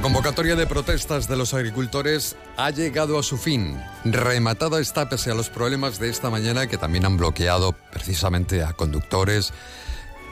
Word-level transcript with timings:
La 0.00 0.04
convocatoria 0.04 0.56
de 0.56 0.66
protestas 0.66 1.28
de 1.28 1.36
los 1.36 1.52
agricultores 1.52 2.34
ha 2.56 2.70
llegado 2.70 3.18
a 3.18 3.22
su 3.22 3.36
fin. 3.36 3.78
Rematada 4.02 4.80
está 4.80 5.10
pese 5.10 5.30
a 5.30 5.34
los 5.34 5.50
problemas 5.50 5.98
de 5.98 6.08
esta 6.08 6.30
mañana 6.30 6.66
que 6.68 6.78
también 6.78 7.04
han 7.04 7.18
bloqueado 7.18 7.74
precisamente 7.92 8.64
a 8.64 8.72
conductores 8.72 9.52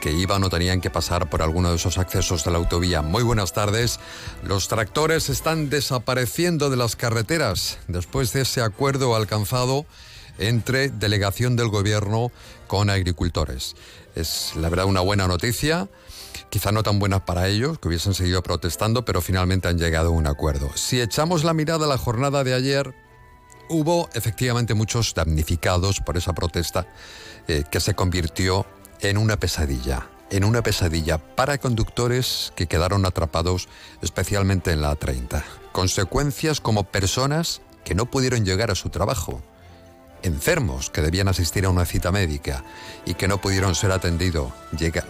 que 0.01 0.11
iban 0.11 0.43
o 0.43 0.49
tenían 0.49 0.81
que 0.81 0.89
pasar 0.89 1.29
por 1.29 1.43
alguno 1.43 1.69
de 1.69 1.75
esos 1.75 1.99
accesos 1.99 2.43
de 2.43 2.49
la 2.49 2.57
autovía. 2.57 3.03
Muy 3.03 3.21
buenas 3.21 3.53
tardes. 3.53 3.99
Los 4.41 4.69
tractores 4.69 5.29
están 5.29 5.69
desapareciendo 5.69 6.71
de 6.71 6.77
las 6.77 6.95
carreteras 6.95 7.77
después 7.87 8.33
de 8.33 8.41
ese 8.41 8.61
acuerdo 8.61 9.15
alcanzado 9.15 9.85
entre 10.39 10.89
delegación 10.89 11.55
del 11.55 11.67
gobierno 11.67 12.31
con 12.65 12.89
agricultores. 12.89 13.75
Es 14.15 14.53
la 14.55 14.69
verdad 14.69 14.87
una 14.87 15.01
buena 15.01 15.27
noticia 15.27 15.87
quizá 16.49 16.71
no 16.71 16.83
tan 16.83 16.99
buenas 16.99 17.21
para 17.21 17.47
ellos, 17.47 17.79
que 17.79 17.87
hubiesen 17.87 18.13
seguido 18.13 18.41
protestando, 18.43 19.05
pero 19.05 19.21
finalmente 19.21 19.67
han 19.67 19.77
llegado 19.77 20.09
a 20.09 20.11
un 20.11 20.27
acuerdo. 20.27 20.69
Si 20.75 20.99
echamos 21.01 21.43
la 21.43 21.53
mirada 21.53 21.85
a 21.85 21.89
la 21.89 21.97
jornada 21.97 22.43
de 22.43 22.53
ayer, 22.53 22.93
hubo 23.69 24.09
efectivamente 24.13 24.73
muchos 24.73 25.13
damnificados 25.13 25.99
por 26.01 26.17
esa 26.17 26.33
protesta 26.33 26.87
eh, 27.47 27.63
que 27.69 27.79
se 27.79 27.93
convirtió 27.93 28.65
en 29.01 29.17
una 29.17 29.37
pesadilla, 29.37 30.09
en 30.29 30.43
una 30.43 30.61
pesadilla 30.61 31.17
para 31.17 31.57
conductores 31.57 32.51
que 32.55 32.67
quedaron 32.67 33.05
atrapados 33.05 33.69
especialmente 34.01 34.71
en 34.71 34.81
la 34.81 34.97
A30. 34.97 35.43
Consecuencias 35.71 36.59
como 36.61 36.83
personas 36.83 37.61
que 37.85 37.95
no 37.95 38.07
pudieron 38.07 38.45
llegar 38.45 38.71
a 38.71 38.75
su 38.75 38.89
trabajo 38.89 39.41
enfermos 40.23 40.89
que 40.89 41.01
debían 41.01 41.27
asistir 41.27 41.65
a 41.65 41.69
una 41.69 41.85
cita 41.85 42.11
médica 42.11 42.63
y 43.05 43.13
que 43.13 43.27
no 43.27 43.39
pudieron 43.39 43.75
ser 43.75 43.91
atendidos 43.91 44.51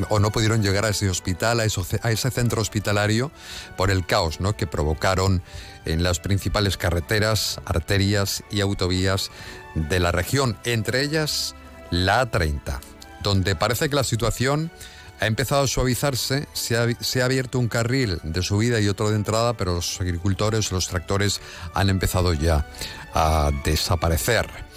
o 0.09 0.19
no 0.19 0.31
pudieron 0.31 0.61
llegar 0.61 0.85
a 0.85 0.89
ese 0.89 1.09
hospital, 1.09 1.59
a, 1.59 1.65
ese 1.65 2.31
centro 2.31 2.61
hospitalario 2.61 3.31
por 3.77 3.91
el 3.91 4.05
caos 4.05 4.39
que 4.57 4.67
provocaron 4.67 5.41
en 5.85 6.03
las 6.03 6.19
principales 6.19 6.77
carreteras, 6.77 7.59
arterias 7.65 8.43
y 8.51 8.61
autovías 8.61 9.31
de 9.75 9.99
la 9.99 10.11
región, 10.11 10.57
entre 10.63 11.01
ellas 11.01 11.55
la 11.91 12.29
A30, 12.29 12.79
donde 13.21 13.55
parece 13.55 13.89
que 13.89 13.95
la 13.95 14.03
situación 14.03 14.71
ha 15.19 15.27
empezado 15.27 15.63
a 15.63 15.67
suavizarse, 15.67 16.47
se 16.53 16.77
ha, 16.77 17.25
abierto 17.25 17.59
un 17.59 17.67
carril 17.67 18.19
de 18.23 18.41
subida 18.41 18.79
y 18.79 18.87
otro 18.87 19.09
de 19.09 19.17
entrada, 19.17 19.53
pero 19.53 19.75
los 19.75 19.99
agricultores, 19.99 20.71
los 20.71 20.87
tractores 20.87 21.41
han 21.73 21.89
empezado 21.89 22.33
ya 22.33 22.65
a 23.13 23.51
desaparecer. 23.65 24.69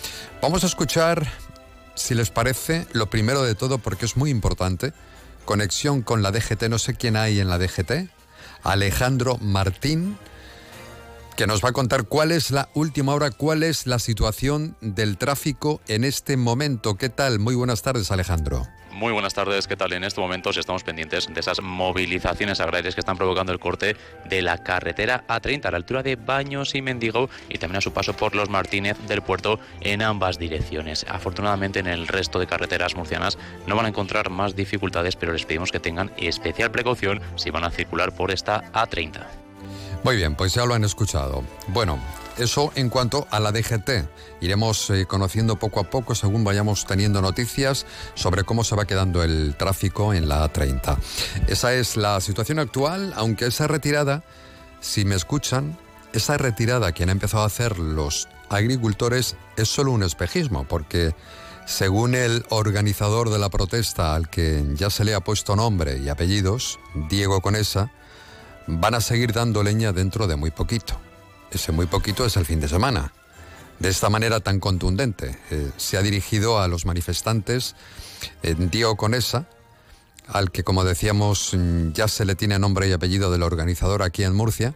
Vamos 0.42 0.64
a 0.64 0.66
escuchar, 0.66 1.24
si 1.94 2.16
les 2.16 2.30
parece, 2.30 2.88
lo 2.90 3.08
primero 3.08 3.44
de 3.44 3.54
todo, 3.54 3.78
porque 3.78 4.06
es 4.06 4.16
muy 4.16 4.28
importante, 4.28 4.92
conexión 5.44 6.02
con 6.02 6.20
la 6.20 6.32
DGT, 6.32 6.64
no 6.64 6.80
sé 6.80 6.94
quién 6.94 7.14
hay 7.14 7.38
en 7.38 7.48
la 7.48 7.58
DGT, 7.58 8.10
Alejandro 8.64 9.38
Martín, 9.38 10.18
que 11.36 11.46
nos 11.46 11.64
va 11.64 11.68
a 11.68 11.72
contar 11.72 12.06
cuál 12.08 12.32
es 12.32 12.50
la 12.50 12.70
última 12.74 13.14
hora, 13.14 13.30
cuál 13.30 13.62
es 13.62 13.86
la 13.86 14.00
situación 14.00 14.76
del 14.80 15.16
tráfico 15.16 15.80
en 15.86 16.02
este 16.02 16.36
momento. 16.36 16.96
¿Qué 16.96 17.08
tal? 17.08 17.38
Muy 17.38 17.54
buenas 17.54 17.82
tardes, 17.82 18.10
Alejandro. 18.10 18.66
Muy 18.92 19.12
buenas 19.12 19.32
tardes, 19.32 19.66
¿qué 19.66 19.74
tal? 19.74 19.94
En 19.94 20.04
estos 20.04 20.20
momentos 20.20 20.58
estamos 20.58 20.84
pendientes 20.84 21.26
de 21.26 21.40
esas 21.40 21.62
movilizaciones 21.62 22.60
agrarias 22.60 22.94
que 22.94 23.00
están 23.00 23.16
provocando 23.16 23.50
el 23.50 23.58
corte 23.58 23.96
de 24.26 24.42
la 24.42 24.58
carretera 24.58 25.24
A30 25.26 25.64
a 25.64 25.70
la 25.70 25.78
altura 25.78 26.02
de 26.02 26.16
Baños 26.16 26.74
y 26.74 26.82
Mendigo 26.82 27.30
y 27.48 27.56
también 27.56 27.78
a 27.78 27.80
su 27.80 27.92
paso 27.92 28.14
por 28.14 28.34
los 28.34 28.50
Martínez 28.50 28.98
del 29.08 29.22
puerto 29.22 29.58
en 29.80 30.02
ambas 30.02 30.38
direcciones. 30.38 31.06
Afortunadamente 31.08 31.78
en 31.78 31.86
el 31.86 32.06
resto 32.06 32.38
de 32.38 32.46
carreteras 32.46 32.94
murcianas 32.94 33.38
no 33.66 33.76
van 33.76 33.86
a 33.86 33.88
encontrar 33.88 34.28
más 34.28 34.54
dificultades, 34.54 35.16
pero 35.16 35.32
les 35.32 35.46
pedimos 35.46 35.72
que 35.72 35.80
tengan 35.80 36.12
especial 36.18 36.70
precaución 36.70 37.22
si 37.36 37.50
van 37.50 37.64
a 37.64 37.70
circular 37.70 38.14
por 38.14 38.30
esta 38.30 38.70
A30. 38.72 39.26
Muy 40.04 40.16
bien, 40.16 40.34
pues 40.34 40.52
ya 40.52 40.66
lo 40.66 40.74
han 40.74 40.84
escuchado. 40.84 41.44
Bueno, 41.68 41.98
eso 42.38 42.72
en 42.74 42.88
cuanto 42.88 43.26
a 43.30 43.40
la 43.40 43.52
DGT. 43.52 44.08
Iremos 44.40 44.90
eh, 44.90 45.06
conociendo 45.06 45.56
poco 45.56 45.80
a 45.80 45.84
poco 45.84 46.14
según 46.14 46.44
vayamos 46.44 46.86
teniendo 46.86 47.20
noticias 47.22 47.86
sobre 48.14 48.44
cómo 48.44 48.64
se 48.64 48.76
va 48.76 48.84
quedando 48.84 49.22
el 49.22 49.54
tráfico 49.56 50.14
en 50.14 50.28
la 50.28 50.50
A30. 50.50 50.96
Esa 51.48 51.74
es 51.74 51.96
la 51.96 52.20
situación 52.20 52.58
actual, 52.58 53.12
aunque 53.16 53.46
esa 53.46 53.66
retirada, 53.66 54.24
si 54.80 55.04
me 55.04 55.14
escuchan, 55.14 55.78
esa 56.12 56.38
retirada 56.38 56.92
que 56.92 57.02
han 57.02 57.10
empezado 57.10 57.42
a 57.42 57.46
hacer 57.46 57.78
los 57.78 58.28
agricultores 58.48 59.36
es 59.56 59.68
solo 59.68 59.92
un 59.92 60.02
espejismo, 60.02 60.64
porque 60.68 61.14
según 61.66 62.14
el 62.14 62.44
organizador 62.50 63.30
de 63.30 63.38
la 63.38 63.48
protesta 63.48 64.14
al 64.14 64.28
que 64.28 64.64
ya 64.74 64.90
se 64.90 65.04
le 65.04 65.14
ha 65.14 65.20
puesto 65.20 65.56
nombre 65.56 65.98
y 65.98 66.08
apellidos, 66.08 66.78
Diego 67.08 67.40
Conesa, 67.40 67.90
van 68.66 68.94
a 68.94 69.00
seguir 69.00 69.32
dando 69.32 69.62
leña 69.62 69.92
dentro 69.92 70.26
de 70.26 70.36
muy 70.36 70.50
poquito 70.50 71.00
ese 71.52 71.72
muy 71.72 71.86
poquito 71.86 72.24
es 72.24 72.36
el 72.36 72.46
fin 72.46 72.60
de 72.60 72.68
semana. 72.68 73.12
De 73.78 73.88
esta 73.88 74.10
manera 74.10 74.40
tan 74.40 74.60
contundente, 74.60 75.38
eh, 75.50 75.70
se 75.76 75.96
ha 75.96 76.02
dirigido 76.02 76.60
a 76.60 76.68
los 76.68 76.86
manifestantes 76.86 77.74
en 78.42 78.70
Diego 78.70 78.96
Conesa, 78.96 79.46
al 80.28 80.50
que, 80.50 80.62
como 80.62 80.84
decíamos, 80.84 81.52
mm, 81.54 81.92
ya 81.92 82.08
se 82.08 82.24
le 82.24 82.34
tiene 82.34 82.58
nombre 82.58 82.88
y 82.88 82.92
apellido 82.92 83.30
del 83.30 83.42
organizador 83.42 84.02
aquí 84.02 84.22
en 84.24 84.34
Murcia, 84.34 84.74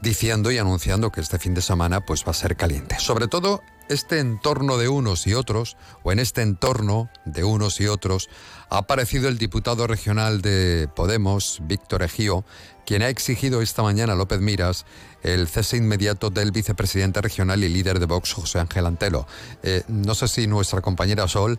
diciendo 0.00 0.50
y 0.52 0.58
anunciando 0.58 1.10
que 1.10 1.20
este 1.20 1.38
fin 1.38 1.54
de 1.54 1.62
semana 1.62 2.02
pues, 2.02 2.24
va 2.24 2.30
a 2.30 2.34
ser 2.34 2.56
caliente. 2.56 2.96
Sobre 2.98 3.26
todo 3.26 3.62
este 3.88 4.20
entorno 4.20 4.78
de 4.78 4.88
unos 4.88 5.26
y 5.26 5.34
otros, 5.34 5.76
o 6.02 6.12
en 6.12 6.18
este 6.18 6.42
entorno 6.42 7.10
de 7.24 7.44
unos 7.44 7.80
y 7.80 7.88
otros, 7.88 8.28
ha 8.70 8.78
aparecido 8.78 9.28
el 9.28 9.38
diputado 9.38 9.86
regional 9.86 10.42
de 10.42 10.88
Podemos, 10.94 11.58
Víctor 11.62 12.02
Ejío, 12.02 12.44
quien 12.84 13.02
ha 13.02 13.08
exigido 13.08 13.62
esta 13.62 13.82
mañana 13.82 14.12
a 14.12 14.16
López 14.16 14.40
Miras 14.40 14.84
el 15.22 15.48
cese 15.48 15.78
inmediato 15.78 16.28
del 16.28 16.52
vicepresidente 16.52 17.20
regional 17.22 17.64
y 17.64 17.68
líder 17.68 17.98
de 17.98 18.06
Vox, 18.06 18.34
José 18.34 18.60
Ángel 18.60 18.86
Antelo. 18.86 19.26
Eh, 19.62 19.82
no 19.88 20.14
sé 20.14 20.28
si 20.28 20.46
nuestra 20.46 20.82
compañera 20.82 21.26
Sol 21.26 21.58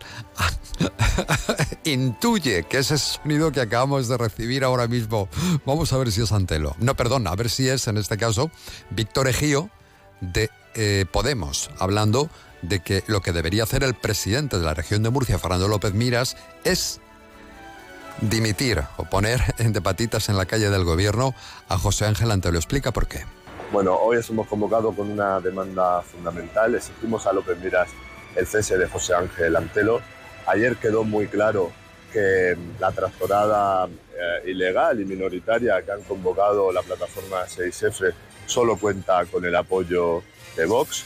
intuye 1.84 2.62
que 2.62 2.78
ese 2.78 2.96
sonido 2.96 3.50
que 3.50 3.60
acabamos 3.60 4.06
de 4.06 4.16
recibir 4.16 4.62
ahora 4.62 4.86
mismo, 4.86 5.28
vamos 5.66 5.92
a 5.92 5.98
ver 5.98 6.12
si 6.12 6.22
es 6.22 6.30
Antelo. 6.30 6.76
No, 6.78 6.94
perdón, 6.94 7.26
a 7.26 7.34
ver 7.34 7.50
si 7.50 7.68
es, 7.68 7.88
en 7.88 7.96
este 7.96 8.16
caso, 8.16 8.50
Víctor 8.90 9.26
Ejío 9.26 9.68
de 10.20 10.48
eh, 10.76 11.04
Podemos, 11.10 11.70
hablando 11.78 12.30
de 12.62 12.80
que 12.80 13.04
lo 13.06 13.20
que 13.20 13.32
debería 13.32 13.64
hacer 13.64 13.82
el 13.82 13.94
presidente 13.94 14.58
de 14.58 14.64
la 14.64 14.74
región 14.74 15.02
de 15.02 15.10
Murcia, 15.10 15.38
Fernando 15.38 15.68
López 15.68 15.94
Miras, 15.94 16.36
es 16.64 17.00
dimitir 18.20 18.82
o 18.96 19.04
poner 19.04 19.40
de 19.58 19.80
patitas 19.80 20.28
en 20.28 20.36
la 20.36 20.46
calle 20.46 20.70
del 20.70 20.84
gobierno 20.84 21.34
a 21.68 21.78
José 21.78 22.06
Ángel 22.06 22.30
Antelo. 22.30 22.58
Explica 22.58 22.92
por 22.92 23.06
qué. 23.06 23.24
Bueno, 23.72 23.96
hoy 23.96 24.18
hemos 24.28 24.46
convocado 24.46 24.92
con 24.92 25.10
una 25.10 25.40
demanda 25.40 26.00
fundamental. 26.02 26.74
Exigimos 26.74 27.26
a 27.26 27.32
López 27.32 27.58
Miras 27.58 27.88
el 28.36 28.46
cese 28.46 28.78
de 28.78 28.86
José 28.86 29.14
Ángel 29.14 29.56
Antelo. 29.56 30.00
Ayer 30.46 30.76
quedó 30.76 31.02
muy 31.02 31.26
claro 31.26 31.72
que 32.12 32.56
la 32.78 32.92
tractorada 32.92 33.86
eh, 33.86 34.50
ilegal 34.50 35.00
y 35.00 35.04
minoritaria 35.04 35.82
que 35.82 35.92
han 35.92 36.02
convocado 36.02 36.70
la 36.70 36.82
plataforma 36.82 37.44
6F 37.46 38.14
solo 38.46 38.76
cuenta 38.76 39.24
con 39.26 39.44
el 39.44 39.54
apoyo 39.56 40.22
de 40.56 40.66
Vox. 40.66 41.04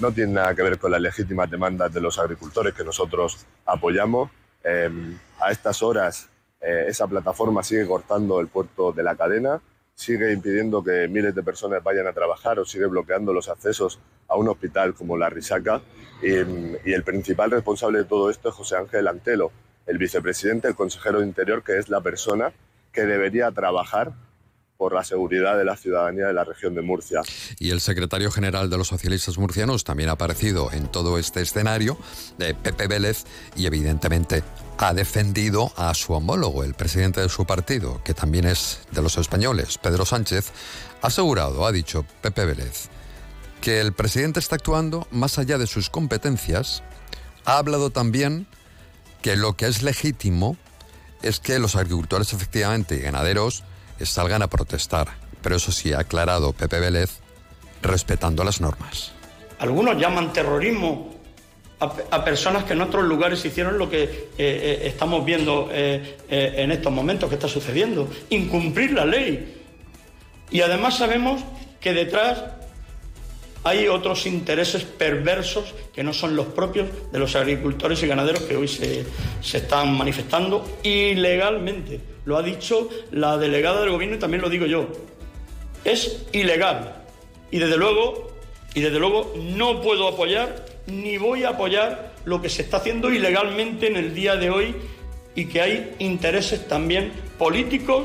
No 0.00 0.12
tiene 0.12 0.32
nada 0.32 0.54
que 0.54 0.62
ver 0.62 0.78
con 0.78 0.90
las 0.90 1.00
legítimas 1.00 1.50
demandas 1.50 1.92
de 1.92 2.00
los 2.00 2.18
agricultores 2.18 2.74
que 2.74 2.84
nosotros 2.84 3.46
apoyamos. 3.66 4.30
Em, 4.64 5.18
a 5.40 5.50
estas 5.50 5.82
horas 5.82 6.28
eh, 6.60 6.86
esa 6.88 7.06
plataforma 7.06 7.62
sigue 7.62 7.86
cortando 7.86 8.40
el 8.40 8.48
puerto 8.48 8.92
de 8.92 9.02
la 9.02 9.16
cadena, 9.16 9.60
sigue 9.94 10.32
impidiendo 10.32 10.84
que 10.84 11.08
miles 11.08 11.34
de 11.34 11.42
personas 11.42 11.82
vayan 11.82 12.06
a 12.06 12.12
trabajar 12.12 12.58
o 12.58 12.64
sigue 12.64 12.86
bloqueando 12.86 13.32
los 13.32 13.48
accesos 13.48 13.98
a 14.28 14.36
un 14.36 14.48
hospital 14.48 14.94
como 14.94 15.16
la 15.16 15.30
Risaca. 15.30 15.80
Y, 16.22 16.32
el 16.32 17.02
principal 17.04 17.50
responsable 17.50 17.98
de 17.98 18.04
todo 18.04 18.30
esto 18.30 18.50
es 18.50 18.54
José 18.54 18.76
Ángel 18.76 19.08
Antelo, 19.08 19.52
el 19.86 19.98
vicepresidente, 19.98 20.68
el 20.68 20.74
consejero 20.74 21.20
de 21.20 21.26
Interior, 21.26 21.62
que 21.62 21.78
es 21.78 21.88
la 21.88 22.00
persona 22.00 22.52
que 22.92 23.02
debería 23.02 23.50
trabajar 23.52 24.12
por 24.80 24.94
la 24.94 25.04
seguridad 25.04 25.58
de 25.58 25.66
la 25.66 25.76
ciudadanía 25.76 26.28
de 26.28 26.32
la 26.32 26.42
región 26.42 26.74
de 26.74 26.80
Murcia. 26.80 27.20
Y 27.58 27.68
el 27.68 27.82
secretario 27.82 28.30
general 28.30 28.70
de 28.70 28.78
los 28.78 28.88
socialistas 28.88 29.36
murcianos 29.36 29.84
también 29.84 30.08
ha 30.08 30.12
aparecido 30.12 30.72
en 30.72 30.90
todo 30.90 31.18
este 31.18 31.42
escenario, 31.42 31.98
de 32.38 32.54
Pepe 32.54 32.86
Vélez, 32.86 33.24
y 33.54 33.66
evidentemente 33.66 34.42
ha 34.78 34.94
defendido 34.94 35.70
a 35.76 35.92
su 35.92 36.14
homólogo, 36.14 36.64
el 36.64 36.72
presidente 36.72 37.20
de 37.20 37.28
su 37.28 37.44
partido, 37.44 38.00
que 38.04 38.14
también 38.14 38.46
es 38.46 38.80
de 38.90 39.02
los 39.02 39.18
españoles, 39.18 39.76
Pedro 39.76 40.06
Sánchez, 40.06 40.50
ha 41.02 41.08
asegurado, 41.08 41.66
ha 41.66 41.72
dicho 41.72 42.06
Pepe 42.22 42.46
Vélez, 42.46 42.88
que 43.60 43.82
el 43.82 43.92
presidente 43.92 44.40
está 44.40 44.54
actuando 44.54 45.06
más 45.10 45.38
allá 45.38 45.58
de 45.58 45.66
sus 45.66 45.90
competencias, 45.90 46.82
ha 47.44 47.58
hablado 47.58 47.90
también 47.90 48.46
que 49.20 49.36
lo 49.36 49.58
que 49.58 49.66
es 49.66 49.82
legítimo 49.82 50.56
es 51.20 51.38
que 51.38 51.58
los 51.58 51.76
agricultores 51.76 52.32
efectivamente 52.32 52.94
y 52.94 53.00
ganaderos 53.00 53.62
salgan 54.06 54.42
a 54.42 54.48
protestar. 54.48 55.08
Pero 55.42 55.56
eso 55.56 55.72
sí, 55.72 55.92
ha 55.92 56.00
aclarado 56.00 56.52
Pepe 56.52 56.78
Vélez, 56.80 57.18
respetando 57.82 58.44
las 58.44 58.60
normas. 58.60 59.12
Algunos 59.58 59.98
llaman 59.98 60.32
terrorismo 60.32 61.20
a, 61.80 62.24
personas 62.24 62.64
que 62.64 62.74
en 62.74 62.82
otros 62.82 63.04
lugares 63.04 63.44
hicieron 63.44 63.78
lo 63.78 63.88
que 63.88 64.02
eh, 64.02 64.28
eh, 64.38 64.80
estamos 64.84 65.24
viendo 65.24 65.70
eh, 65.72 66.18
en 66.28 66.70
estos 66.70 66.92
momentos 66.92 67.28
que 67.28 67.36
está 67.36 67.48
sucediendo, 67.48 68.08
incumplir 68.28 68.92
la 68.92 69.06
ley. 69.06 69.56
Y 70.50 70.60
además 70.60 70.98
sabemos 70.98 71.42
que 71.80 71.94
detrás 71.94 72.42
hay 73.64 73.88
otros 73.88 74.26
intereses 74.26 74.84
perversos 74.84 75.74
que 75.94 76.02
no 76.02 76.12
son 76.12 76.36
los 76.36 76.46
propios 76.46 76.88
de 77.12 77.18
los 77.18 77.34
agricultores 77.34 78.02
y 78.02 78.06
ganaderos 78.06 78.42
que 78.42 78.56
hoy 78.56 78.68
se, 78.68 79.06
se 79.40 79.58
están 79.58 79.96
manifestando 79.96 80.78
ilegalmente. 80.82 82.09
Lo 82.24 82.36
ha 82.36 82.42
dicho 82.42 82.88
la 83.12 83.38
delegada 83.38 83.80
del 83.80 83.90
gobierno 83.90 84.16
y 84.16 84.18
también 84.18 84.42
lo 84.42 84.48
digo 84.48 84.66
yo. 84.66 84.88
Es 85.84 86.26
ilegal. 86.32 87.04
Y 87.50 87.58
desde 87.58 87.76
luego, 87.76 88.30
y 88.74 88.80
desde 88.80 88.98
luego 88.98 89.34
no 89.36 89.80
puedo 89.80 90.08
apoyar 90.08 90.64
ni 90.86 91.18
voy 91.18 91.44
a 91.44 91.50
apoyar 91.50 92.12
lo 92.24 92.42
que 92.42 92.48
se 92.48 92.62
está 92.62 92.78
haciendo 92.78 93.12
ilegalmente 93.12 93.86
en 93.86 93.96
el 93.96 94.14
día 94.14 94.36
de 94.36 94.50
hoy 94.50 94.74
y 95.34 95.46
que 95.46 95.60
hay 95.60 95.94
intereses 95.98 96.66
también 96.68 97.12
políticos 97.38 98.04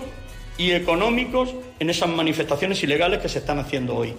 y 0.58 0.72
económicos 0.72 1.54
en 1.80 1.90
esas 1.90 2.10
manifestaciones 2.10 2.82
ilegales 2.84 3.20
que 3.20 3.30
se 3.30 3.40
están 3.40 3.60
haciendo 3.60 3.96
hoy. 3.96 4.14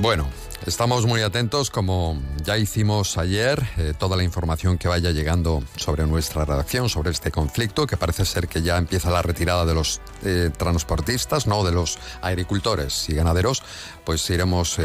Bueno, 0.00 0.28
estamos 0.64 1.06
muy 1.06 1.22
atentos, 1.22 1.70
como 1.70 2.20
ya 2.44 2.56
hicimos 2.56 3.18
ayer, 3.18 3.62
eh, 3.76 3.92
toda 3.98 4.16
la 4.16 4.22
información 4.22 4.78
que 4.78 4.88
vaya 4.88 5.10
llegando 5.10 5.62
sobre 5.76 6.06
nuestra 6.06 6.44
redacción, 6.44 6.88
sobre 6.88 7.10
este 7.10 7.30
conflicto, 7.30 7.86
que 7.86 7.96
parece 7.96 8.24
ser 8.24 8.48
que 8.48 8.62
ya 8.62 8.78
empieza 8.78 9.10
la 9.10 9.22
retirada 9.22 9.66
de 9.66 9.74
los 9.74 10.00
eh, 10.24 10.50
transportistas, 10.56 11.46
no 11.46 11.64
de 11.64 11.72
los 11.72 11.98
agricultores 12.22 13.08
y 13.08 13.14
ganaderos, 13.14 13.62
pues 14.04 14.28
iremos 14.30 14.78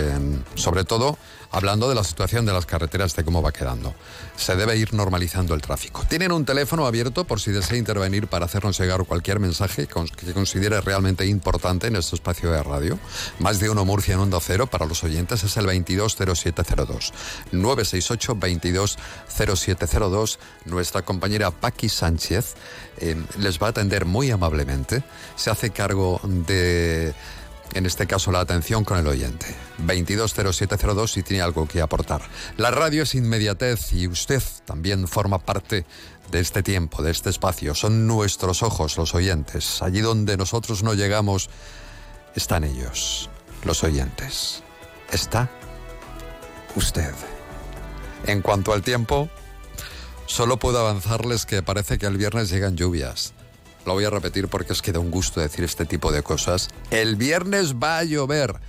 sobre 0.55 0.83
todo 0.83 1.17
hablando 1.51 1.89
de 1.89 1.95
la 1.95 2.03
situación 2.03 2.45
de 2.45 2.53
las 2.53 2.65
carreteras, 2.65 3.15
de 3.15 3.23
cómo 3.23 3.41
va 3.41 3.51
quedando. 3.51 3.93
Se 4.37 4.55
debe 4.55 4.77
ir 4.77 4.93
normalizando 4.93 5.53
el 5.53 5.61
tráfico. 5.61 6.03
Tienen 6.07 6.31
un 6.31 6.45
teléfono 6.45 6.85
abierto 6.85 7.25
por 7.25 7.39
si 7.39 7.51
desea 7.51 7.77
intervenir 7.77 8.27
para 8.27 8.45
hacernos 8.45 8.79
llegar 8.79 9.05
cualquier 9.05 9.39
mensaje 9.39 9.87
que 9.87 10.33
considere 10.33 10.81
realmente 10.81 11.25
importante 11.25 11.87
en 11.87 11.95
este 11.95 12.15
espacio 12.15 12.51
de 12.51 12.63
radio. 12.63 12.99
Más 13.39 13.59
de 13.59 13.69
uno 13.69 13.85
Murcia 13.85 14.13
en 14.13 14.21
Onda 14.21 14.39
Cero 14.39 14.67
para 14.67 14.85
los 14.85 15.03
oyentes 15.03 15.43
es 15.43 15.57
el 15.57 15.65
220702. 15.65 17.13
968 17.51 18.35
220702. 18.35 20.39
Nuestra 20.65 21.01
compañera 21.01 21.51
Paqui 21.51 21.89
Sánchez 21.89 22.55
eh, 22.97 23.15
les 23.37 23.59
va 23.59 23.67
a 23.67 23.69
atender 23.71 24.05
muy 24.05 24.31
amablemente. 24.31 25.03
Se 25.35 25.49
hace 25.49 25.71
cargo 25.71 26.21
de 26.23 27.13
en 27.73 27.85
este 27.85 28.07
caso 28.07 28.31
la 28.31 28.41
atención 28.41 28.83
con 28.83 28.97
el 28.97 29.07
oyente. 29.07 29.47
220702 29.79 31.11
si 31.11 31.23
tiene 31.23 31.43
algo 31.43 31.67
que 31.67 31.81
aportar. 31.81 32.21
La 32.57 32.71
radio 32.71 33.03
es 33.03 33.15
inmediatez 33.15 33.93
y 33.93 34.07
usted 34.07 34.41
también 34.65 35.07
forma 35.07 35.39
parte 35.39 35.85
de 36.31 36.39
este 36.39 36.63
tiempo, 36.63 37.03
de 37.03 37.11
este 37.11 37.29
espacio. 37.29 37.75
Son 37.75 38.07
nuestros 38.07 38.63
ojos 38.63 38.97
los 38.97 39.15
oyentes. 39.15 39.81
Allí 39.81 40.01
donde 40.01 40.37
nosotros 40.37 40.83
no 40.83 40.93
llegamos, 40.93 41.49
están 42.35 42.63
ellos, 42.63 43.29
los 43.63 43.83
oyentes. 43.83 44.63
Está 45.11 45.49
usted. 46.75 47.13
En 48.27 48.41
cuanto 48.41 48.71
al 48.73 48.81
tiempo, 48.81 49.29
solo 50.25 50.57
puedo 50.57 50.79
avanzarles 50.79 51.45
que 51.45 51.63
parece 51.63 51.97
que 51.97 52.05
el 52.05 52.17
viernes 52.17 52.49
llegan 52.49 52.77
lluvias. 52.77 53.33
Lo 53.85 53.93
voy 53.93 54.05
a 54.05 54.09
repetir 54.09 54.47
porque 54.47 54.73
es 54.73 54.81
que 54.81 54.91
da 54.91 54.99
un 54.99 55.11
gusto 55.11 55.39
decir 55.39 55.63
este 55.65 55.85
tipo 55.85 56.11
de 56.11 56.23
cosas. 56.23 56.69
El 56.91 57.15
viernes 57.15 57.75
va 57.75 57.99
a 57.99 58.03
llover. 58.03 58.59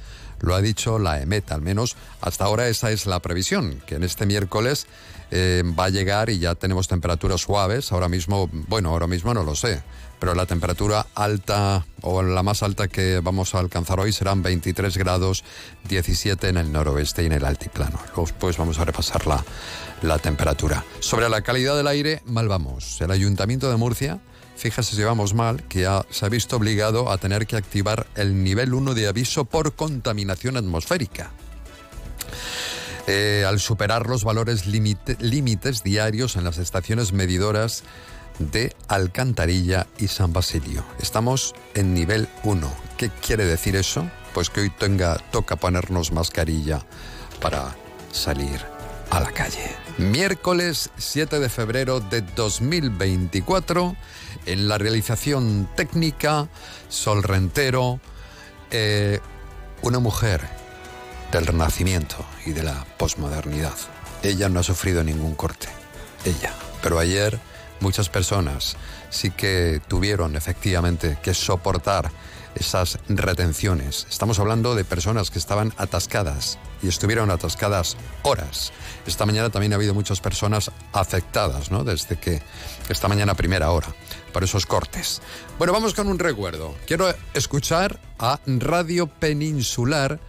Lo 0.40 0.56
ha 0.56 0.60
dicho 0.60 0.98
la 0.98 1.20
EMET, 1.20 1.52
al 1.52 1.62
menos 1.62 1.96
hasta 2.20 2.44
ahora 2.44 2.66
esa 2.66 2.90
es 2.90 3.06
la 3.06 3.20
previsión, 3.20 3.80
que 3.86 3.94
en 3.94 4.02
este 4.02 4.26
miércoles 4.26 4.86
eh, 5.30 5.62
va 5.78 5.84
a 5.84 5.88
llegar 5.88 6.30
y 6.30 6.40
ya 6.40 6.56
tenemos 6.56 6.88
temperaturas 6.88 7.40
suaves. 7.40 7.92
Ahora 7.92 8.08
mismo, 8.08 8.50
bueno, 8.52 8.90
ahora 8.90 9.06
mismo 9.06 9.32
no 9.32 9.44
lo 9.44 9.54
sé, 9.54 9.82
pero 10.18 10.34
la 10.34 10.44
temperatura 10.44 11.06
alta 11.14 11.86
o 12.00 12.22
la 12.22 12.42
más 12.42 12.64
alta 12.64 12.88
que 12.88 13.20
vamos 13.20 13.54
a 13.54 13.60
alcanzar 13.60 14.00
hoy 14.00 14.12
serán 14.12 14.42
23 14.42 14.96
grados, 14.98 15.44
17 15.88 16.48
en 16.48 16.56
el 16.56 16.72
noroeste 16.72 17.22
y 17.22 17.26
en 17.26 17.32
el 17.32 17.44
altiplano. 17.44 18.00
Después 18.16 18.56
vamos 18.56 18.80
a 18.80 18.84
repasar 18.84 19.28
la, 19.28 19.44
la 20.02 20.18
temperatura. 20.18 20.84
Sobre 20.98 21.28
la 21.28 21.42
calidad 21.42 21.76
del 21.76 21.86
aire, 21.86 22.20
mal 22.26 22.48
vamos. 22.48 23.00
El 23.00 23.12
Ayuntamiento 23.12 23.70
de 23.70 23.76
Murcia 23.76 24.20
fíjese 24.62 24.94
si 24.94 25.02
vamos 25.02 25.34
mal, 25.34 25.64
que 25.64 25.88
se 26.10 26.24
ha 26.24 26.28
visto 26.28 26.54
obligado 26.54 27.10
a 27.10 27.18
tener 27.18 27.48
que 27.48 27.56
activar 27.56 28.06
el 28.14 28.44
nivel 28.44 28.74
1 28.74 28.94
de 28.94 29.08
aviso 29.08 29.44
por 29.44 29.74
contaminación 29.74 30.56
atmosférica. 30.56 31.32
Eh, 33.08 33.44
al 33.44 33.58
superar 33.58 34.06
los 34.06 34.22
valores 34.22 34.66
límites 34.66 35.82
diarios 35.82 36.36
en 36.36 36.44
las 36.44 36.58
estaciones 36.58 37.12
medidoras 37.12 37.82
de 38.38 38.76
Alcantarilla 38.86 39.88
y 39.98 40.06
San 40.06 40.32
Basilio. 40.32 40.84
Estamos 41.00 41.56
en 41.74 41.92
nivel 41.92 42.28
1. 42.44 42.72
¿Qué 42.96 43.10
quiere 43.10 43.44
decir 43.44 43.74
eso? 43.74 44.08
Pues 44.32 44.48
que 44.48 44.60
hoy 44.60 44.70
tenga, 44.70 45.18
toca 45.32 45.56
ponernos 45.56 46.12
mascarilla 46.12 46.86
para 47.40 47.74
salir 48.12 48.64
a 49.10 49.18
la 49.18 49.32
calle. 49.32 49.74
Miércoles 49.98 50.90
7 50.98 51.40
de 51.40 51.48
febrero 51.48 51.98
de 51.98 52.20
2024 52.20 53.96
en 54.46 54.68
la 54.68 54.78
realización 54.78 55.68
técnica, 55.76 56.48
Sol 56.88 57.22
Rentero, 57.22 58.00
eh, 58.70 59.20
una 59.82 59.98
mujer 59.98 60.40
del 61.32 61.46
renacimiento 61.46 62.16
y 62.46 62.52
de 62.52 62.62
la 62.62 62.84
posmodernidad. 62.98 63.74
Ella 64.22 64.48
no 64.48 64.60
ha 64.60 64.62
sufrido 64.62 65.02
ningún 65.02 65.34
corte, 65.34 65.68
ella. 66.24 66.52
Pero 66.82 66.98
ayer 66.98 67.38
muchas 67.80 68.08
personas 68.08 68.76
sí 69.10 69.30
que 69.30 69.80
tuvieron 69.88 70.36
efectivamente 70.36 71.18
que 71.22 71.34
soportar 71.34 72.10
esas 72.54 72.98
retenciones. 73.08 74.06
Estamos 74.10 74.38
hablando 74.38 74.74
de 74.74 74.84
personas 74.84 75.30
que 75.30 75.38
estaban 75.38 75.72
atascadas 75.76 76.58
y 76.82 76.88
estuvieron 76.88 77.30
atascadas 77.30 77.96
horas. 78.22 78.72
Esta 79.06 79.26
mañana 79.26 79.50
también 79.50 79.72
ha 79.72 79.76
habido 79.76 79.94
muchas 79.94 80.20
personas 80.20 80.70
afectadas, 80.92 81.70
¿no? 81.70 81.84
Desde 81.84 82.16
que 82.16 82.42
esta 82.88 83.08
mañana 83.08 83.34
primera 83.34 83.70
hora, 83.70 83.88
por 84.32 84.44
esos 84.44 84.66
cortes. 84.66 85.22
Bueno, 85.58 85.72
vamos 85.72 85.94
con 85.94 86.08
un 86.08 86.18
recuerdo. 86.18 86.74
Quiero 86.86 87.12
escuchar 87.34 88.00
a 88.18 88.40
Radio 88.46 89.06
Peninsular, 89.06 90.20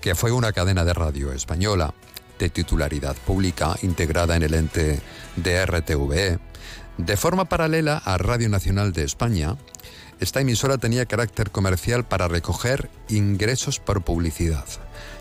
que 0.00 0.14
fue 0.14 0.32
una 0.32 0.52
cadena 0.52 0.84
de 0.84 0.94
radio 0.94 1.32
española 1.32 1.94
de 2.38 2.50
titularidad 2.50 3.16
pública 3.16 3.76
integrada 3.82 4.36
en 4.36 4.42
el 4.42 4.54
ente 4.54 5.00
de 5.36 5.66
RTVE. 5.66 6.38
De 6.98 7.16
forma 7.16 7.46
paralela 7.46 7.98
a 7.98 8.16
Radio 8.18 8.48
Nacional 8.48 8.92
de 8.92 9.04
España, 9.04 9.56
esta 10.20 10.40
emisora 10.40 10.78
tenía 10.78 11.06
carácter 11.06 11.50
comercial 11.50 12.04
para 12.04 12.28
recoger 12.28 12.90
ingresos 13.08 13.80
por 13.80 14.02
publicidad. 14.02 14.64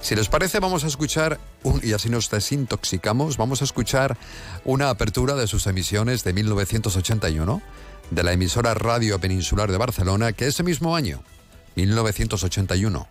Si 0.01 0.15
les 0.15 0.29
parece, 0.29 0.59
vamos 0.59 0.83
a 0.83 0.87
escuchar, 0.87 1.39
y 1.81 1.93
así 1.93 2.09
nos 2.09 2.29
desintoxicamos, 2.29 3.37
vamos 3.37 3.61
a 3.61 3.65
escuchar 3.65 4.17
una 4.63 4.89
apertura 4.89 5.35
de 5.35 5.47
sus 5.47 5.67
emisiones 5.67 6.23
de 6.23 6.33
1981 6.33 7.61
de 8.11 8.23
la 8.23 8.33
emisora 8.33 8.73
Radio 8.73 9.19
Peninsular 9.19 9.71
de 9.71 9.77
Barcelona, 9.77 10.31
que 10.31 10.47
ese 10.47 10.63
mismo 10.63 10.95
año, 10.95 11.23
1981, 11.75 13.07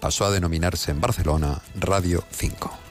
pasó 0.00 0.24
a 0.24 0.30
denominarse 0.30 0.90
en 0.90 1.00
Barcelona 1.00 1.62
Radio 1.76 2.24
5. 2.32 2.81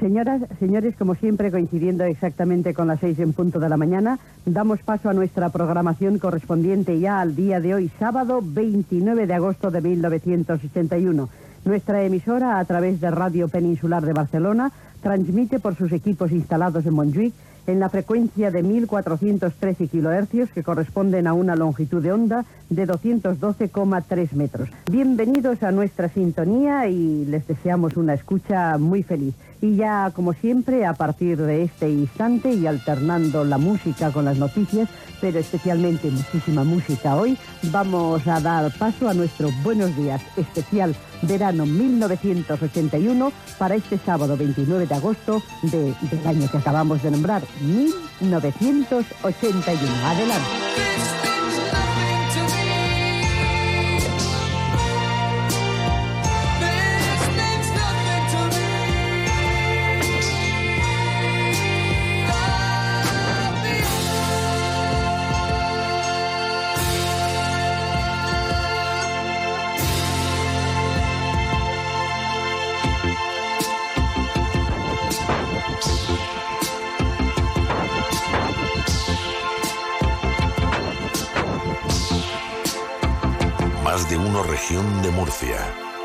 Señoras, 0.00 0.42
señores, 0.58 0.94
como 0.96 1.14
siempre, 1.14 1.50
coincidiendo 1.50 2.04
exactamente 2.04 2.74
con 2.74 2.86
las 2.86 3.00
seis 3.00 3.18
en 3.18 3.32
punto 3.32 3.58
de 3.58 3.68
la 3.70 3.78
mañana, 3.78 4.18
damos 4.44 4.80
paso 4.82 5.08
a 5.08 5.14
nuestra 5.14 5.48
programación 5.48 6.18
correspondiente 6.18 7.00
ya 7.00 7.20
al 7.20 7.34
día 7.34 7.60
de 7.60 7.74
hoy, 7.74 7.90
sábado 7.98 8.40
29 8.42 9.26
de 9.26 9.34
agosto 9.34 9.70
de 9.70 9.80
1981. 9.80 11.28
Nuestra 11.64 12.02
emisora, 12.02 12.58
a 12.58 12.64
través 12.66 13.00
de 13.00 13.10
Radio 13.10 13.48
Peninsular 13.48 14.04
de 14.04 14.12
Barcelona, 14.12 14.70
transmite 15.00 15.60
por 15.60 15.76
sus 15.76 15.90
equipos 15.92 16.30
instalados 16.30 16.84
en 16.84 16.92
Montjuic 16.92 17.32
en 17.66 17.80
la 17.80 17.88
frecuencia 17.88 18.50
de 18.50 18.62
1413 18.62 19.88
kilohercios 19.88 20.50
que 20.50 20.62
corresponden 20.62 21.26
a 21.26 21.32
una 21.32 21.56
longitud 21.56 22.02
de 22.02 22.12
onda 22.12 22.44
de 22.70 22.86
212,3 22.86 24.32
metros. 24.32 24.68
Bienvenidos 24.90 25.62
a 25.62 25.72
nuestra 25.72 26.08
sintonía 26.08 26.86
y 26.88 27.24
les 27.24 27.46
deseamos 27.46 27.96
una 27.96 28.14
escucha 28.14 28.78
muy 28.78 29.02
feliz. 29.02 29.34
Y 29.60 29.76
ya, 29.76 30.10
como 30.14 30.32
siempre, 30.34 30.84
a 30.84 30.92
partir 30.92 31.38
de 31.38 31.62
este 31.64 31.88
instante 31.88 32.52
y 32.52 32.66
alternando 32.66 33.44
la 33.44 33.58
música 33.58 34.12
con 34.12 34.26
las 34.26 34.36
noticias, 34.36 34.88
pero 35.20 35.38
especialmente 35.38 36.10
muchísima 36.10 36.62
música 36.62 37.16
hoy, 37.16 37.38
vamos 37.64 38.26
a 38.26 38.40
dar 38.40 38.70
paso 38.76 39.08
a 39.08 39.14
nuestro 39.14 39.50
Buenos 39.62 39.96
Días 39.96 40.20
especial 40.36 40.94
verano 41.22 41.64
1981 41.64 43.32
para 43.58 43.76
este 43.76 43.96
sábado 43.98 44.36
29 44.36 44.86
de 44.86 44.94
agosto 44.94 45.42
del 45.62 45.94
año 46.26 46.50
que 46.50 46.58
acabamos 46.58 47.02
de 47.02 47.10
nombrar, 47.10 47.42
1981. 47.62 49.92
Adelante. 50.04 51.25
Región 84.56 85.02
de 85.02 85.10
Murcia. 85.10 85.58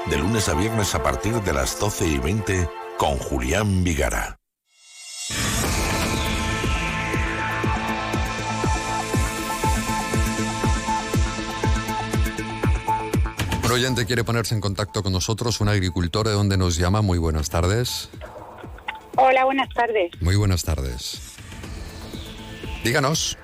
De 0.10 0.18
lunes 0.18 0.50
a 0.50 0.54
viernes 0.54 0.94
a 0.94 1.02
partir 1.02 1.34
de 1.36 1.54
las 1.54 1.80
12 1.80 2.06
y 2.06 2.18
20 2.20 2.70
con 2.98 3.18
Julián 3.18 3.82
Vigara. 3.82 4.38
Un 13.64 13.72
oyente 13.72 14.06
quiere 14.06 14.26
ponerse 14.26 14.54
en 14.54 14.60
contacto 14.60 15.02
con 15.02 15.14
nosotros, 15.14 15.62
un 15.62 15.70
agricultor 15.70 16.28
de 16.28 16.34
donde 16.34 16.58
nos 16.58 16.76
llama. 16.76 17.02
Muy 17.02 17.20
buenas 17.20 17.50
tardes. 17.50 18.10
Hola, 19.16 19.46
buenas 19.46 19.70
tardes. 19.74 20.12
Muy 20.20 20.36
buenas 20.36 20.64
tardes. 20.66 21.22
Díganos. 22.84 23.38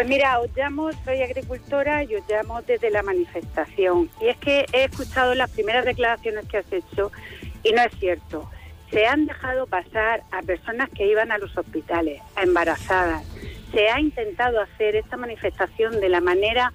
Pues 0.00 0.08
mira, 0.08 0.40
os 0.40 0.48
llamo, 0.56 0.88
soy 1.04 1.20
agricultora 1.20 2.02
y 2.04 2.14
os 2.14 2.22
llamo 2.26 2.62
desde 2.62 2.90
la 2.90 3.02
manifestación. 3.02 4.08
Y 4.18 4.28
es 4.28 4.38
que 4.38 4.64
he 4.72 4.84
escuchado 4.84 5.34
las 5.34 5.50
primeras 5.50 5.84
declaraciones 5.84 6.46
que 6.46 6.56
has 6.56 6.72
hecho 6.72 7.12
y 7.62 7.72
no 7.72 7.82
es 7.82 7.92
cierto. 7.98 8.50
Se 8.90 9.06
han 9.06 9.26
dejado 9.26 9.66
pasar 9.66 10.22
a 10.32 10.40
personas 10.40 10.88
que 10.88 11.06
iban 11.06 11.30
a 11.30 11.36
los 11.36 11.54
hospitales, 11.54 12.22
a 12.34 12.44
embarazadas. 12.44 13.26
Se 13.72 13.90
ha 13.90 14.00
intentado 14.00 14.62
hacer 14.62 14.96
esta 14.96 15.18
manifestación 15.18 16.00
de 16.00 16.08
la 16.08 16.22
manera 16.22 16.72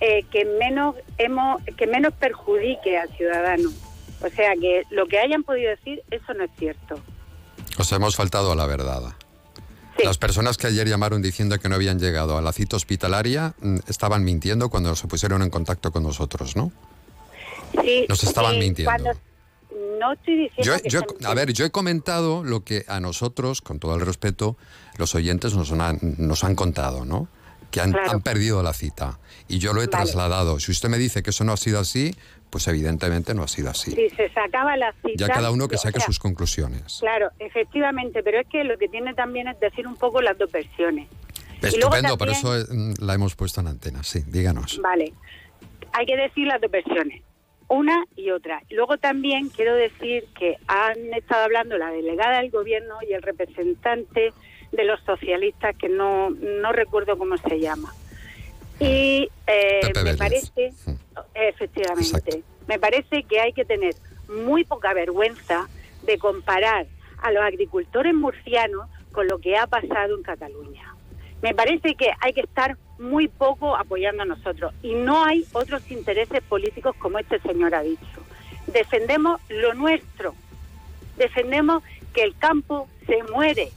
eh, 0.00 0.24
que 0.32 0.44
menos 0.44 0.96
hemos, 1.18 1.62
que 1.76 1.86
menos 1.86 2.14
perjudique 2.14 2.98
al 2.98 3.10
ciudadano. 3.10 3.70
O 4.22 4.28
sea 4.28 4.54
que 4.60 4.82
lo 4.90 5.06
que 5.06 5.20
hayan 5.20 5.44
podido 5.44 5.70
decir, 5.70 6.02
eso 6.10 6.34
no 6.34 6.42
es 6.42 6.50
cierto. 6.58 6.98
Os 7.78 7.92
hemos 7.92 8.16
faltado 8.16 8.50
a 8.50 8.56
la 8.56 8.66
verdad. 8.66 9.14
Las 10.04 10.18
personas 10.18 10.56
que 10.56 10.66
ayer 10.66 10.88
llamaron 10.88 11.22
diciendo 11.22 11.58
que 11.58 11.68
no 11.68 11.74
habían 11.74 11.98
llegado 11.98 12.36
a 12.36 12.42
la 12.42 12.52
cita 12.52 12.76
hospitalaria 12.76 13.54
mm, 13.60 13.78
estaban 13.88 14.24
mintiendo 14.24 14.68
cuando 14.68 14.94
se 14.94 15.06
pusieron 15.06 15.42
en 15.42 15.50
contacto 15.50 15.90
con 15.92 16.02
nosotros, 16.02 16.56
¿no? 16.56 16.72
Sí. 17.82 18.06
Nos 18.08 18.22
estaban 18.24 18.58
mintiendo. 18.58 19.12
No 19.98 20.12
estoy 20.12 20.48
diciendo 20.56 20.82
yo, 20.88 21.00
a 21.24 21.34
ver, 21.34 21.52
yo 21.52 21.64
he 21.64 21.70
comentado 21.70 22.44
lo 22.44 22.64
que 22.64 22.84
a 22.88 23.00
nosotros, 23.00 23.60
con 23.60 23.78
todo 23.78 23.94
el 23.94 24.00
respeto, 24.00 24.56
los 24.98 25.14
oyentes 25.14 25.54
nos 25.54 25.72
han, 25.72 25.98
nos 26.18 26.44
han 26.44 26.54
contado, 26.54 27.04
¿no? 27.04 27.28
Que 27.70 27.80
han, 27.80 27.92
perdido 28.22 28.62
la 28.62 28.72
cita. 28.72 29.18
Y 29.48 29.58
yo 29.58 29.72
lo 29.74 29.82
he 29.82 29.88
trasladado. 29.88 30.60
Si 30.60 30.72
usted 30.72 30.88
me 30.88 30.98
dice 30.98 31.22
que 31.22 31.30
eso 31.30 31.44
no 31.44 31.52
ha 31.52 31.56
sido 31.56 31.78
así, 31.78 32.14
pues 32.56 32.68
evidentemente 32.68 33.34
no 33.34 33.42
ha 33.42 33.48
sido 33.48 33.68
así. 33.68 33.90
Si 33.90 34.08
se 34.08 34.30
sacaba 34.30 34.78
la 34.78 34.94
cita... 35.04 35.26
Ya 35.26 35.28
cada 35.28 35.50
uno 35.50 35.68
que 35.68 35.76
saque 35.76 36.00
sus 36.00 36.18
conclusiones. 36.18 36.96
Claro, 37.00 37.28
efectivamente, 37.38 38.22
pero 38.22 38.40
es 38.40 38.46
que 38.48 38.64
lo 38.64 38.78
que 38.78 38.88
tiene 38.88 39.12
también 39.12 39.46
es 39.46 39.60
decir 39.60 39.86
un 39.86 39.94
poco 39.94 40.22
las 40.22 40.38
dos 40.38 40.50
versiones. 40.50 41.06
Estupendo, 41.60 42.16
por 42.16 42.30
eso 42.30 42.54
mm, 42.54 42.94
la 43.04 43.12
hemos 43.12 43.36
puesto 43.36 43.60
en 43.60 43.66
antena, 43.66 44.02
sí, 44.02 44.22
díganos. 44.26 44.80
Vale, 44.80 45.12
hay 45.92 46.06
que 46.06 46.16
decir 46.16 46.46
las 46.46 46.58
dos 46.62 46.70
versiones, 46.70 47.22
una 47.68 48.06
y 48.16 48.30
otra. 48.30 48.62
Luego 48.70 48.96
también 48.96 49.50
quiero 49.50 49.74
decir 49.74 50.24
que 50.38 50.56
han 50.66 51.12
estado 51.12 51.44
hablando 51.44 51.76
la 51.76 51.90
delegada 51.90 52.38
del 52.40 52.50
gobierno 52.50 52.94
y 53.06 53.12
el 53.12 53.20
representante 53.20 54.32
de 54.72 54.84
los 54.84 54.98
socialistas, 55.04 55.76
que 55.76 55.90
no, 55.90 56.30
no 56.30 56.72
recuerdo 56.72 57.18
cómo 57.18 57.36
se 57.36 57.60
llama. 57.60 57.92
Y 58.78 59.28
eh, 59.46 59.80
me 60.04 60.14
parece, 60.14 60.72
efectivamente, 61.34 62.42
me 62.66 62.78
parece 62.78 63.22
que 63.22 63.40
hay 63.40 63.52
que 63.52 63.64
tener 63.64 63.94
muy 64.28 64.64
poca 64.64 64.92
vergüenza 64.92 65.68
de 66.02 66.18
comparar 66.18 66.86
a 67.22 67.30
los 67.30 67.42
agricultores 67.42 68.14
murcianos 68.14 68.88
con 69.12 69.26
lo 69.28 69.38
que 69.38 69.56
ha 69.56 69.66
pasado 69.66 70.16
en 70.16 70.22
Cataluña. 70.22 70.94
Me 71.42 71.54
parece 71.54 71.94
que 71.94 72.10
hay 72.20 72.32
que 72.32 72.42
estar 72.42 72.76
muy 72.98 73.28
poco 73.28 73.76
apoyando 73.76 74.22
a 74.22 74.26
nosotros 74.26 74.74
y 74.82 74.94
no 74.94 75.24
hay 75.24 75.46
otros 75.52 75.90
intereses 75.90 76.42
políticos 76.42 76.94
como 76.98 77.18
este 77.18 77.40
señor 77.40 77.74
ha 77.74 77.82
dicho. 77.82 78.22
Defendemos 78.66 79.40
lo 79.48 79.74
nuestro, 79.74 80.34
defendemos 81.16 81.82
que 82.14 82.22
el 82.22 82.36
campo 82.36 82.88
se 83.06 83.22
muere 83.24 83.70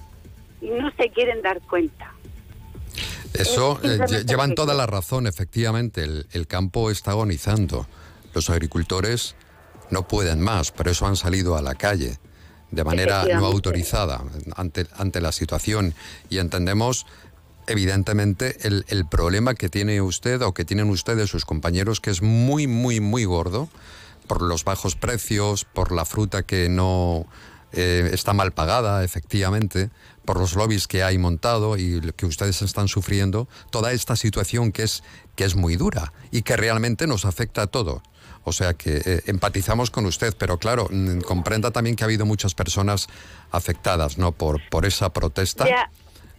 y 0.62 0.70
no 0.70 0.92
se 0.92 1.10
quieren 1.10 1.42
dar 1.42 1.62
cuenta. 1.62 2.14
Eso 3.34 3.80
eh, 3.84 4.24
llevan 4.26 4.56
toda 4.56 4.74
la 4.74 4.86
razón, 4.86 5.28
efectivamente. 5.28 6.04
El, 6.04 6.48
campo 6.48 6.92
está 6.92 7.12
agonizando. 7.12 7.88
Los 8.34 8.50
agricultores 8.50 9.36
no 9.90 10.08
pueden 10.08 10.40
más, 10.42 10.72
por 10.72 10.88
eso 10.88 11.08
han 11.08 11.16
salido 11.16 11.56
a 11.56 11.62
la 11.62 11.76
calle 11.76 12.20
de 12.72 12.84
manera 12.84 13.26
no 13.26 13.48
autorizada 13.48 14.24
ante, 14.56 14.86
ante 14.96 15.22
la 15.22 15.32
situación 15.32 15.96
y 16.30 16.38
entendemos 16.38 17.08
evidentemente 17.66 18.68
el, 18.68 18.86
el 18.90 19.08
problema 19.08 19.56
que 19.56 19.70
tiene 19.70 20.00
usted 20.02 20.44
o 20.44 20.54
que 20.54 20.66
tienen 20.66 20.92
ustedes 20.92 21.32
sus 21.32 21.46
compañeros 21.46 22.00
que 22.00 22.12
es 22.12 22.22
muy, 22.22 22.68
muy, 22.68 23.00
muy 23.00 23.26
gordo 23.26 23.70
por 24.30 24.44
los 24.44 24.64
bajos 24.64 24.96
precios, 24.96 25.66
por 25.66 25.92
la 25.92 26.06
fruta 26.06 26.44
que 26.44 26.70
no 26.70 27.26
eh, 27.72 28.10
está 28.14 28.34
mal 28.34 28.52
pagada, 28.52 29.04
efectivamente, 29.04 29.90
por 30.30 30.40
los 30.40 30.54
lobbies 30.54 30.88
que 30.88 31.02
hay 31.02 31.18
montado 31.18 31.76
y 31.76 32.00
que 32.16 32.28
ustedes 32.28 32.62
están 32.62 32.88
sufriendo, 32.88 33.48
toda 33.72 33.94
esta 33.94 34.16
situación 34.16 34.72
que 34.72 34.84
es, 34.84 35.02
que 35.36 35.44
es 35.44 35.56
muy 35.56 35.76
dura 35.76 36.14
y 36.30 36.44
que 36.44 36.56
realmente 36.56 37.08
nos 37.08 37.26
afecta 37.26 37.64
a 37.64 37.66
todos. 37.68 38.04
O 38.44 38.54
sea 38.54 38.76
que 38.76 39.02
eh, 39.04 39.22
empatizamos 39.26 39.90
con 39.90 40.06
usted, 40.06 40.36
pero 40.38 40.60
claro, 40.60 40.88
mm, 40.92 41.22
comprenda 41.22 41.72
también 41.72 41.96
que 41.96 42.04
ha 42.04 42.06
habido 42.06 42.28
muchas 42.28 42.54
personas 42.54 43.08
afectadas, 43.50 44.20
¿no? 44.20 44.32
Por, 44.32 44.62
por 44.70 44.86
esa 44.86 45.10
protesta. 45.12 45.66
Ya, 45.68 45.90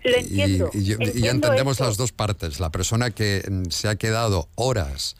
lo 0.04 0.10
Y- 0.18 0.20
entiendo. 0.20 0.70
y, 0.72 0.78
y 0.78 0.92
entiendo 0.92 1.28
entendemos 1.48 1.72
esto. 1.72 1.84
las 1.86 1.96
dos 1.96 2.12
partes. 2.12 2.60
La 2.60 2.70
persona 2.70 3.10
que 3.10 3.42
mm, 3.50 3.70
se 3.70 3.88
ha 3.88 3.96
quedado 3.96 4.48
horas 4.54 5.16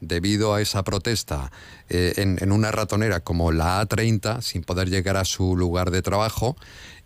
debido 0.00 0.54
a 0.54 0.60
esa 0.60 0.82
protesta 0.82 1.50
eh, 1.88 2.14
en, 2.16 2.38
en 2.40 2.52
una 2.52 2.70
ratonera 2.70 3.20
como 3.20 3.52
la 3.52 3.82
A30 3.82 4.40
sin 4.42 4.62
poder 4.62 4.88
llegar 4.88 5.16
a 5.16 5.24
su 5.24 5.56
lugar 5.56 5.90
de 5.90 6.02
trabajo 6.02 6.56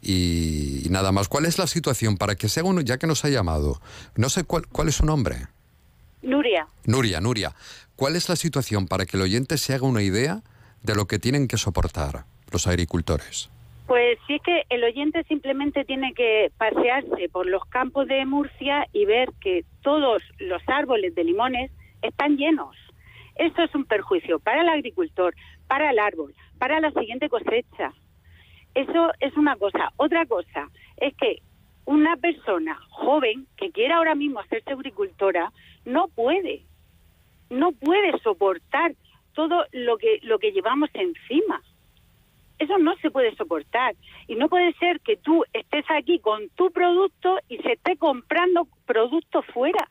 y, 0.02 0.87
y 0.87 0.90
nada 0.90 1.12
más. 1.12 1.28
¿Cuál 1.28 1.47
es 1.47 1.59
la 1.59 1.66
situación 1.66 2.16
para 2.16 2.35
que 2.35 2.49
sea 2.49 2.64
uno, 2.64 2.80
ya 2.80 2.99
que 2.99 3.07
nos 3.07 3.25
ha 3.25 3.28
llamado? 3.28 3.80
No 4.16 4.28
sé 4.28 4.45
cuál, 4.45 4.66
cuál 4.68 4.88
es 4.88 4.97
su 4.97 5.07
nombre. 5.07 5.47
Nuria, 6.23 6.66
Nuria, 6.85 7.21
Nuria. 7.21 7.54
¿Cuál 7.97 8.16
es 8.16 8.28
la 8.28 8.37
situación 8.37 8.87
para 8.87 9.07
que 9.07 9.16
el 9.16 9.23
oyente 9.23 9.59
se 9.59 9.75
haga 9.75 9.87
una 9.87 10.02
idea 10.02 10.42
de 10.83 10.95
lo 10.95 11.07
que 11.07 11.18
tienen 11.18 11.49
que 11.49 11.57
soportar 11.57 12.25
los 12.52 12.66
agricultores? 12.66 13.50
Pues 13.87 14.18
sí 14.26 14.35
es 14.35 14.42
que 14.42 14.62
el 14.68 14.85
oyente 14.85 15.25
simplemente 15.25 15.85
tiene 15.85 16.12
que 16.14 16.52
pasearse 16.59 17.28
por 17.33 17.47
los 17.47 17.64
campos 17.66 18.07
de 18.07 18.25
Murcia 18.26 18.87
y 18.92 19.07
ver 19.07 19.30
que 19.40 19.64
todos 19.83 20.23
los 20.38 20.62
árboles 20.66 21.14
de 21.14 21.25
limones 21.25 21.71
están 22.02 22.36
llenos. 22.36 22.76
Eso 23.36 23.62
es 23.62 23.74
un 23.74 23.84
perjuicio 23.84 24.40
para 24.40 24.62
el 24.62 24.68
agricultor, 24.68 25.34
para 25.66 25.90
el 25.90 25.98
árbol, 25.98 26.34
para 26.58 26.80
la 26.80 26.90
siguiente 26.90 27.28
cosecha. 27.28 27.92
Eso 28.74 29.12
es 29.20 29.36
una 29.36 29.56
cosa. 29.56 29.92
Otra 29.96 30.26
cosa 30.26 30.68
es 30.96 31.14
que 31.16 31.38
una 31.84 32.16
persona 32.16 32.78
joven 32.90 33.46
que 33.56 33.70
quiera 33.70 33.96
ahora 33.96 34.14
mismo 34.14 34.40
hacerse 34.40 34.72
agricultora 34.72 35.52
no 35.84 36.08
puede, 36.08 36.64
no 37.48 37.72
puede 37.72 38.18
soportar 38.20 38.94
todo 39.34 39.64
lo 39.72 39.96
que 39.96 40.18
lo 40.22 40.38
que 40.38 40.52
llevamos 40.52 40.90
encima. 40.94 41.62
Eso 42.58 42.76
no 42.78 42.96
se 42.96 43.10
puede 43.10 43.34
soportar. 43.36 43.94
Y 44.26 44.34
no 44.34 44.48
puede 44.48 44.72
ser 44.74 45.00
que 45.00 45.16
tú 45.16 45.44
estés 45.52 45.84
aquí 45.90 46.18
con 46.18 46.48
tu 46.50 46.70
producto 46.72 47.38
y 47.48 47.58
se 47.58 47.72
esté 47.72 47.96
comprando 47.96 48.66
productos 48.84 49.46
fuera. 49.46 49.88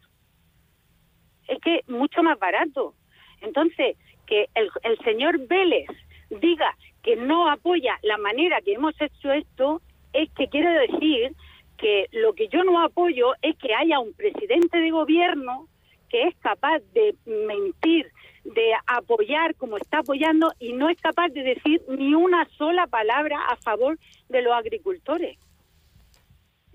Es 1.47 1.59
que 1.59 1.81
mucho 1.87 2.23
más 2.23 2.37
barato. 2.39 2.93
Entonces, 3.41 3.97
que 4.25 4.47
el, 4.55 4.69
el 4.83 4.97
señor 4.99 5.39
Vélez 5.47 5.87
diga 6.29 6.75
que 7.03 7.15
no 7.15 7.49
apoya 7.49 7.97
la 8.01 8.17
manera 8.17 8.61
que 8.61 8.73
hemos 8.73 8.99
hecho 8.99 9.31
esto, 9.31 9.81
es 10.13 10.29
que 10.31 10.47
quiero 10.47 10.71
decir 10.71 11.33
que 11.77 12.07
lo 12.11 12.33
que 12.33 12.47
yo 12.47 12.63
no 12.63 12.81
apoyo 12.81 13.33
es 13.41 13.55
que 13.57 13.73
haya 13.73 13.99
un 13.99 14.13
presidente 14.13 14.79
de 14.79 14.91
gobierno 14.91 15.67
que 16.09 16.23
es 16.23 16.35
capaz 16.37 16.79
de 16.93 17.15
mentir, 17.25 18.11
de 18.43 18.73
apoyar 18.87 19.55
como 19.55 19.77
está 19.77 19.99
apoyando 19.99 20.51
y 20.59 20.73
no 20.73 20.89
es 20.89 20.99
capaz 21.01 21.29
de 21.29 21.43
decir 21.43 21.81
ni 21.89 22.13
una 22.13 22.45
sola 22.57 22.87
palabra 22.87 23.39
a 23.49 23.57
favor 23.57 23.99
de 24.29 24.41
los 24.41 24.53
agricultores. 24.53 25.37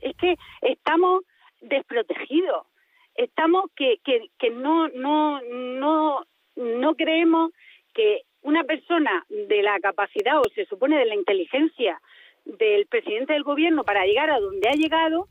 Es 0.00 0.14
que 0.16 0.36
estamos 0.62 1.24
desprotegidos, 1.60 2.66
estamos 3.14 3.64
que, 3.76 3.96
que, 4.04 4.28
que 4.38 4.50
no, 4.50 4.88
no, 4.88 5.40
no, 5.42 6.24
no 6.56 6.94
creemos 6.94 7.52
que 7.94 8.22
una 8.42 8.64
persona 8.64 9.24
de 9.28 9.62
la 9.62 9.78
capacidad 9.80 10.38
o 10.38 10.44
se 10.54 10.64
supone 10.66 10.96
de 10.98 11.06
la 11.06 11.14
inteligencia 11.14 12.00
del 12.44 12.86
presidente 12.86 13.32
del 13.34 13.44
gobierno 13.44 13.84
para 13.84 14.04
llegar 14.04 14.30
a 14.30 14.40
donde 14.40 14.68
ha 14.68 14.72
llegado 14.72 15.28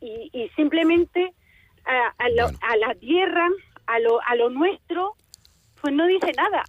y, 0.00 0.30
y 0.32 0.48
simplemente 0.56 1.32
a, 1.84 2.12
a, 2.18 2.28
lo- 2.30 2.44
Bueno. 2.44 2.58
a 2.62 2.76
la 2.78 2.94
tierra, 2.96 3.48
a 3.86 3.98
lo, 4.00 4.20
a 4.26 4.34
lo 4.34 4.50
nuestro, 4.50 5.14
pues 5.80 5.94
no 5.94 6.06
dice 6.06 6.32
nada. 6.36 6.64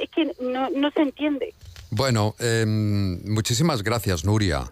Es 0.00 0.10
que 0.10 0.30
no, 0.42 0.68
no 0.70 0.90
se 0.90 1.00
entiende. 1.00 1.54
Bueno, 1.90 2.34
em, 2.38 3.22
muchísimas 3.32 3.82
gracias, 3.82 4.24
Nuria, 4.24 4.64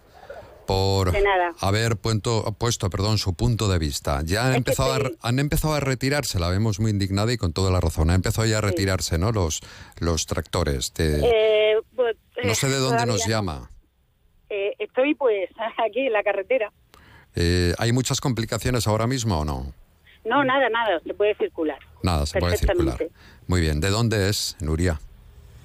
por 0.71 1.11
haber 1.59 1.97
puesto, 1.97 2.55
puesto 2.57 2.89
perdón, 2.89 3.17
su 3.17 3.33
punto 3.33 3.67
de 3.67 3.77
vista. 3.79 4.21
Ya 4.23 4.45
han 4.45 4.51
Es 4.51 4.57
empezado, 4.57 4.93
a, 4.93 5.27
han 5.27 5.39
empezado 5.39 5.73
a 5.73 5.79
retirarse, 5.79 6.39
la 6.39 6.49
vemos 6.49 6.79
muy 6.79 6.91
indignada 6.91 7.33
y 7.33 7.37
con 7.37 7.51
toda 7.53 7.71
la 7.71 7.79
razón. 7.81 8.09
Han 8.09 8.15
empezado 8.17 8.47
ya 8.47 8.59
a 8.59 8.61
retirarse, 8.61 9.17
¿no? 9.17 9.31
Los, 9.31 9.61
los 9.99 10.25
tractores. 10.25 10.93
de- 10.93 11.19
Eh, 11.23 11.75
pues, 11.95 12.15
no 12.43 12.51
eh, 12.51 12.55
sé 12.55 12.69
de 12.69 12.77
dónde 12.77 13.05
nos 13.05 13.21
no. 13.21 13.27
llama. 13.27 13.69
Eh, 14.49 14.73
estoy 14.79 15.15
pues 15.15 15.49
aquí 15.85 16.07
en 16.07 16.13
la 16.13 16.23
carretera. 16.23 16.71
Eh, 17.35 17.73
¿Hay 17.77 17.91
muchas 17.93 18.21
complicaciones 18.21 18.87
ahora 18.87 19.07
mismo 19.07 19.39
o 19.39 19.45
no? 19.45 19.73
No, 20.23 20.43
nada, 20.43 20.69
nada, 20.69 20.99
se 21.05 21.13
puede 21.13 21.35
circular. 21.35 21.79
Nada, 22.03 22.25
se 22.25 22.39
puede 22.39 22.57
circular. 22.57 22.97
Muy 23.47 23.59
bien. 23.61 23.79
¿De 23.81 23.89
dónde 23.89 24.29
es, 24.29 24.55
Nuria? 24.59 24.99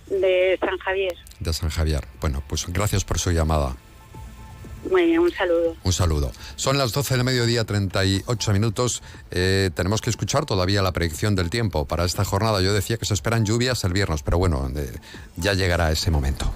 De 0.07 0.57
San 0.61 0.79
Javier. 0.79 1.15
De 1.41 1.53
San 1.53 1.69
Javier. 1.69 2.07
Bueno, 2.21 2.43
pues 2.49 2.67
gracias 2.69 3.05
por 3.05 3.19
su 3.19 3.33
llamada. 3.33 3.77
Un 4.91 5.33
saludo. 5.33 5.77
Un 5.83 5.93
saludo. 5.93 6.33
Son 6.57 6.79
las 6.79 6.93
12 6.93 7.15
del 7.15 7.25
mediodía, 7.25 7.65
38 7.65 8.53
minutos. 8.53 9.03
Eh, 9.31 9.71
tenemos 9.75 10.01
que 10.01 10.11
escuchar 10.11 10.47
todavía 10.47 10.83
la 10.83 10.93
predicción 10.93 11.35
del 11.35 11.51
tiempo 11.51 11.87
para 11.87 12.05
esta 12.05 12.25
jornada. 12.25 12.61
Yo 12.61 12.73
decía 12.73 12.97
que 12.97 13.05
se 13.05 13.15
esperan 13.15 13.45
lluvias 13.45 13.85
el 13.85 13.93
viernes, 13.93 14.23
pero 14.23 14.39
bueno, 14.39 14.71
eh, 14.77 14.93
ya 15.37 15.55
llegará 15.55 15.91
ese 15.91 16.11
momento. 16.11 16.53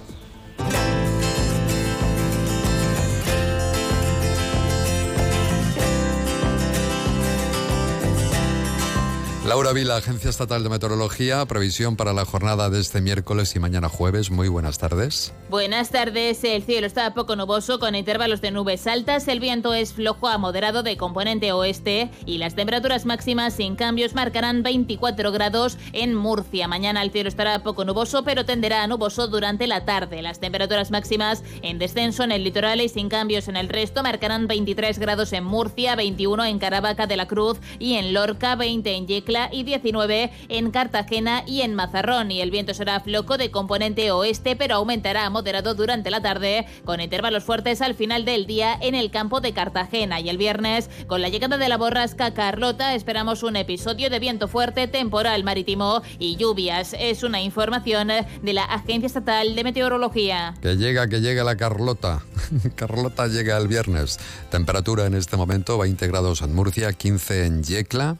Laura 9.51 9.73
Vila, 9.73 9.97
Agencia 9.97 10.29
Estatal 10.29 10.63
de 10.63 10.69
Meteorología, 10.69 11.45
previsión 11.45 11.97
para 11.97 12.13
la 12.13 12.23
jornada 12.23 12.69
de 12.69 12.79
este 12.79 13.01
miércoles 13.01 13.53
y 13.53 13.59
mañana 13.59 13.89
jueves. 13.89 14.31
Muy 14.31 14.47
buenas 14.47 14.77
tardes. 14.77 15.33
Buenas 15.49 15.89
tardes. 15.89 16.41
El 16.45 16.63
cielo 16.63 16.87
está 16.87 17.13
poco 17.13 17.35
nuboso 17.35 17.77
con 17.77 17.93
intervalos 17.93 18.39
de 18.39 18.51
nubes 18.51 18.87
altas. 18.87 19.27
El 19.27 19.41
viento 19.41 19.73
es 19.73 19.91
flojo 19.91 20.29
a 20.29 20.37
moderado 20.37 20.83
de 20.83 20.95
componente 20.95 21.51
oeste 21.51 22.09
y 22.25 22.37
las 22.37 22.55
temperaturas 22.55 23.05
máximas 23.05 23.53
sin 23.53 23.75
cambios 23.75 24.15
marcarán 24.15 24.63
24 24.63 25.33
grados 25.33 25.77
en 25.91 26.15
Murcia. 26.15 26.69
Mañana 26.69 27.01
el 27.01 27.11
cielo 27.11 27.27
estará 27.27 27.61
poco 27.61 27.83
nuboso, 27.83 28.23
pero 28.23 28.45
tenderá 28.45 28.83
a 28.83 28.87
nuboso 28.87 29.27
durante 29.27 29.67
la 29.67 29.83
tarde. 29.83 30.21
Las 30.21 30.39
temperaturas 30.39 30.91
máximas 30.91 31.43
en 31.61 31.77
descenso 31.77 32.23
en 32.23 32.31
el 32.31 32.45
litoral 32.45 32.79
y 32.79 32.87
sin 32.87 33.09
cambios 33.09 33.49
en 33.49 33.57
el 33.57 33.67
resto 33.67 34.01
marcarán 34.01 34.47
23 34.47 34.97
grados 34.97 35.33
en 35.33 35.43
Murcia, 35.43 35.97
21 35.97 36.45
en 36.45 36.57
Caravaca 36.57 37.05
de 37.05 37.17
la 37.17 37.27
Cruz 37.27 37.57
y 37.79 37.95
en 37.95 38.13
Lorca, 38.13 38.55
20 38.55 38.95
en 38.95 39.07
Yecla 39.07 39.40
y 39.51 39.63
19 39.63 40.31
en 40.49 40.71
Cartagena 40.71 41.43
y 41.47 41.61
en 41.61 41.75
Mazarrón. 41.75 42.31
Y 42.31 42.41
el 42.41 42.51
viento 42.51 42.73
será 42.73 42.99
floco 42.99 43.37
de 43.37 43.51
componente 43.51 44.11
oeste, 44.11 44.55
pero 44.55 44.75
aumentará 44.75 45.29
moderado 45.29 45.75
durante 45.75 46.11
la 46.11 46.21
tarde, 46.21 46.65
con 46.85 47.01
intervalos 47.01 47.43
fuertes 47.43 47.81
al 47.81 47.95
final 47.95 48.25
del 48.25 48.45
día 48.45 48.77
en 48.81 48.95
el 48.95 49.11
campo 49.11 49.41
de 49.41 49.53
Cartagena. 49.53 50.19
Y 50.19 50.29
el 50.29 50.37
viernes, 50.37 50.89
con 51.07 51.21
la 51.21 51.29
llegada 51.29 51.57
de 51.57 51.69
la 51.69 51.77
borrasca 51.77 52.33
Carlota, 52.33 52.95
esperamos 52.95 53.43
un 53.43 53.55
episodio 53.55 54.09
de 54.09 54.19
viento 54.19 54.47
fuerte, 54.47 54.87
temporal 54.87 55.43
marítimo 55.43 56.01
y 56.19 56.35
lluvias. 56.35 56.95
Es 56.99 57.23
una 57.23 57.41
información 57.41 58.09
de 58.41 58.53
la 58.53 58.63
Agencia 58.63 59.07
Estatal 59.07 59.55
de 59.55 59.63
Meteorología. 59.63 60.53
Que 60.61 60.75
llega, 60.75 61.07
que 61.07 61.21
llega 61.21 61.43
la 61.43 61.55
Carlota. 61.55 62.23
Carlota 62.75 63.27
llega 63.27 63.57
el 63.57 63.67
viernes. 63.67 64.19
Temperatura 64.49 65.05
en 65.05 65.15
este 65.15 65.37
momento 65.37 65.77
20 65.77 66.07
grados 66.07 66.41
en 66.41 66.53
Murcia, 66.53 66.93
15 66.93 67.45
en 67.45 67.63
Yecla, 67.63 68.17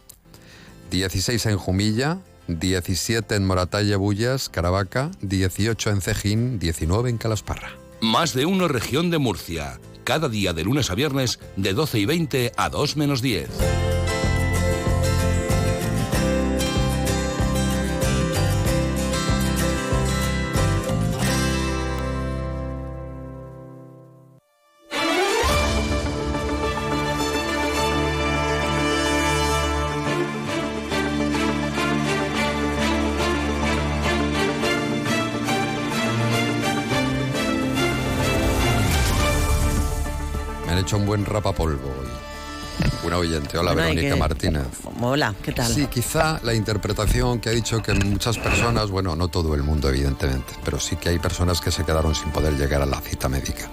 16 0.91 1.45
en 1.45 1.57
Jumilla, 1.57 2.19
17 2.47 3.35
en 3.35 3.45
Moratalla 3.45 3.95
Bullas, 3.95 4.49
Caravaca, 4.49 5.09
18 5.21 5.89
en 5.89 6.01
Cejín, 6.01 6.59
19 6.59 7.09
en 7.09 7.17
Calasparra. 7.17 7.71
Más 8.01 8.33
de 8.33 8.45
uno 8.45 8.67
región 8.67 9.09
de 9.09 9.17
Murcia. 9.17 9.79
Cada 10.03 10.27
día 10.27 10.51
de 10.51 10.63
lunes 10.63 10.91
a 10.91 10.95
viernes 10.95 11.39
de 11.55 11.73
12 11.73 11.99
y 11.99 12.05
20 12.05 12.51
a 12.57 12.69
2 12.69 12.97
menos 12.97 13.21
10. 13.21 14.00
Rapapolvo 41.31 41.87
hoy. 41.87 42.07
Una 43.05 43.17
oyente. 43.17 43.57
Hola, 43.57 43.73
Bueno, 43.73 43.89
Verónica 43.89 44.13
que- 44.15 44.19
Martínez. 44.19 44.63
Hola, 45.01 45.35
¿qué 45.43 45.51
tal? 45.51 45.71
Sí, 45.71 45.85
quizá 45.87 46.39
la 46.43 46.53
interpretación 46.53 47.39
que 47.39 47.49
ha 47.49 47.51
dicho 47.51 47.81
que 47.81 47.93
muchas 47.93 48.37
personas, 48.39 48.89
bueno, 48.89 49.15
no 49.15 49.27
todo 49.27 49.53
el 49.53 49.61
mundo 49.61 49.89
evidentemente, 49.89 50.53
pero 50.63 50.79
sí 50.79 50.95
que 50.95 51.09
hay 51.09 51.19
personas 51.19 51.61
que 51.61 51.69
se 51.71 51.83
quedaron 51.83 52.15
sin 52.15 52.31
poder 52.31 52.57
llegar 52.57 52.81
a 52.81 52.85
la 52.85 52.99
cita 53.01 53.29
médica. 53.29 53.69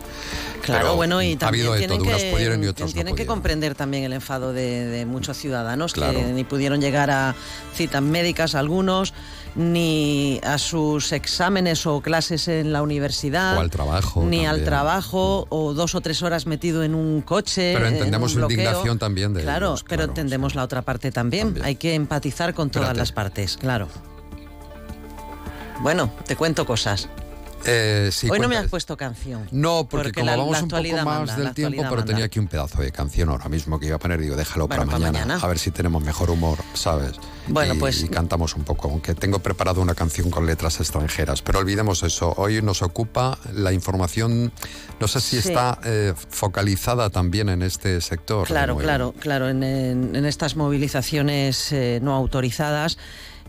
Claro, 0.62 0.83
Pero 0.83 0.97
bueno, 0.97 1.23
y 1.23 1.35
ha 1.35 1.38
también 1.38 1.62
habido 1.62 1.73
de 1.75 1.79
tienen, 1.79 1.99
todo, 1.99 2.09
unas 2.09 2.23
que, 2.23 2.31
pudieron 2.33 2.64
y 2.64 2.66
otros 2.66 2.90
no 2.90 2.92
tienen 2.94 3.12
que 3.14 3.23
pudieron. 3.23 3.37
comprender 3.37 3.75
también 3.75 4.05
el 4.05 4.12
enfado 4.12 4.53
de, 4.53 4.85
de 4.87 5.07
muchos 5.07 5.38
ciudadanos 5.38 5.92
Claro. 5.94 6.18
que 6.18 6.25
ni 6.27 6.44
pudieron 6.44 6.81
llegar 6.81 7.11
a 7.11 7.35
citas 7.75 8.03
médicas 8.03 8.55
algunos, 8.55 9.14
ni 9.56 10.40
a 10.44 10.58
sus 10.58 11.12
exámenes 11.12 11.87
o 11.87 12.00
clases 12.00 12.48
en 12.48 12.72
la 12.72 12.82
universidad, 12.82 13.56
O 13.56 13.61
al 13.61 13.70
trabajo 13.70 14.22
ni 14.24 14.46
al 14.46 14.64
trabajo, 14.64 15.46
o 15.48 15.74
dos 15.74 15.94
o 15.94 16.00
tres 16.00 16.22
horas 16.22 16.46
metido 16.46 16.82
en 16.84 16.94
un 16.94 17.22
coche. 17.22 17.72
Pero 17.74 17.87
en 17.88 17.94
entendemos 17.94 18.30
un 18.30 18.34
su 18.34 18.38
bloqueo. 18.38 18.58
indignación 18.58 18.98
también 18.98 19.34
de 19.34 19.42
Claro, 19.42 19.68
ellos, 19.68 19.84
pero 19.88 20.04
entendemos 20.04 20.54
la 20.54 20.62
otra 20.64 20.82
parte 20.82 21.11
también. 21.12 21.56
Hay 21.62 21.76
que 21.76 21.94
empatizar 21.94 22.54
con 22.54 22.70
todas 22.70 22.88
Espérate. 22.90 22.98
las 23.00 23.12
partes, 23.12 23.56
claro. 23.56 23.88
Bueno, 25.80 26.11
te 26.26 26.34
cuento 26.37 26.66
cosas. 26.66 27.08
Eh, 27.70 28.11
sí, 28.12 28.28
Hoy 28.31 28.40
no 28.40 28.48
me 28.48 28.57
has 28.57 28.68
puesto 28.68 28.96
canción. 28.96 29.46
No, 29.50 29.87
porque, 29.88 30.12
como 30.12 30.26
la- 30.26 30.37
vamos 30.37 30.52
la 30.57 30.62
un 30.62 30.68
poco 30.68 30.83
más 30.83 31.04
manda, 31.04 31.37
del 31.37 31.54
tiempo, 31.54 31.76
pero 31.83 31.90
manda. 31.96 32.04
tenía 32.07 32.24
aquí 32.24 32.38
un 32.38 32.46
pedazo 32.48 32.81
de 32.81 32.90
canción 32.90 33.28
ahora 33.28 33.48
mismo 33.48 33.78
que 33.78 33.87
iba 33.87 33.96
a 33.96 33.98
poner, 33.98 34.20
digo, 34.20 34.37
déjalo 34.37 34.68
para 34.68 34.81
Bueno, 34.85 34.92
para 34.92 34.98
mañana, 35.12 35.26
mañana. 35.26 35.44
a 35.44 35.48
ver 35.48 35.59
si 35.59 35.70
tenemos 35.70 36.02
mejor 36.02 36.31
humor, 36.31 36.59
¿sabes? 36.74 37.12
Bueno, 37.46 37.74
y, 37.74 37.78
pues- 37.78 38.02
y 38.02 38.09
cantamos 38.09 38.54
un 38.57 38.64
poco, 38.64 38.88
aunque 38.90 39.14
tengo 39.14 39.38
preparado 39.40 39.81
una 39.81 39.94
canción 39.94 40.31
con 40.31 40.46
letras 40.46 40.81
extranjeras, 40.81 41.42
pero 41.42 41.59
olvidemos 41.59 42.02
eso. 42.02 42.35
Hoy 42.37 42.62
nos 42.62 42.83
ocupa 42.83 43.38
la 43.54 43.72
información, 43.72 44.52
no 45.00 45.09
sé 45.09 45.20
si 45.20 45.40
Sí. 45.40 45.48
está 45.48 45.78
eh, 45.85 46.14
focalizada 46.31 47.11
también 47.11 47.48
en 47.48 47.62
este 47.62 48.00
sector. 48.00 48.46
Claro, 48.46 48.76
claro, 48.76 49.14
claro, 49.18 49.48
en, 49.48 49.62
en- 49.62 50.16
en 50.16 50.24
estas 50.26 50.57
movilizaciones 50.57 51.72
eh, 51.72 52.00
no 52.02 52.14
autorizadas 52.14 52.98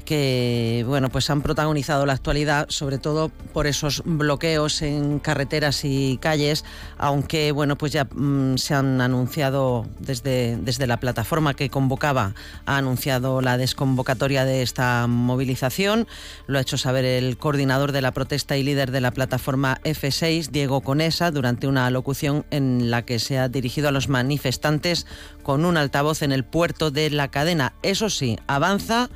que 0.06 0.84
bueno 0.88 1.10
pues 1.10 1.30
han 1.30 1.42
protagonizado 1.42 2.06
la 2.06 2.14
actualidad 2.14 2.68
sobre 2.70 2.98
todo 2.98 3.30
por 3.54 3.68
esos 3.68 4.02
bloqueos 4.06 4.82
en 4.82 5.20
carreteras 5.20 5.84
y 5.84 6.18
calles 6.18 6.66
aunque 6.98 7.52
bueno 7.52 7.78
pues 7.78 7.92
ya 7.92 8.06
mm, 8.06 8.58
se 8.58 8.74
han 8.74 9.02
anunciado 9.02 9.86
desde, 10.00 10.58
desde 10.58 10.88
la 10.88 11.00
plataforma 11.00 11.54
que 11.54 11.70
convocaba 11.70 12.34
ha 12.66 12.78
anunciado 12.78 13.42
la 13.42 13.58
desconvocatoria 13.58 14.46
de 14.46 14.62
esta 14.62 15.08
movilización. 15.08 16.08
Lo 16.48 16.58
ha 16.58 16.62
hecho 16.62 16.78
saber 16.78 17.06
el 17.06 17.38
coordinador 17.38 17.92
de 17.92 18.02
la 18.02 18.12
protesta 18.12 18.58
y 18.58 18.64
líder 18.64 18.92
de 18.92 19.02
la 19.02 19.12
plataforma 19.12 19.80
F6 19.84 20.50
Diego 20.50 20.82
Conesa 20.82 21.32
durante 21.32 21.68
una 21.68 21.90
locución 21.90 22.46
en 22.52 22.92
la 22.92 23.04
que 23.04 23.20
se 23.20 23.38
ha 23.38 23.50
dirigido 23.50 23.90
a 23.90 23.92
los 23.92 24.10
manifestantes 24.10 25.06
con 25.44 25.66
un 25.66 25.78
altavoz 25.78 26.22
en 26.22 26.32
el 26.32 26.44
puerto 26.44 26.92
de 26.92 27.10
la 27.10 27.30
cadena. 27.30 27.74
Eso 27.82 28.10
sí 28.10 28.38
avanza 28.48 29.10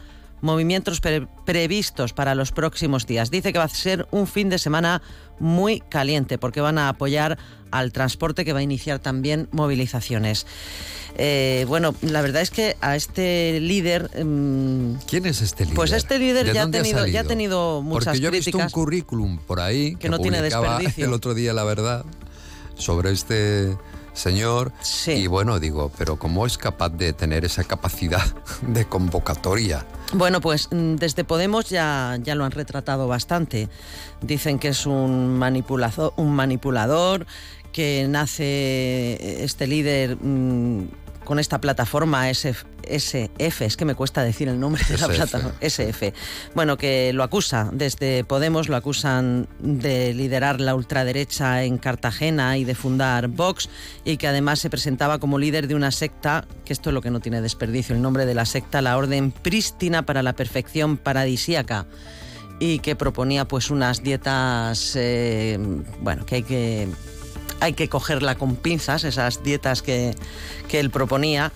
movimientos 0.44 1.00
pre- 1.00 1.26
previstos 1.46 2.14
para 2.14 2.36
los 2.36 2.52
próximos 2.52 3.08
días. 3.08 3.32
Dice 3.32 3.52
que 3.54 3.60
va 3.60 3.66
a 3.66 3.70
ser 3.70 4.08
un 4.12 4.28
fin 4.28 4.50
de 4.50 4.60
semana 4.60 5.02
muy 5.40 5.80
caliente 5.80 6.38
porque 6.38 6.60
van 6.62 6.78
a 6.78 6.90
apoyar 6.90 7.38
al 7.72 7.92
transporte 7.92 8.44
que 8.46 8.52
va 8.54 8.60
a 8.60 8.62
iniciar 8.62 9.00
también 9.00 9.48
movilizaciones. 9.52 10.46
Eh, 11.18 11.66
bueno, 11.68 11.96
la 12.02 12.22
verdad 12.22 12.42
es 12.42 12.52
que 12.52 12.76
a 12.82 12.96
este 12.96 13.60
líder... 13.62 14.10
mm, 14.24 14.96
¿Quién 15.08 15.26
es 15.26 15.42
este 15.42 15.64
líder? 15.64 15.76
Pues 15.76 15.92
este 15.94 16.20
líder 16.20 16.46
¿De 16.48 16.54
ya 16.54 16.64
ha, 16.64 16.70
tenido, 16.72 17.08
ya 17.08 17.22
ha 17.22 17.24
tenido 17.24 17.82
muchas 17.82 18.06
Porque 18.06 18.20
yo 18.20 18.28
he 18.28 18.32
visto 18.32 18.58
un 18.58 18.70
currículum 18.70 19.38
por 19.40 19.60
ahí 19.62 19.96
que 19.96 20.10
no 20.10 20.20
tiene 20.20 20.42
desperdicio. 20.42 21.06
el 21.06 21.14
otro 21.14 21.34
día, 21.34 21.54
la 21.54 21.64
verdad, 21.64 22.04
sobre 22.76 23.12
este 23.12 23.78
señor. 24.14 24.72
Y 25.08 25.28
bueno, 25.28 25.60
digo, 25.60 25.92
pero 25.98 26.18
¿cómo 26.18 26.46
es 26.46 26.58
capaz 26.58 26.90
de 26.90 27.14
tener 27.14 27.46
esa 27.46 27.64
capacidad 27.64 28.24
de 28.62 28.86
convocatoria? 28.86 29.86
Bueno, 30.14 30.42
pues 30.42 30.70
mm, 30.72 30.96
desde 30.96 31.24
Podemos 31.24 31.70
ya, 31.70 32.18
ya 32.22 32.36
lo 32.36 32.46
han 32.46 32.52
retratado 32.52 33.08
bastante. 33.08 33.70
Dicen 34.22 34.60
que 34.60 34.70
es 34.70 34.86
un, 34.86 35.40
manipulazo- 35.40 36.14
un 36.18 36.34
manipulador, 36.36 37.26
que 37.72 38.06
nace 38.08 39.44
este 39.44 39.66
líder 39.68 40.18
mm, 40.22 40.88
con 41.26 41.40
esta 41.40 41.60
plataforma 41.60 42.30
SF, 42.30 42.66
SF, 42.88 43.62
es 43.62 43.78
que 43.78 43.86
me 43.86 43.96
cuesta 43.96 44.24
decir 44.24 44.48
el 44.48 44.60
nombre 44.60 44.84
de 44.88 44.98
la 44.98 45.08
plataforma, 45.08 45.56
SF. 45.62 46.14
Bueno, 46.56 46.78
que 46.78 47.14
lo 47.14 47.24
acusa, 47.24 47.70
desde 47.72 48.24
Podemos 48.24 48.70
lo 48.70 48.76
acusan 48.76 49.48
de 49.60 50.14
liderar 50.14 50.60
la 50.62 50.76
ultraderecha 50.76 51.64
en 51.64 51.78
Cartagena 51.78 52.58
y 52.58 52.64
de 52.64 52.76
fundar 52.76 53.28
Vox 53.28 53.70
y 54.06 54.18
que 54.18 54.28
además 54.28 54.60
se 54.60 54.70
presentaba 54.70 55.20
como 55.20 55.40
líder 55.40 55.68
de 55.68 55.76
una 55.76 55.92
secta, 55.92 56.46
que 56.66 56.74
esto 56.74 56.90
es 56.90 56.94
lo 56.94 57.02
que 57.02 57.12
no 57.12 57.20
tiene 57.20 57.42
desperdicio, 57.42 57.96
el 57.96 58.02
nombre 58.02 58.26
de 58.26 58.36
la 58.36 58.46
secta, 58.46 58.82
la 58.82 58.98
Orden 58.98 59.32
Prístina 59.32 60.06
para 60.06 60.24
la 60.24 60.34
Perfección 60.34 60.98
Paradisíaca 60.98 61.86
y 62.60 62.80
que 62.80 62.96
proponía 62.96 63.46
pues 63.46 63.72
unas 63.72 64.04
dietas, 64.04 64.94
eh, 64.96 65.58
bueno, 66.02 66.26
que 66.26 66.36
hay 66.36 66.44
que 66.44 66.88
hay 67.60 67.74
que 67.74 67.88
cogerla 67.88 68.36
con 68.36 68.58
pinzas, 68.58 69.06
esas 69.06 69.42
dietas 69.42 69.82
que, 69.82 70.16
que 70.68 70.80
él 70.80 70.90
proponía. 70.90 71.54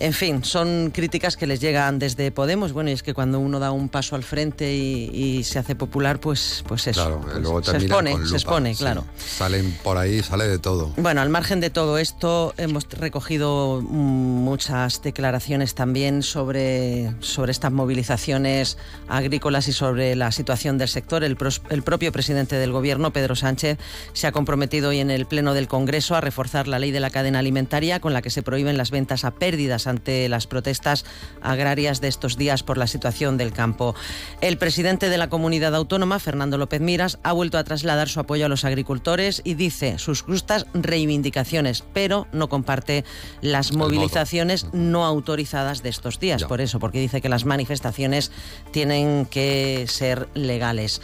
En 0.00 0.14
fin, 0.14 0.42
son 0.44 0.90
críticas 0.94 1.36
que 1.36 1.46
les 1.46 1.60
llegan 1.60 1.98
desde 1.98 2.30
Podemos. 2.32 2.72
Bueno, 2.72 2.88
y 2.88 2.94
es 2.94 3.02
que 3.02 3.12
cuando 3.12 3.38
uno 3.38 3.58
da 3.58 3.70
un 3.70 3.90
paso 3.90 4.16
al 4.16 4.22
frente 4.24 4.74
y, 4.74 5.10
y 5.12 5.44
se 5.44 5.58
hace 5.58 5.74
popular, 5.74 6.20
pues, 6.20 6.64
pues 6.66 6.86
eso. 6.86 7.02
Claro, 7.02 7.20
pues 7.20 7.36
luego 7.36 7.62
se 7.62 7.76
expone, 7.76 8.12
con 8.12 8.26
se 8.26 8.34
expone, 8.36 8.74
sí. 8.74 8.78
claro. 8.82 9.04
Salen 9.18 9.76
por 9.84 9.98
ahí, 9.98 10.22
sale 10.22 10.48
de 10.48 10.58
todo. 10.58 10.94
Bueno, 10.96 11.20
al 11.20 11.28
margen 11.28 11.60
de 11.60 11.68
todo 11.68 11.98
esto, 11.98 12.54
hemos 12.56 12.88
recogido 12.88 13.82
muchas 13.82 15.02
declaraciones 15.02 15.74
también 15.74 16.22
sobre, 16.22 17.12
sobre 17.20 17.52
estas 17.52 17.70
movilizaciones 17.70 18.78
agrícolas 19.06 19.68
y 19.68 19.72
sobre 19.74 20.16
la 20.16 20.32
situación 20.32 20.78
del 20.78 20.88
sector. 20.88 21.24
El, 21.24 21.36
pros- 21.36 21.60
el 21.68 21.82
propio 21.82 22.10
presidente 22.10 22.56
del 22.56 22.72
Gobierno, 22.72 23.12
Pedro 23.12 23.36
Sánchez, 23.36 23.76
se 24.14 24.26
ha 24.26 24.32
comprometido 24.32 24.88
hoy 24.88 25.00
en 25.00 25.10
el 25.10 25.26
Pleno 25.26 25.52
del 25.52 25.68
Congreso 25.68 26.14
a 26.16 26.22
reforzar 26.22 26.68
la 26.68 26.78
ley 26.78 26.90
de 26.90 27.00
la 27.00 27.10
cadena 27.10 27.40
alimentaria 27.40 28.00
con 28.00 28.14
la 28.14 28.22
que 28.22 28.30
se 28.30 28.42
prohíben 28.42 28.78
las 28.78 28.90
ventas 28.90 29.24
a 29.26 29.32
pérdidas 29.32 29.86
ante 29.90 30.28
las 30.28 30.46
protestas 30.46 31.04
agrarias 31.42 32.00
de 32.00 32.08
estos 32.08 32.36
días 32.36 32.62
por 32.62 32.78
la 32.78 32.86
situación 32.86 33.36
del 33.36 33.52
campo. 33.52 33.94
El 34.40 34.56
presidente 34.56 35.08
de 35.08 35.18
la 35.18 35.28
comunidad 35.28 35.74
autónoma, 35.74 36.18
Fernando 36.18 36.58
López 36.58 36.80
Miras, 36.80 37.18
ha 37.22 37.32
vuelto 37.32 37.58
a 37.58 37.64
trasladar 37.64 38.08
su 38.08 38.20
apoyo 38.20 38.46
a 38.46 38.48
los 38.48 38.64
agricultores 38.64 39.42
y 39.44 39.54
dice 39.54 39.98
sus 39.98 40.22
justas 40.22 40.66
reivindicaciones, 40.72 41.84
pero 41.92 42.26
no 42.32 42.48
comparte 42.48 43.04
las 43.42 43.72
movilizaciones 43.72 44.66
no 44.72 45.04
autorizadas 45.04 45.82
de 45.82 45.90
estos 45.90 46.18
días. 46.18 46.44
Por 46.44 46.60
eso, 46.60 46.78
porque 46.78 47.00
dice 47.00 47.20
que 47.20 47.28
las 47.28 47.44
manifestaciones 47.44 48.30
tienen 48.72 49.26
que 49.26 49.84
ser 49.88 50.28
legales. 50.34 51.00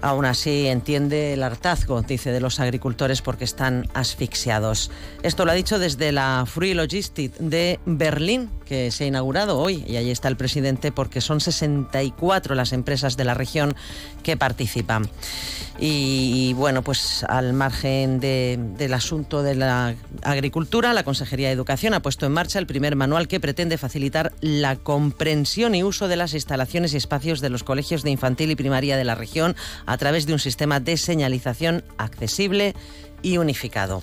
Aún 0.00 0.24
así, 0.26 0.68
entiende 0.68 1.32
el 1.34 1.42
hartazgo, 1.42 2.02
dice, 2.02 2.30
de 2.30 2.40
los 2.40 2.60
agricultores 2.60 3.20
porque 3.20 3.44
están 3.44 3.88
asfixiados. 3.94 4.90
Esto 5.24 5.44
lo 5.44 5.50
ha 5.50 5.54
dicho 5.54 5.78
desde 5.80 6.12
la 6.12 6.44
Free 6.46 6.74
Logistic 6.74 7.34
de 7.38 7.80
Berlín, 7.84 8.48
que 8.64 8.90
se 8.92 9.04
ha 9.04 9.06
inaugurado 9.08 9.58
hoy, 9.58 9.84
y 9.88 9.96
allí 9.96 10.10
está 10.12 10.28
el 10.28 10.36
presidente 10.36 10.92
porque 10.92 11.20
son 11.20 11.40
64 11.40 12.54
las 12.54 12.72
empresas 12.72 13.16
de 13.16 13.24
la 13.24 13.34
región 13.34 13.74
que 14.22 14.36
participan. 14.36 15.08
Y, 15.80 16.54
bueno, 16.54 16.82
pues 16.82 17.24
al 17.28 17.52
margen 17.52 18.18
de- 18.18 18.58
del 18.76 18.94
asunto 18.94 19.42
de 19.44 19.54
la 19.54 19.94
agricultura, 20.22 20.92
la 20.92 21.04
Consejería 21.04 21.46
de 21.48 21.54
Educación 21.54 21.94
ha 21.94 22.00
puesto 22.02 22.26
en 22.26 22.32
marcha 22.32 22.58
el 22.58 22.66
primer 22.66 22.96
manual 22.96 23.28
que 23.28 23.38
pretende 23.38 23.78
facilitar 23.78 24.32
la 24.40 24.74
comprensión 24.74 25.76
y 25.76 25.84
uso 25.84 26.08
de 26.08 26.16
las 26.16 26.34
instalaciones 26.34 26.94
y 26.94 26.96
espacios 26.96 27.40
de 27.40 27.50
los 27.50 27.62
colegios 27.62 28.02
de 28.02 28.10
infantil 28.10 28.50
y 28.50 28.56
primaria 28.56 28.96
de 28.96 29.04
la 29.04 29.14
región 29.14 29.54
a 29.88 29.96
través 29.96 30.26
de 30.26 30.34
un 30.34 30.38
sistema 30.38 30.80
de 30.80 30.96
señalización 30.96 31.82
accesible 31.96 32.74
y 33.22 33.38
unificado. 33.38 34.02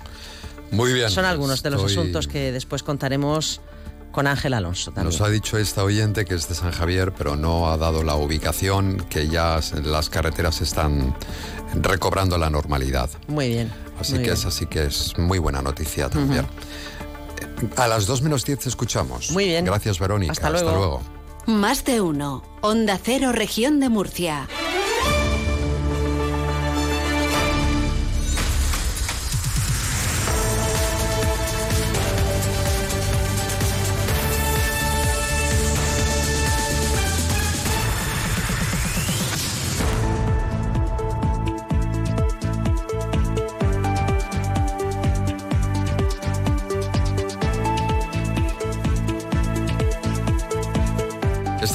Muy 0.71 0.91
bien. 0.93 1.10
Son 1.12 1.26
algunos 1.26 1.62
de 1.63 1.69
los 1.69 1.82
estoy- 1.82 1.93
asuntos 2.00 2.28
que 2.28 2.52
después 2.52 2.82
contaremos 2.84 3.62
con 4.12 4.28
Ángel 4.28 4.54
Alonso 4.54 4.91
también. 4.91 5.06
Nos 5.12 5.21
ha 5.21 5.30
dicho 5.30 5.58
esta 5.58 5.84
oyente 5.84 6.26
que 6.26 6.34
es 6.36 6.48
de 6.50 6.56
San 6.56 6.71
Javier, 6.71 7.13
pero 7.17 7.36
no 7.36 7.69
ha 7.71 7.78
dado 7.78 8.02
la 8.04 8.15
ubicación, 8.15 9.06
que 9.10 9.28
ya 9.28 9.60
las 9.84 10.10
carreteras 10.10 10.62
están 10.62 11.15
recobrando 11.76 12.38
la 12.38 12.50
normalidad. 12.50 13.10
Muy 13.28 13.50
bien. 13.50 13.71
Así 14.00 14.13
muy 14.13 14.19
que 14.24 14.30
bien. 14.30 14.38
es 14.38 14.45
así 14.45 14.65
que 14.65 14.86
es 14.86 15.17
muy 15.17 15.38
buena 15.38 15.62
noticia 15.62 16.10
también. 16.10 16.48
A 17.78 17.88
las 17.88 18.06
2 18.08 18.21
menos 18.21 18.43
10 18.43 18.65
escuchamos. 18.67 19.32
Muy 19.32 19.45
bien. 19.45 19.65
Gracias, 19.65 20.00
Verónica. 20.00 20.32
Hasta 20.32 20.50
luego. 20.50 21.02
Más 21.45 21.86
de 21.86 22.02
uno. 22.02 22.43
Onda 22.62 22.98
Cero, 23.02 23.32
región 23.34 23.80
de 23.80 23.89
Murcia. 23.89 24.48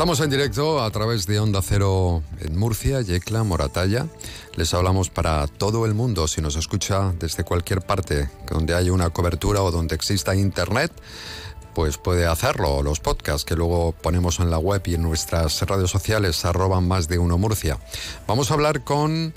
Estamos 0.00 0.20
en 0.20 0.30
directo 0.30 0.82
a 0.82 0.90
través 0.90 1.26
de 1.26 1.38
Onda 1.40 1.60
Cero 1.60 2.22
en 2.40 2.56
Murcia, 2.56 3.02
Yecla, 3.02 3.44
Moratalla. 3.44 4.06
Les 4.56 4.72
hablamos 4.72 5.10
para 5.10 5.46
todo 5.46 5.84
el 5.84 5.92
mundo. 5.92 6.26
Si 6.26 6.40
nos 6.40 6.56
escucha 6.56 7.12
desde 7.18 7.44
cualquier 7.44 7.82
parte 7.82 8.30
donde 8.50 8.74
haya 8.74 8.94
una 8.94 9.10
cobertura 9.10 9.62
o 9.62 9.70
donde 9.70 9.94
exista 9.94 10.34
internet, 10.34 10.90
pues 11.74 11.98
puede 11.98 12.24
hacerlo. 12.24 12.82
Los 12.82 12.98
podcasts 12.98 13.44
que 13.44 13.56
luego 13.56 13.92
ponemos 13.92 14.40
en 14.40 14.50
la 14.50 14.56
web 14.56 14.80
y 14.86 14.94
en 14.94 15.02
nuestras 15.02 15.60
redes 15.60 15.90
sociales, 15.90 16.46
arroban 16.46 16.88
más 16.88 17.06
de 17.06 17.18
uno 17.18 17.36
Murcia. 17.36 17.78
Vamos 18.26 18.50
a 18.50 18.54
hablar 18.54 18.84
con 18.84 19.34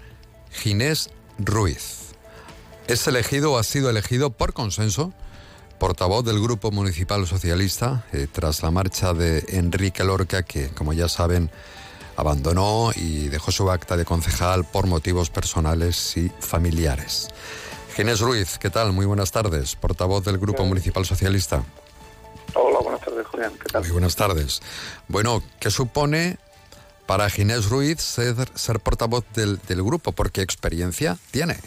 Ginés 0.49 1.09
Ruiz. 1.39 2.13
Es 2.87 3.05
elegido 3.05 3.51
o 3.51 3.57
ha 3.57 3.63
sido 3.63 3.89
elegido 3.89 4.29
por 4.29 4.53
consenso 4.53 5.13
portavoz 5.83 6.23
del 6.23 6.41
Grupo 6.41 6.71
Municipal 6.71 7.27
Socialista 7.27 8.05
eh, 8.13 8.27
tras 8.31 8.63
la 8.63 8.71
marcha 8.71 9.13
de 9.13 9.43
Enrique 9.49 10.05
Lorca, 10.05 10.43
que, 10.43 10.69
como 10.69 10.93
ya 10.93 11.09
saben, 11.09 11.51
abandonó 12.15 12.91
y 12.95 13.27
dejó 13.27 13.51
su 13.51 13.69
acta 13.69 13.97
de 13.97 14.05
concejal 14.05 14.63
por 14.63 14.87
motivos 14.87 15.29
personales 15.29 16.15
y 16.15 16.31
familiares. 16.39 17.27
Ginés 17.97 18.21
Ruiz, 18.21 18.57
¿qué 18.59 18.69
tal? 18.69 18.93
Muy 18.93 19.05
buenas 19.05 19.33
tardes, 19.33 19.75
portavoz 19.75 20.23
del 20.23 20.37
Grupo 20.37 20.63
Municipal 20.63 21.05
Socialista. 21.05 21.65
Hola, 22.53 22.79
buenas 22.79 23.01
tardes, 23.01 23.27
Julián. 23.27 23.51
¿Qué 23.61 23.69
tal? 23.69 23.81
Muy 23.81 23.91
buenas 23.91 24.15
tardes. 24.15 24.61
Bueno, 25.09 25.43
¿qué 25.59 25.69
supone 25.69 26.37
para 27.05 27.29
Ginés 27.29 27.69
Ruiz 27.69 27.99
ser, 27.99 28.35
ser 28.55 28.79
portavoz 28.79 29.25
del, 29.33 29.59
del 29.67 29.83
grupo? 29.83 30.13
Porque 30.13 30.43
experiencia 30.43 31.17
tiene. 31.31 31.59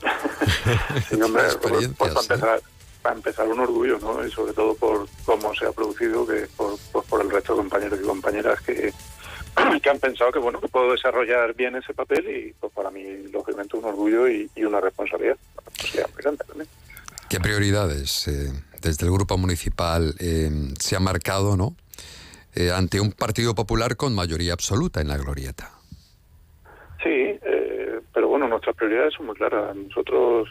sí, 1.08 1.22
hombre, 1.22 1.44
pues, 1.62 1.88
pues, 1.96 2.12
para, 2.12 2.20
empezar, 2.22 2.60
para 3.02 3.16
empezar 3.16 3.48
un 3.48 3.60
orgullo, 3.60 3.98
¿no? 3.98 4.24
Y 4.24 4.30
sobre 4.30 4.52
todo 4.52 4.74
por 4.74 5.08
cómo 5.24 5.54
se 5.54 5.66
ha 5.66 5.72
producido, 5.72 6.26
que 6.26 6.46
por, 6.56 6.76
pues, 6.92 7.06
por 7.06 7.22
el 7.22 7.30
resto 7.30 7.54
de 7.54 7.60
compañeros 7.60 8.00
y 8.02 8.06
compañeras 8.06 8.60
que, 8.60 8.92
que 9.82 9.90
han 9.90 9.98
pensado 9.98 10.32
que 10.32 10.38
bueno 10.38 10.60
que 10.60 10.68
puedo 10.68 10.92
desarrollar 10.92 11.54
bien 11.54 11.76
ese 11.76 11.94
papel 11.94 12.28
y 12.28 12.52
pues 12.52 12.72
para 12.72 12.90
mí 12.90 13.02
lógicamente 13.32 13.76
un 13.76 13.84
orgullo 13.84 14.28
y, 14.28 14.48
una 14.56 14.80
responsabilidad 14.80 15.36
también. 16.46 16.68
¿Qué 17.28 17.40
prioridades 17.40 18.28
eh, 18.28 18.52
desde 18.80 19.06
el 19.06 19.12
grupo 19.12 19.38
municipal 19.38 20.14
eh, 20.18 20.50
se 20.78 20.96
ha 20.96 21.00
marcado, 21.00 21.56
no? 21.56 21.74
Eh, 22.54 22.70
ante 22.70 23.00
un 23.00 23.12
partido 23.12 23.54
popular 23.54 23.96
con 23.96 24.14
mayoría 24.14 24.52
absoluta 24.52 25.00
en 25.00 25.08
la 25.08 25.16
glorieta. 25.16 25.70
Sí, 27.02 27.38
pero 28.12 28.28
bueno, 28.28 28.48
nuestras 28.48 28.76
prioridades 28.76 29.14
son 29.14 29.26
muy 29.26 29.34
claras. 29.36 29.74
Nosotros 29.74 30.48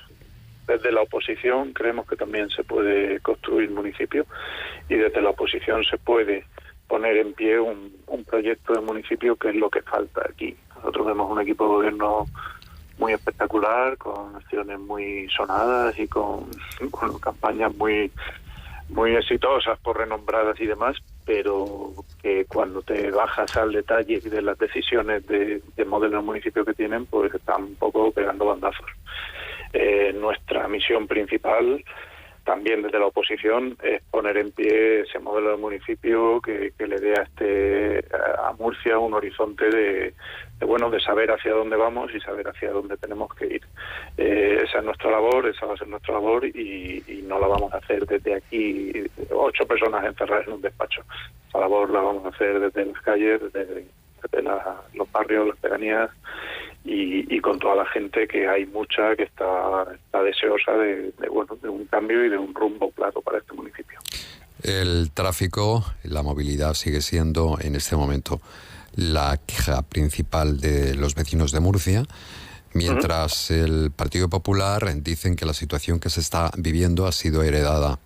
desde 0.70 0.92
la 0.92 1.02
oposición 1.02 1.74
creemos 1.74 2.08
que 2.08 2.16
también 2.16 2.48
se 2.52 2.64
puede 2.64 3.20
construir 3.22 3.72
municipio 3.72 4.28
y 4.88 4.96
desde 4.96 5.20
la 5.20 5.32
oposición 5.32 5.84
se 5.84 5.98
puede 5.98 6.46
poner 6.88 7.18
en 7.18 7.34
pie 7.34 7.60
un, 7.60 7.98
proyecto 8.28 8.74
de 8.74 8.82
municipio 8.82 9.36
que 9.36 9.50
es 9.50 9.56
lo 9.56 9.72
que 9.72 9.82
falta 9.82 10.22
aquí. 10.30 10.56
Nosotros 10.76 11.08
vemos 11.08 11.32
un 11.32 11.42
equipo 11.42 11.64
de 11.64 11.70
gobierno 11.70 12.26
muy 13.00 13.14
espectacular, 13.14 13.98
con 13.98 14.36
acciones 14.36 14.80
muy 14.80 15.28
sonadas 15.30 15.98
y 15.98 16.08
con, 16.08 16.46
campañas 17.20 17.76
muy 17.76 18.12
muy 18.90 19.16
exitosas 19.16 19.80
por 19.80 19.98
renombradas 19.98 20.60
y 20.60 20.66
demás, 20.66 20.98
pero 21.26 21.94
que 22.22 22.46
cuando 22.46 22.82
te 22.82 23.12
bajas 23.12 23.56
al 23.58 23.72
detalle 23.72 24.20
de 24.20 24.42
las 24.42 24.58
decisiones 24.58 25.26
de, 25.28 25.62
de 25.76 25.86
modelo 25.86 26.18
de 26.18 26.24
municipio 26.24 26.66
que 26.66 26.74
tienen, 26.74 27.06
pues 27.06 27.34
están 27.34 27.64
un 27.64 27.76
poco 27.76 28.12
pegando 28.12 28.46
bandazos. 28.46 28.88
Eh, 29.74 30.14
nuestra 30.14 30.68
misión 30.68 31.08
principal 31.08 31.84
también 32.44 32.82
desde 32.82 32.98
la 32.98 33.06
oposición 33.06 33.78
es 33.84 34.02
poner 34.10 34.36
en 34.38 34.52
pie 34.52 35.02
ese 35.02 35.20
modelo 35.20 35.52
de 35.52 35.58
municipio 35.58 36.42
que, 36.42 36.74
le 36.80 37.00
dé 37.00 37.12
a 37.12 37.22
este 37.22 38.04
a 38.44 38.54
Murcia 38.58 38.98
un 38.98 39.14
horizonte 39.14 39.70
de, 39.70 40.14
bueno 40.62 40.90
de 40.90 41.00
saber 41.00 41.30
hacia 41.30 41.54
dónde 41.54 41.76
vamos 41.76 42.10
y 42.12 42.20
saber 42.20 42.48
hacia 42.48 42.72
dónde 42.72 42.98
tenemos 42.98 43.32
que 43.36 43.46
ir. 43.46 43.62
Eh, 44.18 44.64
esa 44.64 44.80
es 44.80 44.84
nuestra 44.84 45.12
labor 45.12 45.48
esa 45.48 45.68
va 45.68 45.76
a 45.76 45.78
ser 45.78 45.88
nuestra 45.90 46.16
labor 46.16 46.44
y, 46.44 47.24
no 47.24 47.38
la 47.40 47.46
vamos 47.46 47.72
a 47.72 47.78
hacer 47.78 48.08
desde 48.08 48.34
aquí 48.34 48.92
ocho 49.30 49.68
personas 49.68 50.04
encerradas 50.04 50.48
en 50.48 50.54
un 50.54 50.62
despacho. 50.62 51.04
Esa 51.48 51.60
labor 51.60 51.92
la 51.92 52.02
vamos 52.02 52.26
a 52.26 52.30
hacer 52.30 52.60
desde 52.60 52.86
las 52.86 53.02
calles 53.04 53.42
desde, 53.54 53.86
los 54.96 55.12
barrios 55.12 55.50
las 55.50 55.58
pedanías 55.58 56.10
y, 56.86 57.40
con 57.42 57.60
toda 57.60 57.76
la 57.76 57.86
gente 57.86 58.28
que 58.28 58.48
hay 58.48 58.66
mucha 58.66 59.16
que 59.16 59.24
está, 59.24 59.86
deseosa 60.24 60.74
de, 60.74 61.12
bueno, 61.32 61.58
de 61.62 61.70
un 61.70 61.86
cambio 61.86 62.26
y 62.26 62.30
de 62.30 62.38
un 62.38 62.54
rumbo 62.54 62.92
claro 62.92 63.22
para 63.22 63.40
este 63.40 63.54
municipio. 63.54 64.00
El 64.62 65.12
tráfico, 65.12 65.86
la 66.04 66.22
movilidad 66.22 66.74
sigue 66.74 67.02
siendo 67.02 67.58
en 67.62 67.76
este 67.76 67.96
momento 67.96 68.42
la 68.96 69.40
queja 69.46 69.82
principal 69.84 70.60
de 70.60 70.96
los 70.96 71.16
vecinos 71.16 71.52
de 71.52 71.60
Murcia, 71.60 72.04
mientras 72.74 73.52
el 73.52 73.92
Partido 73.92 74.30
Popular 74.30 74.94
dicen 75.02 75.36
que 75.36 75.46
la 75.46 75.54
situación 75.54 76.00
que 76.00 76.10
se 76.10 76.20
está 76.20 76.52
viviendo 76.58 77.08
ha 77.08 77.12
sido 77.12 77.44
heredada 77.44 78.00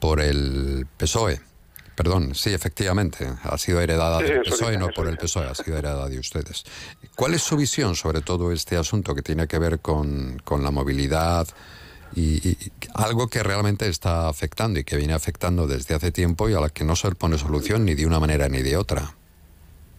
por 0.00 0.20
el 0.20 0.86
PSOE. 0.96 1.40
Perdón, 1.96 2.34
sí, 2.34 2.54
efectivamente, 2.54 3.26
ha 3.42 3.58
sido 3.58 3.80
heredada 3.80 4.18
del 4.18 4.40
PSOE, 4.40 4.78
no 4.78 4.88
por 4.88 5.08
el 5.08 5.18
PSOE, 5.18 5.46
ha 5.46 5.54
sido 5.54 5.76
heredada 5.76 6.08
de 6.08 6.18
ustedes. 6.18 6.64
¿Cuál 7.14 7.34
es 7.34 7.42
su 7.42 7.56
visión 7.56 7.94
sobre 7.94 8.22
todo 8.22 8.50
este 8.50 8.76
asunto 8.76 9.14
que 9.14 9.22
tiene 9.22 9.46
que 9.46 9.58
ver 9.58 9.80
con, 9.80 10.38
con 10.44 10.62
la 10.62 10.70
movilidad 10.70 11.46
y, 12.14 12.56
algo 12.94 13.28
que 13.28 13.42
realmente 13.42 13.88
está 13.88 14.28
afectando 14.28 14.80
y 14.80 14.84
que 14.84 14.96
viene 14.96 15.12
afectando 15.12 15.66
desde 15.66 15.94
hace 15.94 16.12
tiempo 16.12 16.48
y 16.48 16.54
a 16.54 16.60
la 16.60 16.68
que 16.70 16.84
no 16.84 16.96
se 16.96 17.08
le 17.08 17.14
pone 17.14 17.36
solución 17.36 17.84
ni 17.84 17.94
de 17.94 18.06
una 18.06 18.18
manera 18.18 18.48
ni 18.48 18.62
de 18.62 18.76
otra? 18.76 19.02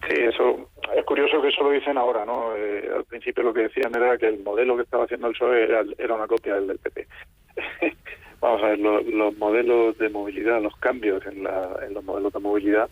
Sí, 0.08 0.16
eso 0.16 0.70
es 0.96 1.06
curioso 1.06 1.42
que 1.42 1.50
eso 1.50 1.64
lo 1.64 1.72
dicen 1.72 1.98
ahora, 1.98 2.26
¿no? 2.26 2.56
Eh, 2.56 2.90
al 2.96 3.06
principio 3.06 3.44
lo 3.44 3.54
que 3.54 3.62
decían 3.62 3.96
era 3.96 4.18
que 4.18 4.28
el 4.28 4.44
modelo 4.44 4.76
que 4.76 4.84
estaba 4.84 5.06
haciendo 5.06 5.28
el 5.28 5.34
PSOE 5.34 5.64
era, 5.64 5.84
era 5.98 6.16
una 6.16 6.28
copia 6.28 6.56
del 6.56 6.68
del 6.68 6.80
PP. 6.80 7.08
Vamos 8.44 8.62
a 8.62 8.72
ver, 8.72 8.80
los 8.80 9.38
modelos 9.38 9.98
de 10.00 10.10
movilidad, 10.10 10.62
los 10.62 10.76
cambios 10.76 11.26
en, 11.26 11.46
los 11.94 12.04
modelos 12.04 12.34
de 12.34 12.40
movilidad 12.42 12.90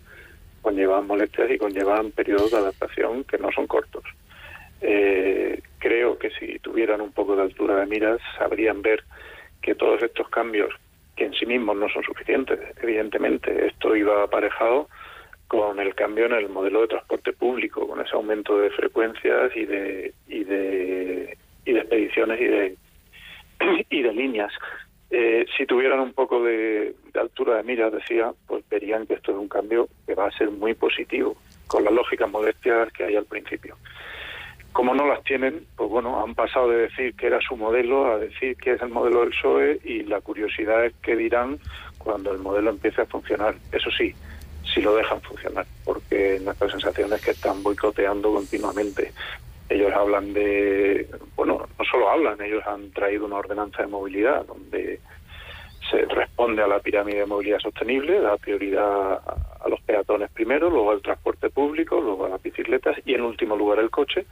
conllevan 0.62 1.06
molestias 1.06 1.50
y 1.50 1.58
conllevan 1.58 2.10
periodos 2.12 2.52
de 2.52 2.56
adaptación 2.56 3.24
que 3.24 3.36
no 3.36 3.52
son 3.52 3.66
cortos. 3.66 4.02
Eh, 4.80 5.60
creo 5.78 6.16
que 6.18 6.30
si 6.30 6.58
tuvieran 6.60 7.02
un 7.02 7.12
poco 7.12 7.36
de 7.36 7.42
altura 7.42 7.76
de 7.76 7.84
miras, 7.84 8.18
sabrían 8.38 8.80
ver 8.80 9.04
que 9.60 9.74
todos 9.74 10.02
estos 10.02 10.26
cambios, 10.30 10.72
que 11.16 11.26
en 11.26 11.34
sí 11.34 11.44
mismos 11.44 11.76
no 11.76 11.86
son 11.90 12.02
suficientes, 12.02 12.58
evidentemente, 12.82 13.66
esto 13.66 13.94
iba 13.94 14.22
aparejado 14.22 14.88
con 15.48 15.78
el 15.80 15.94
cambio 15.94 16.24
en 16.24 16.32
el 16.32 16.48
modelo 16.48 16.80
de 16.80 16.88
transporte 16.88 17.34
público, 17.34 17.86
con 17.86 18.00
ese 18.00 18.16
aumento 18.16 18.56
de 18.56 18.70
frecuencias 18.70 19.54
y 19.54 19.66
de 19.66 20.14
y 20.28 20.44
de, 20.44 21.36
y 21.66 21.72
de 21.74 21.80
expediciones 21.80 22.40
y 22.40 22.44
de 22.44 22.76
y 23.90 24.00
de 24.00 24.14
líneas. 24.14 24.50
Eh, 25.14 25.44
si 25.58 25.66
tuvieran 25.66 26.00
un 26.00 26.14
poco 26.14 26.42
de, 26.42 26.94
altura 27.20 27.58
de 27.58 27.64
mira, 27.64 27.90
decía, 27.90 28.32
pues 28.46 28.64
verían 28.70 29.06
que 29.06 29.12
esto 29.12 29.32
es 29.32 29.36
un 29.36 29.46
cambio 29.46 29.86
que 30.06 30.14
va 30.14 30.26
a 30.26 30.30
ser 30.30 30.50
muy 30.50 30.72
positivo, 30.72 31.36
con 31.66 31.84
las 31.84 31.92
lógicas 31.92 32.30
modestias 32.30 32.90
que 32.94 33.04
hay 33.04 33.16
al 33.16 33.26
principio. 33.26 33.76
Como 34.72 34.94
no 34.94 35.06
las 35.06 35.22
tienen, 35.24 35.66
pues 35.76 35.90
bueno, 35.90 36.24
han 36.24 36.34
pasado 36.34 36.70
de 36.70 36.88
decir 36.88 37.14
que 37.14 37.26
era 37.26 37.38
su 37.46 37.58
modelo 37.58 38.06
a 38.06 38.18
decir 38.18 38.56
que 38.56 38.72
es 38.72 38.80
el 38.80 38.88
modelo 38.88 39.20
del 39.20 39.30
PSOE 39.30 39.80
y 39.84 40.02
la 40.04 40.22
curiosidad 40.22 40.86
es 40.86 40.94
qué 41.02 41.14
dirán 41.14 41.58
cuando 41.98 42.32
el 42.32 42.38
modelo 42.38 42.70
empiece 42.70 43.02
a 43.02 43.06
funcionar. 43.06 43.54
Eso 43.70 43.90
sí, 43.90 44.14
si 44.72 44.80
lo 44.80 44.96
dejan 44.96 45.20
funcionar, 45.20 45.66
porque 45.84 46.40
nuestra 46.42 46.70
sensación 46.70 47.12
es 47.12 47.20
que 47.20 47.32
están 47.32 47.62
boicoteando 47.62 48.32
continuamente. 48.32 49.12
Ellos 49.72 49.92
hablan 49.94 50.32
de, 50.32 51.06
bueno, 51.34 51.66
no 51.78 51.84
solo 51.84 52.10
hablan, 52.10 52.40
ellos 52.42 52.62
han 52.66 52.90
traído 52.92 53.24
una 53.26 53.36
ordenanza 53.36 53.82
de 53.82 53.88
movilidad 53.88 54.44
donde 54.46 55.00
se 55.90 56.04
responde 56.06 56.62
a 56.62 56.66
la 56.66 56.80
pirámide 56.80 57.20
de 57.20 57.26
movilidad 57.26 57.58
sostenible, 57.58 58.20
da 58.20 58.36
prioridad 58.36 59.14
a 59.14 59.68
los 59.68 59.80
peatones 59.82 60.30
primero, 60.30 60.70
luego 60.70 60.90
al 60.90 61.02
transporte 61.02 61.50
público, 61.50 62.00
luego 62.00 62.26
a 62.26 62.30
las 62.30 62.42
bicicletas 62.42 62.96
y 63.04 63.14
en 63.14 63.22
último 63.22 63.56
lugar 63.56 63.78
el 63.78 63.90
coche. 63.90 64.26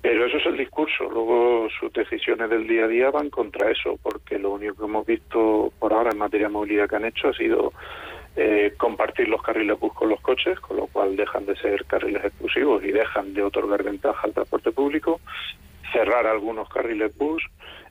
Pero 0.00 0.26
eso 0.26 0.36
es 0.36 0.46
el 0.46 0.58
discurso. 0.58 1.04
Luego 1.04 1.68
sus 1.80 1.90
decisiones 1.92 2.50
del 2.50 2.66
día 2.66 2.84
a 2.84 2.88
día 2.88 3.10
van 3.10 3.30
contra 3.30 3.70
eso, 3.70 3.98
porque 4.02 4.38
lo 4.38 4.50
único 4.50 4.74
que 4.76 4.84
hemos 4.84 5.06
visto 5.06 5.72
por 5.78 5.94
ahora 5.94 6.10
en 6.10 6.18
materia 6.18 6.48
de 6.48 6.52
movilidad 6.52 6.88
que 6.88 6.96
han 6.96 7.06
hecho 7.06 7.28
ha 7.28 7.32
sido 7.32 7.72
eh, 8.36 8.74
compartir 8.76 9.28
los 9.28 9.40
carriles 9.42 9.78
bus 9.78 9.92
con 9.92 10.08
los 10.08 10.20
coches, 10.20 10.58
con 10.58 10.76
lo 10.76 10.88
cual 10.88 11.14
dejan 11.14 11.46
de 11.46 11.54
ser 11.56 11.84
carriles 11.84 12.24
exclusivos 12.24 12.82
y 12.82 12.90
dejan 12.90 13.32
de 13.32 13.44
otorgar 13.44 13.84
ventaja 13.84 14.22
al 14.24 14.32
transporte 14.32 14.72
público, 14.72 15.20
cerrar 15.92 16.26
algunos 16.26 16.68
carriles 16.68 17.16
bus, 17.16 17.44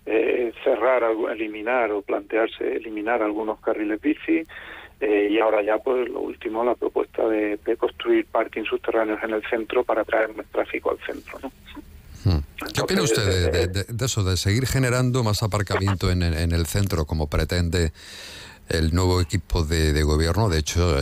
eh, 0.05 0.51
cerrar, 0.65 1.03
eliminar 1.31 1.91
o 1.91 2.01
plantearse 2.01 2.75
eliminar 2.75 3.23
algunos 3.23 3.59
carriles 3.61 4.01
bici. 4.01 4.43
Eh, 4.99 5.29
y 5.31 5.39
ahora 5.39 5.61
ya, 5.63 5.77
pues 5.77 6.09
lo 6.09 6.19
último, 6.19 6.63
la 6.63 6.75
propuesta 6.75 7.27
de, 7.27 7.57
construir 7.77 8.25
parkings 8.25 8.67
subterráneos 8.67 9.23
en 9.23 9.31
el 9.31 9.43
centro 9.49 9.83
para 9.83 10.03
traer 10.03 10.35
más 10.35 10.45
tráfico 10.47 10.91
al 10.91 10.99
centro. 11.05 11.39
¿no? 11.41 11.51
Hmm. 12.25 12.39
¿Qué 12.73 12.81
opina 12.81 13.01
usted 13.01 13.69
de, 13.69 14.05
eso, 14.05 14.23
de 14.23 14.37
seguir 14.37 14.65
generando 14.65 15.23
más 15.23 15.43
aparcamiento 15.43 16.09
en, 16.11 16.21
en 16.21 16.51
el 16.51 16.65
centro 16.67 17.05
como 17.05 17.27
pretende 17.27 17.91
el 18.69 18.93
nuevo 18.93 19.21
equipo 19.21 19.63
de, 19.63 20.01
gobierno. 20.03 20.49
De 20.49 20.59
hecho, 20.59 20.97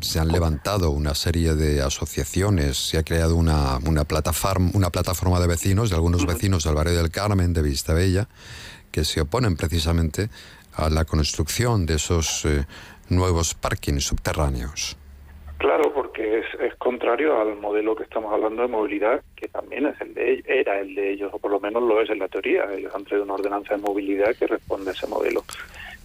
se 0.00 0.18
han 0.18 0.28
levantado 0.28 0.90
una 0.90 1.14
serie 1.14 1.54
de 1.54 1.82
asociaciones, 1.82 2.76
se 2.76 2.98
ha 2.98 3.02
creado 3.02 3.36
una, 3.36 3.78
una, 3.86 4.04
plataforma, 4.04 4.70
una 4.74 4.90
plataforma 4.90 5.40
de 5.40 5.46
vecinos, 5.46 5.90
de 5.90 5.96
algunos 5.96 6.26
vecinos 6.26 6.64
del 6.64 6.74
barrio 6.74 6.96
del 6.96 7.10
Carmen, 7.10 7.52
de 7.52 7.62
Vistabella, 7.62 8.28
que 8.90 9.04
se 9.04 9.20
oponen 9.20 9.56
precisamente 9.56 10.28
a 10.74 10.90
la 10.90 11.04
construcción 11.04 11.86
de 11.86 11.94
esos 11.94 12.44
eh, 12.44 12.64
nuevos 13.08 13.54
parkings 13.54 14.04
subterráneos. 14.04 14.96
Claro, 15.58 15.92
porque 15.94 16.40
es, 16.40 16.46
es, 16.60 16.74
contrario 16.74 17.40
al 17.40 17.56
modelo 17.56 17.94
que 17.94 18.02
estamos 18.02 18.32
hablando 18.32 18.62
de 18.62 18.68
movilidad, 18.68 19.22
que 19.36 19.46
también 19.46 19.86
es 19.86 20.00
el 20.00 20.12
de 20.12 20.42
era 20.44 20.80
el 20.80 20.94
de 20.96 21.12
ellos, 21.12 21.30
o 21.32 21.38
por 21.38 21.52
lo 21.52 21.60
menos 21.60 21.84
lo 21.84 22.00
es 22.00 22.10
en 22.10 22.18
la 22.18 22.26
teoría. 22.26 22.64
Ellos 22.72 22.92
han 22.92 23.04
traído 23.04 23.24
una 23.24 23.34
ordenanza 23.34 23.76
de 23.76 23.80
movilidad 23.80 24.34
que 24.34 24.48
responde 24.48 24.90
a 24.90 24.92
ese 24.92 25.06
modelo 25.06 25.44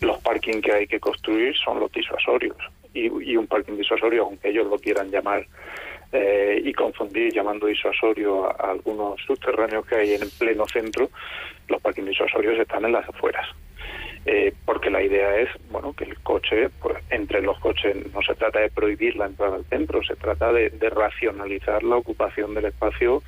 los 0.01 0.17
parking 0.19 0.61
que 0.61 0.71
hay 0.71 0.87
que 0.87 0.99
construir 0.99 1.55
son 1.57 1.79
los 1.79 1.91
disuasorios. 1.91 2.57
Y, 2.93 3.35
un 3.35 3.45
parking 3.45 3.77
disuasorio, 3.77 4.23
aunque 4.23 4.49
ellos 4.49 4.65
lo 4.67 4.79
quieran 4.79 5.11
llamar 5.11 5.45
eh, 6.11 6.59
y 6.63 6.73
confundir 6.73 7.31
llamando 7.31 7.67
disuasorio 7.67 8.45
a, 8.45 8.71
algunos 8.71 9.21
subterráneos 9.21 9.85
que 9.85 9.95
hay 9.95 10.13
en 10.13 10.27
pleno 10.39 10.65
centro, 10.65 11.09
los 11.67 11.79
parking 11.81 12.05
disuasorios 12.05 12.59
están 12.59 12.85
en 12.85 12.93
las 12.93 13.07
afueras. 13.07 13.47
Eh, 14.25 14.53
porque 14.65 14.89
la 14.89 15.03
idea 15.03 15.37
es 15.37 15.49
bueno 15.69 15.93
que 15.93 16.05
el 16.05 16.19
coche 16.19 16.69
pues 16.81 16.97
entre 17.11 17.41
los 17.41 17.57
coches 17.59 17.95
no 18.13 18.21
se 18.23 18.35
trata 18.35 18.59
de 18.59 18.69
prohibir 18.69 19.15
la 19.15 19.27
entrada 19.27 19.55
al 19.55 19.65
centro 19.65 20.03
se 20.03 20.17
trata 20.17 20.51
de 20.51 20.89
racionalizar 20.89 21.81
la 21.83 21.95
ocupación 21.95 22.53
del 22.53 22.65
espacio 22.65 23.23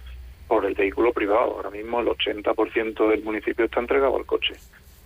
por 0.49 0.65
el 0.65 0.73
vehículo 0.73 1.13
privado 1.13 1.55
ahora 1.55 1.69
mismo 1.69 2.01
el 2.01 2.08
80% 2.08 3.08
del 3.08 3.23
municipio 3.23 3.65
está 3.65 3.79
entregado 3.79 4.17
al 4.17 4.25
coche 4.25 4.55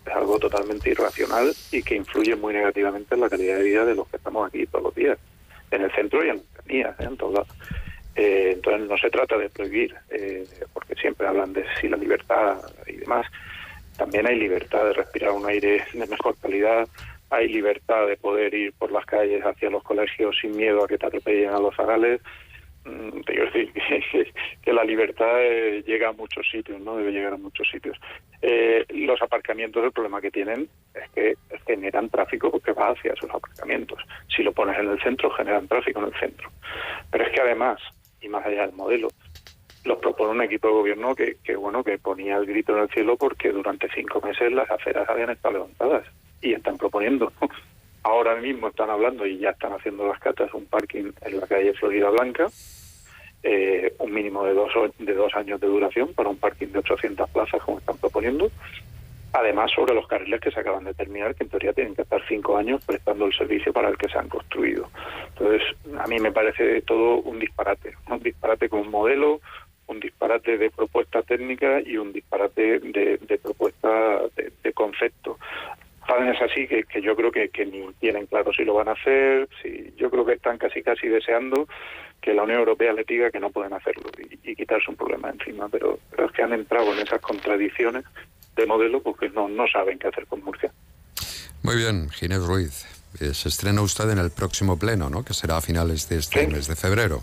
es 0.06 0.14
algo 0.14 0.40
totalmente 0.40 0.90
irracional 0.90 1.54
y 1.72 1.82
que 1.82 1.96
influye 1.96 2.36
muy 2.36 2.54
negativamente 2.54 3.16
en 3.16 3.22
la 3.22 3.30
calidad 3.30 3.58
de 3.58 3.64
vida 3.64 3.86
de 3.86 3.96
los 3.96 4.08
que 4.08 4.18
estamos 4.18 4.48
aquí 4.48 4.66
todos 4.68 4.86
los 4.86 4.96
días, 4.96 5.18
en 5.72 5.84
el 5.84 5.92
centro 5.92 6.24
y 6.26 6.30
en 6.30 6.38
la 6.38 6.90
¿eh? 6.90 6.96
en 7.00 7.18
todos 7.18 7.34
lados. 7.34 7.48
Eh, 8.16 8.52
entonces 8.54 8.88
no 8.88 8.98
se 8.98 9.10
trata 9.10 9.38
de 9.38 9.50
prohibir, 9.50 9.96
eh, 10.10 10.46
porque 10.72 10.96
siempre 10.96 11.28
hablan 11.28 11.54
de 11.54 11.66
si 11.80 11.88
la 11.88 11.98
libertad 11.98 12.58
y 12.86 12.98
demás. 12.98 13.26
También 13.98 14.28
hay 14.28 14.38
libertad 14.38 14.86
de 14.86 14.94
respirar 14.94 15.32
un 15.32 15.46
aire 15.46 15.84
de 15.94 16.08
mejor 16.08 16.36
calidad, 16.38 16.88
hay 17.30 17.48
libertad 17.48 18.08
de 18.08 18.18
poder 18.18 18.54
ir 18.54 18.74
por 18.74 18.92
las 18.92 19.06
calles 19.06 19.44
hacia 19.44 19.70
los 19.70 19.84
colegios 19.84 20.36
sin 20.40 20.56
miedo 20.56 20.84
a 20.84 20.88
que 20.88 20.98
te 20.98 21.08
atropellen 21.08 21.50
a 21.50 21.60
los 21.60 21.76
zagales, 21.76 22.22
Mm, 22.86 23.22
te 23.22 23.34
quiero 23.34 23.52
decir 23.52 23.72
que, 24.62 24.74
la 24.74 24.84
libertad 24.84 25.42
eh, 25.42 25.84
llega 25.86 26.10
a 26.10 26.14
muchos 26.14 26.46
sitios, 26.50 26.82
no 26.82 26.98
debe 26.98 27.12
llegar 27.12 27.34
a 27.34 27.38
muchos 27.38 27.68
sitios. 27.70 27.98
Eh, 28.42 28.86
los 28.90 29.22
aparcamientos, 29.22 29.84
el 29.84 29.92
problema 29.92 30.20
que 30.20 30.32
tienen 30.32 30.68
es 30.94 31.10
que 31.12 31.36
generan 31.66 32.10
tráfico 32.10 32.60
que 32.60 32.74
va 32.74 32.90
hacia 32.90 33.14
esos 33.14 33.30
aparcamientos. 33.30 34.00
Si 34.36 34.44
lo 34.44 34.52
pones 34.52 34.78
en 34.80 34.90
el 34.90 35.02
centro, 35.02 35.30
generan 35.32 35.68
tráfico 35.68 36.00
en 36.00 36.08
el 36.08 36.20
centro. 36.20 36.52
Pero 37.10 37.26
es 37.26 37.32
que 37.32 37.42
además, 37.42 37.80
y 38.22 38.28
más 38.28 38.46
allá 38.46 38.66
del 38.66 38.76
modelo, 38.76 39.08
los 39.86 39.98
propone 40.00 40.32
un 40.32 40.42
equipo 40.42 40.68
de 40.68 40.74
gobierno 40.74 41.16
que, 41.16 41.38
que 41.44 41.56
bueno 41.56 41.84
que 41.84 41.98
ponía 41.98 42.38
el 42.38 42.46
grito 42.46 42.76
en 42.76 42.84
el 42.84 42.90
cielo 42.90 43.18
porque 43.18 43.52
durante 43.52 43.90
cinco 43.94 44.22
meses 44.22 44.52
las 44.52 44.70
aceras 44.70 45.10
habían 45.10 45.30
estado 45.30 45.56
levantadas 45.56 46.06
y 46.42 46.54
están 46.54 46.78
proponiendo 46.78 47.32
Ahora 48.04 48.36
mismo 48.36 48.68
están 48.68 48.90
hablando 48.90 49.26
y 49.26 49.38
ya 49.38 49.52
están 49.52 49.72
haciendo 49.72 50.06
las 50.06 50.20
catas 50.20 50.54
un 50.54 50.66
parking 50.66 51.14
en 51.22 51.40
la 51.40 51.48
calle 51.48 51.74
Florida 51.74 52.10
Blanca, 52.10 52.48
eh, 53.42 53.94
un 54.00 54.14
mínimo 54.14 54.44
de 54.44 54.54
dos, 54.54 54.72
de 55.00 55.14
dos 55.14 55.34
años 55.36 55.62
de 55.62 55.68
duración 55.68 56.14
para 56.14 56.30
un 56.30 56.38
parking 56.38 56.68
de 56.68 56.80
800 56.80 57.30
plazas, 57.30 57.62
como 57.64 57.80
están 57.80 57.98
proponiendo. 57.98 58.52
Además, 59.32 59.72
sobre 59.72 59.96
los 59.96 60.06
carriles 60.06 60.42
que 60.42 60.52
se 60.52 60.60
acaban 60.60 60.84
de 60.84 60.94
terminar, 60.94 61.34
que 61.34 61.46
en 61.46 61.50
teoría 61.50 61.74
tienen 61.74 61.96
que 61.96 62.04
estar 62.04 62.22
cinco 62.28 62.58
años 62.58 62.84
prestando 62.86 63.26
el 63.26 63.34
servicio 63.34 63.72
para 63.72 63.88
el 63.88 63.98
que 63.98 64.10
se 64.10 64.18
han 64.18 64.28
construido. 64.28 64.90
Entonces, 65.30 65.62
a 65.98 66.06
mí 66.06 66.20
me 66.20 66.32
parece 66.32 66.82
todo 66.82 67.16
un 67.22 67.40
disparate, 67.40 67.96
un 68.10 68.20
disparate 68.20 68.68
con 68.68 68.82
un 68.82 68.92
modelo, 68.92 69.40
un 69.88 70.00
disparate 70.02 70.58
de 70.58 70.70
propuesta 70.70 71.22
técnica 71.24 71.82
y 71.82 71.98
un 71.98 72.12
disparate 72.12 72.80
de, 72.80 73.40
propuesta 73.42 74.22
de 74.36 74.74
concepto 74.74 75.38
es 76.30 76.42
así 76.42 76.68
que, 76.68 77.02
yo 77.02 77.16
creo 77.16 77.32
que, 77.32 77.50
ni 77.66 77.92
tienen 78.00 78.26
claro 78.28 78.52
si 78.54 78.64
lo 78.64 78.76
van 78.76 78.90
a 78.90 78.94
hacer, 78.94 79.48
si, 79.62 79.94
yo 79.98 80.10
creo 80.10 80.26
que 80.26 80.34
están 80.34 80.58
casi 80.58 80.82
casi 80.84 81.08
deseando 81.08 81.68
que 82.22 82.34
la 82.34 82.44
Unión 82.44 82.60
Europea 82.60 82.94
les 82.94 83.06
diga 83.06 83.32
que 83.32 83.40
no 83.40 83.50
pueden 83.50 83.74
hacerlo 83.74 84.10
y, 84.18 84.56
quitarse 84.56 84.90
un 84.90 84.96
problema 84.96 85.30
encima, 85.30 85.68
pero, 85.70 86.00
pero, 86.12 86.28
es 86.28 86.32
que 86.32 86.44
han 86.44 86.54
entrado 86.54 86.94
en 86.94 87.00
esas 87.00 87.20
contradicciones 87.22 88.06
de 88.56 88.66
modelo 88.66 89.02
porque 89.02 89.30
no, 89.30 89.50
no 89.50 89.68
saben 89.68 90.00
qué 90.00 90.08
hacer 90.08 90.28
con 90.28 90.44
Murcia. 90.44 90.72
Muy 91.64 91.76
bien, 91.76 92.10
Ginés 92.10 92.46
Ruiz. 92.46 92.86
Eh, 93.20 93.34
se 93.34 93.50
estrena 93.50 93.82
usted 93.82 94.10
en 94.10 94.20
el 94.20 94.32
próximo 94.32 94.78
pleno, 94.78 95.10
¿no? 95.10 95.24
Que 95.24 95.34
será 95.34 95.58
a 95.58 95.62
finales 95.62 96.10
de 96.10 96.18
este 96.18 96.48
mes 96.48 96.68
de 96.68 96.76
febrero. 96.76 97.22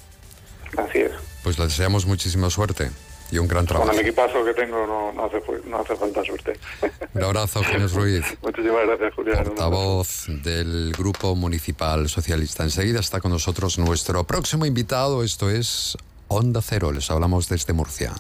Así 0.76 0.98
es. 0.98 1.12
Pues 1.42 1.58
le 1.58 1.64
deseamos 1.64 2.06
muchísima 2.06 2.50
suerte 2.50 2.90
y 3.30 3.38
un 3.38 3.48
gran 3.48 3.66
trabajo. 3.66 3.90
Con 3.90 3.98
el 3.98 4.06
equipazo 4.06 4.44
que 4.44 4.54
tengo 4.54 4.86
no, 4.86 5.12
no, 5.12 5.24
hace, 5.24 5.42
no 5.66 5.78
hace 5.78 5.96
falta 5.96 6.24
suerte. 6.24 6.58
Un 7.14 7.24
abrazo, 7.24 7.62
Ginés 7.64 7.92
Ruiz. 7.92 8.24
Muchísimas 8.42 8.86
gracias, 8.86 9.14
Julián. 9.14 9.44
Portavoz 9.44 10.26
del 10.28 10.92
Grupo 10.96 11.34
Municipal 11.34 12.08
Socialista. 12.08 12.62
Enseguida 12.62 13.00
está 13.00 13.20
con 13.20 13.30
nosotros 13.30 13.78
nuestro 13.78 14.24
próximo 14.24 14.66
invitado. 14.66 15.22
Esto 15.22 15.50
es 15.50 15.96
Onda 16.28 16.60
Cero. 16.62 16.92
Les 16.92 17.10
hablamos 17.10 17.48
desde 17.48 17.72
Murcia. 17.72 18.12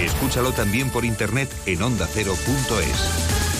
Escúchalo 0.00 0.52
también 0.52 0.90
por 0.90 1.04
internet 1.04 1.48
en 1.66 1.82
ondacero.es. 1.82 3.53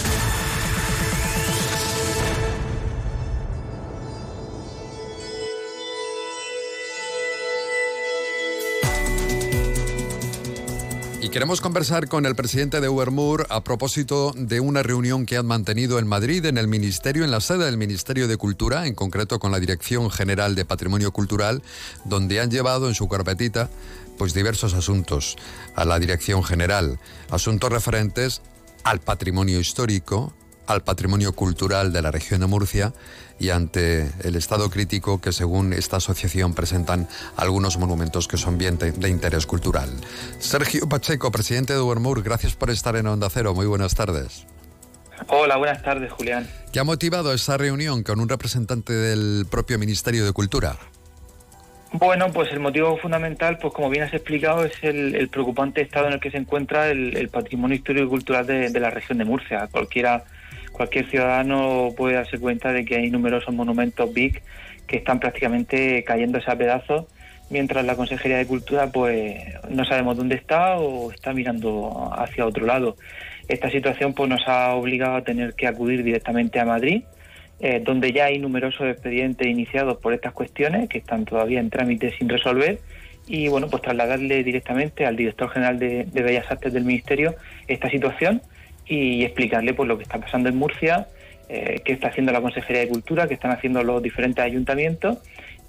queremos 11.34 11.60
conversar 11.60 12.06
con 12.06 12.26
el 12.26 12.36
presidente 12.36 12.80
de 12.80 12.88
Ubermur 12.88 13.48
a 13.50 13.64
propósito 13.64 14.32
de 14.36 14.60
una 14.60 14.84
reunión 14.84 15.26
que 15.26 15.36
han 15.36 15.46
mantenido 15.46 15.98
en 15.98 16.06
Madrid, 16.06 16.44
en 16.44 16.58
el 16.58 16.68
Ministerio, 16.68 17.24
en 17.24 17.32
la 17.32 17.40
sede 17.40 17.64
del 17.64 17.76
Ministerio 17.76 18.28
de 18.28 18.36
Cultura, 18.36 18.86
en 18.86 18.94
concreto 18.94 19.40
con 19.40 19.50
la 19.50 19.58
Dirección 19.58 20.12
General 20.12 20.54
de 20.54 20.64
Patrimonio 20.64 21.10
Cultural, 21.10 21.60
donde 22.04 22.38
han 22.38 22.52
llevado 22.52 22.86
en 22.86 22.94
su 22.94 23.08
carpetita 23.08 23.68
pues 24.16 24.32
diversos 24.32 24.74
asuntos 24.74 25.34
a 25.74 25.84
la 25.84 25.98
Dirección 25.98 26.44
General, 26.44 27.00
asuntos 27.30 27.68
referentes 27.68 28.40
al 28.84 29.00
patrimonio 29.00 29.58
histórico, 29.58 30.32
al 30.66 30.82
patrimonio 30.82 31.32
cultural 31.34 31.92
de 31.92 32.02
la 32.02 32.10
región 32.10 32.40
de 32.40 32.46
Murcia 32.46 32.92
y 33.38 33.50
ante 33.50 34.10
el 34.22 34.36
estado 34.36 34.70
crítico 34.70 35.20
que 35.20 35.32
según 35.32 35.72
esta 35.72 35.96
asociación 35.96 36.54
presentan 36.54 37.08
algunos 37.36 37.78
monumentos 37.78 38.28
que 38.28 38.36
son 38.36 38.58
bien 38.58 38.78
de, 38.78 39.08
interés 39.08 39.46
cultural. 39.46 39.90
Sergio 40.38 40.88
Pacheco, 40.88 41.30
presidente 41.30 41.72
de 41.72 41.80
Ubermur, 41.80 42.22
gracias 42.22 42.54
por 42.54 42.70
estar 42.70 42.96
en 42.96 43.06
Onda 43.06 43.28
Cero. 43.30 43.54
Muy 43.54 43.66
buenas 43.66 43.94
tardes. 43.94 44.46
Hola, 45.28 45.56
buenas 45.56 45.82
tardes, 45.82 46.12
Julián. 46.12 46.48
¿Qué 46.72 46.80
ha 46.80 46.84
motivado 46.84 47.32
esa 47.32 47.56
reunión 47.56 48.02
con 48.02 48.20
un 48.20 48.28
representante 48.28 48.92
del 48.92 49.46
propio 49.48 49.78
Ministerio 49.78 50.24
de 50.24 50.32
Cultura? 50.32 50.76
Bueno, 51.92 52.32
pues 52.32 52.50
el 52.50 52.58
motivo 52.58 52.96
fundamental, 52.98 53.58
pues 53.58 53.72
como 53.72 53.88
bien 53.88 54.02
has 54.02 54.12
explicado, 54.12 54.64
es 54.64 54.72
el, 54.82 55.28
preocupante 55.28 55.80
estado 55.80 56.08
en 56.08 56.14
el 56.14 56.20
que 56.20 56.32
se 56.32 56.38
encuentra 56.38 56.90
el, 56.90 57.28
patrimonio 57.28 57.76
histórico 57.76 58.06
y 58.06 58.08
cultural 58.08 58.46
de, 58.46 58.70
de, 58.70 58.80
la 58.80 58.90
región 58.90 59.18
de 59.18 59.24
Murcia. 59.24 59.68
Cualquiera 59.70 60.24
cualquier 60.74 61.08
ciudadano 61.08 61.90
puede 61.96 62.16
darse 62.16 62.38
cuenta 62.38 62.72
de 62.72 62.84
que 62.84 62.96
hay 62.96 63.10
numerosos 63.10 63.54
monumentos 63.54 64.12
big 64.12 64.42
que 64.86 64.96
están 64.96 65.20
prácticamente 65.20 66.02
cayéndose 66.04 66.50
a 66.50 66.58
pedazos, 66.58 67.06
mientras 67.48 67.84
la 67.86 67.94
Consejería 67.94 68.38
de 68.38 68.46
Cultura 68.46 68.90
pues 68.92 69.36
no 69.70 69.84
sabemos 69.84 70.16
dónde 70.16 70.34
está 70.34 70.76
o 70.76 71.10
está 71.12 71.32
mirando 71.32 72.10
hacia 72.12 72.44
otro 72.44 72.66
lado. 72.66 72.96
Esta 73.48 73.70
situación 73.70 74.14
pues 74.14 74.28
nos 74.28 74.46
ha 74.48 74.74
obligado 74.74 75.16
a 75.16 75.22
tener 75.22 75.54
que 75.54 75.66
acudir 75.66 76.02
directamente 76.02 76.58
a 76.58 76.64
Madrid, 76.64 77.04
eh, 77.60 77.80
donde 77.82 78.12
ya 78.12 78.26
hay 78.26 78.38
numerosos 78.38 78.88
expedientes 78.88 79.46
iniciados 79.46 79.98
por 79.98 80.12
estas 80.12 80.32
cuestiones 80.32 80.88
que 80.88 80.98
están 80.98 81.24
todavía 81.24 81.60
en 81.60 81.70
trámite 81.70 82.12
sin 82.18 82.28
resolver 82.28 82.80
y 83.26 83.48
bueno 83.48 83.68
pues 83.68 83.80
trasladarle 83.80 84.42
directamente 84.42 85.06
al 85.06 85.16
director 85.16 85.48
general 85.48 85.78
de, 85.78 86.04
de 86.04 86.22
Bellas 86.22 86.50
Artes 86.50 86.72
del 86.72 86.84
Ministerio 86.84 87.36
esta 87.68 87.88
situación 87.88 88.42
y 88.86 89.24
explicarle 89.24 89.74
pues 89.74 89.88
lo 89.88 89.96
que 89.96 90.02
está 90.02 90.18
pasando 90.18 90.48
en 90.48 90.56
Murcia, 90.56 91.08
eh, 91.48 91.80
qué 91.84 91.92
está 91.92 92.08
haciendo 92.08 92.32
la 92.32 92.40
Consejería 92.40 92.82
de 92.82 92.88
Cultura, 92.88 93.28
qué 93.28 93.34
están 93.34 93.50
haciendo 93.50 93.82
los 93.82 94.02
diferentes 94.02 94.44
ayuntamientos 94.44 95.18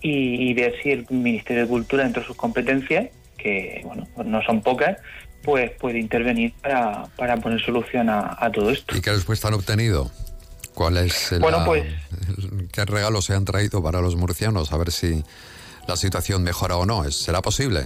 y, 0.01 0.53
ver 0.53 0.75
si 0.83 0.91
el 0.91 1.05
Ministerio 1.09 1.63
de 1.63 1.67
Cultura, 1.67 2.03
dentro 2.03 2.21
de 2.21 2.27
sus 2.27 2.37
competencias, 2.37 3.09
que 3.37 3.81
bueno, 3.83 4.07
pues 4.15 4.27
no 4.27 4.41
son 4.43 4.61
pocas, 4.61 4.97
pues 5.43 5.71
puede 5.71 5.99
intervenir 5.99 6.53
para, 6.61 7.05
para 7.15 7.37
poner 7.37 7.59
solución 7.61 8.09
a, 8.09 8.51
todo 8.53 8.69
esto. 8.69 8.95
¿Y 8.95 9.01
qué 9.01 9.11
respuesta 9.11 9.47
han 9.47 9.55
obtenido? 9.55 10.11
¿Cuál 10.75 10.97
es 10.97 11.31
el, 11.31 11.39
bueno, 11.39 11.63
pues, 11.65 11.85
qué 12.71 12.85
regalos 12.85 13.25
se 13.25 13.33
han 13.33 13.45
traído 13.45 13.81
para 13.81 14.01
los 14.01 14.15
murcianos? 14.15 14.71
A 14.73 14.77
ver 14.77 14.91
si 14.91 15.23
la 15.87 15.95
situación 15.95 16.43
mejora 16.43 16.77
o 16.77 16.85
no. 16.85 17.09
¿Será 17.11 17.41
posible? 17.41 17.85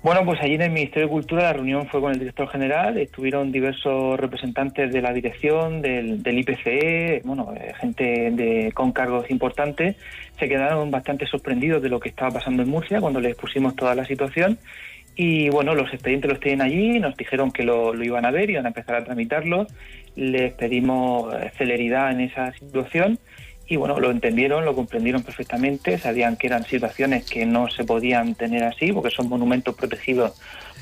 Bueno, 0.00 0.24
pues 0.24 0.40
allí 0.40 0.54
en 0.54 0.62
el 0.62 0.70
Ministerio 0.70 1.08
de 1.08 1.12
Cultura 1.12 1.42
la 1.42 1.52
reunión 1.54 1.88
fue 1.88 2.00
con 2.00 2.12
el 2.12 2.20
director 2.20 2.48
general, 2.48 2.98
estuvieron 2.98 3.50
diversos 3.50 4.18
representantes 4.18 4.92
de 4.92 5.02
la 5.02 5.12
dirección, 5.12 5.82
del, 5.82 6.22
IPCE, 6.24 7.22
bueno, 7.24 7.52
eh, 7.56 7.72
gente 7.80 8.30
de, 8.30 8.70
con 8.72 8.92
cargos 8.92 9.28
importantes. 9.28 9.96
Se 10.38 10.48
quedaron 10.48 10.92
bastante 10.92 11.26
sorprendidos 11.26 11.82
de 11.82 11.88
lo 11.88 11.98
que 11.98 12.10
estaba 12.10 12.30
pasando 12.30 12.62
en 12.62 12.68
Murcia 12.68 13.00
cuando 13.00 13.20
les 13.20 13.34
pusimos 13.34 13.74
toda 13.74 13.96
la 13.96 14.04
situación. 14.04 14.58
Y 15.16 15.48
bueno, 15.48 15.74
los 15.74 15.92
expedientes 15.92 16.30
los 16.30 16.38
tienen 16.38 16.62
allí, 16.62 17.00
nos 17.00 17.16
dijeron 17.16 17.50
que 17.50 17.64
lo, 17.64 17.92
lo 17.92 18.04
iban 18.04 18.24
a 18.24 18.30
ver, 18.30 18.50
iban 18.50 18.66
a 18.66 18.68
empezar 18.68 18.94
a 18.94 19.04
tramitarlos. 19.04 19.66
Les 20.14 20.52
pedimos 20.52 21.34
eh, 21.34 21.50
celeridad 21.58 22.12
en 22.12 22.20
esa 22.20 22.52
situación 22.52 23.18
y 23.68 23.76
bueno, 23.76 24.00
lo 24.00 24.10
entendieron, 24.10 24.64
lo 24.64 24.74
comprendieron 24.74 25.22
perfectamente, 25.22 25.98
sabían 25.98 26.36
que 26.36 26.46
eran 26.46 26.64
situaciones 26.64 27.24
que 27.24 27.44
no 27.44 27.68
se 27.68 27.84
podían 27.84 28.34
tener 28.34 28.64
así 28.64 28.92
porque 28.92 29.10
son 29.10 29.28
monumentos 29.28 29.74
protegidos 29.74 30.32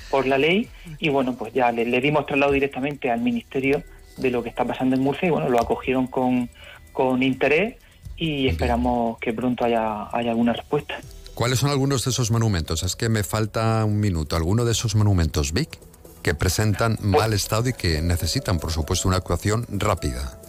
por 0.08 0.26
la 0.26 0.38
ley 0.38 0.68
y 1.00 1.08
bueno, 1.08 1.34
pues 1.34 1.52
ya 1.52 1.72
le, 1.72 1.84
le 1.84 2.00
dimos 2.00 2.26
traslado 2.26 2.52
directamente 2.52 3.10
al 3.10 3.20
Ministerio 3.20 3.82
de 4.16 4.30
lo 4.30 4.42
que 4.42 4.48
está 4.48 4.64
pasando 4.64 4.94
en 4.94 5.02
Murcia 5.02 5.26
y 5.26 5.30
bueno, 5.30 5.48
lo 5.48 5.60
acogieron 5.60 6.06
con, 6.06 6.48
con 6.92 7.22
interés 7.22 7.76
y 8.16 8.46
esperamos 8.46 9.18
que 9.18 9.32
pronto 9.32 9.64
haya, 9.64 10.08
haya 10.12 10.30
alguna 10.30 10.52
respuesta. 10.52 10.96
¿Cuáles 11.34 11.58
son 11.58 11.70
algunos 11.70 12.04
de 12.04 12.12
esos 12.12 12.30
monumentos? 12.30 12.82
Es 12.82 12.96
que 12.96 13.10
me 13.10 13.22
falta 13.22 13.84
un 13.84 14.00
minuto. 14.00 14.36
¿Alguno 14.36 14.64
de 14.64 14.72
esos 14.72 14.94
monumentos, 14.94 15.52
Vic, 15.52 15.78
que 16.22 16.34
presentan 16.34 16.96
mal 17.02 17.34
estado 17.34 17.68
y 17.68 17.72
que 17.74 18.00
necesitan, 18.00 18.58
por 18.58 18.72
supuesto, 18.72 19.06
una 19.06 19.18
actuación 19.18 19.66
rápida? 19.68 20.40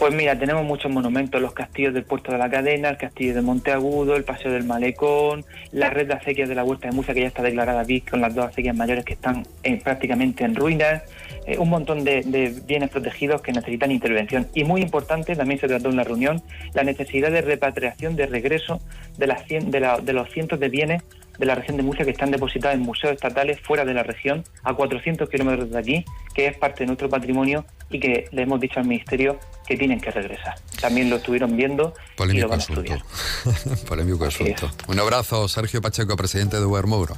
Pues 0.00 0.14
mira, 0.14 0.34
tenemos 0.38 0.64
muchos 0.64 0.90
monumentos, 0.90 1.42
los 1.42 1.52
castillos 1.52 1.92
del 1.92 2.04
Puerto 2.04 2.32
de 2.32 2.38
la 2.38 2.48
Cadena, 2.48 2.88
el 2.88 2.96
castillo 2.96 3.34
de 3.34 3.42
Monteagudo, 3.42 4.16
el 4.16 4.24
Paseo 4.24 4.50
del 4.50 4.64
Malecón, 4.64 5.44
la 5.72 5.90
red 5.90 6.06
de 6.08 6.14
acequias 6.14 6.48
de 6.48 6.54
la 6.54 6.64
Huerta 6.64 6.88
de 6.88 6.94
Murcia, 6.94 7.12
que 7.12 7.20
ya 7.20 7.26
está 7.26 7.42
declarada 7.42 7.84
BIC, 7.84 8.08
con 8.12 8.22
las 8.22 8.34
dos 8.34 8.46
acequias 8.46 8.74
mayores 8.74 9.04
que 9.04 9.12
están 9.12 9.46
en- 9.62 9.78
prácticamente 9.80 10.42
en 10.44 10.54
ruinas, 10.54 11.02
eh, 11.46 11.58
un 11.58 11.68
montón 11.68 12.02
de, 12.02 12.22
de 12.22 12.48
bienes 12.66 12.88
protegidos 12.88 13.42
que 13.42 13.52
necesitan 13.52 13.90
intervención. 13.92 14.46
Y 14.54 14.64
muy 14.64 14.80
importante, 14.80 15.36
también 15.36 15.60
se 15.60 15.68
trató 15.68 15.90
en 15.90 15.96
la 15.96 16.04
reunión, 16.04 16.40
la 16.72 16.82
necesidad 16.82 17.30
de 17.30 17.42
repatriación, 17.42 18.16
de 18.16 18.24
regreso 18.26 18.80
de, 19.18 19.26
las 19.26 19.46
cien- 19.46 19.68
de, 19.68 19.80
la- 19.80 19.98
de 19.98 20.14
los 20.14 20.30
cientos 20.30 20.58
de 20.60 20.70
bienes 20.70 21.02
de 21.40 21.46
la 21.46 21.54
región 21.54 21.78
de 21.78 21.82
Murcia 21.82 22.04
que 22.04 22.10
están 22.10 22.30
depositados 22.30 22.76
en 22.76 22.82
museos 22.82 23.14
estatales 23.14 23.58
fuera 23.62 23.86
de 23.86 23.94
la 23.94 24.02
región, 24.02 24.44
a 24.62 24.74
400 24.74 25.26
kilómetros 25.30 25.70
de 25.70 25.78
aquí, 25.78 26.04
que 26.34 26.46
es 26.46 26.56
parte 26.58 26.80
de 26.80 26.86
nuestro 26.88 27.08
patrimonio 27.08 27.64
y 27.88 27.98
que 27.98 28.28
le 28.30 28.42
hemos 28.42 28.60
dicho 28.60 28.78
al 28.78 28.86
Ministerio 28.86 29.38
que 29.66 29.78
tienen 29.78 30.00
que 30.02 30.10
regresar. 30.10 30.54
También 30.82 31.08
lo 31.08 31.16
estuvieron 31.16 31.56
viendo 31.56 31.94
y 32.12 32.16
Polémico 32.16 32.44
lo 32.44 32.50
van 32.50 32.60
a 32.60 32.62
asunto. 32.62 32.82
estudiar. 32.82 33.78
Polémico 33.88 34.24
asunto. 34.26 34.70
Un 34.86 35.00
abrazo, 35.00 35.48
Sergio 35.48 35.80
Pacheco, 35.80 36.14
presidente 36.14 36.58
de 36.58 36.66
Ubermuro. 36.66 37.16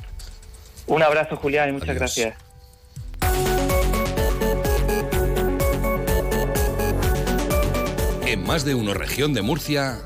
Un 0.87 1.03
abrazo, 1.03 1.37
Julián, 1.37 1.71
y 1.71 1.73
muchas 1.73 1.89
Adiós. 1.91 1.99
gracias. 1.99 2.35
En 8.27 8.45
más 8.45 8.65
de 8.65 8.75
uno 8.77 8.95
región 8.95 9.35
de 9.35 9.43
Murcia, 9.43 9.99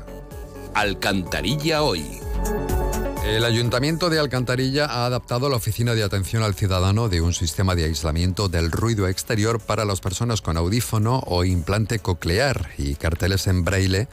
Alcantarilla 0.73 1.83
hoy. 1.83 2.03
El 3.27 3.43
Ayuntamiento 3.43 4.09
de 4.09 4.19
Alcantarilla 4.19 4.85
ha 4.85 5.05
adaptado 5.05 5.49
la 5.49 5.57
Oficina 5.57 5.93
de 5.93 6.03
Atención 6.03 6.43
al 6.43 6.55
Ciudadano 6.55 7.09
de 7.09 7.19
un 7.19 7.33
sistema 7.33 7.75
de 7.75 7.83
aislamiento 7.83 8.47
del 8.47 8.71
ruido 8.71 9.09
exterior 9.09 9.59
para 9.59 9.83
las 9.83 9.99
personas 9.99 10.41
con 10.41 10.55
audífono 10.55 11.21
o 11.27 11.43
implante 11.43 11.99
coclear 11.99 12.69
y 12.77 12.95
carteles 12.95 13.47
en 13.47 13.65
braille 13.65 14.07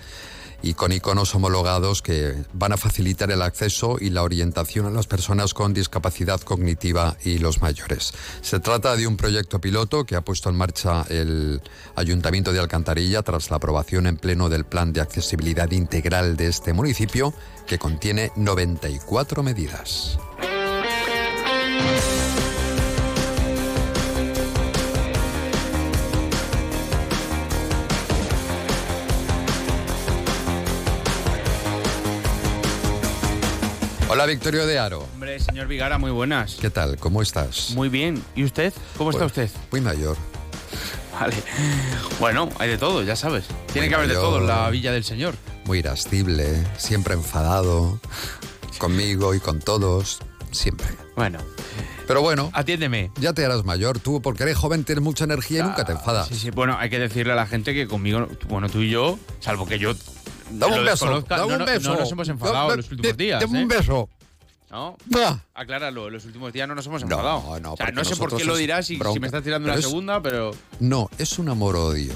y 0.64 0.72
con 0.72 0.92
iconos 0.92 1.34
homologados 1.34 2.00
que 2.00 2.34
van 2.54 2.72
a 2.72 2.78
facilitar 2.78 3.30
el 3.30 3.42
acceso 3.42 3.98
y 4.00 4.08
la 4.08 4.22
orientación 4.22 4.86
a 4.86 4.90
las 4.90 5.06
personas 5.06 5.52
con 5.52 5.74
discapacidad 5.74 6.40
cognitiva 6.40 7.18
y 7.22 7.38
los 7.38 7.60
mayores. 7.60 8.14
Se 8.40 8.60
trata 8.60 8.96
de 8.96 9.06
un 9.06 9.18
proyecto 9.18 9.60
piloto 9.60 10.04
que 10.04 10.16
ha 10.16 10.22
puesto 10.22 10.48
en 10.48 10.56
marcha 10.56 11.04
el 11.10 11.60
Ayuntamiento 11.96 12.52
de 12.52 12.60
Alcantarilla 12.60 13.22
tras 13.22 13.50
la 13.50 13.58
aprobación 13.58 14.06
en 14.06 14.16
pleno 14.16 14.48
del 14.48 14.64
Plan 14.64 14.94
de 14.94 15.02
Accesibilidad 15.02 15.70
Integral 15.70 16.36
de 16.36 16.46
este 16.46 16.72
municipio, 16.72 17.34
que 17.66 17.78
contiene 17.78 18.32
94 18.34 19.42
medidas. 19.42 20.18
Hola 34.14 34.26
Victorio 34.26 34.64
de 34.64 34.78
Aro. 34.78 35.08
Hombre, 35.14 35.40
señor 35.40 35.66
Vigara, 35.66 35.98
muy 35.98 36.12
buenas. 36.12 36.54
¿Qué 36.60 36.70
tal? 36.70 36.96
¿Cómo 36.98 37.20
estás? 37.20 37.70
Muy 37.70 37.88
bien. 37.88 38.22
¿Y 38.36 38.44
usted? 38.44 38.72
¿Cómo 38.96 39.10
está 39.10 39.26
Pues, 39.26 39.48
usted? 39.48 39.60
Muy 39.72 39.80
mayor. 39.80 40.16
Vale. 41.18 41.34
Bueno, 42.20 42.48
hay 42.60 42.68
de 42.68 42.78
todo, 42.78 43.02
ya 43.02 43.16
sabes. 43.16 43.46
Tiene 43.72 43.86
Muy 43.86 43.88
que 43.88 43.94
haber 43.96 44.06
de 44.06 44.14
todo 44.14 44.38
en 44.38 44.46
la 44.46 44.70
villa 44.70 44.92
del 44.92 45.02
señor. 45.02 45.34
Muy 45.64 45.80
irascible, 45.80 46.64
siempre 46.76 47.14
enfadado, 47.14 47.98
conmigo 48.78 49.34
y 49.34 49.40
con 49.40 49.58
todos, 49.58 50.20
siempre. 50.52 50.86
Bueno. 51.16 51.40
Pero 52.06 52.22
bueno, 52.22 52.50
Atiéndeme. 52.52 53.10
ya 53.16 53.32
te 53.32 53.44
harás 53.44 53.64
mayor. 53.64 53.98
Tú, 53.98 54.22
porque 54.22 54.44
eres 54.44 54.56
joven, 54.56 54.84
tienes 54.84 55.02
mucha 55.02 55.24
energía 55.24 55.58
y 55.58 55.62
nunca 55.64 55.84
te 55.84 55.90
enfadas. 55.90 56.28
Sí, 56.28 56.36
sí. 56.36 56.50
Bueno, 56.50 56.76
hay 56.78 56.88
que 56.88 57.00
decirle 57.00 57.32
a 57.32 57.36
la 57.36 57.48
gente 57.48 57.74
que 57.74 57.88
conmigo, 57.88 58.28
bueno, 58.46 58.68
tú 58.68 58.80
y 58.82 58.90
yo, 58.90 59.18
salvo 59.40 59.66
que 59.66 59.80
yo. 59.80 59.92
Dame 60.58 60.78
un 60.78 60.84
beso, 60.84 61.06
dame 61.28 61.40
no, 61.40 61.46
un 61.46 61.58
no- 61.58 61.64
beso. 61.66 61.92
No 61.92 62.00
nos 62.00 62.12
hemos 62.12 62.28
enfadado 62.28 62.66
Da- 62.68 62.74
en 62.74 62.76
los 62.78 62.90
últimos 62.90 63.16
días. 63.16 63.40
Dame 63.40 63.58
¿eh? 63.58 63.62
un 63.62 63.68
beso. 63.68 64.08
¿No? 64.70 64.96
Acláralo, 65.54 66.10
los 66.10 66.24
últimos 66.24 66.52
días 66.52 66.66
no 66.66 66.74
nos 66.74 66.84
hemos 66.86 67.02
No, 67.04 67.16
enfadado. 67.16 67.60
no, 67.60 67.74
o 67.74 67.76
sea, 67.76 67.90
no 67.92 68.04
sé 68.04 68.16
por 68.16 68.36
qué 68.36 68.44
lo 68.44 68.56
dirás 68.56 68.86
si, 68.86 68.98
me 69.20 69.26
estás 69.26 69.42
tirando 69.44 69.66
Pero 69.66 69.74
una 69.74 69.80
es- 69.80 69.86
segunda, 69.86 70.20
pero. 70.20 70.50
No, 70.80 71.08
es 71.18 71.38
un 71.38 71.48
amor-odio. 71.48 72.12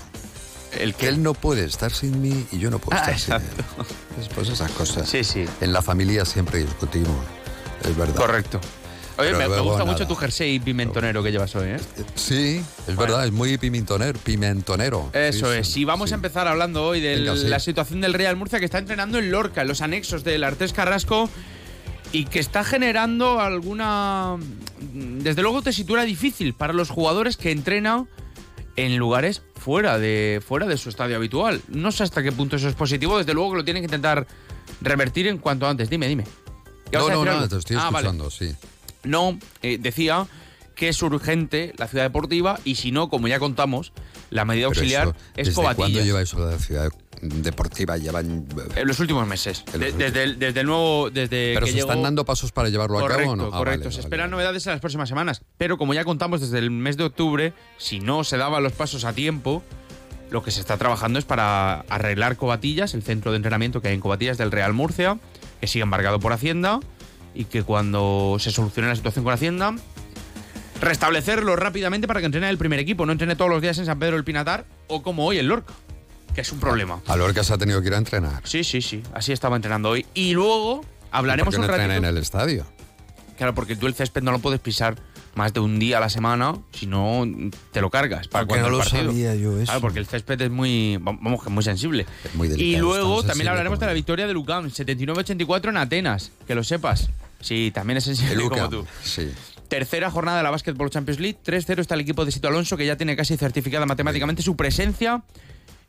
El 0.72 0.94
Que 0.94 1.08
él 1.08 1.22
no 1.22 1.32
puede 1.34 1.64
estar 1.64 1.92
sin 1.92 2.20
mí 2.20 2.46
y 2.52 2.58
yo 2.58 2.68
no 2.70 2.78
puedo 2.78 3.00
Ah, 3.00 3.10
estar 3.12 3.40
sin 3.40 3.48
él. 3.48 3.64
Después 4.18 4.48
esas 4.50 4.70
cosas. 4.72 5.08
Sí, 5.08 5.24
sí. 5.24 5.46
En 5.60 5.72
la 5.72 5.80
familia 5.82 6.24
siempre 6.24 6.58
discutimos. 6.58 7.16
Es 7.84 7.96
verdad. 7.96 8.16
Correcto. 8.16 8.60
Oye, 9.18 9.32
me, 9.34 9.46
gusta 9.46 9.78
nada. 9.78 9.84
mucho 9.84 10.06
tu 10.06 10.14
jersey 10.14 10.58
pimentonero 10.60 11.22
que 11.22 11.30
llevas 11.32 11.54
hoy, 11.56 11.70
¿eh? 11.70 11.76
Sí, 12.14 12.62
es 12.86 12.96
verdad, 12.96 13.24
es 13.26 13.32
muy 13.32 13.58
pimentonero. 13.58 14.18
pimentonero. 14.20 15.10
Eso 15.12 15.52
Sí, 15.52 15.58
es. 15.58 15.76
Y 15.76 15.84
vamos 15.84 16.10
sí. 16.10 16.14
a 16.14 16.16
empezar 16.16 16.46
hablando 16.48 16.84
hoy 16.86 17.00
de 17.00 17.16
Venga, 17.16 17.36
sí. 17.36 17.48
la 17.48 17.58
situación 17.58 18.00
del 18.00 18.14
Real 18.14 18.36
Murcia 18.36 18.58
que 18.60 18.64
está 18.64 18.78
entrenando 18.78 19.18
en 19.18 19.30
Lorca, 19.30 19.62
en 19.62 19.68
los 19.68 19.80
anexos 19.82 20.22
del 20.24 20.44
Artés 20.44 20.72
Carrasco, 20.72 21.28
y 22.12 22.24
que 22.26 22.38
está 22.38 22.62
generando 22.64 23.40
alguna. 23.40 24.36
Desde 24.92 25.42
luego, 25.42 25.62
tesitura 25.62 26.04
difícil 26.04 26.54
para 26.54 26.72
los 26.72 26.88
jugadores 26.90 27.36
que 27.36 27.50
entrenan 27.50 28.08
en 28.76 28.96
lugares 28.96 29.42
fuera 29.56 29.98
de, 29.98 30.40
fuera 30.46 30.66
de 30.66 30.76
su 30.78 30.88
estadio 30.88 31.16
habitual. 31.16 31.60
No 31.68 31.90
sé 31.90 32.04
hasta 32.04 32.22
qué 32.22 32.30
punto 32.30 32.54
eso 32.56 32.68
es 32.68 32.74
positivo, 32.76 33.18
desde 33.18 33.34
luego 33.34 33.50
que 33.50 33.56
lo 33.56 33.64
tienen 33.64 33.82
que 33.82 33.86
intentar 33.86 34.26
revertir 34.80 35.26
en 35.26 35.38
cuanto 35.38 35.66
antes. 35.66 35.90
Dime, 35.90 36.06
dime. 36.06 36.24
¿Ya 36.92 37.00
vas 37.00 37.08
No, 37.08 37.14
no, 37.16 37.24
nada, 37.24 37.36
algo? 37.38 37.48
te 37.48 37.58
estoy 37.58 37.76
Ah, 37.76 37.90
vale. 37.90 38.06
escuchando, 38.06 38.30
sí. 38.30 38.54
No, 39.04 39.38
eh, 39.62 39.78
decía 39.80 40.26
que 40.78 40.88
es 40.88 41.02
urgente 41.02 41.74
la 41.76 41.88
ciudad 41.88 42.04
deportiva 42.04 42.60
y 42.64 42.76
si 42.76 42.92
no, 42.92 43.10
como 43.10 43.26
ya 43.26 43.40
contamos, 43.40 43.92
la 44.30 44.44
medida 44.44 44.68
Pero 44.68 44.80
auxiliar 44.80 45.08
eso, 45.08 45.16
es 45.36 45.46
¿Desde 45.48 45.74
cuándo 45.74 46.00
lleva 46.00 46.22
eso 46.22 46.38
la 46.38 46.58
ciudad 46.58 46.88
deportiva? 47.20 47.96
Llevan... 47.96 48.46
En 48.76 48.86
los 48.86 49.00
últimos 49.00 49.26
meses. 49.26 49.64
Los 49.72 49.98
desde, 49.98 50.22
el, 50.22 50.38
desde 50.38 50.60
el 50.60 50.66
nuevo. 50.66 51.10
Desde 51.10 51.54
¿Pero 51.54 51.66
que 51.66 51.72
se 51.72 51.80
están 51.80 52.02
dando 52.02 52.24
pasos 52.24 52.52
para 52.52 52.68
llevarlo 52.68 53.04
a 53.04 53.08
cabo 53.08 53.32
o 53.32 53.36
no? 53.36 53.46
Ah, 53.46 53.58
correcto. 53.58 53.84
vale, 53.84 53.90
se 53.90 53.96
vale, 53.96 54.00
esperan 54.00 54.30
vale. 54.30 54.30
novedades 54.30 54.66
en 54.66 54.72
las 54.72 54.80
próximas 54.80 55.08
semanas. 55.08 55.42
Pero 55.56 55.78
como 55.78 55.94
ya 55.94 56.04
contamos 56.04 56.40
desde 56.40 56.58
el 56.58 56.70
mes 56.70 56.96
de 56.96 57.04
octubre, 57.04 57.52
si 57.76 57.98
no 57.98 58.22
se 58.22 58.36
daban 58.36 58.62
los 58.62 58.72
pasos 58.72 59.04
a 59.04 59.12
tiempo, 59.12 59.64
lo 60.30 60.44
que 60.44 60.52
se 60.52 60.60
está 60.60 60.76
trabajando 60.76 61.18
es 61.18 61.24
para 61.24 61.80
arreglar 61.88 62.36
Cobatillas, 62.36 62.94
el 62.94 63.02
centro 63.02 63.32
de 63.32 63.38
entrenamiento 63.38 63.82
que 63.82 63.88
hay 63.88 63.94
en 63.94 64.00
Cobatillas 64.00 64.38
del 64.38 64.52
Real 64.52 64.74
Murcia, 64.74 65.18
que 65.60 65.66
sigue 65.66 65.82
embargado 65.82 66.20
por 66.20 66.32
Hacienda 66.32 66.78
y 67.38 67.44
que 67.44 67.62
cuando 67.62 68.36
se 68.40 68.50
solucione 68.50 68.88
la 68.88 68.96
situación 68.96 69.24
con 69.24 69.32
Hacienda, 69.32 69.72
restablecerlo 70.80 71.54
rápidamente 71.54 72.08
para 72.08 72.18
que 72.20 72.26
entrene 72.26 72.50
el 72.50 72.58
primer 72.58 72.80
equipo, 72.80 73.06
no 73.06 73.12
entrene 73.12 73.36
todos 73.36 73.48
los 73.50 73.62
días 73.62 73.78
en 73.78 73.86
San 73.86 73.98
Pedro 74.00 74.16
del 74.16 74.24
Pinatar 74.24 74.66
o 74.88 75.02
como 75.02 75.24
hoy 75.24 75.38
en 75.38 75.46
Lorca, 75.46 75.72
que 76.34 76.40
es 76.40 76.50
un 76.50 76.58
problema. 76.58 77.00
A 77.06 77.16
Lorca 77.16 77.44
se 77.44 77.54
ha 77.54 77.58
tenido 77.58 77.80
que 77.80 77.86
ir 77.86 77.94
a 77.94 77.98
entrenar. 77.98 78.42
Sí, 78.44 78.64
sí, 78.64 78.82
sí, 78.82 79.04
así 79.14 79.32
estaba 79.32 79.54
entrenando 79.54 79.90
hoy. 79.90 80.04
Y 80.14 80.32
luego 80.32 80.84
hablaremos 81.12 81.54
¿Por 81.54 81.60
qué 81.60 81.60
un 81.60 81.66
no 81.68 81.72
entrena 81.72 81.94
ratito. 81.94 82.08
en 82.08 82.16
el 82.16 82.20
estadio? 82.20 82.66
Claro, 83.36 83.54
porque 83.54 83.76
tú 83.76 83.86
el 83.86 83.94
césped 83.94 84.20
no 84.22 84.32
lo 84.32 84.40
puedes 84.40 84.58
pisar 84.58 84.96
más 85.36 85.52
de 85.52 85.60
un 85.60 85.78
día 85.78 85.98
a 85.98 86.00
la 86.00 86.08
semana, 86.10 86.56
si 86.72 86.86
no 86.88 87.24
te 87.70 87.80
lo 87.80 87.88
cargas. 87.88 88.26
Para 88.26 88.44
Porque 88.44 88.60
cuando 88.60 88.70
no 88.70 88.78
lo 88.78 88.82
partido. 88.82 89.12
sabía 89.12 89.36
yo 89.36 89.54
eso. 89.56 89.66
Claro, 89.66 89.80
porque 89.80 90.00
el 90.00 90.06
césped 90.06 90.40
es 90.40 90.50
muy, 90.50 90.98
vamos, 91.00 91.40
que 91.44 91.48
es 91.48 91.54
muy 91.54 91.62
sensible. 91.62 92.04
Es 92.24 92.34
muy 92.34 92.48
y 92.48 92.50
delicado, 92.50 92.82
luego 92.84 93.18
tan 93.20 93.28
también 93.28 93.48
hablaremos 93.50 93.78
de 93.78 93.86
la 93.86 93.92
victoria 93.92 94.26
de 94.26 94.32
Lucam, 94.34 94.66
79-84 94.68 95.68
en 95.68 95.76
Atenas, 95.76 96.32
que 96.48 96.56
lo 96.56 96.64
sepas. 96.64 97.10
Sí, 97.40 97.70
también 97.72 97.98
es 97.98 98.04
sensible 98.04 98.48
como 98.48 98.68
tú. 98.68 98.86
Sí. 99.02 99.32
Tercera 99.68 100.10
jornada 100.10 100.38
de 100.38 100.44
la 100.44 100.50
Basketball 100.50 100.90
Champions 100.90 101.20
League. 101.20 101.38
3-0 101.44 101.80
está 101.80 101.94
el 101.94 102.00
equipo 102.00 102.24
de 102.24 102.32
Sito 102.32 102.48
Alonso, 102.48 102.76
que 102.76 102.86
ya 102.86 102.96
tiene 102.96 103.16
casi 103.16 103.36
certificada 103.36 103.84
matemáticamente 103.86 104.42
su 104.42 104.56
presencia 104.56 105.22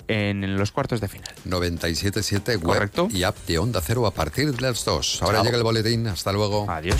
en 0.07 0.57
los 0.57 0.71
cuartos 0.71 0.99
de 0.99 1.07
final. 1.07 1.29
97.7 1.45 2.47
web 2.57 2.61
Correcto. 2.61 3.07
y 3.11 3.23
app 3.23 3.37
de 3.47 3.57
Onda 3.59 3.81
Cero 3.81 4.05
a 4.05 4.11
partir 4.11 4.51
de 4.53 4.61
las 4.61 4.83
2. 4.83 5.21
Ahora 5.23 5.37
Chao. 5.37 5.45
llega 5.45 5.57
el 5.57 5.63
boletín. 5.63 6.07
Hasta 6.07 6.31
luego. 6.33 6.69
Adiós. 6.69 6.99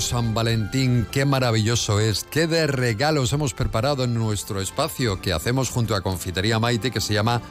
San 0.00 0.34
Valentín, 0.34 1.06
qué 1.10 1.24
maravilloso 1.24 2.00
es, 2.00 2.24
qué 2.24 2.46
de 2.46 2.66
regalos 2.66 3.32
hemos 3.32 3.54
preparado 3.54 4.04
en 4.04 4.14
nuestro 4.14 4.60
espacio 4.60 5.20
que 5.20 5.32
hacemos 5.32 5.70
junto 5.70 5.94
a 5.94 6.00
Confitería 6.00 6.58
Maite 6.58 6.90
que 6.90 7.00
se 7.00 7.14
llama 7.14 7.42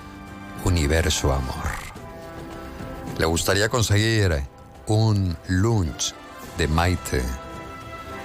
Universo 0.66 1.32
Amor. 1.32 1.70
¿Le 3.18 3.26
gustaría 3.26 3.70
conseguir 3.70 4.44
un 4.88 5.38
lunch 5.48 6.14
de 6.58 6.68
Maite? 6.68 7.22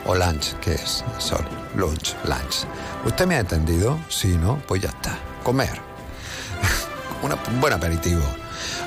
¿O 0.06 0.14
lunch? 0.14 0.54
¿Qué 0.60 0.74
es? 0.74 1.04
Sol, 1.18 1.44
lunch, 1.76 2.14
lunch. 2.24 2.66
¿Usted 3.04 3.26
me 3.26 3.36
ha 3.36 3.40
entendido? 3.40 3.98
Sí, 4.08 4.36
¿no? 4.36 4.60
Pues 4.66 4.82
ya 4.82 4.88
está. 4.88 5.18
Comer. 5.42 5.80
Un 7.22 7.60
buen 7.60 7.72
aperitivo. 7.72 8.22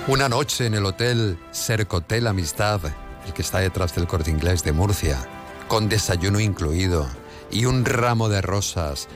Una 0.07 0.29
noche 0.29 0.65
en 0.65 0.73
el 0.73 0.85
hotel 0.85 1.37
Cercotel 1.51 2.27
Amistad, 2.27 2.81
el 3.27 3.33
que 3.33 3.41
está 3.41 3.59
detrás 3.59 3.93
del 3.93 4.07
corte 4.07 4.31
inglés 4.31 4.63
de 4.63 4.71
Murcia, 4.71 5.17
con 5.67 5.89
desayuno 5.89 6.39
incluido 6.39 7.07
y 7.51 7.65
un 7.65 7.85
ramo 7.85 8.29
de 8.29 8.41
rosas 8.41 9.07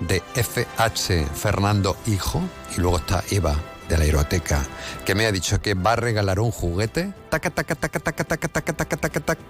de 0.00 0.22
FH 0.34 1.26
Fernando 1.34 1.96
Hijo, 2.06 2.42
y 2.76 2.80
luego 2.80 2.98
está 2.98 3.22
Eva 3.30 3.56
de 3.88 3.96
la 3.96 4.04
Aeroteca, 4.04 4.62
que 5.04 5.14
me 5.14 5.26
ha 5.26 5.32
dicho 5.32 5.60
que 5.62 5.74
va 5.74 5.92
a 5.92 5.96
regalar 5.96 6.40
un 6.40 6.50
juguete. 6.50 7.12
Taca, 7.30 7.50
taca, 7.50 7.74
taca, 7.74 8.00
taca, 8.00 8.24
taca, 8.24 8.48
taca, 8.48 8.72
taca, 8.72 8.96
taca, 8.96 9.20
taca. 9.20 9.42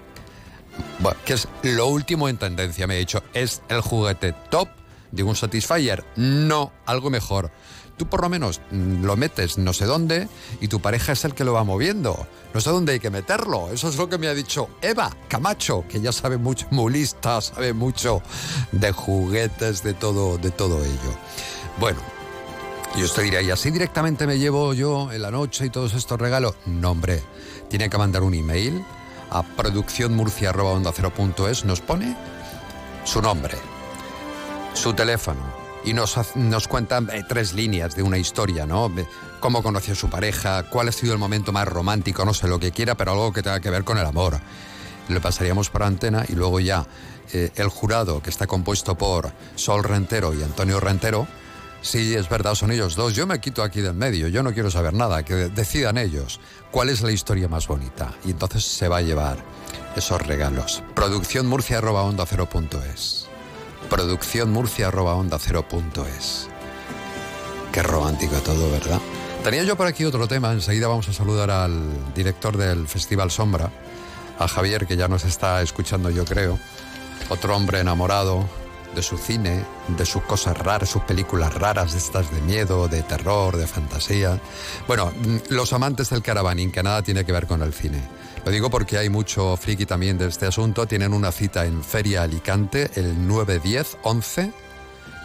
Bueno, 0.99 1.19
que 1.25 1.33
es 1.33 1.49
lo 1.63 1.87
último 1.87 2.29
en 2.29 2.37
tendencia, 2.37 2.87
me 2.87 2.95
ha 2.95 2.99
dicho. 2.99 3.23
Es 3.33 3.63
el 3.69 3.81
juguete 3.81 4.35
top 4.51 4.69
de 5.11 5.23
un 5.23 5.35
Satisfyer. 5.35 6.05
No, 6.17 6.73
algo 6.85 7.09
mejor. 7.09 7.51
Tú 7.97 8.07
por 8.07 8.21
lo 8.21 8.29
menos 8.29 8.61
mm, 8.71 9.05
lo 9.05 9.17
metes 9.17 9.59
no 9.59 9.73
sé 9.73 9.87
dónde 9.87 10.29
y 10.61 10.69
tu 10.69 10.79
pareja 10.81 11.13
es 11.13 11.25
el 11.25 11.35
que 11.35 11.43
lo 11.45 11.55
va 11.55 11.65
moviendo. 11.65 12.27
No 12.53 12.61
sé 12.61 12.71
dónde 12.71 12.93
hay 12.93 13.01
que 13.01 13.11
meterlo. 13.11 13.71
Eso 13.73 13.89
es 13.89 13.97
lo 13.97 14.09
que 14.09 14.19
me 14.19 14.29
ha 14.29 14.35
dicho 14.35 14.69
Eva 14.83 15.11
Camacho, 15.29 15.85
que 15.89 16.01
ya 16.01 16.13
sabe 16.13 16.37
mucho, 16.37 16.67
muy 16.71 16.93
lista, 16.93 17.41
sabe 17.41 17.73
mucho 17.73 18.23
de 18.73 18.93
juguetes, 18.93 19.83
de 19.83 19.95
todo, 19.95 20.37
de 20.39 20.51
todo 20.51 20.85
ello. 20.85 21.17
Bueno, 21.79 21.99
yo 22.97 23.07
usted 23.07 23.25
diría, 23.25 23.43
¿y 23.43 23.51
así 23.51 23.71
directamente 23.71 24.27
me 24.27 24.39
llevo 24.39 24.75
yo 24.75 25.13
en 25.13 25.23
la 25.23 25.31
noche 25.31 25.67
y 25.67 25.71
todos 25.71 25.95
estos 25.95 26.21
regalos? 26.21 26.55
No, 26.67 26.91
hombre, 26.91 27.23
tiene 27.69 27.89
que 27.89 27.99
mandar 27.99 28.23
un 28.23 28.35
email 28.35 28.85
a 29.31 29.43
producciónmurcia.onda0.es, 29.43 31.65
nos 31.65 31.81
pone 31.81 32.17
su 33.05 33.21
nombre, 33.21 33.59
su 34.75 34.95
teléfono 34.95 35.66
y 35.87 35.95
nos, 35.95 36.19
nos 36.35 36.69
cuentan 36.69 37.09
eh, 37.13 37.25
tres 37.27 37.55
líneas 37.55 37.95
de 37.95 38.03
una 38.03 38.19
historia, 38.19 38.67
¿no? 38.67 38.93
Cómo 39.41 39.63
conoció 39.63 39.95
a 39.95 39.97
su 39.97 40.11
pareja, 40.11 40.65
cuál 40.65 40.89
ha 40.89 40.93
sido 40.93 41.13
el 41.13 41.19
momento 41.19 41.53
más 41.53 41.67
romántico, 41.67 42.25
no 42.25 42.35
sé 42.35 42.49
lo 42.49 42.59
que 42.59 42.73
quiera, 42.73 42.97
pero 42.97 43.13
algo 43.13 43.33
que 43.33 43.43
tenga 43.43 43.61
que 43.61 43.71
ver 43.71 43.85
con 43.85 43.97
el 43.97 44.05
amor. 44.05 44.39
Le 45.09 45.21
pasaríamos 45.21 45.71
por 45.71 45.85
antena 45.85 46.25
y 46.29 46.33
luego 46.33 46.59
ya 46.59 46.85
eh, 47.33 47.53
el 47.55 47.69
jurado, 47.69 48.21
que 48.21 48.31
está 48.31 48.47
compuesto 48.49 48.99
por 48.99 49.33
Sol 49.55 49.85
Rentero 49.85 50.35
y 50.35 50.43
Antonio 50.43 50.81
Rentero, 50.81 51.27
Sí, 51.83 52.17
es 52.17 52.29
verdad, 52.29 52.57
son 52.57 52.73
ellos 52.73 52.97
dos. 52.97 53.15
Yo 53.15 53.29
me 53.29 53.39
quito 53.39 53.63
aquí 53.63 53.81
del 53.81 53.95
medio, 53.95 54.27
yo 54.27 54.43
no 54.43 54.53
quiero 54.53 54.73
saber 54.73 54.93
nada, 54.93 55.23
que 55.25 55.35
decidan 55.35 55.99
ellos 55.99 56.41
cuál 56.73 56.89
es 56.89 57.01
la 57.03 57.13
historia 57.13 57.47
más 57.47 57.69
bonita. 57.69 58.13
Y 58.25 58.33
entonces 58.33 58.65
se 58.65 58.89
va 58.89 58.97
a 58.97 59.03
llevar 59.03 59.37
esos 59.95 60.21
regalos. 60.27 60.83
Producción 60.97 61.47
Murcia 61.47 61.79
arroba 61.79 62.03
onda 62.03 62.27
cero 62.27 62.49
punto 62.49 62.83
es. 62.83 63.26
Producción 63.91 64.51
Murcia 64.51 64.89
onda 64.91 65.39
cero. 65.39 65.65
Qué 67.73 67.83
romántico 67.83 68.37
todo, 68.37 68.71
¿verdad? 68.71 69.01
Tenía 69.45 69.63
yo 69.63 69.77
por 69.77 69.87
aquí 69.87 70.05
otro 70.05 70.27
tema, 70.27 70.53
enseguida 70.53 70.89
vamos 70.89 71.09
a 71.09 71.13
saludar 71.13 71.51
al 71.51 71.83
director 72.15 72.57
del 72.57 72.89
Festival 72.89 73.31
Sombra, 73.31 73.71
a 74.39 74.49
Javier, 74.49 74.87
que 74.87 74.97
ya 74.97 75.09
nos 75.09 75.25
está 75.25 75.63
escuchando 75.63 76.11
yo 76.11 76.25
creo. 76.25 76.59
Otro 77.29 77.55
hombre 77.55 77.81
enamorado 77.81 78.45
de 78.95 79.03
su 79.03 79.19
cine, 79.19 79.65
de 79.89 80.07
sus 80.07 80.23
cosas 80.23 80.59
raras, 80.59 80.89
sus 80.89 81.03
películas 81.03 81.55
raras, 81.55 81.95
estas 81.95 82.31
de 82.33 82.41
miedo, 82.41 82.89
de 82.89 83.03
terror, 83.03 83.57
de 83.57 83.67
fantasía. 83.67 84.41
Bueno, 84.89 85.13
mm, 85.15 85.53
los 85.55 85.73
amantes 85.73 86.11
del 86.11 86.23
caravaning, 86.23 86.73
que 86.73 86.83
nada 86.83 87.03
tiene 87.03 87.25
que 87.25 87.33
ver 87.33 87.47
con 87.47 87.63
el 87.63 87.73
cine. 87.73 88.01
Lo 88.47 88.53
digo 88.53 88.71
porque 88.71 88.97
hay 88.97 89.09
mucho 89.09 89.57
friki 89.57 89.87
también 89.87 90.19
de 90.19 90.29
este 90.29 90.47
asunto. 90.47 90.87
Tienen 90.87 91.13
una 91.13 91.33
cita 91.33 91.67
en 91.67 91.83
Feria 91.83 92.23
Alicante 92.23 92.93
el 92.95 93.27
9, 93.27 93.59
10, 93.59 93.99
11 94.05 94.53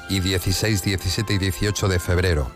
y 0.10 0.20
16, 0.22 0.82
17 0.82 1.34
y 1.36 1.38
18 1.38 1.88
de 1.88 2.00
febrero. 2.00 2.52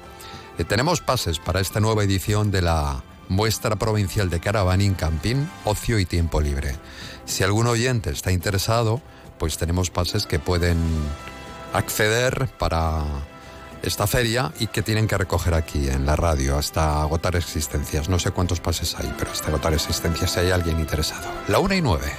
Eh, 0.57 0.63
tenemos 0.63 1.01
pases 1.01 1.37
para 1.37 1.59
esta 1.59 1.79
nueva 1.79 2.03
edición 2.03 2.49
de 2.49 2.63
la 2.63 3.03
muestra 3.29 3.75
provincial 3.75 4.31
de 4.31 4.39
caravaning, 4.39 4.95
camping, 4.95 5.45
ocio 5.65 5.99
y 5.99 6.05
tiempo 6.05 6.41
libre. 6.41 6.75
Si 7.25 7.43
algún 7.43 7.67
oyente 7.67 8.09
está 8.09 8.31
interesado, 8.31 9.03
pues 9.37 9.59
tenemos 9.59 9.91
pases 9.91 10.25
que 10.25 10.39
pueden 10.39 10.79
acceder 11.73 12.49
para 12.57 13.05
esta 13.85 14.07
feria 14.07 14.51
y 14.59 14.67
que 14.67 14.81
tienen 14.81 15.07
que 15.07 15.17
recoger 15.17 15.53
aquí 15.53 15.87
en 15.87 16.05
la 16.05 16.15
radio 16.15 16.57
hasta 16.57 17.01
agotar 17.01 17.35
existencias. 17.35 18.09
No 18.09 18.19
sé 18.19 18.31
cuántos 18.31 18.59
pases 18.59 18.95
hay, 18.95 19.13
pero 19.17 19.31
hasta 19.31 19.47
agotar 19.47 19.73
existencias 19.73 20.31
si 20.31 20.39
hay 20.39 20.51
alguien 20.51 20.79
interesado. 20.79 21.27
La 21.47 21.59
una 21.59 21.75
y 21.75 21.81
nueve. 21.81 22.11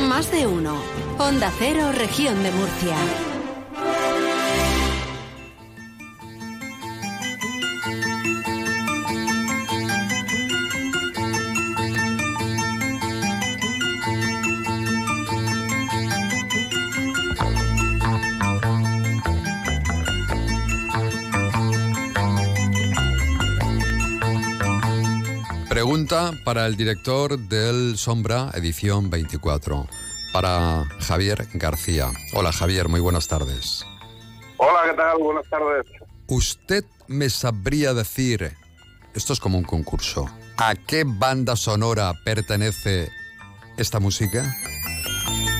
Más 0.00 0.30
de 0.30 0.46
uno. 0.46 0.76
Onda 1.18 1.52
Cero, 1.58 1.92
región 1.92 2.42
de 2.42 2.50
Murcia. 2.50 2.96
Para 26.50 26.66
el 26.66 26.74
director 26.74 27.38
del 27.38 27.96
Sombra, 27.96 28.50
edición 28.54 29.08
24, 29.08 29.86
para 30.32 30.84
Javier 30.98 31.46
García. 31.54 32.10
Hola 32.32 32.50
Javier, 32.50 32.88
muy 32.88 32.98
buenas 32.98 33.28
tardes. 33.28 33.86
Hola, 34.56 34.80
¿qué 34.90 34.96
tal? 34.96 35.18
Buenas 35.18 35.48
tardes. 35.48 35.86
¿Usted 36.26 36.84
me 37.06 37.30
sabría 37.30 37.94
decir, 37.94 38.52
esto 39.14 39.32
es 39.32 39.38
como 39.38 39.58
un 39.58 39.64
concurso, 39.64 40.28
a 40.56 40.74
qué 40.74 41.04
banda 41.06 41.54
sonora 41.54 42.14
pertenece 42.24 43.12
esta 43.76 44.00
música? 44.00 44.52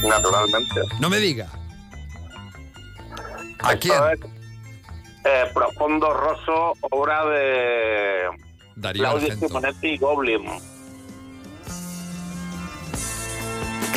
Naturalmente. 0.03 0.81
No 0.99 1.09
me 1.09 1.19
diga. 1.19 1.47
¿A 3.61 3.75
Esto 3.75 3.79
quién? 3.79 3.95
es, 4.13 4.21
eh, 5.25 5.51
Profundo 5.55 6.13
Rosso, 6.15 6.73
obra 6.91 7.27
de 7.27 8.23
Darío 8.75 9.03
Claudio. 9.05 9.37
Simonetti 9.37 9.87
y 9.91 9.99
Goblin. 9.99 10.70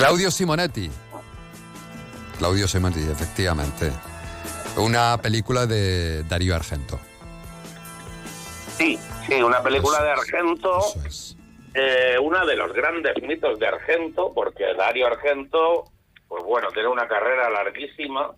Claudio 0.03 0.29
Simonetti. 0.31 0.91
Claudio 2.37 2.67
Simonetti, 2.67 3.09
efectivamente. 3.09 3.89
Una 4.75 5.17
película 5.17 5.65
de 5.65 6.23
Darío 6.23 6.55
Argento. 6.55 6.99
Sí, 8.77 8.99
sí, 9.25 9.41
una 9.41 9.63
película 9.63 10.03
de 10.03 10.11
Argento. 10.11 10.77
Eh, 11.73 12.17
una 12.21 12.43
de 12.43 12.57
los 12.57 12.73
grandes 12.73 13.13
mitos 13.23 13.57
de 13.59 13.65
Argento, 13.65 14.33
porque 14.35 14.73
Dario 14.77 15.07
Argento, 15.07 15.85
pues 16.27 16.43
bueno, 16.43 16.67
tiene 16.73 16.89
una 16.89 17.07
carrera 17.07 17.49
larguísima 17.49 18.35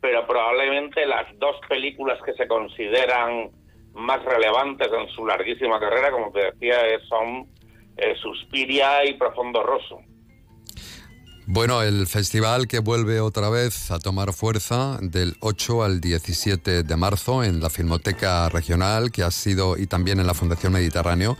pero 0.00 0.24
probablemente 0.24 1.04
las 1.04 1.26
dos 1.40 1.56
películas 1.68 2.22
que 2.24 2.34
se 2.34 2.46
consideran 2.46 3.50
más 3.94 4.24
relevantes 4.24 4.86
en 4.92 5.08
su 5.08 5.26
larguísima 5.26 5.80
carrera, 5.80 6.12
como 6.12 6.30
te 6.30 6.52
decía, 6.52 6.76
son 7.08 7.48
eh, 7.96 8.14
Suspiria 8.22 9.04
y 9.04 9.14
Profundo 9.14 9.64
Rosso. 9.64 9.98
Bueno, 11.50 11.80
el 11.80 12.06
festival 12.06 12.68
que 12.68 12.78
vuelve 12.78 13.22
otra 13.22 13.48
vez 13.48 13.90
a 13.90 13.98
tomar 13.98 14.34
fuerza 14.34 14.98
del 15.00 15.34
8 15.40 15.82
al 15.82 15.98
17 15.98 16.82
de 16.82 16.96
marzo 16.96 17.42
en 17.42 17.62
la 17.62 17.70
Filmoteca 17.70 18.50
Regional, 18.50 19.10
que 19.10 19.22
ha 19.22 19.30
sido, 19.30 19.78
y 19.78 19.86
también 19.86 20.20
en 20.20 20.26
la 20.26 20.34
Fundación 20.34 20.74
Mediterráneo, 20.74 21.38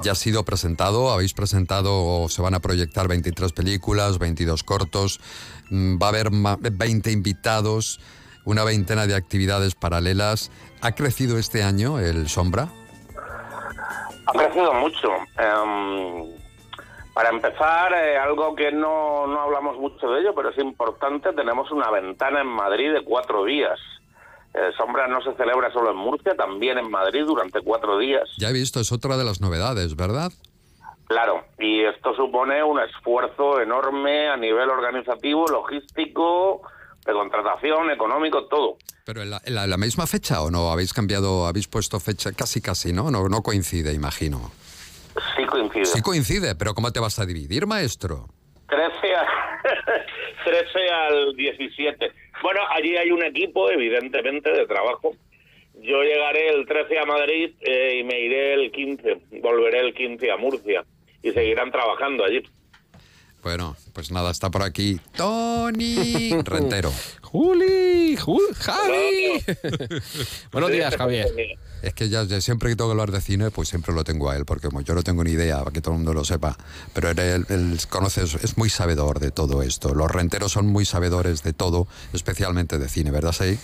ya 0.00 0.12
ha 0.12 0.14
sido 0.14 0.44
presentado. 0.44 1.10
Habéis 1.10 1.34
presentado, 1.34 1.90
o 1.92 2.28
se 2.28 2.40
van 2.40 2.54
a 2.54 2.60
proyectar 2.60 3.08
23 3.08 3.50
películas, 3.50 4.20
22 4.20 4.62
cortos, 4.62 5.18
mm, 5.70 6.00
va 6.00 6.06
a 6.06 6.10
haber 6.10 6.30
20 6.30 7.10
invitados, 7.10 7.98
una 8.44 8.62
veintena 8.62 9.08
de 9.08 9.16
actividades 9.16 9.74
paralelas. 9.74 10.52
¿Ha 10.82 10.92
crecido 10.92 11.36
este 11.36 11.64
año 11.64 11.98
el 11.98 12.28
Sombra? 12.28 12.68
Ha 14.24 14.32
crecido 14.34 14.72
mucho. 14.74 15.08
Em, 15.36 16.47
para 17.18 17.30
empezar, 17.30 17.92
eh, 17.94 18.16
algo 18.16 18.54
que 18.54 18.70
no, 18.70 19.26
no 19.26 19.40
hablamos 19.40 19.76
mucho 19.76 20.08
de 20.08 20.20
ello, 20.20 20.36
pero 20.36 20.50
es 20.50 20.58
importante, 20.58 21.32
tenemos 21.32 21.68
una 21.72 21.90
ventana 21.90 22.42
en 22.42 22.46
Madrid 22.46 22.92
de 22.92 23.02
cuatro 23.02 23.44
días. 23.44 23.76
Eh, 24.54 24.70
Sombra 24.76 25.08
no 25.08 25.20
se 25.22 25.34
celebra 25.34 25.72
solo 25.72 25.90
en 25.90 25.96
Murcia, 25.96 26.36
también 26.36 26.78
en 26.78 26.88
Madrid 26.88 27.24
durante 27.26 27.60
cuatro 27.60 27.98
días. 27.98 28.22
Ya 28.38 28.50
he 28.50 28.52
visto, 28.52 28.78
es 28.78 28.92
otra 28.92 29.16
de 29.16 29.24
las 29.24 29.40
novedades, 29.40 29.96
¿verdad? 29.96 30.30
Claro, 31.08 31.42
y 31.58 31.82
esto 31.82 32.14
supone 32.14 32.62
un 32.62 32.78
esfuerzo 32.78 33.60
enorme 33.60 34.28
a 34.28 34.36
nivel 34.36 34.70
organizativo, 34.70 35.44
logístico, 35.48 36.62
de 37.04 37.12
contratación, 37.14 37.90
económico, 37.90 38.46
todo. 38.46 38.76
Pero 39.04 39.22
en 39.22 39.30
la, 39.30 39.76
misma 39.76 40.06
fecha 40.06 40.40
o 40.40 40.52
no? 40.52 40.70
¿Habéis 40.70 40.92
cambiado, 40.92 41.48
habéis 41.48 41.66
puesto 41.66 41.98
fecha 41.98 42.30
casi 42.30 42.60
casi, 42.60 42.92
¿no? 42.92 43.10
No, 43.10 43.28
no 43.28 43.42
coincide, 43.42 43.92
imagino. 43.92 44.52
Sí 45.62 45.68
coincide. 45.68 45.86
Sí 45.86 46.02
coincide, 46.02 46.54
pero 46.54 46.74
¿cómo 46.74 46.92
te 46.92 47.00
vas 47.00 47.18
a 47.18 47.26
dividir, 47.26 47.66
maestro? 47.66 48.28
13, 48.68 48.92
13 50.44 50.90
al 51.08 51.34
17. 51.34 52.12
Bueno, 52.42 52.60
allí 52.70 52.96
hay 52.96 53.10
un 53.10 53.24
equipo, 53.24 53.70
evidentemente, 53.70 54.52
de 54.52 54.66
trabajo. 54.66 55.12
Yo 55.80 56.02
llegaré 56.02 56.50
el 56.50 56.66
13 56.66 56.98
a 56.98 57.04
Madrid 57.04 57.52
eh, 57.60 57.98
y 58.00 58.04
me 58.04 58.20
iré 58.20 58.54
el 58.54 58.70
15, 58.72 59.20
volveré 59.40 59.80
el 59.80 59.94
15 59.94 60.30
a 60.30 60.36
Murcia 60.36 60.84
y 61.22 61.30
seguirán 61.30 61.70
trabajando 61.70 62.24
allí. 62.24 62.42
Bueno, 63.42 63.76
pues 63.94 64.10
nada, 64.10 64.30
está 64.32 64.50
por 64.50 64.62
aquí 64.62 65.00
Tony 65.16 66.30
Rentero. 66.44 66.92
Juli, 67.22 68.16
Javi. 68.16 69.44
Buenos 70.52 70.72
días, 70.72 70.96
Javier. 70.96 71.28
Es 71.82 71.94
que 71.94 72.08
ya, 72.08 72.26
siempre 72.40 72.70
que 72.70 72.76
tengo 72.76 72.90
que 72.90 72.92
hablar 72.92 73.12
de 73.12 73.20
cine, 73.20 73.50
pues 73.50 73.68
siempre 73.68 73.94
lo 73.94 74.04
tengo 74.04 74.30
a 74.30 74.36
él, 74.36 74.44
porque 74.44 74.68
como 74.68 74.80
yo 74.80 74.94
no 74.94 75.02
tengo 75.02 75.22
ni 75.22 75.30
idea, 75.30 75.58
para 75.58 75.70
que 75.70 75.80
todo 75.80 75.92
el 75.92 75.98
mundo 75.98 76.12
lo 76.12 76.24
sepa, 76.24 76.56
pero 76.92 77.10
él, 77.10 77.78
conoce, 77.88 78.22
es 78.22 78.58
muy 78.58 78.68
sabedor 78.68 79.20
de 79.20 79.30
todo 79.30 79.62
esto. 79.62 79.94
Los 79.94 80.10
renteros 80.10 80.52
son 80.52 80.66
muy 80.66 80.84
sabedores 80.84 81.42
de 81.42 81.52
todo, 81.52 81.86
especialmente 82.12 82.78
de 82.78 82.88
cine, 82.88 83.10
¿verdad, 83.10 83.32
sí? 83.32 83.58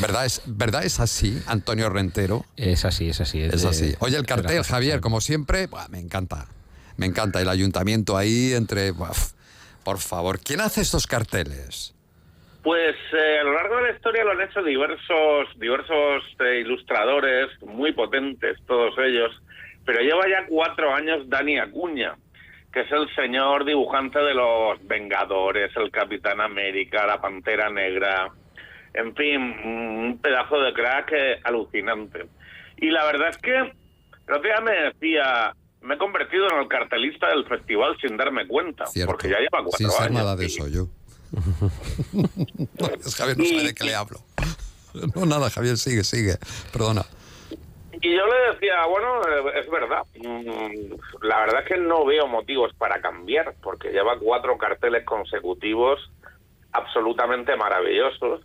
¿Verdad 0.00 0.26
es, 0.26 0.42
¿Verdad 0.46 0.84
es 0.84 1.00
así, 1.00 1.42
Antonio 1.46 1.90
Rentero? 1.90 2.44
Es 2.56 2.84
así, 2.84 3.08
es 3.08 3.20
así. 3.20 3.40
Es, 3.40 3.64
así. 3.64 3.94
Oye, 3.98 4.16
el 4.16 4.26
cartel, 4.26 4.62
Javier, 4.62 5.00
como 5.00 5.20
siempre, 5.20 5.68
me 5.90 5.98
encanta. 5.98 6.46
Me 6.96 7.06
encanta 7.06 7.40
el 7.40 7.48
ayuntamiento 7.48 8.16
ahí 8.16 8.52
entre... 8.54 8.92
por 9.84 9.98
favor, 9.98 10.40
¿quién 10.40 10.60
hace 10.60 10.80
estos 10.80 11.06
carteles? 11.06 11.94
Pues 12.68 12.96
eh, 13.14 13.38
a 13.40 13.44
lo 13.44 13.54
largo 13.54 13.76
de 13.76 13.82
la 13.84 13.90
historia 13.92 14.24
lo 14.24 14.32
han 14.32 14.42
hecho 14.42 14.62
diversos, 14.62 15.48
diversos 15.58 16.22
eh, 16.38 16.60
ilustradores, 16.60 17.48
muy 17.62 17.92
potentes 17.92 18.58
todos 18.66 18.92
ellos, 18.98 19.30
pero 19.86 20.00
lleva 20.00 20.28
ya 20.28 20.44
cuatro 20.46 20.94
años 20.94 21.26
Dani 21.30 21.58
Acuña, 21.58 22.14
que 22.70 22.80
es 22.80 22.92
el 22.92 23.08
señor 23.14 23.64
dibujante 23.64 24.18
de 24.18 24.34
los 24.34 24.86
Vengadores, 24.86 25.74
el 25.76 25.90
Capitán 25.90 26.42
América, 26.42 27.06
la 27.06 27.18
Pantera 27.18 27.70
Negra, 27.70 28.30
en 28.92 29.16
fin, 29.16 29.40
un 29.64 30.18
pedazo 30.22 30.60
de 30.60 30.74
crack 30.74 31.12
eh, 31.12 31.40
alucinante. 31.44 32.26
Y 32.76 32.90
la 32.90 33.06
verdad 33.06 33.30
es 33.30 33.38
que 33.38 33.56
el 33.56 33.72
otro 34.28 34.42
día 34.42 34.60
me 34.60 34.72
decía, 34.72 35.54
me 35.80 35.94
he 35.94 35.98
convertido 35.98 36.46
en 36.52 36.58
el 36.60 36.68
cartelista 36.68 37.30
del 37.30 37.46
festival 37.46 37.96
sin 37.98 38.18
darme 38.18 38.46
cuenta, 38.46 38.84
porque 39.06 39.30
ya 39.30 39.38
lleva 39.38 39.64
cuatro 39.64 39.88
sin 39.88 40.04
años. 40.04 40.12
nada 40.12 40.36
de 40.36 40.44
eso 40.44 40.68
yo. 40.68 40.88
Javier 43.16 43.38
no 43.38 43.44
sabe 43.44 43.64
de 43.64 43.74
qué 43.74 43.84
le 43.84 43.94
hablo. 43.94 44.18
No, 45.14 45.26
nada, 45.26 45.50
Javier, 45.50 45.76
sigue, 45.76 46.02
sigue. 46.02 46.38
Perdona. 46.72 47.04
Y 48.00 48.16
yo 48.16 48.26
le 48.26 48.52
decía, 48.52 48.86
bueno, 48.86 49.20
eh, 49.22 49.60
es 49.60 49.70
verdad. 49.70 50.02
Mm, 50.16 50.94
la 51.22 51.40
verdad 51.40 51.62
es 51.62 51.68
que 51.68 51.76
no 51.76 52.04
veo 52.06 52.26
motivos 52.26 52.72
para 52.74 53.00
cambiar, 53.00 53.54
porque 53.62 53.90
lleva 53.90 54.18
cuatro 54.18 54.56
carteles 54.56 55.04
consecutivos 55.04 56.10
absolutamente 56.72 57.54
maravillosos. 57.54 58.40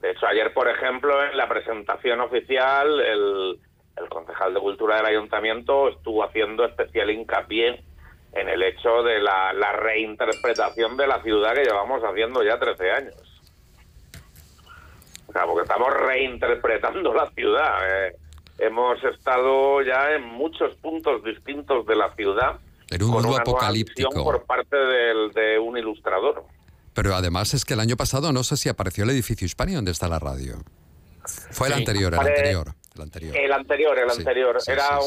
De 0.00 0.10
hecho, 0.10 0.26
ayer, 0.26 0.52
por 0.52 0.68
ejemplo, 0.68 1.24
en 1.24 1.36
la 1.36 1.48
presentación 1.48 2.20
oficial, 2.20 3.00
el, 3.00 3.58
el 3.96 4.08
concejal 4.10 4.52
de 4.54 4.60
Cultura 4.60 4.96
del 4.96 5.06
Ayuntamiento 5.06 5.88
estuvo 5.88 6.22
haciendo 6.24 6.64
especial 6.64 7.10
hincapié 7.10 7.82
en 8.32 8.48
el 8.48 8.62
hecho 8.62 9.02
de 9.02 9.20
la, 9.20 9.72
reinterpretación 9.72 10.96
de 10.96 11.06
la 11.06 11.22
ciudad 11.22 11.54
que 11.54 11.64
llevamos 11.64 12.02
haciendo 12.02 12.42
ya 12.42 12.58
13 12.58 12.90
años. 12.90 13.14
O 15.26 15.32
sea, 15.32 15.44
porque 15.46 15.62
estamos 15.62 15.88
reinterpretando 15.94 17.14
la 17.14 17.30
ciudad. 17.30 18.06
Eh. 18.06 18.16
Hemos 18.58 19.02
estado 19.04 19.82
ya 19.82 20.12
en 20.12 20.24
muchos 20.24 20.74
puntos 20.76 21.24
distintos 21.24 21.86
de 21.86 21.96
la 21.96 22.14
ciudad. 22.14 22.60
En 22.90 23.02
un 23.02 23.10
mundo 23.10 23.36
apocalíptico. 23.36 24.22
por 24.22 24.44
parte 24.44 24.76
de 24.76 25.58
un 25.58 25.78
ilustrador. 25.78 26.44
Pero 26.94 27.14
además 27.14 27.54
es 27.54 27.64
que 27.64 27.74
el 27.74 27.80
año 27.80 27.96
pasado 27.96 28.32
no 28.32 28.44
sé 28.44 28.56
si 28.56 28.68
apareció 28.68 29.04
el 29.04 29.10
edificio 29.10 29.46
Hispania 29.46 29.76
donde 29.76 29.92
está 29.92 30.08
la 30.08 30.18
radio. 30.18 30.56
Fue 31.50 31.68
el 31.68 31.74
anterior, 31.74 32.12
el 32.12 32.20
anterior. 32.20 32.74
El 32.94 33.02
anterior. 33.02 33.36
El 33.36 33.52
anterior, 33.52 33.98
el 33.98 34.10
anterior. 34.10 34.58
Era 34.66 34.98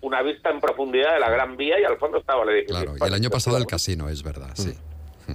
una 0.00 0.22
vista 0.22 0.50
en 0.50 0.60
profundidad 0.60 1.14
de 1.14 1.20
la 1.20 1.30
Gran 1.30 1.56
Vía 1.56 1.80
y 1.80 1.84
al 1.84 1.96
fondo 1.98 2.18
estaba 2.18 2.42
el 2.44 2.50
edificio. 2.50 2.82
Claro, 2.82 2.96
y 3.00 3.08
el 3.08 3.14
año 3.14 3.30
pasado 3.30 3.56
el 3.56 3.66
casino, 3.66 4.08
es 4.08 4.22
verdad, 4.22 4.50
sí. 4.54 4.74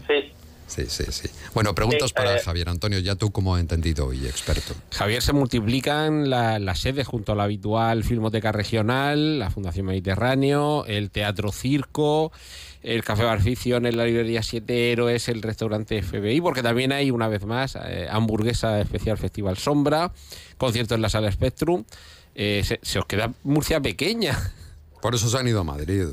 Sí. 0.08 0.34
Sí, 0.68 0.86
sí, 0.90 1.06
sí. 1.10 1.30
Bueno, 1.54 1.74
preguntas 1.74 2.12
para 2.12 2.36
eh, 2.36 2.42
Javier 2.44 2.70
Antonio, 2.70 3.00
ya 3.00 3.16
tú 3.16 3.32
como 3.32 3.58
entendido 3.58 4.12
y 4.14 4.28
experto. 4.28 4.76
Javier, 4.92 5.22
se 5.22 5.32
multiplican 5.32 6.30
las 6.30 6.80
sedes 6.80 7.08
junto 7.08 7.32
a 7.32 7.36
la 7.36 7.44
habitual 7.44 8.04
Filmoteca 8.04 8.52
Regional, 8.52 9.40
la 9.40 9.50
Fundación 9.50 9.86
Mediterráneo, 9.86 10.86
el 10.86 11.10
Teatro 11.10 11.54
Circo, 11.54 12.34
el 12.84 13.04
Café 13.04 13.24
Barficio 13.24 13.78
en 13.78 13.96
la 13.96 14.06
librería 14.06 14.44
Siete 14.44 14.92
Héroes, 14.92 15.30
el 15.30 15.42
restaurante 15.42 16.02
FBI, 16.04 16.42
porque 16.42 16.62
también 16.62 16.92
hay, 16.92 17.12
una 17.12 17.30
vez 17.30 17.46
más, 17.46 17.78
eh, 17.84 18.08
hamburguesa 18.12 18.80
especial 18.82 19.18
Festival 19.18 19.58
Sombra, 19.58 20.12
concierto 20.58 20.96
en 20.96 21.02
la 21.02 21.10
Sala 21.10 21.32
Spectrum. 21.32 21.86
Eh, 22.36 22.64
se 22.82 23.00
os 23.00 23.06
queda 23.06 23.34
Murcia 23.44 23.82
pequeña. 23.82 24.38
Por 25.02 25.16
eso 25.16 25.30
se 25.30 25.38
han 25.38 25.48
ido 25.48 25.62
a 25.62 25.64
Madrid. 25.64 26.08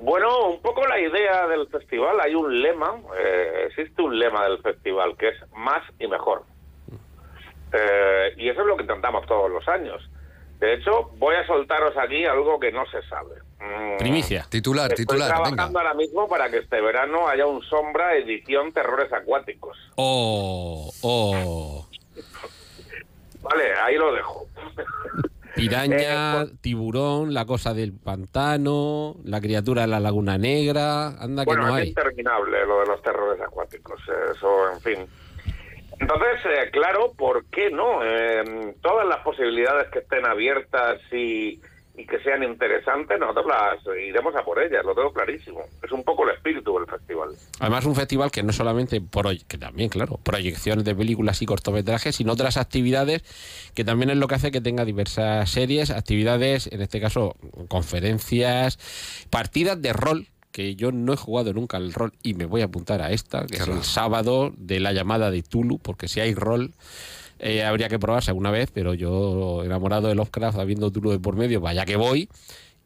Bueno, 0.00 0.48
un 0.50 0.60
poco 0.60 0.86
la 0.86 1.00
idea 1.00 1.46
del 1.48 1.66
festival, 1.68 2.20
hay 2.20 2.34
un 2.34 2.60
lema, 2.62 2.94
eh, 3.18 3.64
existe 3.68 4.02
un 4.02 4.18
lema 4.18 4.44
del 4.44 4.58
festival 4.62 5.16
que 5.16 5.28
es 5.28 5.36
más 5.56 5.82
y 5.98 6.06
mejor. 6.06 6.44
Eh, 7.72 8.34
y 8.36 8.48
eso 8.48 8.60
es 8.60 8.66
lo 8.66 8.76
que 8.76 8.82
intentamos 8.82 9.26
todos 9.26 9.50
los 9.50 9.66
años. 9.68 10.02
De 10.60 10.74
hecho, 10.74 11.10
voy 11.18 11.34
a 11.34 11.46
soltaros 11.46 11.96
aquí 11.98 12.24
algo 12.24 12.58
que 12.58 12.72
no 12.72 12.86
se 12.86 13.02
sabe. 13.08 13.34
Mm, 13.60 13.98
Primicia. 13.98 14.46
Titular, 14.48 14.90
Estoy 14.90 15.04
titular. 15.04 15.28
trabajando 15.28 15.78
ahora 15.78 15.94
mismo 15.94 16.28
para 16.28 16.48
que 16.50 16.58
este 16.58 16.80
verano 16.80 17.28
haya 17.28 17.46
un 17.46 17.62
sombra 17.62 18.14
edición 18.16 18.72
terrores 18.72 19.12
acuáticos. 19.12 19.76
Oh, 19.96 20.90
oh. 21.02 21.86
Vale, 23.42 23.74
ahí 23.82 23.96
lo 23.96 24.12
dejo. 24.12 24.46
Piraña, 25.56 26.42
eh, 26.42 26.46
tiburón, 26.60 27.32
la 27.32 27.46
cosa 27.46 27.72
del 27.74 27.92
pantano, 27.92 29.16
la 29.24 29.40
criatura 29.40 29.82
de 29.82 29.88
la 29.88 30.00
laguna 30.00 30.38
negra, 30.38 31.08
anda 31.18 31.44
que 31.44 31.56
no 31.56 31.74
hay. 31.74 31.82
Es 31.84 31.88
interminable 31.88 32.66
lo 32.66 32.80
de 32.80 32.86
los 32.86 33.02
terrores 33.02 33.40
acuáticos, 33.40 34.00
eso, 34.32 34.72
en 34.72 34.80
fin. 34.80 35.06
Entonces, 35.98 36.40
eh, 36.44 36.70
claro, 36.70 37.12
¿por 37.16 37.46
qué 37.46 37.70
no? 37.70 38.04
Eh, 38.04 38.74
todas 38.82 39.06
las 39.08 39.18
posibilidades 39.18 39.88
que 39.90 40.00
estén 40.00 40.26
abiertas 40.26 41.00
y 41.10 41.58
y 41.96 42.06
que 42.06 42.18
sean 42.20 42.42
interesantes, 42.42 43.18
nosotros 43.18 43.46
las 43.46 43.96
iremos 43.96 44.34
a 44.36 44.44
por 44.44 44.62
ellas, 44.62 44.84
lo 44.84 44.94
tengo 44.94 45.12
clarísimo. 45.12 45.60
Es 45.82 45.90
un 45.92 46.04
poco 46.04 46.24
el 46.24 46.34
espíritu 46.34 46.76
del 46.76 46.86
festival. 46.86 47.30
Además, 47.58 47.86
un 47.86 47.94
festival 47.94 48.30
que 48.30 48.42
no 48.42 48.52
solamente, 48.52 49.00
por 49.00 49.26
que 49.46 49.56
también, 49.56 49.88
claro, 49.88 50.18
proyecciones 50.22 50.84
de 50.84 50.94
películas 50.94 51.40
y 51.40 51.46
cortometrajes, 51.46 52.16
sino 52.16 52.32
otras 52.32 52.58
actividades 52.58 53.22
que 53.74 53.84
también 53.84 54.10
es 54.10 54.18
lo 54.18 54.28
que 54.28 54.34
hace 54.34 54.50
que 54.50 54.60
tenga 54.60 54.84
diversas 54.84 55.50
series, 55.50 55.90
actividades, 55.90 56.66
en 56.70 56.82
este 56.82 57.00
caso, 57.00 57.34
conferencias, 57.68 58.78
partidas 59.30 59.80
de 59.80 59.92
rol 59.92 60.28
que 60.52 60.74
yo 60.74 60.92
no 60.92 61.12
he 61.12 61.16
jugado 61.16 61.52
nunca 61.52 61.76
al 61.76 61.92
rol 61.92 62.12
y 62.22 62.32
me 62.34 62.46
voy 62.46 62.62
a 62.62 62.66
apuntar 62.66 63.02
a 63.02 63.10
esta, 63.10 63.46
que 63.46 63.56
es 63.56 63.68
el 63.68 63.82
sábado 63.82 64.52
de 64.56 64.80
la 64.80 64.92
llamada 64.92 65.30
de 65.30 65.42
Tulu, 65.42 65.78
porque 65.78 66.08
si 66.08 66.20
hay 66.20 66.34
rol 66.34 66.72
eh, 67.38 67.64
habría 67.64 67.88
que 67.88 67.98
probarse 67.98 68.30
alguna 68.30 68.50
vez, 68.50 68.70
pero 68.72 68.94
yo 68.94 69.62
enamorado 69.64 70.08
de 70.08 70.14
Lovecraft, 70.14 70.58
habiendo 70.58 70.90
Tulu 70.90 71.10
de 71.10 71.18
por 71.18 71.36
medio, 71.36 71.60
vaya 71.60 71.84
que 71.84 71.96
voy. 71.96 72.28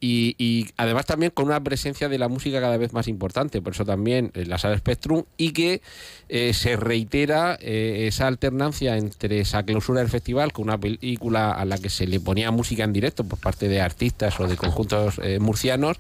Y, 0.03 0.67
además 0.79 1.05
también 1.05 1.31
con 1.31 1.45
una 1.45 1.61
presencia 1.63 2.09
de 2.09 2.17
la 2.17 2.29
música 2.29 2.59
cada 2.59 2.79
vez 2.79 2.95
más 2.95 3.07
importante, 3.07 3.61
por 3.61 3.75
eso 3.75 3.85
también 3.85 4.31
en 4.35 4.49
la 4.49 4.57
sala 4.57 4.79
Spectrum, 4.79 5.25
y 5.37 5.53
que 5.53 5.83
eh, 6.31 6.55
se 6.55 6.77
reitera 6.77 7.59
eh, 7.61 8.07
esa 8.09 8.27
alternancia 8.27 8.97
entre 8.97 9.41
esa 9.41 9.63
clausura 9.63 10.01
del 10.01 10.09
festival 10.09 10.55
con 10.55 10.65
una 10.65 10.79
película 10.79 11.53
a 11.53 11.67
la 11.67 11.77
que 11.77 11.91
se 11.91 12.07
le 12.07 12.19
ponía 12.19 12.51
música 12.51 12.85
en 12.85 12.95
directo 12.95 13.25
por 13.25 13.39
parte 13.39 13.69
de 13.69 13.83
artistas 13.83 14.41
o 14.41 14.49
de 14.49 14.57
conjuntos 14.57 15.21
eh, 15.23 15.39
murcianos, 15.39 15.99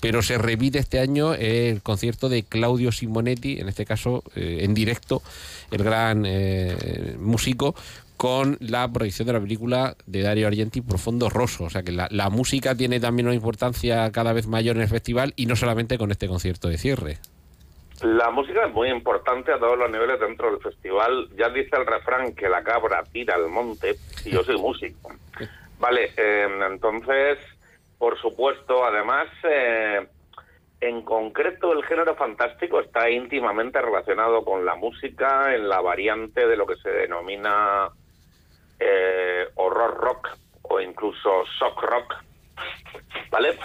pero 0.00 0.22
se 0.22 0.38
repite 0.38 0.80
este 0.80 0.98
año 0.98 1.34
el 1.34 1.82
concierto 1.82 2.28
de 2.28 2.42
Claudio 2.42 2.90
Simonetti, 2.90 3.60
en 3.60 3.68
este 3.68 3.84
caso 3.84 4.24
en 4.34 4.74
directo, 4.74 5.22
el 5.70 5.82
gran 5.82 6.26
músico, 7.18 7.74
con 8.16 8.56
la 8.60 8.90
proyección 8.90 9.26
de 9.26 9.34
la 9.34 9.40
película 9.40 9.96
de 10.06 10.22
Dario 10.22 10.46
Argenti 10.46 10.80
Profundo 10.80 11.28
Rosso. 11.28 11.64
O 11.64 11.70
sea 11.70 11.82
que 11.82 11.92
la, 11.92 12.30
música 12.30 12.74
tiene 12.74 13.00
también 13.00 13.26
una 13.26 13.34
importancia 13.34 14.10
cada 14.12 14.32
vez 14.32 14.46
mayor 14.46 14.76
en 14.76 14.82
el 14.82 14.88
festival 14.88 15.32
y 15.36 15.46
no 15.46 15.56
solamente 15.56 15.98
con 15.98 16.10
este 16.10 16.28
concierto 16.28 16.68
de 16.68 16.78
cierre. 16.78 17.18
La 18.02 18.30
música 18.30 18.66
es 18.66 18.72
muy 18.74 18.90
importante 18.90 19.52
a 19.52 19.58
todos 19.58 19.78
los 19.78 19.90
niveles 19.90 20.20
dentro 20.20 20.50
del 20.50 20.60
festival. 20.60 21.28
Ya 21.38 21.48
dice 21.48 21.76
el 21.76 21.86
refrán 21.86 22.34
que 22.34 22.48
la 22.48 22.62
cabra 22.62 23.02
tira 23.10 23.34
al 23.34 23.48
monte 23.48 23.96
y 24.24 24.30
yo 24.30 24.42
soy 24.42 24.58
músico. 24.58 25.12
Vale, 25.78 26.12
eh, 26.16 26.46
entonces, 26.70 27.38
por 27.98 28.18
supuesto, 28.20 28.84
además, 28.84 29.28
eh, 29.44 30.06
en 30.80 31.02
concreto 31.02 31.72
el 31.72 31.84
género 31.84 32.14
fantástico 32.16 32.80
está 32.80 33.08
íntimamente 33.10 33.80
relacionado 33.80 34.44
con 34.44 34.64
la 34.64 34.74
música 34.74 35.54
en 35.54 35.68
la 35.68 35.80
variante 35.80 36.46
de 36.46 36.56
lo 36.56 36.66
que 36.66 36.76
se 36.76 36.90
denomina 36.90 37.88
eh, 38.78 39.48
horror 39.54 39.96
rock 39.98 40.28
o 40.62 40.80
incluso 40.80 41.44
shock 41.58 41.82
rock, 41.82 42.14
¿vale? 43.30 43.58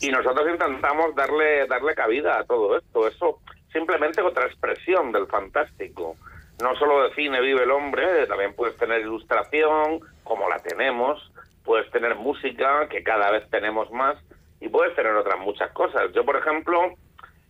Y 0.00 0.10
nosotros 0.10 0.48
intentamos 0.50 1.14
darle 1.14 1.66
darle 1.66 1.94
cabida 1.94 2.38
a 2.38 2.44
todo 2.44 2.76
esto. 2.76 3.06
Eso 3.06 3.40
simplemente 3.72 4.22
otra 4.22 4.46
expresión 4.46 5.12
del 5.12 5.26
fantástico. 5.26 6.16
No 6.62 6.74
solo 6.76 7.04
de 7.04 7.14
cine 7.14 7.40
vive 7.40 7.62
el 7.62 7.70
hombre, 7.70 8.26
también 8.26 8.54
puedes 8.54 8.76
tener 8.76 9.00
ilustración, 9.00 10.00
como 10.24 10.48
la 10.48 10.58
tenemos, 10.58 11.30
puedes 11.64 11.88
tener 11.90 12.16
música, 12.16 12.88
que 12.88 13.02
cada 13.04 13.30
vez 13.30 13.48
tenemos 13.50 13.90
más, 13.92 14.16
y 14.60 14.68
puedes 14.68 14.94
tener 14.96 15.14
otras 15.14 15.38
muchas 15.38 15.70
cosas. 15.72 16.12
Yo, 16.12 16.24
por 16.24 16.36
ejemplo, 16.36 16.94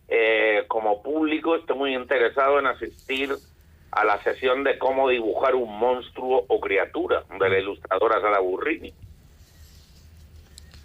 eh, 0.07 0.65
como 0.67 1.01
público 1.01 1.55
estoy 1.55 1.77
muy 1.77 1.95
interesado 1.95 2.59
en 2.59 2.67
asistir 2.67 3.35
a 3.91 4.05
la 4.05 4.21
sesión 4.23 4.63
de 4.63 4.77
cómo 4.77 5.09
dibujar 5.09 5.55
un 5.55 5.77
monstruo 5.77 6.45
o 6.47 6.59
criatura 6.59 7.23
de 7.39 7.49
la 7.49 7.59
ilustradora 7.59 8.21
Sara 8.21 8.39
Burrini. 8.39 8.93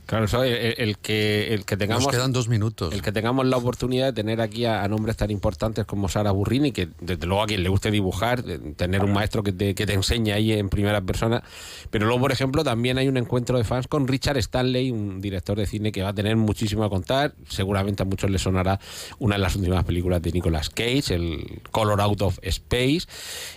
Claro, 0.06 0.26
el, 0.42 0.98
que, 0.98 1.54
el 1.54 1.64
que 1.64 1.76
tengamos. 1.76 2.08
quedan 2.08 2.32
dos 2.32 2.48
minutos. 2.48 2.92
El 2.92 3.00
que 3.00 3.10
tengamos 3.10 3.46
la 3.46 3.56
oportunidad 3.56 4.06
de 4.06 4.12
tener 4.12 4.40
aquí 4.40 4.66
a, 4.66 4.86
nombres 4.88 5.16
tan 5.16 5.30
importantes 5.30 5.86
como 5.86 6.08
Sara 6.08 6.30
Burrini, 6.30 6.72
que 6.72 6.88
desde 7.00 7.26
luego 7.26 7.42
a 7.42 7.46
quien 7.46 7.62
le 7.62 7.68
guste 7.68 7.90
dibujar, 7.90 8.42
tener 8.76 9.02
un 9.02 9.12
maestro 9.12 9.42
que 9.42 9.52
te, 9.52 9.74
que 9.74 9.86
te 9.86 9.94
enseñe 9.94 10.32
ahí 10.32 10.52
en 10.52 10.68
primera 10.68 11.00
persona. 11.00 11.42
Pero 11.90 12.06
luego, 12.06 12.20
por 12.20 12.32
ejemplo, 12.32 12.64
también 12.64 12.98
hay 12.98 13.08
un 13.08 13.16
encuentro 13.16 13.56
de 13.56 13.64
fans 13.64 13.88
con 13.88 14.06
Richard 14.06 14.36
Stanley, 14.38 14.90
un 14.90 15.20
director 15.20 15.56
de 15.56 15.66
cine 15.66 15.90
que 15.90 16.02
va 16.02 16.10
a 16.10 16.14
tener 16.14 16.36
muchísimo 16.36 16.84
a 16.84 16.90
contar. 16.90 17.34
Seguramente 17.48 18.02
a 18.02 18.06
muchos 18.06 18.30
les 18.30 18.42
sonará 18.42 18.78
una 19.18 19.36
de 19.36 19.40
las 19.40 19.56
últimas 19.56 19.84
películas 19.84 20.20
de 20.22 20.32
Nicolas 20.32 20.70
Cage, 20.70 21.14
el 21.14 21.62
Color 21.70 22.00
Out 22.00 22.22
of 22.22 22.38
Space. 22.42 23.06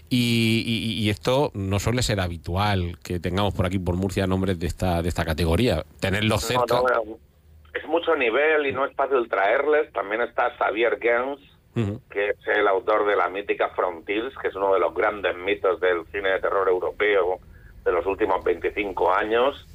Y, 0.10 1.10
esto 1.10 1.52
no 1.54 1.80
suele 1.80 2.04
ser 2.04 2.20
habitual 2.20 2.98
que 3.02 3.20
tengamos 3.20 3.54
por 3.54 3.66
aquí, 3.66 3.80
por 3.80 3.96
Murcia, 3.96 4.28
nombres 4.28 4.60
de 4.60 4.68
esta, 4.68 5.02
de 5.02 5.10
esta 5.10 5.26
categoría. 5.26 5.86
Tenerlos 6.00 6.37
cerca. 6.38 6.82
es 7.74 7.86
mucho 7.88 8.16
nivel 8.16 8.66
y 8.66 8.72
no 8.72 8.86
es 8.86 8.96
fácil 8.96 9.28
traerles. 9.30 9.92
También 9.94 10.22
está 10.22 10.52
Xavier 10.58 11.00
Gens, 11.00 11.40
que 12.10 12.30
es 12.30 12.48
el 12.48 12.68
autor 12.68 13.06
de 13.06 13.16
la 13.16 13.30
mítica 13.30 13.70
Frontiers, 13.70 14.36
que 14.42 14.48
es 14.48 14.56
uno 14.56 14.74
de 14.74 14.80
los 14.80 14.94
grandes 14.96 15.36
mitos 15.36 15.80
del 15.80 16.06
cine 16.08 16.30
de 16.30 16.40
terror 16.40 16.68
europeo 16.68 17.40
de 17.86 17.92
los 17.92 18.06
últimos 18.06 18.44
25 18.44 19.14
años. 19.14 19.68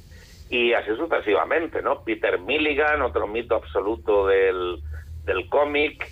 Y 0.49 0.73
así 0.73 0.95
sucesivamente, 0.95 1.81
¿no? 1.81 2.03
Peter 2.03 2.39
Milligan, 2.39 3.01
otro 3.01 3.25
mito 3.27 3.55
absoluto 3.55 4.27
del, 4.27 4.81
del 5.23 5.49
cómic. 5.49 6.05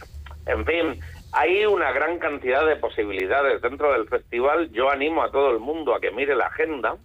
En 0.46 0.66
fin, 0.66 1.00
hay 1.34 1.66
una 1.66 1.92
gran 1.92 2.20
cantidad 2.20 2.66
de 2.66 2.76
posibilidades 2.78 3.62
dentro 3.62 3.92
del 3.94 4.08
festival. 4.08 4.72
Yo 4.72 4.90
animo 4.90 5.24
a 5.24 5.32
todo 5.32 5.52
el 5.52 5.60
mundo 5.60 5.94
a 5.94 6.00
que 6.00 6.12
mire 6.12 6.36
la 6.36 6.48
agenda 6.48 6.98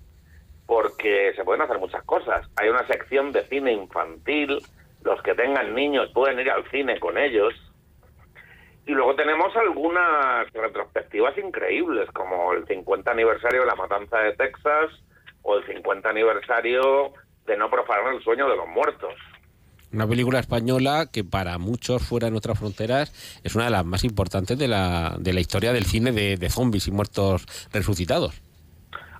porque 0.67 1.33
se 1.37 1.45
pueden 1.45 1.62
hacer 1.62 1.79
muchas 1.79 2.03
cosas. 2.05 2.47
Hay 2.57 2.69
una 2.69 2.87
sección 2.87 3.33
de 3.33 3.47
cine 3.47 3.73
infantil, 3.73 4.59
los 5.03 5.23
que 5.23 5.35
tengan 5.35 5.75
niños 5.75 6.11
pueden 6.12 6.41
ir 6.41 6.51
al 6.51 6.69
cine 6.71 6.99
con 6.99 7.17
ellos. 7.17 7.55
Y 8.87 8.93
luego 8.93 9.14
tenemos 9.17 9.55
algunas 9.57 10.53
retrospectivas 10.53 11.37
increíbles, 11.39 12.11
como 12.12 12.53
el 12.53 12.67
50 12.67 13.11
aniversario 13.11 13.61
de 13.61 13.67
la 13.67 13.75
matanza 13.75 14.19
de 14.19 14.35
Texas 14.35 14.91
o 15.43 15.57
el 15.57 15.67
50 15.67 16.09
aniversario 16.09 17.12
de 17.47 17.57
no 17.57 17.71
profanar 17.71 18.14
el 18.14 18.23
sueño 18.23 18.49
de 18.49 18.57
los 18.57 18.69
muertos. 18.69 19.14
Una 19.93 20.07
película 20.07 20.41
española 20.41 21.07
que 21.12 21.25
para 21.25 21.59
muchos 21.59 22.03
fuera 22.03 22.27
en 22.27 22.35
otras 22.35 22.59
fronteras 22.59 23.41
es 23.45 23.55
una 23.55 23.67
de 23.67 23.71
las 23.71 23.85
más 23.85 24.05
importantes 24.05 24.59
de 24.59 24.69
la, 24.69 25.17
de 25.19 25.33
la 25.33 25.41
historia 25.41 25.73
del 25.73 25.85
cine 25.85 26.11
de, 26.12 26.37
de 26.37 26.51
zombies 26.51 26.89
y 26.89 26.91
muertos 26.91 27.47
resucitados. 27.73 28.43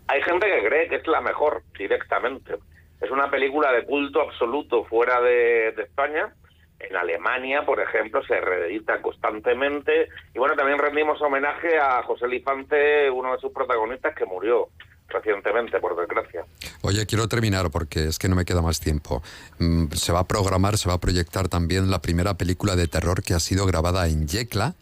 Hay 0.09 0.23
gente 0.23 0.47
que 0.47 0.67
cree 0.67 0.89
que 0.89 0.97
es 0.97 1.07
la 1.07 1.21
mejor 1.21 1.63
directamente. 1.79 2.57
Es 3.01 3.11
una 3.11 3.31
película 3.31 3.73
de 3.73 3.85
culto 3.85 4.23
absoluto 4.23 4.85
fuera 4.85 5.21
de, 5.21 5.73
de 5.73 5.83
España. 5.83 6.33
En 6.79 6.95
Alemania, 6.95 7.65
por 7.65 7.81
ejemplo, 7.81 8.23
se 8.25 8.41
reedita 8.41 9.01
constantemente. 9.01 10.09
Y 10.35 10.39
bueno, 10.39 10.55
también 10.55 10.79
rendimos 10.79 11.21
homenaje 11.23 11.79
a 11.79 12.03
José 12.03 12.29
Lifante, 12.29 13.11
uno 13.11 13.33
de 13.33 13.39
sus 13.39 13.53
protagonistas 13.53 14.15
que 14.15 14.27
murió 14.27 14.69
recientemente, 15.09 15.79
por 15.81 15.97
desgracia. 15.97 16.45
Oye, 16.83 17.07
quiero 17.07 17.29
terminar 17.29 17.71
porque 17.71 18.05
es 18.07 18.19
que 18.19 18.29
no 18.29 18.37
me 18.37 18.45
queda 18.45 18.63
más 18.63 18.81
tiempo. 18.81 19.23
Mm, 19.59 19.89
se 19.93 20.13
va 20.13 20.21
a 20.21 20.25
programar, 20.25 20.79
se 20.79 20.89
va 20.89 20.97
a 20.97 21.01
proyectar 21.01 21.49
también 21.49 21.91
la 21.91 22.01
primera 22.01 22.35
película 22.35 22.77
de 22.77 22.89
terror 22.89 23.23
que 23.23 23.35
ha 23.35 23.41
sido 23.41 23.67
grabada 23.67 24.09
en 24.09 24.27
Yecla, 24.27 24.75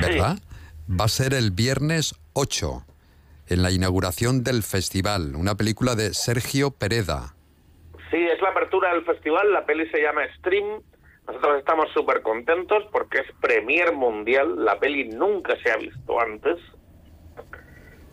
¿verdad? 0.00 0.38
Va 0.88 1.04
a 1.04 1.08
ser 1.08 1.34
el 1.34 1.50
viernes 1.50 2.14
8, 2.32 2.84
en 3.48 3.62
la 3.62 3.70
inauguración 3.70 4.44
del 4.44 4.62
festival, 4.62 5.34
una 5.36 5.54
película 5.54 5.94
de 5.94 6.14
Sergio 6.14 6.70
Pereda. 6.70 7.34
Sí, 8.10 8.16
es 8.16 8.40
la 8.40 8.50
apertura 8.50 8.92
del 8.94 9.04
festival, 9.04 9.52
la 9.52 9.66
peli 9.66 9.88
se 9.90 10.00
llama 10.00 10.22
Stream. 10.38 10.82
Nosotros 11.26 11.58
estamos 11.58 11.86
súper 11.92 12.22
contentos 12.22 12.84
porque 12.90 13.18
es 13.18 13.26
premier 13.40 13.92
mundial, 13.92 14.64
la 14.64 14.78
peli 14.78 15.08
nunca 15.08 15.54
se 15.62 15.70
ha 15.70 15.76
visto 15.76 16.20
antes 16.20 16.58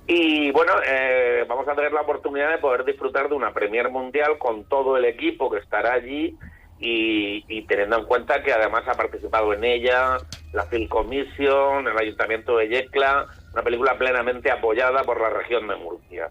y 0.07 0.51
bueno, 0.51 0.73
eh, 0.87 1.45
vamos 1.47 1.67
a 1.67 1.73
tener 1.73 1.91
la 1.91 2.01
oportunidad 2.01 2.51
de 2.51 2.59
poder 2.59 2.85
disfrutar 2.85 3.27
de 3.27 3.35
una 3.35 3.53
Premier 3.53 3.89
Mundial 3.89 4.37
con 4.37 4.65
todo 4.65 4.97
el 4.97 5.05
equipo 5.05 5.49
que 5.49 5.59
estará 5.59 5.93
allí 5.93 6.37
y, 6.77 7.61
teniendo 7.67 7.97
en 7.97 8.05
cuenta 8.05 8.43
que 8.43 8.53
además 8.53 8.83
ha 8.87 8.93
participado 8.93 9.53
en 9.53 9.63
ella 9.63 10.17
la 10.53 10.63
Film 10.65 10.87
Commission, 10.87 11.87
el 11.87 11.97
Ayuntamiento 11.97 12.57
de 12.57 12.67
Yecla, 12.67 13.25
una 13.55 13.63
película 13.63 13.97
plenamente 13.97 14.51
apoyada 14.51 15.03
por 15.03 15.21
la 15.21 15.29
región 15.29 15.65
de 15.69 15.77
Murcia. 15.77 16.29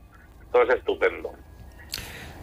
Todo 0.53 0.65
es 0.65 0.75
estupendo. 0.75 1.33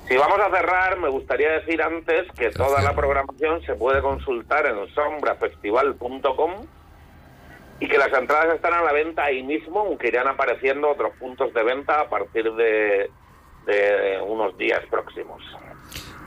Si 0.08 0.18
vamos 0.18 0.40
a 0.40 0.50
cerrar, 0.50 0.98
me 0.98 1.08
gustaría 1.08 1.52
decir 1.52 1.84
antes 1.84 2.32
que 2.32 2.50
toda 2.50 2.82
la 2.82 2.96
programación 2.96 3.62
se 3.62 3.76
puede 3.76 4.02
consultar 4.02 4.66
en 4.66 4.92
sombrafestival.com 4.96 6.66
y 7.80 7.88
que 7.88 7.98
las 8.00 8.12
entradas 8.12 8.56
están 8.56 8.74
a 8.74 8.82
la 8.82 8.92
venta 8.92 9.26
ahí 9.26 9.44
mismo, 9.44 9.82
aunque 9.82 10.08
irán 10.08 10.28
apareciendo 10.28 10.90
otros 10.90 11.16
puntos 11.20 11.54
de 11.54 11.64
venta 11.64 12.02
a 12.02 12.10
partir 12.10 12.52
de, 12.52 13.12
unos 14.26 14.58
días 14.58 14.82
próximos. 14.90 15.44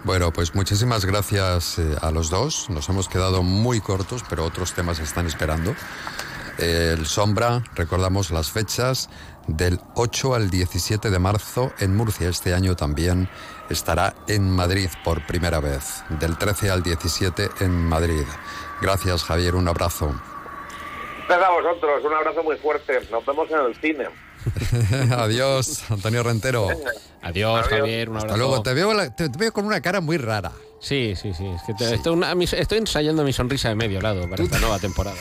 Bueno, 0.04 0.32
pues 0.32 0.54
muchísimas 0.54 1.04
gracias 1.04 1.80
eh, 1.80 1.96
a 2.00 2.12
los 2.12 2.30
dos. 2.30 2.70
Nos 2.70 2.88
hemos 2.88 3.08
quedado 3.08 3.42
muy 3.42 3.80
cortos, 3.80 4.22
pero 4.30 4.44
otros 4.44 4.74
temas 4.74 5.00
están 5.00 5.26
esperando. 5.26 5.74
El 6.58 7.06
Sombra, 7.06 7.62
recordamos 7.74 8.30
las 8.30 8.50
fechas, 8.50 9.08
del 9.46 9.78
8 9.94 10.34
al 10.34 10.50
17 10.50 11.10
de 11.10 11.18
marzo 11.18 11.72
en 11.78 11.94
Murcia. 11.96 12.28
Este 12.28 12.54
año 12.54 12.76
también 12.76 13.28
estará 13.68 14.14
en 14.26 14.50
Madrid 14.50 14.88
por 15.04 15.26
primera 15.26 15.60
vez, 15.60 16.02
del 16.08 16.36
13 16.38 16.70
al 16.70 16.82
17 16.82 17.50
en 17.60 17.70
Madrid. 17.88 18.24
Gracias, 18.80 19.22
Javier. 19.24 19.54
Un 19.54 19.68
abrazo. 19.68 20.14
Gracias 21.28 21.48
a 21.48 21.52
vosotros, 21.52 22.04
un 22.04 22.14
abrazo 22.14 22.42
muy 22.42 22.56
fuerte. 22.56 23.00
Nos 23.10 23.24
vemos 23.26 23.48
en 23.50 23.58
el 23.60 23.74
cine. 23.80 24.06
Adiós, 25.16 25.90
Antonio 25.90 26.22
Rentero. 26.22 26.68
Adiós, 27.22 27.66
Javier. 27.68 28.10
Un 28.10 28.16
Hasta 28.18 28.36
luego. 28.36 28.62
Te 28.62 28.74
veo, 28.74 28.92
te, 29.12 29.28
te 29.30 29.38
veo 29.38 29.52
con 29.52 29.64
una 29.64 29.80
cara 29.80 30.00
muy 30.00 30.18
rara. 30.18 30.52
Sí, 30.80 31.14
sí, 31.16 31.32
sí. 31.32 31.46
Es 31.46 31.62
que 31.66 31.72
te- 31.74 31.94
Estoy, 31.94 32.12
una- 32.12 32.34
mi- 32.34 32.44
estoy 32.44 32.78
ensayando 32.78 33.24
mi 33.24 33.32
sonrisa 33.32 33.70
de 33.70 33.74
medio 33.74 34.00
lado 34.02 34.28
para 34.28 34.42
esta 34.42 34.58
nueva 34.58 34.78
temporada. 34.78 35.16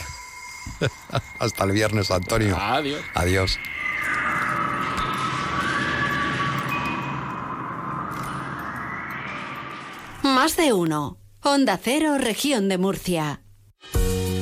Hasta 1.39 1.64
el 1.64 1.72
viernes, 1.72 2.11
Antonio. 2.11 2.57
Adiós. 2.57 3.01
Adiós. 3.14 3.59
Más 10.24 10.55
de 10.55 10.74
uno. 10.74 11.18
Onda 11.41 11.78
Cero, 11.82 12.18
región 12.18 12.70
de 12.70 12.78
Murcia. 12.78 13.41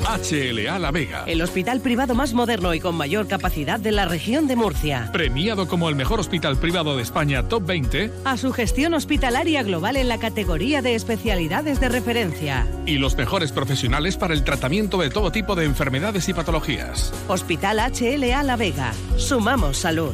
HLA 0.03 0.79
La 0.79 0.91
Vega. 0.91 1.23
El 1.27 1.41
hospital 1.41 1.79
privado 1.81 2.15
más 2.15 2.33
moderno 2.33 2.73
y 2.73 2.79
con 2.79 2.95
mayor 2.95 3.27
capacidad 3.27 3.79
de 3.79 3.91
la 3.91 4.05
región 4.05 4.47
de 4.47 4.55
Murcia. 4.55 5.09
Premiado 5.13 5.67
como 5.67 5.89
el 5.89 5.95
mejor 5.95 6.19
hospital 6.19 6.57
privado 6.57 6.97
de 6.97 7.03
España 7.03 7.47
Top 7.47 7.65
20 7.65 8.11
A 8.25 8.37
su 8.37 8.51
gestión 8.51 8.93
hospitalaria 8.93 9.63
global 9.63 9.95
en 9.97 10.07
la 10.07 10.17
categoría 10.19 10.81
de 10.81 10.95
especialidades 10.95 11.79
de 11.79 11.89
referencia. 11.89 12.67
y 12.85 12.97
los 12.97 13.15
mejores 13.15 13.51
profesionales 13.51 14.17
para 14.17 14.33
el 14.33 14.43
tratamiento 14.43 14.97
de 14.97 15.09
todo 15.09 15.31
tipo 15.31 15.55
de 15.55 15.65
enfermedades 15.65 16.27
y 16.29 16.33
patologías. 16.33 17.13
Hospital 17.27 17.77
HLA 17.79 18.43
La 18.43 18.55
Vega. 18.55 18.91
Sumamos 19.17 19.77
salud. 19.77 20.13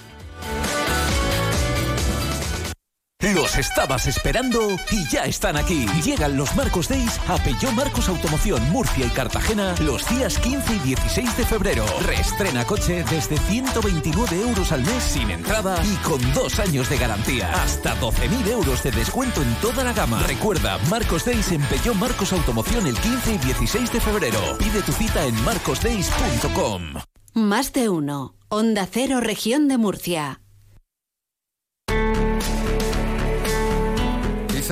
Los 3.21 3.55
estabas 3.55 4.07
esperando 4.07 4.79
y 4.89 5.07
ya 5.07 5.25
están 5.25 5.55
aquí. 5.55 5.85
Llegan 6.03 6.35
los 6.35 6.55
Marcos 6.55 6.89
Days 6.89 7.19
a 7.27 7.37
Peugeot 7.37 7.71
Marcos 7.73 8.09
Automoción 8.09 8.67
Murcia 8.71 9.05
y 9.05 9.09
Cartagena 9.09 9.75
los 9.79 10.09
días 10.09 10.39
15 10.39 10.77
y 10.77 10.79
16 10.79 11.37
de 11.37 11.45
febrero. 11.45 11.85
Reestrena 12.01 12.65
coche 12.65 13.05
desde 13.11 13.37
129 13.37 14.41
euros 14.41 14.71
al 14.71 14.81
mes 14.81 15.03
sin 15.03 15.29
entrada 15.29 15.77
y 15.85 15.95
con 15.97 16.19
dos 16.33 16.59
años 16.59 16.89
de 16.89 16.97
garantía. 16.97 17.53
Hasta 17.61 17.95
12.000 18.01 18.47
euros 18.47 18.81
de 18.81 18.91
descuento 18.91 19.43
en 19.43 19.53
toda 19.55 19.83
la 19.83 19.93
gama. 19.93 20.23
Recuerda, 20.25 20.79
Marcos 20.89 21.23
Days 21.23 21.51
en 21.51 21.61
Peugeot 21.61 21.95
Marcos 21.95 22.33
Automoción 22.33 22.87
el 22.87 22.97
15 22.97 23.35
y 23.35 23.37
16 23.37 23.93
de 23.93 24.01
febrero. 24.01 24.39
Pide 24.57 24.81
tu 24.81 24.91
cita 24.93 25.23
en 25.25 25.35
marcosdays.com. 25.45 26.95
Más 27.35 27.71
de 27.71 27.87
uno. 27.87 28.35
Onda 28.49 28.87
Cero, 28.91 29.21
región 29.21 29.67
de 29.67 29.77
Murcia. 29.77 30.41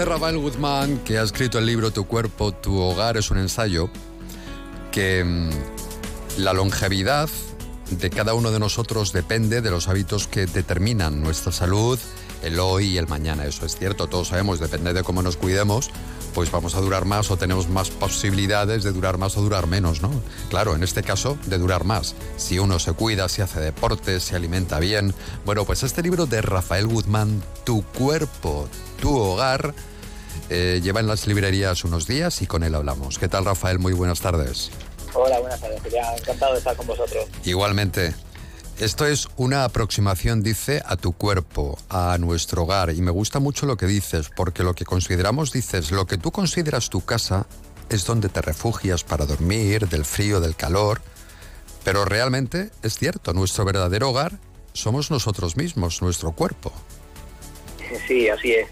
Rafael 0.05 0.37
Guzmán, 0.37 0.99
que 0.99 1.17
ha 1.17 1.23
escrito 1.23 1.59
el 1.59 1.65
libro 1.65 1.91
Tu 1.91 2.05
cuerpo, 2.05 2.51
tu 2.51 2.77
hogar, 2.79 3.17
es 3.17 3.31
un 3.31 3.37
ensayo, 3.37 3.89
que 4.91 5.23
mm, 5.23 5.49
la 6.37 6.53
longevidad 6.53 7.29
de 7.91 8.09
cada 8.09 8.33
uno 8.33 8.51
de 8.51 8.59
nosotros 8.59 9.13
depende 9.13 9.61
de 9.61 9.71
los 9.71 9.87
hábitos 9.87 10.27
que 10.27 10.45
determinan 10.45 11.21
nuestra 11.21 11.51
salud, 11.51 11.99
el 12.43 12.59
hoy 12.59 12.87
y 12.87 12.97
el 12.97 13.07
mañana. 13.07 13.45
Eso 13.45 13.65
es 13.65 13.75
cierto, 13.75 14.07
todos 14.07 14.29
sabemos, 14.29 14.59
depende 14.59 14.93
de 14.93 15.03
cómo 15.03 15.21
nos 15.21 15.37
cuidemos, 15.37 15.89
pues 16.33 16.51
vamos 16.51 16.75
a 16.75 16.81
durar 16.81 17.05
más 17.05 17.31
o 17.31 17.37
tenemos 17.37 17.67
más 17.67 17.89
posibilidades 17.89 18.83
de 18.83 18.91
durar 18.91 19.17
más 19.17 19.37
o 19.37 19.41
durar 19.41 19.67
menos, 19.67 20.01
¿no? 20.01 20.11
Claro, 20.49 20.75
en 20.75 20.83
este 20.83 21.03
caso, 21.03 21.37
de 21.47 21.57
durar 21.57 21.83
más. 21.83 22.15
Si 22.37 22.59
uno 22.59 22.79
se 22.79 22.93
cuida, 22.93 23.27
si 23.27 23.41
hace 23.41 23.59
deporte, 23.59 24.19
se 24.19 24.35
alimenta 24.35 24.79
bien. 24.79 25.13
Bueno, 25.45 25.65
pues 25.65 25.83
este 25.83 26.01
libro 26.01 26.25
de 26.25 26.41
Rafael 26.41 26.87
Guzmán, 26.87 27.43
Tu 27.65 27.83
cuerpo, 27.83 28.69
tu 29.01 29.17
hogar, 29.17 29.73
eh, 30.49 30.81
lleva 30.83 30.99
en 30.99 31.07
las 31.07 31.27
librerías 31.27 31.83
unos 31.83 32.07
días 32.07 32.41
y 32.41 32.47
con 32.47 32.63
él 32.63 32.75
hablamos. 32.75 33.19
¿Qué 33.19 33.27
tal, 33.27 33.45
Rafael? 33.45 33.79
Muy 33.79 33.93
buenas 33.93 34.19
tardes. 34.19 34.71
Hola, 35.13 35.39
buenas 35.39 35.59
tardes. 35.59 35.81
Encantado 36.17 36.53
de 36.53 36.57
estar 36.59 36.75
con 36.75 36.87
vosotros. 36.87 37.25
Igualmente. 37.45 38.13
Esto 38.79 39.05
es 39.05 39.27
una 39.35 39.65
aproximación, 39.65 40.41
dice, 40.41 40.81
a 40.85 40.95
tu 40.95 41.11
cuerpo, 41.11 41.77
a 41.89 42.17
nuestro 42.17 42.63
hogar. 42.63 42.91
Y 42.91 43.01
me 43.01 43.11
gusta 43.11 43.39
mucho 43.39 43.65
lo 43.65 43.75
que 43.75 43.87
dices, 43.87 44.29
porque 44.33 44.63
lo 44.63 44.73
que 44.73 44.85
consideramos, 44.85 45.51
dices, 45.51 45.91
lo 45.91 46.05
que 46.07 46.17
tú 46.17 46.31
consideras 46.31 46.89
tu 46.89 47.03
casa 47.03 47.45
es 47.89 48.05
donde 48.05 48.29
te 48.29 48.41
refugias 48.41 49.03
para 49.03 49.25
dormir, 49.25 49.89
del 49.89 50.05
frío, 50.05 50.39
del 50.39 50.55
calor. 50.55 51.01
Pero 51.83 52.05
realmente 52.05 52.71
es 52.81 52.97
cierto, 52.97 53.33
nuestro 53.33 53.65
verdadero 53.65 54.11
hogar 54.11 54.39
somos 54.71 55.11
nosotros 55.11 55.57
mismos, 55.57 56.01
nuestro 56.01 56.31
cuerpo. 56.31 56.71
Sí, 58.07 58.29
así 58.29 58.53
es. 58.53 58.67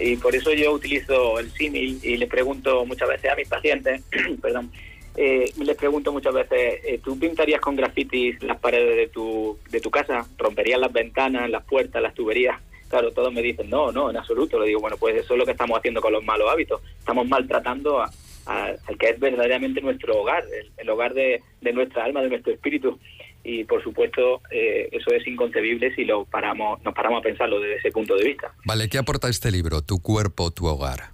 Y 0.00 0.16
por 0.16 0.34
eso 0.34 0.52
yo 0.52 0.72
utilizo 0.72 1.38
el 1.38 1.50
símil 1.50 2.00
y 2.02 2.16
le 2.16 2.26
pregunto 2.26 2.84
muchas 2.86 3.08
veces 3.08 3.30
a 3.30 3.36
mis 3.36 3.48
pacientes, 3.48 4.02
perdón, 4.42 4.70
eh, 5.16 5.52
les 5.58 5.76
pregunto 5.76 6.12
muchas 6.12 6.32
veces, 6.32 6.80
eh, 6.84 7.00
¿tú 7.04 7.18
pintarías 7.18 7.60
con 7.60 7.76
grafitis 7.76 8.42
las 8.42 8.58
paredes 8.58 8.96
de 8.96 9.08
tu, 9.08 9.58
de 9.70 9.80
tu 9.80 9.90
casa? 9.90 10.26
¿Romperías 10.38 10.80
las 10.80 10.92
ventanas, 10.92 11.50
las 11.50 11.64
puertas, 11.64 12.00
las 12.00 12.14
tuberías? 12.14 12.58
Claro, 12.88 13.12
todos 13.12 13.32
me 13.32 13.42
dicen, 13.42 13.68
no, 13.68 13.92
no, 13.92 14.10
en 14.10 14.16
absoluto. 14.16 14.58
Le 14.58 14.66
digo, 14.66 14.80
bueno, 14.80 14.96
pues 14.96 15.16
eso 15.16 15.34
es 15.34 15.38
lo 15.38 15.44
que 15.44 15.52
estamos 15.52 15.78
haciendo 15.78 16.00
con 16.00 16.12
los 16.12 16.24
malos 16.24 16.50
hábitos. 16.50 16.80
Estamos 16.98 17.28
maltratando 17.28 18.00
a, 18.00 18.10
al 18.46 18.98
que 18.98 19.10
es 19.10 19.20
verdaderamente 19.20 19.80
nuestro 19.80 20.18
hogar, 20.20 20.44
el, 20.44 20.70
el 20.76 20.88
hogar 20.88 21.14
de, 21.14 21.42
de 21.60 21.72
nuestra 21.72 22.04
alma, 22.04 22.22
de 22.22 22.30
nuestro 22.30 22.52
espíritu. 22.52 22.98
Y 23.42 23.64
por 23.64 23.82
supuesto, 23.82 24.42
eh, 24.50 24.88
eso 24.92 25.10
es 25.12 25.26
inconcebible 25.26 25.94
si 25.94 26.04
lo 26.04 26.24
paramos, 26.24 26.82
nos 26.82 26.94
paramos 26.94 27.20
a 27.20 27.22
pensarlo 27.22 27.60
desde 27.60 27.76
ese 27.76 27.90
punto 27.90 28.16
de 28.16 28.24
vista. 28.24 28.52
Vale, 28.64 28.88
¿qué 28.88 28.98
aporta 28.98 29.28
este 29.28 29.50
libro, 29.50 29.80
Tu 29.82 30.00
cuerpo, 30.02 30.50
tu 30.50 30.66
hogar? 30.66 31.10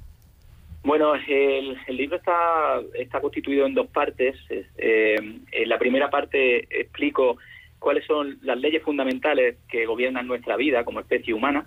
Bueno, 0.82 1.14
el, 1.14 1.76
el 1.86 1.96
libro 1.96 2.16
está, 2.16 2.80
está 2.94 3.20
constituido 3.20 3.66
en 3.66 3.74
dos 3.74 3.88
partes. 3.88 4.36
Eh, 4.76 5.16
en 5.52 5.68
la 5.68 5.78
primera 5.78 6.10
parte 6.10 6.66
explico 6.70 7.38
cuáles 7.78 8.04
son 8.06 8.38
las 8.42 8.58
leyes 8.58 8.82
fundamentales 8.82 9.56
que 9.68 9.86
gobiernan 9.86 10.26
nuestra 10.26 10.56
vida 10.56 10.84
como 10.84 11.00
especie 11.00 11.34
humana 11.34 11.66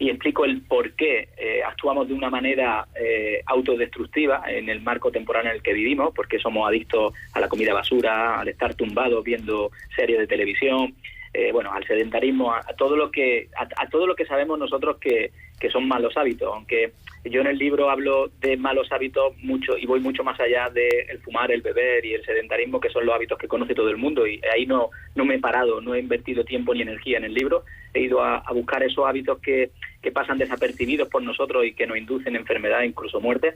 y 0.00 0.08
explico 0.08 0.46
el 0.46 0.62
por 0.62 0.92
qué 0.92 1.28
eh, 1.36 1.62
actuamos 1.62 2.08
de 2.08 2.14
una 2.14 2.30
manera 2.30 2.86
eh, 2.98 3.42
autodestructiva 3.44 4.42
en 4.48 4.70
el 4.70 4.80
marco 4.80 5.12
temporal 5.12 5.46
en 5.46 5.52
el 5.52 5.62
que 5.62 5.74
vivimos, 5.74 6.14
porque 6.14 6.38
somos 6.38 6.66
adictos 6.66 7.12
a 7.34 7.40
la 7.40 7.48
comida 7.48 7.74
basura, 7.74 8.40
al 8.40 8.48
estar 8.48 8.74
tumbados 8.74 9.22
viendo 9.22 9.70
series 9.94 10.18
de 10.18 10.26
televisión, 10.26 10.94
eh, 11.34 11.52
bueno, 11.52 11.70
al 11.70 11.86
sedentarismo, 11.86 12.50
a, 12.50 12.60
a 12.60 12.74
todo 12.76 12.96
lo 12.96 13.10
que 13.10 13.48
a, 13.54 13.68
a 13.76 13.88
todo 13.90 14.06
lo 14.06 14.16
que 14.16 14.24
sabemos 14.24 14.58
nosotros 14.58 14.96
que, 14.98 15.32
que 15.60 15.70
son 15.70 15.86
malos 15.86 16.16
hábitos, 16.16 16.50
aunque 16.50 16.92
yo 17.26 17.42
en 17.42 17.48
el 17.48 17.58
libro 17.58 17.90
hablo 17.90 18.30
de 18.40 18.56
malos 18.56 18.90
hábitos 18.90 19.36
mucho 19.42 19.76
y 19.76 19.84
voy 19.84 20.00
mucho 20.00 20.24
más 20.24 20.40
allá 20.40 20.70
de 20.70 20.88
el 21.10 21.18
fumar, 21.18 21.52
el 21.52 21.60
beber 21.60 22.06
y 22.06 22.14
el 22.14 22.24
sedentarismo, 22.24 22.80
que 22.80 22.88
son 22.88 23.04
los 23.04 23.14
hábitos 23.14 23.36
que 23.36 23.48
conoce 23.48 23.74
todo 23.74 23.90
el 23.90 23.98
mundo 23.98 24.26
y 24.26 24.40
ahí 24.50 24.64
no 24.64 24.88
no 25.14 25.26
me 25.26 25.34
he 25.34 25.38
parado, 25.38 25.82
no 25.82 25.94
he 25.94 26.00
invertido 26.00 26.42
tiempo 26.42 26.72
ni 26.72 26.80
energía 26.80 27.18
en 27.18 27.24
el 27.24 27.34
libro, 27.34 27.64
he 27.92 28.00
ido 28.00 28.22
a, 28.22 28.38
a 28.38 28.52
buscar 28.54 28.82
esos 28.82 29.06
hábitos 29.06 29.38
que, 29.40 29.70
que 30.02 30.12
pasan 30.12 30.38
desapercibidos 30.38 31.08
por 31.08 31.22
nosotros 31.22 31.64
y 31.64 31.74
que 31.74 31.86
nos 31.86 31.98
inducen 31.98 32.36
enfermedad, 32.36 32.82
incluso 32.82 33.20
muerte. 33.20 33.54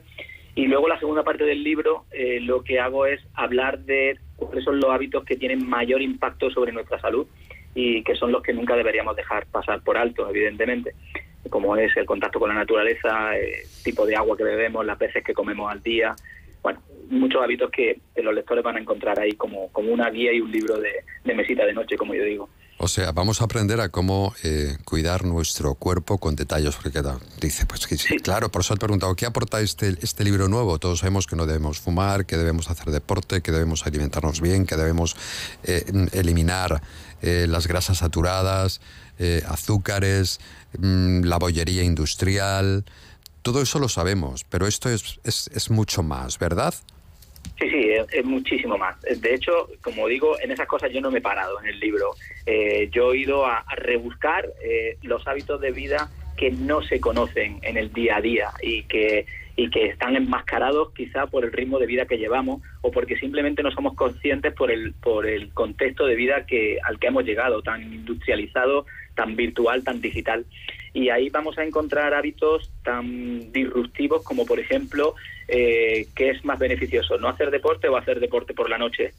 Y 0.55 0.67
luego 0.67 0.87
la 0.87 0.99
segunda 0.99 1.23
parte 1.23 1.43
del 1.43 1.63
libro 1.63 2.05
eh, 2.11 2.39
lo 2.39 2.63
que 2.63 2.79
hago 2.79 3.05
es 3.05 3.21
hablar 3.33 3.79
de 3.79 4.17
cuáles 4.37 4.63
son 4.63 4.79
los 4.79 4.91
hábitos 4.91 5.25
que 5.25 5.35
tienen 5.35 5.67
mayor 5.67 6.01
impacto 6.01 6.49
sobre 6.49 6.71
nuestra 6.71 6.99
salud 6.99 7.27
y 7.73 8.03
que 8.03 8.15
son 8.15 8.31
los 8.31 8.41
que 8.41 8.53
nunca 8.53 8.75
deberíamos 8.75 9.15
dejar 9.15 9.47
pasar 9.47 9.81
por 9.81 9.97
alto, 9.97 10.29
evidentemente, 10.29 10.93
como 11.49 11.75
es 11.75 11.95
el 11.97 12.05
contacto 12.05 12.39
con 12.39 12.49
la 12.49 12.55
naturaleza, 12.55 13.35
el 13.37 13.67
tipo 13.83 14.05
de 14.05 14.15
agua 14.15 14.37
que 14.37 14.45
bebemos, 14.45 14.85
las 14.85 14.97
veces 14.97 15.23
que 15.23 15.33
comemos 15.33 15.69
al 15.69 15.83
día, 15.83 16.15
bueno, 16.63 16.81
muchos 17.09 17.43
hábitos 17.43 17.69
que 17.69 17.99
los 18.15 18.33
lectores 18.33 18.63
van 18.63 18.77
a 18.77 18.79
encontrar 18.79 19.19
ahí 19.19 19.33
como, 19.33 19.71
como 19.71 19.91
una 19.91 20.09
guía 20.09 20.33
y 20.33 20.41
un 20.41 20.51
libro 20.51 20.79
de, 20.79 21.03
mesita 21.35 21.65
de 21.65 21.73
noche, 21.73 21.97
como 21.97 22.15
yo 22.15 22.23
digo. 22.23 22.49
O 22.77 22.89
sea, 22.89 23.13
vamos 23.13 23.39
a 23.39 23.45
aprender 23.45 23.79
a 23.79 23.89
cómo 23.89 24.33
eh, 24.43 24.77
cuidar 24.83 25.23
nuestro 25.23 25.75
cuerpo 25.75 26.17
con 26.17 26.35
detalles, 26.35 26.75
porque 26.75 27.01
dice, 27.39 27.65
pues 27.65 27.87
que 27.87 27.97
sí, 27.97 28.17
claro, 28.17 28.51
por 28.51 28.61
eso 28.61 28.73
he 28.73 28.77
preguntado, 28.77 29.15
¿qué 29.15 29.25
aporta 29.25 29.61
este, 29.61 29.95
este 30.01 30.25
libro 30.25 30.49
nuevo? 30.49 30.77
Todos 30.77 30.99
sabemos 30.99 31.25
que 31.25 31.37
no 31.37 31.45
debemos 31.45 31.79
fumar, 31.79 32.25
que 32.25 32.35
debemos 32.35 32.69
hacer 32.69 32.91
deporte, 32.91 33.41
que 33.41 33.53
debemos 33.53 33.85
alimentarnos 33.85 34.41
bien, 34.41 34.65
que 34.65 34.75
debemos 34.75 35.15
eh, 35.63 35.85
eliminar 36.11 36.81
eh, 37.21 37.45
las 37.47 37.67
grasas 37.67 37.99
saturadas, 37.99 38.81
azúcares, 39.47 40.41
mm, 40.77 41.21
la 41.23 41.37
bollería 41.37 41.83
industrial, 41.83 42.83
todo 43.41 43.61
eso 43.61 43.79
lo 43.79 43.87
sabemos, 43.87 44.43
pero 44.43 44.67
esto 44.67 44.89
es, 44.89 45.19
es, 45.23 45.49
es 45.53 45.69
mucho 45.69 46.03
más, 46.03 46.39
¿verdad? 46.39 46.73
Sí, 47.59 47.69
sí, 47.69 47.89
es, 48.11 48.25
muchísimo 48.25 48.77
más. 48.77 48.99
De 49.01 49.33
hecho, 49.33 49.69
como 49.81 50.07
digo, 50.07 50.39
en 50.41 50.51
esas 50.51 50.67
cosas 50.67 50.91
yo 50.91 50.99
no 50.99 51.11
me 51.11 51.19
he 51.19 51.21
parado 51.21 51.59
en 51.61 51.67
el 51.67 51.79
libro. 51.79 52.15
Eh, 52.45 52.89
yo 52.91 53.13
he 53.13 53.17
ido 53.17 53.45
a, 53.45 53.65
rebuscar 53.75 54.47
eh, 54.63 54.97
los 55.01 55.27
hábitos 55.27 55.59
de 55.61 55.71
vida 55.71 56.09
que 56.37 56.51
no 56.51 56.81
se 56.83 56.99
conocen 56.99 57.59
en 57.63 57.77
el 57.77 57.91
día 57.91 58.17
a 58.17 58.21
día 58.21 58.49
y 58.61 58.83
que 58.83 59.25
y 59.57 59.69
que 59.69 59.85
están 59.85 60.17
enmascarados 60.17 60.91
quizá 60.93 61.27
por 61.27 61.45
el 61.45 61.51
ritmo 61.53 61.79
de 61.79 61.85
vida 61.85 62.05
que 62.05 62.17
llevamos 62.17 62.61
o 62.81 62.91
porque 62.91 63.15
simplemente 63.17 63.63
no 63.63 63.71
somos 63.71 63.95
conscientes 63.95 64.53
por 64.53 64.69
el 64.69 64.93
por 64.93 65.25
el 65.25 65.53
contexto 65.53 66.05
de 66.05 66.15
vida 66.15 66.45
que 66.45 66.77
al 66.83 66.99
que 66.99 67.07
hemos 67.07 67.23
llegado 67.23 67.61
tan 67.61 67.81
industrializado 67.81 68.85
tan 69.15 69.35
virtual 69.35 69.83
tan 69.83 70.01
digital. 70.01 70.45
Y 70.93 71.09
ahí 71.09 71.29
vamos 71.29 71.57
a 71.57 71.63
encontrar 71.63 72.13
hábitos 72.13 72.71
tan 72.83 73.51
disruptivos 73.53 74.23
como 74.23 74.45
por 74.45 74.59
ejemplo 74.59 75.15
eh, 75.47 76.07
qué 76.15 76.31
es 76.31 76.43
más 76.43 76.59
beneficioso 76.59 77.17
no 77.17 77.29
hacer 77.29 77.49
deporte 77.49 77.87
o 77.87 77.95
hacer 77.95 78.19
deporte 78.19 78.53
por 78.53 78.69
la 78.69 78.77
noche 78.77 79.13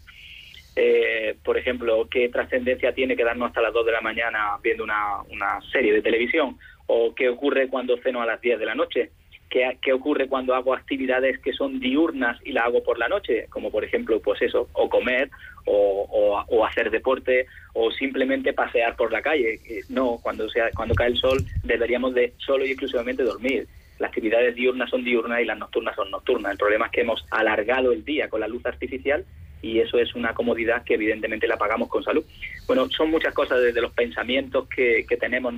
eh, 0.76 1.36
por 1.42 1.56
ejemplo, 1.58 2.06
qué 2.10 2.28
trascendencia 2.28 2.92
tiene 2.92 3.16
quedarnos 3.16 3.48
hasta 3.48 3.62
las 3.62 3.72
2 3.72 3.86
de 3.86 3.92
la 3.92 4.00
mañana 4.00 4.58
viendo 4.62 4.84
una, 4.84 5.22
una 5.30 5.60
serie 5.72 5.92
de 5.92 6.02
televisión, 6.02 6.58
o 6.86 7.14
qué 7.14 7.28
ocurre 7.28 7.68
cuando 7.68 7.96
ceno 7.98 8.22
a 8.22 8.26
las 8.26 8.40
10 8.40 8.58
de 8.58 8.66
la 8.66 8.74
noche, 8.74 9.10
¿Qué, 9.48 9.92
ocurre 9.92 10.28
cuando 10.28 10.54
hago 10.54 10.74
actividades 10.74 11.38
que 11.38 11.52
son 11.52 11.78
diurnas 11.78 12.38
y 12.44 12.52
la 12.52 12.64
hago 12.64 12.82
por 12.82 12.98
la 12.98 13.08
noche? 13.08 13.46
Como 13.48 13.70
por 13.70 13.84
ejemplo, 13.84 14.20
pues 14.20 14.42
eso, 14.42 14.68
o 14.72 14.88
comer, 14.88 15.30
o, 15.64 16.44
o, 16.48 16.66
hacer 16.66 16.90
deporte, 16.90 17.46
o 17.72 17.90
simplemente 17.92 18.52
pasear 18.52 18.96
por 18.96 19.12
la 19.12 19.22
calle. 19.22 19.60
Eh, 19.64 19.82
no, 19.88 20.18
cuando, 20.20 20.48
sea, 20.48 20.70
cuando 20.74 20.94
cae 20.94 21.08
el 21.08 21.16
sol 21.16 21.38
deberíamos 21.62 22.14
de 22.14 22.34
solo 22.38 22.66
y 22.66 22.70
exclusivamente 22.70 23.22
dormir. 23.22 23.68
Las 23.98 24.08
actividades 24.08 24.54
diurnas 24.56 24.90
son 24.90 25.04
diurnas 25.04 25.40
y 25.40 25.44
las 25.44 25.58
nocturnas 25.58 25.94
son 25.94 26.10
nocturnas. 26.10 26.52
El 26.52 26.58
problema 26.58 26.86
es 26.86 26.92
que 26.92 27.00
hemos 27.02 27.24
alargado 27.30 27.92
el 27.92 28.04
día 28.04 28.28
con 28.28 28.40
la 28.40 28.48
luz 28.48 28.66
artificial 28.66 29.24
y 29.62 29.80
eso 29.80 29.98
es 29.98 30.14
una 30.14 30.34
comodidad 30.34 30.84
que 30.84 30.94
evidentemente 30.94 31.46
la 31.46 31.56
pagamos 31.56 31.88
con 31.88 32.02
salud. 32.02 32.24
Bueno, 32.66 32.88
son 32.90 33.10
muchas 33.10 33.34
cosas 33.34 33.60
desde 33.60 33.80
los 33.80 33.92
pensamientos 33.92 34.68
que, 34.68 35.04
tenemos 35.18 35.54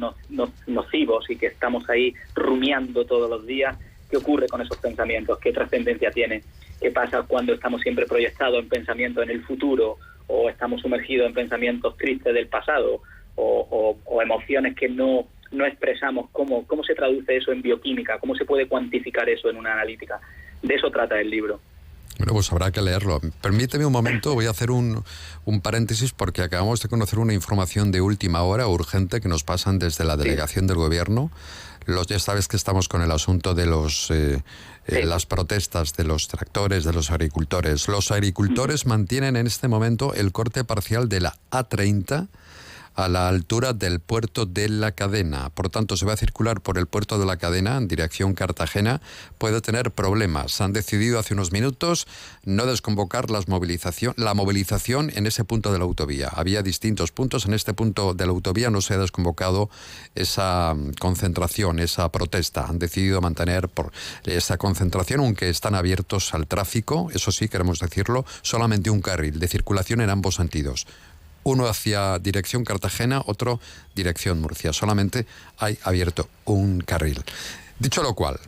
nocivos 0.67 1.29
y 1.29 1.37
que 1.37 1.47
estamos 1.47 1.89
ahí 1.91 2.15
rumiando 2.35 3.05
todos 3.05 3.29
los 3.29 3.47
días. 3.47 3.77
¿Qué 4.11 4.17
ocurre 4.17 4.47
con 4.49 4.63
esos 4.63 4.79
pensamientos? 4.79 5.39
¿Qué 5.39 5.53
trascendencia 5.53 6.11
tiene? 6.11 6.43
¿Qué 6.81 6.91
pasa 6.91 7.23
cuando 7.23 7.53
estamos 7.53 7.83
siempre 7.83 8.07
proyectados 8.07 8.63
en 8.63 8.69
pensamientos 8.69 9.25
en 9.25 9.31
el 9.31 9.43
futuro 9.43 9.97
o 10.27 10.49
estamos 10.49 10.81
sumergidos 10.81 11.27
en 11.27 11.35
pensamientos 11.35 11.97
tristes 11.97 12.33
del 12.33 12.47
pasado 12.47 13.03
o, 13.35 13.97
o 14.05 14.23
emociones 14.23 14.75
que 14.77 14.89
no, 14.89 15.27
no 15.51 15.67
expresamos? 15.67 16.31
¿Cómo, 16.31 16.67
¿Cómo 16.67 16.85
se 16.85 16.95
traduce 16.95 17.37
eso 17.37 17.53
en 17.53 17.63
bioquímica? 17.63 18.19
¿Cómo 18.19 18.35
se 18.35 18.45
puede 18.45 18.67
cuantificar 18.67 19.29
eso 19.29 19.51
en 19.51 19.57
una 19.57 19.73
analítica? 19.73 20.21
De 20.63 20.75
eso 20.75 20.91
trata 20.91 21.21
el 21.21 21.31
libro. 21.31 21.61
Bueno, 22.19 22.33
pues 22.33 22.51
habrá 22.51 22.73
que 22.73 22.83
leerlo. 22.83 23.21
Permíteme 23.41 23.87
un 23.87 23.93
momento, 23.93 24.35
voy 24.35 24.47
a 24.47 24.51
hacer 24.51 24.73
un, 24.73 25.05
un, 25.45 25.61
paréntesis 25.61 26.13
porque 26.13 26.43
acabamos 26.43 26.83
de 26.83 26.89
conocer 26.89 27.21
una 27.21 27.33
información 27.33 27.93
de 27.93 28.01
última 28.01 28.43
hora 28.43 28.67
urgente 28.67 29.21
que 29.21 29.29
nos 29.29 29.45
pasan 29.45 29.79
desde 29.79 30.05
la 30.05 30.17
delegación 30.17 30.67
del 30.67 30.77
gobierno. 30.77 31.31
Los, 31.87 32.09
ya 32.09 32.19
sabes 32.19 32.49
que 32.49 32.57
estamos 32.57 32.89
con 32.89 33.03
el 33.03 33.13
asunto 33.13 33.55
de 33.55 33.67
los, 33.67 34.11
eh, 34.11 34.43
eh, 34.89 35.07
las 35.07 35.27
protestas 35.27 35.95
de 35.95 36.05
los 36.05 36.29
tractores, 36.29 36.85
de 36.85 36.93
los 36.93 37.11
agricultores. 37.11 37.87
Los 37.89 38.11
agricultores 38.11 38.85
mantienen 38.85 39.37
en 39.37 39.47
este 39.47 39.69
momento 39.69 40.13
el 40.13 40.33
corte 40.33 40.65
parcial 40.65 41.09
de 41.09 41.21
la 41.21 41.37
A30 41.51 42.29
a 42.99 43.09
la 43.09 43.29
altura 43.29 43.75
del 43.75 44.01
puerto 44.01 44.45
de 44.45 44.69
la 44.69 44.91
cadena. 44.91 45.51
Por 45.51 45.69
tanto, 45.71 45.97
se 45.97 46.05
va 46.05 46.15
a 46.15 46.17
circular 46.17 46.61
por 46.61 46.79
el 46.79 46.87
puerto 46.87 47.17
de 47.21 47.27
la 47.27 47.37
cadena 47.37 47.77
en 47.77 47.87
dirección 47.87 48.35
Cartagena. 48.35 49.01
Puede 49.39 49.61
tener 49.61 49.93
problemas. 49.93 50.61
Han 50.61 50.73
decidido 50.73 51.21
hace 51.21 51.35
unos 51.35 51.53
minutos 51.53 52.09
no 52.45 52.67
desconvocar 52.67 53.31
las 53.31 53.47
la 54.17 54.35
movilización 54.35 55.13
en 55.15 55.27
ese 55.29 55.45
punto 55.45 55.73
de 55.73 55.79
la 55.79 55.85
autovía. 55.85 56.29
Había 56.35 56.63
distintos 56.63 57.13
puntos. 57.13 57.47
En 57.47 57.55
este 57.55 57.73
punto 57.73 58.15
de 58.15 58.27
la 58.27 58.33
autovía 58.33 58.69
no 58.69 58.81
se 58.81 58.95
ha 58.95 58.99
desconvocado 58.99 59.71
esa 60.17 60.75
mm, 60.75 60.95
concentración, 60.99 61.79
esa 61.79 62.11
protesta. 62.11 62.67
Han 62.67 62.81
decidido 62.81 63.21
mantener 63.21 63.69
por 63.69 63.93
esa 64.25 64.59
concentración, 64.59 65.21
aunque 65.21 65.49
están 65.51 65.77
abiertos 65.77 66.35
al 66.35 66.49
tráfico. 66.49 67.11
Eso 67.15 67.31
sí, 67.31 67.49
queremos 67.49 67.79
decirlo, 67.79 68.27
solamente 68.43 68.91
un 68.91 69.03
carril 69.03 69.39
de 69.39 69.47
circulación 69.47 70.01
en 70.01 70.11
ambos 70.11 70.35
sentidos 70.35 70.87
uno 71.49 71.67
hacia 71.67 72.19
dirección 72.19 72.65
Cartagena, 72.65 73.23
otro 73.27 73.61
dirección 73.95 74.41
Murcia. 74.41 74.73
Solamente 74.73 75.27
hay 75.59 75.79
abierto 75.83 76.29
un 76.45 76.81
carril. 76.81 77.23
Dicho 77.79 78.03
lo 78.03 78.15
cual, 78.15 78.39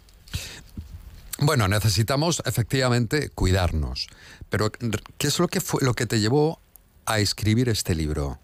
bueno, 1.38 1.68
necesitamos 1.68 2.42
efectivamente 2.44 3.30
cuidarnos. 3.30 4.08
Pero 4.48 4.70
¿qué 4.70 5.26
es 5.26 5.38
lo 5.38 5.48
que 5.48 5.60
fue 5.60 5.82
lo 5.82 5.94
que 5.94 6.06
te 6.06 6.20
llevó 6.20 6.60
a 7.06 7.18
escribir 7.20 7.68
este 7.68 7.94
libro? 7.94 8.38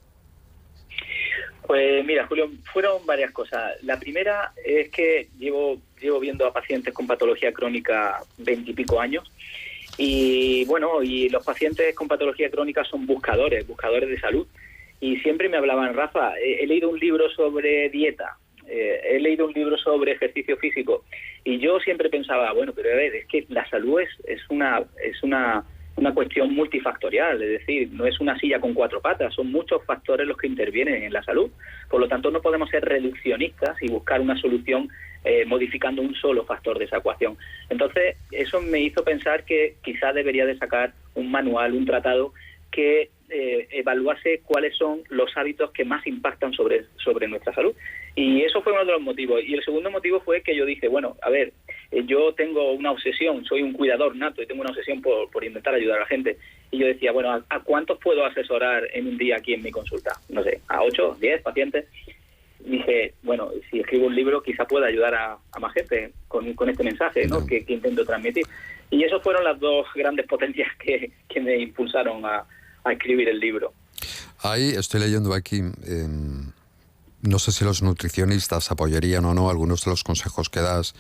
Pues 1.66 2.04
mira, 2.04 2.26
Julio, 2.28 2.48
fueron 2.72 3.04
varias 3.04 3.32
cosas. 3.32 3.72
La 3.82 3.98
primera 3.98 4.52
es 4.64 4.88
que 4.90 5.28
llevo 5.38 5.80
llevo 6.00 6.20
viendo 6.20 6.46
a 6.46 6.52
pacientes 6.52 6.92
con 6.94 7.06
patología 7.06 7.52
crónica 7.52 8.22
veintipico 8.36 9.00
años 9.00 9.30
y 9.98 10.64
bueno, 10.66 11.02
y 11.02 11.28
los 11.28 11.44
pacientes 11.44 11.94
con 11.94 12.08
patología 12.08 12.50
crónica 12.50 12.84
son 12.84 13.06
buscadores, 13.06 13.66
buscadores 13.66 14.08
de 14.08 14.20
salud. 14.20 14.46
Y 15.00 15.16
siempre 15.18 15.48
me 15.48 15.56
hablaban, 15.56 15.94
Rafa, 15.94 16.34
he, 16.38 16.66
leído 16.66 16.88
un 16.88 16.98
libro 16.98 17.28
sobre 17.30 17.88
dieta, 17.90 18.38
eh, 18.66 19.00
he 19.10 19.20
leído 19.20 19.46
un 19.46 19.52
libro 19.52 19.76
sobre 19.76 20.12
ejercicio 20.12 20.56
físico. 20.56 21.04
Y 21.44 21.58
yo 21.58 21.78
siempre 21.80 22.08
pensaba, 22.08 22.52
bueno, 22.52 22.72
pero 22.74 22.92
a 22.92 22.96
ver, 22.96 23.14
es 23.14 23.26
que 23.26 23.44
la 23.48 23.68
salud 23.68 24.00
es, 24.00 24.08
es 24.26 24.40
una, 24.48 24.82
es 25.02 25.22
una, 25.22 25.64
una 25.96 26.12
cuestión 26.12 26.54
multifactorial, 26.54 27.42
es 27.42 27.60
decir, 27.60 27.88
no 27.92 28.06
es 28.06 28.20
una 28.20 28.38
silla 28.38 28.60
con 28.60 28.74
cuatro 28.74 29.00
patas, 29.00 29.34
son 29.34 29.50
muchos 29.50 29.82
factores 29.84 30.26
los 30.26 30.36
que 30.36 30.46
intervienen 30.46 31.02
en 31.02 31.12
la 31.12 31.22
salud. 31.22 31.50
Por 31.88 32.00
lo 32.00 32.08
tanto, 32.08 32.30
no 32.30 32.42
podemos 32.42 32.68
ser 32.68 32.84
reduccionistas 32.84 33.82
y 33.82 33.88
buscar 33.88 34.20
una 34.20 34.36
solución 34.36 34.88
eh, 35.24 35.44
modificando 35.46 36.02
un 36.02 36.14
solo 36.14 36.44
factor 36.44 36.78
de 36.78 36.84
esa 36.84 36.98
ecuación. 36.98 37.36
Entonces, 37.70 38.16
eso 38.30 38.60
me 38.60 38.80
hizo 38.80 39.02
pensar 39.02 39.44
que 39.44 39.76
quizá 39.82 40.12
debería 40.12 40.46
de 40.46 40.58
sacar 40.58 40.92
un 41.14 41.30
manual, 41.30 41.72
un 41.72 41.86
tratado 41.86 42.32
que 42.70 43.10
eh, 43.28 43.66
evaluase 43.70 44.40
cuáles 44.44 44.76
son 44.76 45.02
los 45.08 45.36
hábitos 45.36 45.70
que 45.72 45.84
más 45.84 46.06
impactan 46.06 46.52
sobre, 46.52 46.84
sobre 46.96 47.28
nuestra 47.28 47.54
salud. 47.54 47.74
Y 48.14 48.42
eso 48.42 48.62
fue 48.62 48.72
uno 48.72 48.84
de 48.84 48.92
los 48.92 49.02
motivos. 49.02 49.42
Y 49.44 49.54
el 49.54 49.64
segundo 49.64 49.90
motivo 49.90 50.20
fue 50.20 50.42
que 50.42 50.56
yo 50.56 50.64
dije, 50.64 50.88
bueno, 50.88 51.16
a 51.22 51.30
ver, 51.30 51.52
eh, 51.90 52.02
yo 52.06 52.32
tengo 52.34 52.72
una 52.72 52.92
obsesión, 52.92 53.44
soy 53.44 53.62
un 53.62 53.72
cuidador 53.72 54.16
nato 54.16 54.42
y 54.42 54.46
tengo 54.46 54.62
una 54.62 54.70
obsesión 54.70 55.02
por, 55.02 55.30
por 55.30 55.44
intentar 55.44 55.74
ayudar 55.74 55.98
a 55.98 56.00
la 56.00 56.06
gente. 56.06 56.38
Y 56.70 56.78
yo 56.78 56.86
decía, 56.86 57.12
bueno, 57.12 57.44
¿a, 57.48 57.60
cuántos 57.60 57.98
puedo 57.98 58.24
asesorar 58.24 58.88
en 58.92 59.06
un 59.06 59.18
día 59.18 59.36
aquí 59.36 59.54
en 59.54 59.62
mi 59.62 59.70
consulta? 59.70 60.12
No 60.28 60.42
sé, 60.42 60.60
a 60.68 60.82
8, 60.82 61.18
10 61.20 61.42
pacientes 61.42 61.86
dije, 62.60 63.14
bueno, 63.22 63.50
si 63.70 63.80
escribo 63.80 64.06
un 64.06 64.14
libro 64.14 64.42
quizá 64.42 64.66
pueda 64.66 64.86
ayudar 64.86 65.14
a, 65.14 65.38
más 65.60 65.72
gente 65.72 66.12
con, 66.26 66.52
con, 66.54 66.68
este 66.68 66.82
mensaje 66.82 67.26
¿no? 67.26 67.46
que, 67.46 67.64
intento 67.68 68.04
transmitir. 68.04 68.44
Y 68.90 69.04
esas 69.04 69.22
fueron 69.22 69.44
las 69.44 69.58
dos 69.60 69.86
grandes 69.94 70.26
potencias 70.28 70.68
que, 70.78 71.10
que 71.28 71.40
me 71.40 71.56
impulsaron 71.58 72.24
a, 72.24 72.46
a, 72.86 72.92
escribir 72.92 73.28
el 73.28 73.40
libro. 73.40 73.72
Ahí 74.40 74.70
estoy 74.70 75.00
leyendo 75.00 75.34
aquí, 75.34 75.62
em, 75.84 76.52
no 77.22 77.38
sé 77.38 77.52
si 77.52 77.64
los 77.64 77.82
nutricionistas 77.82 78.70
apoyarían 78.70 79.24
o 79.24 79.34
no 79.34 79.50
algunos 79.50 79.84
de 79.84 79.90
los 79.90 80.04
consejos 80.04 80.48
que 80.48 80.60
das. 80.60 80.94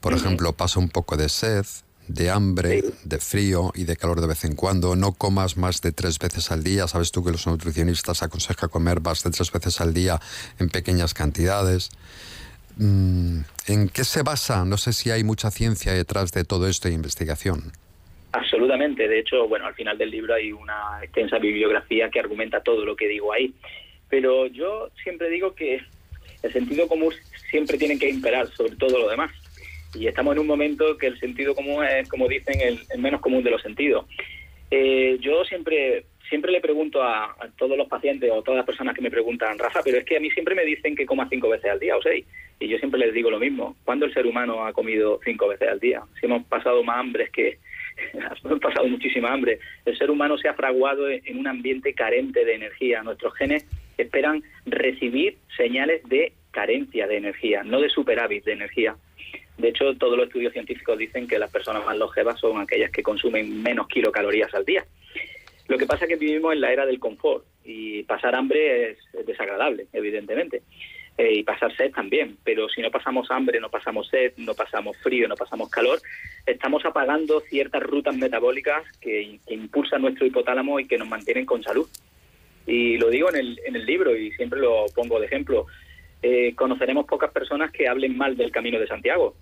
Por 0.00 0.12
ejemplo, 0.12 0.52
pasa 0.52 0.78
un 0.78 0.88
poco 0.88 1.16
de 1.16 1.28
sed, 1.28 1.64
de 2.08 2.30
hambre, 2.30 2.82
de 3.04 3.18
frío 3.18 3.72
y 3.74 3.84
de 3.84 3.96
calor 3.96 4.20
de 4.20 4.26
vez 4.26 4.44
en 4.44 4.54
cuando. 4.54 4.96
No 4.96 5.12
comas 5.12 5.56
más 5.56 5.80
de 5.80 5.92
tres 5.92 6.18
veces 6.18 6.50
al 6.50 6.64
día. 6.64 6.88
Sabes 6.88 7.12
tú 7.12 7.24
que 7.24 7.30
los 7.30 7.46
nutricionistas 7.46 8.22
aconsejan 8.22 8.68
comer 8.68 9.00
más 9.00 9.22
de 9.22 9.30
tres 9.30 9.52
veces 9.52 9.80
al 9.80 9.94
día 9.94 10.20
en 10.58 10.68
pequeñas 10.68 11.14
cantidades. 11.14 11.90
Mm, 12.76 13.40
¿En 13.66 13.88
qué 13.88 14.04
se 14.04 14.22
basa? 14.22 14.64
No 14.64 14.76
sé 14.76 14.92
si 14.92 15.10
hay 15.10 15.22
mucha 15.22 15.50
ciencia 15.50 15.92
detrás 15.92 16.32
de 16.32 16.44
todo 16.44 16.66
esto 16.66 16.88
e 16.88 16.92
investigación. 16.92 17.72
De 18.80 19.18
hecho, 19.18 19.46
bueno, 19.46 19.66
al 19.66 19.74
final 19.74 19.98
del 19.98 20.10
libro 20.10 20.34
hay 20.34 20.52
una 20.52 21.00
extensa 21.02 21.38
bibliografía 21.38 22.08
que 22.08 22.18
argumenta 22.18 22.62
todo 22.62 22.84
lo 22.84 22.96
que 22.96 23.08
digo 23.08 23.32
ahí. 23.32 23.52
Pero 24.08 24.46
yo 24.46 24.88
siempre 25.02 25.28
digo 25.28 25.54
que 25.54 25.80
el 26.42 26.52
sentido 26.52 26.88
común 26.88 27.12
siempre 27.50 27.76
tiene 27.76 27.98
que 27.98 28.08
imperar 28.08 28.48
sobre 28.48 28.76
todo 28.76 28.98
lo 28.98 29.10
demás. 29.10 29.30
Y 29.94 30.06
estamos 30.06 30.34
en 30.34 30.40
un 30.40 30.46
momento 30.46 30.96
que 30.96 31.08
el 31.08 31.20
sentido 31.20 31.54
común 31.54 31.84
es, 31.84 32.08
como 32.08 32.26
dicen, 32.26 32.58
el, 32.60 32.80
el 32.88 33.00
menos 33.00 33.20
común 33.20 33.42
de 33.42 33.50
los 33.50 33.60
sentidos. 33.60 34.06
Eh, 34.70 35.18
yo 35.20 35.44
siempre 35.44 36.04
siempre 36.30 36.52
le 36.52 36.60
pregunto 36.60 37.02
a, 37.02 37.24
a, 37.24 37.48
todos 37.58 37.76
los 37.76 37.88
pacientes 37.88 38.30
o 38.32 38.40
todas 38.42 38.58
las 38.58 38.66
personas 38.66 38.94
que 38.94 39.02
me 39.02 39.10
preguntan, 39.10 39.58
Rafa, 39.58 39.80
pero 39.82 39.98
es 39.98 40.04
que 40.04 40.16
a 40.16 40.20
mí 40.20 40.30
siempre 40.30 40.54
me 40.54 40.64
dicen 40.64 40.94
que 40.94 41.04
coma 41.04 41.28
cinco 41.28 41.48
veces 41.48 41.72
al 41.72 41.80
día 41.80 41.96
o 41.96 42.02
seis. 42.02 42.24
Y 42.60 42.68
yo 42.68 42.78
siempre 42.78 43.00
les 43.00 43.12
digo 43.12 43.30
lo 43.30 43.40
mismo. 43.40 43.76
¿Cuándo 43.84 44.06
el 44.06 44.14
ser 44.14 44.26
humano 44.26 44.64
ha 44.64 44.72
comido 44.72 45.18
cinco 45.24 45.48
veces 45.48 45.68
al 45.68 45.80
día? 45.80 46.02
Si 46.18 46.26
hemos 46.26 46.44
pasado 46.46 46.82
más 46.84 46.98
hambre 46.98 47.28
que... 47.32 47.58
hemos 48.44 48.60
pasado 48.60 48.86
muchísima 48.88 49.32
hambre. 49.32 49.58
El 49.84 49.96
ser 49.96 50.10
humano 50.10 50.38
se 50.38 50.48
ha 50.48 50.54
fraguado 50.54 51.08
en 51.08 51.38
un 51.38 51.46
ambiente 51.46 51.94
carente 51.94 52.44
de 52.44 52.54
energía. 52.54 53.02
Nuestros 53.02 53.34
genes 53.34 53.66
esperan 53.98 54.42
recibir 54.66 55.36
señales 55.56 56.02
de 56.08 56.32
carencia 56.50 57.06
de 57.06 57.16
energía, 57.16 57.62
no 57.62 57.80
de 57.80 57.88
superávit 57.88 58.44
de 58.44 58.52
energía. 58.52 58.96
De 59.58 59.68
hecho, 59.68 59.94
todos 59.96 60.16
los 60.16 60.26
estudios 60.26 60.52
científicos 60.52 60.96
dicen 60.96 61.28
que 61.28 61.38
las 61.38 61.50
personas 61.50 61.84
más 61.84 61.96
longevas 61.96 62.40
son 62.40 62.60
aquellas 62.60 62.90
que 62.90 63.02
consumen 63.02 63.62
menos 63.62 63.88
kilocalorías 63.88 64.52
al 64.54 64.64
día. 64.64 64.84
Lo 65.68 65.78
que 65.78 65.86
pasa 65.86 66.04
es 66.04 66.08
que 66.08 66.16
vivimos 66.16 66.52
en 66.52 66.62
la 66.62 66.72
era 66.72 66.86
del 66.86 66.98
confort 66.98 67.44
y 67.64 68.02
pasar 68.04 68.34
hambre 68.34 68.90
es, 68.90 68.98
es 69.12 69.26
desagradable, 69.26 69.86
evidentemente. 69.92 70.62
Eh, 71.18 71.34
y 71.34 71.42
pasar 71.42 71.76
sed 71.76 71.92
también, 71.92 72.38
pero 72.44 72.68
si 72.68 72.80
no 72.80 72.90
pasamos 72.90 73.30
hambre, 73.30 73.60
no 73.60 73.68
pasamos 73.68 74.08
sed, 74.08 74.32
no 74.38 74.54
pasamos 74.54 74.96
frío, 74.98 75.28
no 75.28 75.34
pasamos 75.34 75.68
calor, 75.68 76.00
estamos 76.46 76.82
apagando 76.86 77.40
ciertas 77.40 77.82
rutas 77.82 78.16
metabólicas 78.16 78.84
que, 79.00 79.38
impulsan 79.48 80.00
nuestro 80.00 80.26
hipotálamo 80.26 80.80
y 80.80 80.86
que 80.86 80.96
nos 80.96 81.08
mantienen 81.08 81.44
con 81.44 81.62
salud. 81.62 81.86
Y 82.66 82.96
lo 82.96 83.10
digo 83.10 83.28
en 83.28 83.36
el, 83.36 83.60
en 83.66 83.76
el 83.76 83.84
libro 83.84 84.16
y 84.16 84.32
siempre 84.32 84.60
lo 84.60 84.86
pongo 84.94 85.20
de 85.20 85.26
ejemplo. 85.26 85.66
Eh, 86.22 86.54
conoceremos 86.54 87.06
pocas 87.06 87.30
personas 87.30 87.70
que 87.70 87.88
hablen 87.88 88.16
mal 88.16 88.36
del 88.36 88.50
Camino 88.50 88.78
de 88.78 88.86
Santiago. 88.86 89.34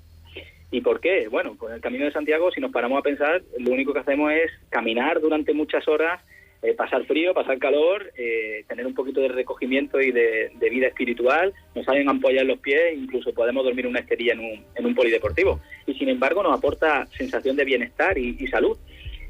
¿Y 0.70 0.80
por 0.80 1.00
qué? 1.00 1.28
Bueno, 1.28 1.56
con 1.56 1.72
el 1.72 1.80
Camino 1.80 2.04
de 2.04 2.12
Santiago, 2.12 2.50
si 2.50 2.60
nos 2.60 2.72
paramos 2.72 2.98
a 2.98 3.02
pensar, 3.02 3.42
lo 3.58 3.70
único 3.70 3.92
que 3.92 4.00
hacemos 4.00 4.32
es 4.32 4.50
caminar 4.68 5.20
durante 5.20 5.54
muchas 5.54 5.88
horas, 5.88 6.22
eh, 6.60 6.74
pasar 6.74 7.04
frío, 7.06 7.34
pasar 7.34 7.58
calor, 7.58 8.12
eh, 8.16 8.64
tener 8.68 8.86
un 8.86 8.94
poquito 8.94 9.20
de 9.20 9.28
recogimiento 9.28 10.00
y 10.00 10.10
de, 10.10 10.50
vida 10.70 10.88
espiritual, 10.88 11.54
nos 11.74 11.84
salen 11.84 12.08
ampollas 12.08 12.42
en 12.42 12.48
los 12.48 12.58
pies, 12.58 12.96
incluso 12.96 13.32
podemos 13.32 13.64
dormir 13.64 13.86
una 13.86 14.00
esterilla 14.00 14.32
en 14.32 14.40
un, 14.40 14.64
en 14.74 14.86
un 14.86 14.94
polideportivo. 14.94 15.60
Y 15.86 15.94
sin 15.94 16.08
embargo 16.08 16.42
nos 16.42 16.56
aporta 16.56 17.06
sensación 17.16 17.56
de 17.56 17.64
bienestar 17.64 18.18
y, 18.18 18.36
y 18.40 18.48
salud. 18.48 18.76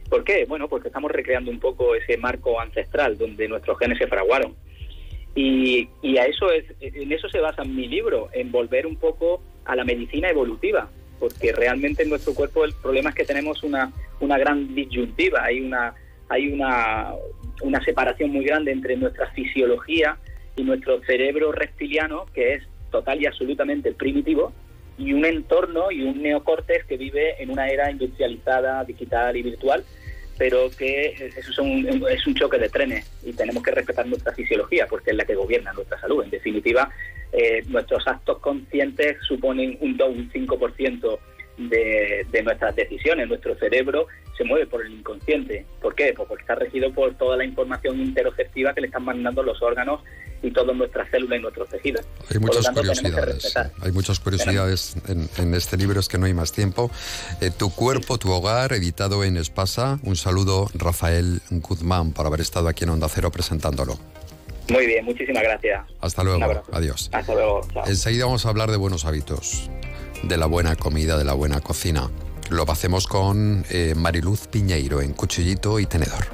¿Por 0.08 0.24
qué? 0.24 0.46
Bueno, 0.46 0.68
porque 0.68 0.88
estamos 0.88 1.10
recreando 1.10 1.50
un 1.50 1.60
poco 1.60 1.94
ese 1.94 2.16
marco 2.16 2.58
ancestral 2.60 3.18
donde 3.18 3.46
nuestros 3.46 3.78
genes 3.78 3.98
se 3.98 4.06
fraguaron. 4.06 4.54
Y, 5.34 5.88
y, 6.02 6.16
a 6.16 6.24
eso 6.24 6.50
es, 6.50 6.64
en 6.80 7.12
eso 7.12 7.28
se 7.28 7.40
basa 7.40 7.62
mi 7.62 7.86
libro, 7.86 8.28
en 8.32 8.50
volver 8.50 8.86
un 8.86 8.96
poco 8.96 9.42
a 9.66 9.76
la 9.76 9.84
medicina 9.84 10.30
evolutiva, 10.30 10.90
porque 11.20 11.52
realmente 11.52 12.02
en 12.02 12.08
nuestro 12.08 12.34
cuerpo 12.34 12.64
el 12.64 12.72
problema 12.72 13.10
es 13.10 13.16
que 13.16 13.24
tenemos 13.24 13.62
una, 13.62 13.92
una 14.18 14.38
gran 14.38 14.74
disyuntiva, 14.74 15.44
hay 15.44 15.60
una 15.60 15.94
hay 16.28 16.48
una, 16.48 17.12
una 17.62 17.82
separación 17.84 18.30
muy 18.30 18.44
grande 18.44 18.72
entre 18.72 18.96
nuestra 18.96 19.30
fisiología 19.32 20.16
y 20.56 20.62
nuestro 20.62 21.02
cerebro 21.04 21.52
reptiliano, 21.52 22.26
que 22.34 22.54
es 22.54 22.62
total 22.90 23.22
y 23.22 23.26
absolutamente 23.26 23.92
primitivo, 23.92 24.52
y 24.98 25.12
un 25.12 25.24
entorno 25.24 25.90
y 25.90 26.02
un 26.02 26.22
neocortes 26.22 26.84
que 26.84 26.96
vive 26.96 27.40
en 27.42 27.50
una 27.50 27.68
era 27.68 27.90
industrializada, 27.90 28.84
digital 28.84 29.36
y 29.36 29.42
virtual, 29.42 29.84
pero 30.36 30.70
que 30.70 31.30
eso 31.36 31.50
es 31.50 31.58
un, 31.58 32.04
es 32.08 32.26
un 32.26 32.34
choque 32.34 32.58
de 32.58 32.68
trenes 32.68 33.10
y 33.24 33.32
tenemos 33.32 33.62
que 33.62 33.72
respetar 33.72 34.06
nuestra 34.06 34.32
fisiología 34.32 34.86
porque 34.86 35.10
es 35.10 35.16
la 35.16 35.24
que 35.24 35.34
gobierna 35.34 35.72
nuestra 35.72 36.00
salud. 36.00 36.22
En 36.22 36.30
definitiva, 36.30 36.88
eh, 37.32 37.62
nuestros 37.68 38.06
actos 38.06 38.38
conscientes 38.38 39.18
suponen 39.26 39.76
un 39.80 39.96
2, 39.96 40.08
un 40.08 40.30
5% 40.30 41.18
de, 41.58 42.26
de 42.30 42.42
nuestras 42.42 42.74
decisiones. 42.74 43.28
Nuestro 43.28 43.54
cerebro 43.56 44.06
se 44.36 44.44
mueve 44.44 44.66
por 44.66 44.84
el 44.84 44.92
inconsciente. 44.92 45.66
¿Por 45.82 45.94
qué? 45.94 46.14
Pues 46.16 46.28
porque 46.28 46.42
está 46.42 46.54
regido 46.54 46.92
por 46.92 47.14
toda 47.14 47.36
la 47.36 47.44
información 47.44 48.00
interoceptiva 48.00 48.72
que 48.72 48.80
le 48.80 48.86
están 48.86 49.04
mandando 49.04 49.42
los 49.42 49.60
órganos 49.62 50.00
y 50.42 50.52
todas 50.52 50.76
nuestras 50.76 51.10
células 51.10 51.40
y 51.40 51.42
nuestros 51.42 51.68
tejidos. 51.68 52.06
Hay 52.30 52.38
muchas 52.38 52.64
tanto, 52.64 52.80
curiosidades. 52.80 53.56
Hay 53.82 53.92
muchas 53.92 54.20
curiosidades 54.20 54.96
en, 55.08 55.28
en, 55.36 55.54
este 55.54 55.76
libro, 55.76 55.98
es 55.98 56.08
que 56.08 56.18
no 56.18 56.26
hay 56.26 56.34
más 56.34 56.52
tiempo. 56.52 56.90
Eh, 57.40 57.50
tu 57.50 57.74
cuerpo, 57.74 58.18
tu 58.18 58.30
hogar, 58.30 58.72
editado 58.72 59.24
en 59.24 59.36
Espasa. 59.36 59.98
Un 60.04 60.14
saludo, 60.16 60.68
Rafael 60.74 61.40
Guzmán, 61.50 62.12
por 62.12 62.26
haber 62.26 62.40
estado 62.40 62.68
aquí 62.68 62.84
en 62.84 62.90
Onda 62.90 63.08
Cero 63.08 63.30
presentándolo. 63.32 63.98
Muy 64.70 64.86
bien, 64.86 65.04
muchísimas 65.04 65.42
gracias. 65.42 65.86
Hasta 66.00 66.22
luego. 66.22 66.62
Adiós. 66.72 67.08
Hasta 67.12 67.34
luego. 67.34 67.66
Chao. 67.72 67.86
Enseguida 67.86 68.26
vamos 68.26 68.44
a 68.44 68.50
hablar 68.50 68.70
de 68.70 68.76
buenos 68.76 69.06
hábitos, 69.06 69.70
de 70.22 70.36
la 70.36 70.46
buena 70.46 70.76
comida, 70.76 71.16
de 71.16 71.24
la 71.24 71.34
buena 71.34 71.60
cocina. 71.60 72.10
Lo 72.50 72.70
hacemos 72.70 73.06
con 73.06 73.64
eh, 73.70 73.94
Mariluz 73.96 74.46
Piñeiro 74.46 75.00
en 75.02 75.12
Cuchillito 75.12 75.78
y 75.78 75.86
Tenedor. 75.86 76.26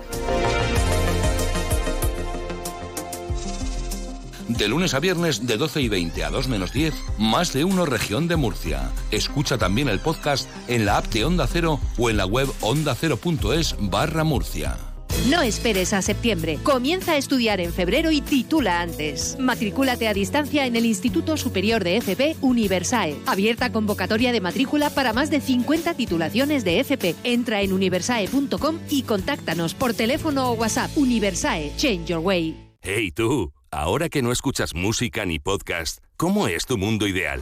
De 4.49 4.68
lunes 4.68 4.95
a 4.95 5.01
viernes 5.01 5.47
de 5.47 5.57
12 5.57 5.80
y 5.80 5.89
20 5.89 6.24
a 6.24 6.30
2 6.30 6.49
menos 6.49 6.72
10, 6.72 6.95
más 7.18 7.53
de 7.53 7.64
uno 7.64 7.87
región 7.87 8.28
de 8.28 8.37
Murcia. 8.37 8.91
Escucha 9.11 9.59
también 9.59 9.89
el 9.89 10.01
podcast 10.01 10.49
en 10.68 10.85
la 10.85 10.99
app 10.99 11.07
de 11.07 11.24
Onda 11.24 11.49
Cero 11.51 11.80
o 11.99 12.11
en 12.11 12.18
la 12.18 12.26
web 12.26 12.49
ondacero.es 12.61 13.74
barra 13.80 14.22
Murcia. 14.22 14.94
No 15.31 15.41
esperes 15.41 15.95
a 15.95 16.03
septiembre. 16.03 16.59
Comienza 16.62 17.12
a 17.12 17.17
estudiar 17.17 17.59
en 17.59 17.73
febrero 17.73 18.11
y 18.11 18.21
titula 18.21 18.83
antes. 18.83 19.39
Matrículate 19.39 20.07
a 20.07 20.12
distancia 20.12 20.67
en 20.67 20.77
el 20.77 20.85
Instituto 20.85 21.39
Superior 21.39 21.83
de 21.83 21.97
FP 21.97 22.37
Universae. 22.43 23.17
Abierta 23.25 23.73
convocatoria 23.73 24.33
de 24.33 24.43
matrícula 24.43 24.91
para 24.91 25.15
más 25.15 25.31
de 25.31 25.41
50 25.41 25.95
titulaciones 25.95 26.62
de 26.62 26.81
FP. 26.81 27.15
Entra 27.25 27.62
en 27.62 27.73
universae.com 27.73 28.81
y 28.91 29.05
contáctanos 29.05 29.73
por 29.73 29.95
teléfono 29.95 30.51
o 30.51 30.53
WhatsApp. 30.53 30.91
Universae, 30.95 31.73
Change 31.79 32.05
Your 32.05 32.21
Way. 32.21 32.77
Hey 32.83 33.11
tú, 33.11 33.51
ahora 33.71 34.11
que 34.11 34.21
no 34.21 34.31
escuchas 34.31 34.75
música 34.75 35.25
ni 35.25 35.39
podcast, 35.39 36.01
¿cómo 36.19 36.49
es 36.49 36.67
tu 36.67 36.77
mundo 36.77 37.07
ideal? 37.07 37.41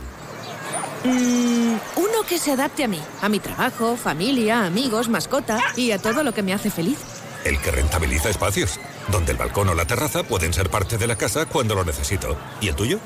Mm, 1.03 1.75
uno 1.97 2.23
que 2.29 2.39
se 2.39 2.53
adapte 2.53 2.85
a 2.85 2.89
mí, 2.89 3.01
a 3.21 3.29
mi 3.29 3.41
trabajo, 3.41 3.97
familia, 3.97 4.67
amigos, 4.67 5.09
mascota 5.09 5.61
y 5.77 5.91
a 5.91 5.99
todo 5.99 6.23
lo 6.23 6.33
que 6.33 6.45
me 6.45 6.53
hace 6.53 6.71
feliz 6.71 7.22
el 7.45 7.61
que 7.61 7.71
rentabiliza 7.71 8.31
espacios, 8.31 8.79
donde 9.09 9.33
el 9.33 9.39
balcón 9.39 9.69
o 9.69 9.75
la 9.75 9.85
terraza 9.85 10.23
pueden 10.23 10.53
ser 10.53 10.71
parte 10.71 10.99
de 10.99 11.07
la 11.07 11.17
casa 11.17 11.47
cuando 11.47 11.75
lo 11.75 11.85
necesito. 11.85 12.37
¿Y 12.61 12.69
el 12.69 12.77
tuyo? 12.77 12.99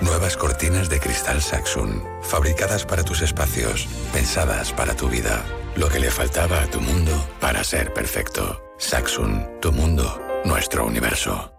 Nuevas 0.00 0.36
cortinas 0.36 0.88
de 0.88 1.00
cristal 1.00 1.40
Saxon, 1.40 2.02
fabricadas 2.22 2.84
para 2.84 3.04
tus 3.04 3.22
espacios, 3.22 3.86
pensadas 4.12 4.72
para 4.72 4.94
tu 4.94 5.08
vida. 5.08 5.44
Lo 5.76 5.88
que 5.88 5.98
le 5.98 6.10
faltaba 6.10 6.60
a 6.60 6.66
tu 6.66 6.80
mundo 6.80 7.12
para 7.40 7.64
ser 7.64 7.92
perfecto. 7.92 8.60
Saxon, 8.78 9.48
tu 9.60 9.72
mundo, 9.72 10.20
nuestro 10.44 10.86
universo. 10.86 11.52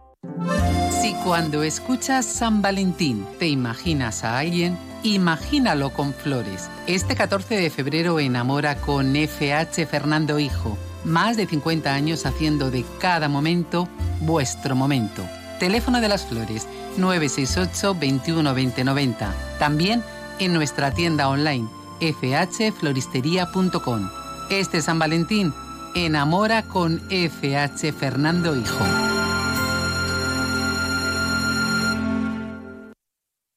Si 1.02 1.14
cuando 1.24 1.64
escuchas 1.64 2.26
San 2.26 2.62
Valentín 2.62 3.26
te 3.40 3.48
imaginas 3.48 4.24
a 4.24 4.38
alguien, 4.38 4.78
imagínalo 5.04 5.92
con 5.92 6.14
flores. 6.14 6.70
Este 6.88 7.16
14 7.16 7.56
de 7.56 7.70
febrero 7.70 8.20
enamora 8.20 8.76
con 8.78 9.16
FH 9.16 9.86
Fernando 9.86 10.40
Hijo 10.40 10.78
más 11.06 11.38
de 11.38 11.48
50 11.48 11.94
años 11.94 12.26
haciendo 12.26 12.72
de 12.72 12.84
cada 13.00 13.30
momento 13.30 13.88
vuestro 14.22 14.76
momento. 14.76 15.24
Teléfono 15.60 16.02
de 16.02 16.10
las 16.10 16.26
Flores 16.26 16.68
968 16.98 17.96
21 18.00 18.50
2090. 18.50 19.34
También 19.60 20.04
en 20.40 20.54
nuestra 20.54 20.92
tienda 20.92 21.30
online 21.30 21.68
fhfloristería.com. 22.00 24.10
Este 24.50 24.82
San 24.82 25.00
Valentín, 25.00 25.54
enamora 25.96 26.64
con 26.64 27.02
FH 27.10 27.94
Fernando 27.94 28.56
Hijo. 28.56 29.15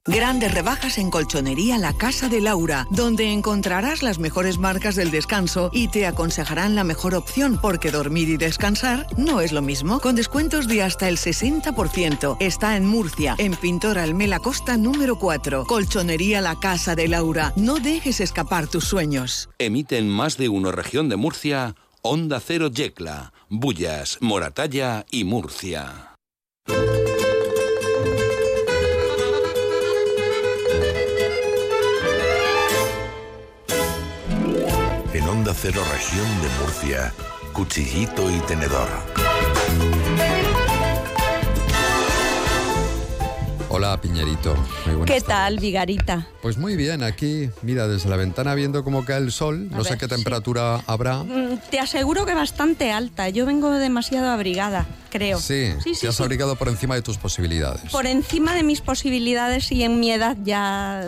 Grandes 0.09 0.55
rebajas 0.55 0.97
en 0.97 1.11
Colchonería 1.11 1.77
La 1.77 1.93
Casa 1.93 2.31
de 2.31 2.41
Laura, 2.41 2.87
donde 2.91 3.31
encontrarás 3.31 4.03
las 4.03 4.19
mejores 4.19 4.57
marcas 4.57 4.97
del 4.97 5.11
descanso 5.11 5.69
y 5.71 5.89
te 5.89 6.07
aconsejarán 6.07 6.75
la 6.75 6.83
mejor 6.83 7.15
opción, 7.15 7.59
porque 7.61 7.91
dormir 7.91 8.31
y 8.31 8.39
descansar 8.39 9.07
no 9.19 9.43
es 9.43 9.53
lo 9.53 9.61
mismo. 9.61 10.01
Con 10.01 10.15
descuentos 10.15 10.67
de 10.67 10.83
hasta 10.83 11.11
el 11.11 11.19
60%. 11.19 12.39
Está 12.41 12.79
en 12.79 12.87
Murcia, 12.87 13.35
en 13.37 13.55
Pintor 13.55 13.99
Almela 13.99 14.39
Costa 14.39 14.79
número 14.79 15.19
4. 15.19 15.67
Colchonería 15.67 16.41
La 16.41 16.59
Casa 16.59 16.95
de 16.95 17.07
Laura. 17.07 17.53
No 17.57 17.79
dejes 17.79 18.21
escapar 18.21 18.67
tus 18.67 18.85
sueños. 18.85 19.51
Emiten 19.59 20.09
más 20.09 20.39
de 20.39 20.49
uno 20.49 20.73
región 20.73 21.11
de 21.11 21.17
Murcia, 21.17 21.75
Onda 22.01 22.41
Cero 22.41 22.69
Yecla, 22.69 23.35
Bullas, 23.51 24.17
Moratalla 24.23 25.05
y 25.11 25.25
Murcia. 25.25 26.08
Onda 35.49 35.61
Cero 35.63 35.83
Región 35.91 36.27
de 36.43 36.49
Murcia, 36.61 37.15
Cuchillito 37.55 38.31
y 38.31 38.39
Tenedor. 38.41 39.28
Hola, 43.79 44.01
Piñerito. 44.01 44.57
Muy 44.87 44.97
buenas 44.97 45.15
¿Qué 45.15 45.21
tal, 45.21 45.61
Vigarita? 45.61 46.27
Pues 46.43 46.59
muy 46.59 46.75
bien, 46.75 47.05
aquí, 47.05 47.49
mira, 47.63 47.87
desde 47.87 48.09
la 48.11 48.17
ventana 48.17 48.57
viendo 48.57 48.83
cómo 48.83 49.05
cae 49.05 49.19
el 49.19 49.31
sol, 49.31 49.71
no 49.71 49.85
sé 49.85 49.97
qué 49.97 50.09
temperatura 50.09 50.83
habrá. 50.89 51.23
Mm, 51.23 51.61
Te 51.71 51.79
aseguro 51.79 52.27
que 52.27 52.35
bastante 52.35 52.91
alta. 52.91 53.29
Yo 53.29 53.47
vengo 53.47 53.71
demasiado 53.71 54.31
abrigada, 54.31 54.85
creo. 55.11 55.39
Sí, 55.39 55.75
sí, 55.85 55.95
sí, 55.95 56.01
te 56.01 56.09
has 56.09 56.17
sí. 56.17 56.23
abrigado 56.25 56.57
por 56.57 56.67
encima 56.69 56.97
de 56.97 57.03
tus 57.03 57.19
posibilidades. 57.19 57.93
Por 57.93 58.07
encima 58.07 58.53
de 58.55 58.65
mis 58.65 58.81
posibilidades 58.81 59.71
y 59.71 59.85
en 59.85 60.01
mi 60.01 60.11
edad 60.11 60.37
ya 60.43 61.01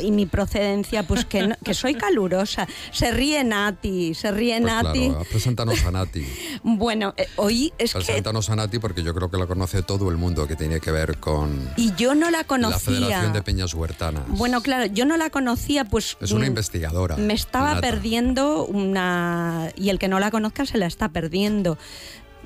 y 0.00 0.12
mi 0.12 0.26
procedencia, 0.26 1.02
pues 1.02 1.24
que, 1.24 1.42
no- 1.48 1.56
que 1.64 1.74
soy 1.74 1.94
calurosa. 1.96 2.68
Se 2.92 3.10
ríe 3.10 3.42
Nati, 3.42 4.14
se 4.14 4.30
ríe 4.30 4.60
Pues 4.60 4.72
Nati. 4.84 5.08
claro, 5.08 5.24
preséntanos 5.28 5.84
a 5.84 5.90
Nati. 5.90 6.24
Bueno, 6.62 7.14
eh, 7.16 7.26
hoy 7.36 7.72
es 7.78 7.92
que... 7.92 7.98
Preséntanos 7.98 8.48
a 8.50 8.54
Nati 8.56 8.78
porque 8.78 9.02
yo 9.02 9.12
creo 9.12 9.28
que 9.30 9.38
la 9.38 9.46
conoce 9.46 9.82
todo 9.82 10.08
el 10.10 10.16
mundo 10.16 10.46
que 10.46 10.54
tiene 10.54 10.78
que 10.80 10.90
ver 10.92 11.18
con 11.18 11.68
Y 11.76 11.92
yo 11.96 12.11
no 12.14 12.30
la 12.30 12.38
la 12.38 12.44
conocía. 12.44 12.78
Federación 12.78 13.32
de 13.32 13.42
Peñas 13.42 13.74
Huertanas. 13.74 14.24
Bueno, 14.28 14.62
claro, 14.62 14.86
yo 14.86 15.04
no 15.04 15.16
la 15.16 15.30
conocía, 15.30 15.84
pues... 15.84 16.16
Es 16.20 16.32
una 16.32 16.44
mm, 16.44 16.48
investigadora. 16.48 17.16
Me 17.16 17.34
estaba 17.34 17.74
nata. 17.74 17.80
perdiendo 17.80 18.64
una... 18.64 19.70
Y 19.76 19.90
el 19.90 19.98
que 19.98 20.08
no 20.08 20.18
la 20.20 20.30
conozca 20.30 20.66
se 20.66 20.78
la 20.78 20.86
está 20.86 21.10
perdiendo. 21.10 21.78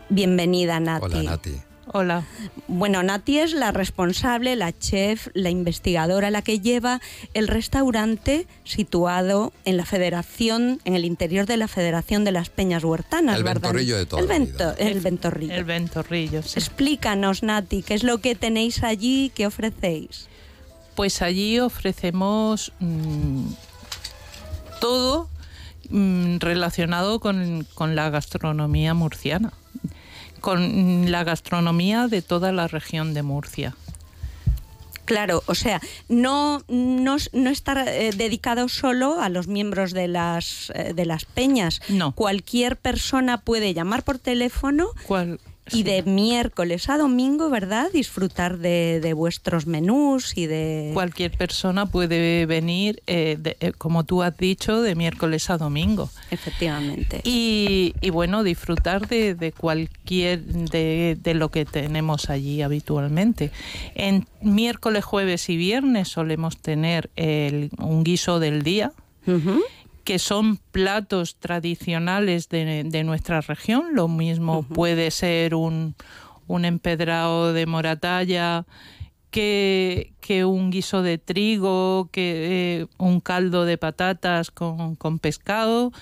Bienvenida, 0.08 0.78
Nati. 0.80 1.04
Hola, 1.04 1.22
Nati. 1.22 1.54
Hola. 1.92 2.24
Bueno, 2.66 3.02
Nati 3.04 3.38
es 3.38 3.52
la 3.52 3.70
responsable, 3.70 4.56
la 4.56 4.76
chef, 4.76 5.28
la 5.34 5.50
investigadora, 5.50 6.30
la 6.32 6.42
que 6.42 6.58
lleva 6.58 7.00
el 7.32 7.46
restaurante 7.46 8.48
situado 8.64 9.52
en 9.64 9.76
la 9.76 9.84
Federación, 9.86 10.80
en 10.84 10.96
el 10.96 11.04
interior 11.04 11.46
de 11.46 11.56
la 11.56 11.68
Federación 11.68 12.24
de 12.24 12.32
las 12.32 12.50
Peñas 12.50 12.82
Huertanas, 12.82 13.36
El 13.36 13.44
¿verdad? 13.44 13.62
ventorrillo 13.62 13.96
de 13.98 14.06
toda 14.06 14.20
el, 14.22 14.28
vento- 14.28 14.74
el 14.78 15.00
ventorrillo. 15.00 15.54
El 15.54 15.64
ventorrillo, 15.64 16.42
sí. 16.42 16.58
Explícanos, 16.58 17.44
Nati, 17.44 17.82
¿qué 17.84 17.94
es 17.94 18.02
lo 18.02 18.18
que 18.18 18.34
tenéis 18.34 18.82
allí, 18.82 19.30
qué 19.34 19.46
ofrecéis? 19.46 20.26
Pues 20.96 21.22
allí 21.22 21.60
ofrecemos 21.60 22.72
mm, 22.80 23.46
todo 24.80 25.28
mm, 25.90 26.38
relacionado 26.38 27.20
con, 27.20 27.64
con 27.74 27.94
la 27.94 28.10
gastronomía 28.10 28.92
murciana, 28.94 29.52
con 30.46 31.10
la 31.10 31.24
gastronomía 31.24 32.06
de 32.06 32.22
toda 32.22 32.52
la 32.52 32.68
región 32.68 33.14
de 33.14 33.24
Murcia. 33.24 33.74
Claro, 35.04 35.42
o 35.46 35.56
sea, 35.56 35.80
no, 36.08 36.62
no, 36.68 37.16
no 37.32 37.50
está 37.50 37.84
eh, 37.92 38.12
dedicado 38.12 38.68
solo 38.68 39.20
a 39.20 39.28
los 39.28 39.48
miembros 39.48 39.90
de 39.90 40.06
las, 40.06 40.70
eh, 40.76 40.92
de 40.94 41.04
las 41.04 41.24
peñas. 41.24 41.80
No. 41.88 42.12
Cualquier 42.12 42.76
persona 42.76 43.38
puede 43.38 43.74
llamar 43.74 44.04
por 44.04 44.20
teléfono 44.20 44.90
¿Cuál? 45.08 45.40
Y 45.72 45.82
de 45.82 46.02
miércoles 46.04 46.88
a 46.88 46.96
domingo, 46.96 47.50
¿verdad? 47.50 47.88
Disfrutar 47.92 48.58
de, 48.58 49.00
de 49.00 49.12
vuestros 49.14 49.66
menús 49.66 50.36
y 50.36 50.46
de... 50.46 50.90
Cualquier 50.94 51.32
persona 51.32 51.86
puede 51.86 52.46
venir, 52.46 53.02
eh, 53.06 53.36
de- 53.40 53.56
eh, 53.60 53.72
como 53.72 54.04
tú 54.04 54.22
has 54.22 54.36
dicho, 54.36 54.80
de 54.82 54.94
miércoles 54.94 55.50
a 55.50 55.58
domingo. 55.58 56.08
Efectivamente. 56.30 57.20
Y, 57.24 57.94
y 58.00 58.10
bueno, 58.10 58.44
disfrutar 58.44 59.08
de, 59.08 59.34
de 59.34 59.52
cualquier, 59.52 60.42
de, 60.44 61.16
de 61.20 61.34
lo 61.34 61.50
que 61.50 61.64
tenemos 61.64 62.30
allí 62.30 62.62
habitualmente. 62.62 63.50
En 63.94 64.26
miércoles, 64.40 65.04
jueves 65.04 65.48
y 65.48 65.56
viernes 65.56 66.08
solemos 66.08 66.56
tener 66.58 67.10
el- 67.16 67.70
un 67.78 68.04
guiso 68.04 68.38
del 68.40 68.62
día, 68.62 68.92
que 70.06 70.20
son 70.20 70.58
platos 70.70 71.34
tradicionales 71.36 72.48
de, 72.48 72.84
de 72.84 73.02
nuestra 73.02 73.40
región. 73.40 73.88
Lo 73.92 74.06
mismo 74.06 74.62
puede 74.62 75.10
ser 75.10 75.56
un, 75.56 75.96
un 76.46 76.64
empedrado 76.64 77.52
de 77.52 77.66
moratalla, 77.66 78.64
que, 79.32 80.12
que 80.20 80.44
un 80.44 80.70
guiso 80.70 81.02
de 81.02 81.18
trigo, 81.18 82.08
que 82.12 82.82
eh, 82.82 82.86
un 82.98 83.20
caldo 83.20 83.64
de 83.64 83.78
patatas 83.78 84.52
con, 84.52 84.94
con 84.94 85.18
pescado. 85.18 85.92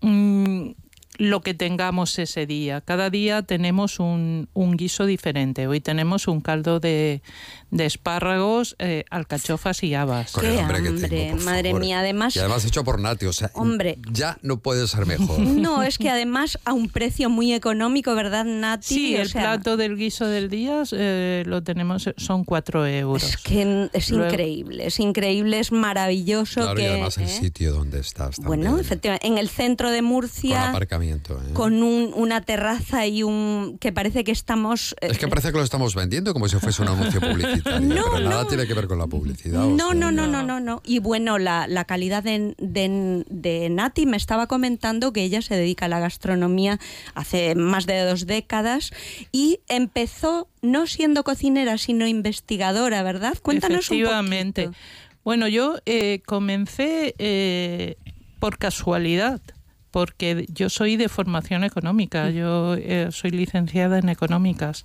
Mm, 0.00 0.70
lo 1.18 1.40
que 1.42 1.52
tengamos 1.52 2.18
ese 2.18 2.46
día. 2.46 2.80
Cada 2.80 3.10
día 3.10 3.42
tenemos 3.42 3.98
un, 4.00 4.48
un 4.54 4.76
guiso 4.76 5.04
diferente. 5.04 5.66
Hoy 5.66 5.80
tenemos 5.80 6.28
un 6.28 6.40
caldo 6.40 6.78
de, 6.80 7.22
de 7.70 7.86
espárragos, 7.86 8.76
eh, 8.78 9.04
alcachofas 9.10 9.82
y 9.82 9.94
habas. 9.94 10.32
Con 10.32 10.44
el 10.46 10.52
Qué 10.54 10.60
hambre 10.60 10.82
que 10.82 10.88
hambre, 10.88 11.08
tengo, 11.08 11.36
por 11.36 11.44
madre 11.44 11.70
favor. 11.70 11.80
mía, 11.80 11.98
además... 12.00 12.36
Y 12.36 12.38
además 12.38 12.64
hecho 12.64 12.84
por 12.84 13.00
Nati, 13.00 13.26
o 13.26 13.32
sea, 13.32 13.50
Hombre. 13.54 13.98
ya 14.12 14.38
no 14.42 14.60
puede 14.60 14.86
ser 14.86 15.06
mejor. 15.06 15.38
No, 15.58 15.82
es 15.82 15.98
que 15.98 16.08
además 16.08 16.56
a 16.64 16.72
un 16.72 16.88
precio 16.88 17.28
muy 17.30 17.52
económico, 17.52 18.14
¿verdad, 18.14 18.44
Nati? 18.44 18.86
Sí, 18.94 19.16
O 19.16 19.20
el 19.22 19.28
sea, 19.28 19.42
plato 19.42 19.76
del 19.76 19.96
guiso 19.96 20.26
del 20.26 20.48
día 20.48 20.84
eh, 20.92 21.42
lo 21.46 21.62
tenemos, 21.64 22.08
son 22.16 22.44
cuatro 22.44 22.86
euros. 22.86 23.24
Es 23.24 23.36
que 23.38 23.90
es 23.92 24.10
Luego- 24.10 24.26
increíble, 24.30 24.86
es 24.86 25.00
increíble, 25.00 25.58
es 25.58 25.72
maravilloso 25.72 26.60
Claro, 26.60 26.76
que... 26.76 26.82
y 26.82 26.86
además 26.86 27.18
el 27.18 27.24
¿eh? 27.24 27.28
sitio 27.28 27.72
donde 27.72 27.98
estás 28.00 28.36
también. 28.36 28.46
Bueno, 28.46 28.78
efectivamente, 28.78 29.26
en 29.26 29.36
el 29.38 29.48
centro 29.48 29.90
de 29.90 29.98
con 29.98 30.06
Murcia, 30.06 30.70
¿eh? 31.10 31.52
con 31.54 31.82
un- 31.82 32.12
una 32.14 32.40
terraza 32.40 33.06
y 33.06 33.22
un... 33.22 33.78
que 33.80 33.92
parece 33.92 34.24
que 34.24 34.32
estamos... 34.32 34.94
eh, 35.00 35.08
Es 35.10 35.18
que 35.18 35.28
parece 35.28 35.50
que 35.52 35.58
lo 35.58 35.64
estamos 35.64 35.94
vendiendo 35.94 36.32
como 36.32 36.48
si 36.48 36.56
fuese 36.56 36.82
un 36.82 36.88
anuncio 36.88 37.20
publicitario, 37.20 37.80
No, 37.80 38.04
pero 38.12 38.28
nada 38.28 38.42
no. 38.42 38.48
tiene 38.48 38.66
que 38.66 38.74
ver 38.74 38.86
con 38.88 38.98
la 38.98 39.06
publicidad. 39.06 39.64
o 39.64 39.70
No, 39.70 39.90
sea, 39.90 39.94
no, 39.94 40.12
no, 40.12 40.26
no, 40.26 40.42
no, 40.42 40.60
no. 40.60 40.82
Y 40.84 40.98
bueno, 40.98 41.38
la, 41.38 41.66
la 41.66 41.84
calidad 41.84 42.22
de, 42.22 42.54
de- 42.58 43.24
de 43.28 43.68
Nati 43.70 44.06
me 44.06 44.16
estaba 44.16 44.46
comentando 44.46 45.12
que 45.12 45.22
ella 45.22 45.42
se 45.42 45.54
dedica 45.56 45.86
a 45.86 45.88
la 45.88 46.00
gastronomía 46.00 46.78
hace 47.14 47.54
más 47.54 47.86
de 47.86 48.00
dos 48.00 48.26
décadas 48.26 48.90
y 49.32 49.60
empezó 49.68 50.48
no 50.62 50.86
siendo 50.86 51.24
cocinera, 51.24 51.78
sino 51.78 52.06
investigadora, 52.06 53.02
¿verdad? 53.02 53.34
Cuéntanos 53.42 53.90
un 53.90 53.96
Efectivamente. 53.98 54.64
poquito. 54.64 54.82
Bueno, 55.24 55.46
yo 55.48 55.76
eh, 55.84 56.22
comencé 56.26 57.14
eh, 57.18 57.96
por 58.38 58.56
casualidad, 58.58 59.40
porque 59.90 60.46
yo 60.52 60.68
soy 60.68 60.96
de 60.96 61.08
formación 61.08 61.64
económica, 61.64 62.30
yo 62.30 62.74
eh, 62.74 63.08
soy 63.10 63.30
licenciada 63.30 63.98
en 63.98 64.08
económicas, 64.08 64.84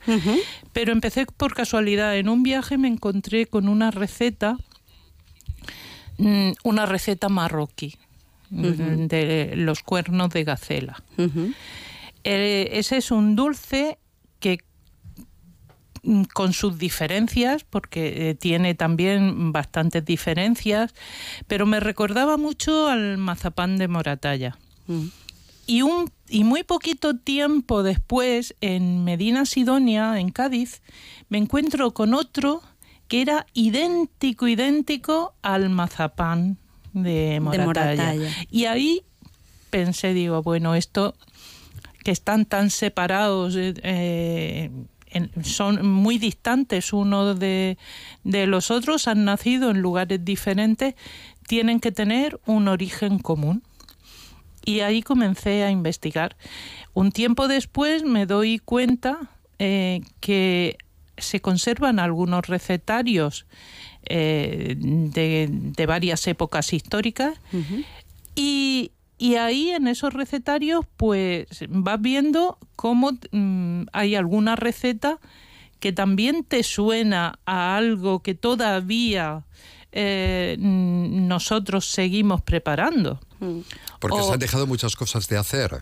pero 0.71 0.91
empecé 0.91 1.25
por 1.25 1.53
casualidad. 1.53 2.17
En 2.17 2.29
un 2.29 2.43
viaje 2.43 2.77
me 2.77 2.87
encontré 2.87 3.45
con 3.45 3.67
una 3.67 3.91
receta, 3.91 4.57
mm, 6.17 6.51
una 6.63 6.85
receta 6.85 7.29
marroquí 7.29 7.95
mm, 8.49 9.07
de 9.07 9.53
los 9.55 9.83
cuernos 9.83 10.29
de 10.29 10.43
gacela. 10.43 11.03
Eh, 12.23 12.69
ese 12.73 12.97
es 12.97 13.11
un 13.11 13.35
dulce 13.35 13.97
que 14.39 14.59
mm, 16.03 16.23
con 16.33 16.53
sus 16.53 16.77
diferencias, 16.77 17.65
porque 17.65 18.29
eh, 18.29 18.35
tiene 18.35 18.73
también 18.73 19.51
bastantes 19.51 20.05
diferencias, 20.05 20.93
pero 21.47 21.65
me 21.65 21.81
recordaba 21.81 22.37
mucho 22.37 22.87
al 22.87 23.17
mazapán 23.17 23.77
de 23.77 23.89
Moratalla. 23.89 24.57
Y, 25.65 25.81
un, 25.81 26.11
y 26.29 26.43
muy 26.43 26.63
poquito 26.63 27.15
tiempo 27.15 27.83
después, 27.83 28.55
en 28.61 29.03
Medina 29.03 29.45
Sidonia, 29.45 30.19
en 30.19 30.29
Cádiz, 30.29 30.81
me 31.29 31.37
encuentro 31.37 31.93
con 31.93 32.13
otro 32.13 32.61
que 33.07 33.21
era 33.21 33.45
idéntico, 33.53 34.47
idéntico 34.47 35.33
al 35.41 35.69
mazapán 35.69 36.57
de 36.93 37.39
Moratalla. 37.41 37.65
Moratalla. 37.65 38.29
Y 38.51 38.65
ahí 38.65 39.03
pensé, 39.69 40.13
digo, 40.13 40.41
bueno, 40.43 40.75
esto 40.75 41.15
que 42.03 42.11
están 42.11 42.45
tan 42.45 42.69
separados, 42.69 43.55
eh, 43.55 43.73
eh, 43.83 44.69
en- 45.11 45.31
son 45.45 45.85
muy 45.87 46.17
distantes 46.17 46.91
unos 46.91 47.39
de, 47.39 47.77
de 48.25 48.47
los 48.47 48.69
otros, 48.71 49.07
han 49.07 49.23
nacido 49.25 49.69
en 49.71 49.79
lugares 49.81 50.23
diferentes, 50.25 50.95
tienen 51.47 51.79
que 51.79 51.91
tener 51.91 52.39
un 52.45 52.67
origen 52.67 53.19
común. 53.19 53.63
Y 54.65 54.79
ahí 54.79 55.01
comencé 55.01 55.63
a 55.63 55.71
investigar. 55.71 56.35
Un 56.93 57.11
tiempo 57.11 57.47
después 57.47 58.03
me 58.03 58.25
doy 58.25 58.59
cuenta 58.59 59.31
eh, 59.59 60.01
que 60.19 60.77
se 61.17 61.41
conservan 61.41 61.99
algunos 61.99 62.47
recetarios 62.47 63.45
eh, 64.05 64.75
de, 64.77 65.47
de 65.49 65.85
varias 65.85 66.27
épocas 66.27 66.73
históricas 66.73 67.39
y, 68.35 68.91
y 69.17 69.35
ahí 69.35 69.69
en 69.69 69.87
esos 69.87 70.11
recetarios 70.11 70.85
pues 70.97 71.47
vas 71.69 72.01
viendo 72.01 72.57
cómo 72.75 73.11
mm, 73.31 73.83
hay 73.93 74.15
alguna 74.15 74.55
receta 74.55 75.19
que 75.79 75.91
también 75.91 76.43
te 76.43 76.63
suena 76.63 77.39
a 77.45 77.77
algo 77.77 78.21
que 78.21 78.35
todavía 78.35 79.43
eh, 79.91 80.55
mm, 80.59 81.27
nosotros 81.27 81.85
seguimos 81.85 82.41
preparando. 82.41 83.19
Porque 84.03 84.19
O- 84.19 84.27
se 84.27 84.33
han 84.33 84.39
dejado 84.39 84.67
muchas 84.67 84.95
cosas 84.97 85.29
de 85.29 85.37
hacer. 85.37 85.81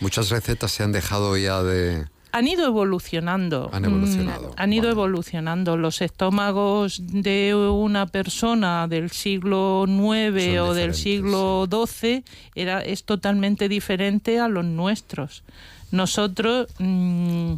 Muchas 0.00 0.28
recetas 0.28 0.72
se 0.72 0.82
han 0.82 0.90
dejado 0.90 1.36
ya 1.36 1.62
de... 1.62 2.04
Han 2.32 2.48
ido 2.48 2.66
evolucionando. 2.66 3.70
Han 3.72 3.84
evolucionado, 3.84 4.48
Mm, 4.48 4.54
Han 4.56 4.72
ido 4.72 4.90
evolucionando. 4.90 5.76
Los 5.76 6.02
estómagos 6.02 7.00
de 7.00 7.54
una 7.54 8.06
persona 8.06 8.88
del 8.88 9.12
siglo 9.12 9.84
IX 9.86 10.58
o 10.58 10.74
del 10.74 10.94
siglo 10.94 11.68
XII 11.70 12.24
era, 12.56 12.80
es 12.80 13.04
totalmente 13.04 13.68
diferente 13.68 14.40
a 14.40 14.48
los 14.48 14.64
nuestros. 14.64 15.44
Nosotros 15.92 16.66
mm, 16.80 17.54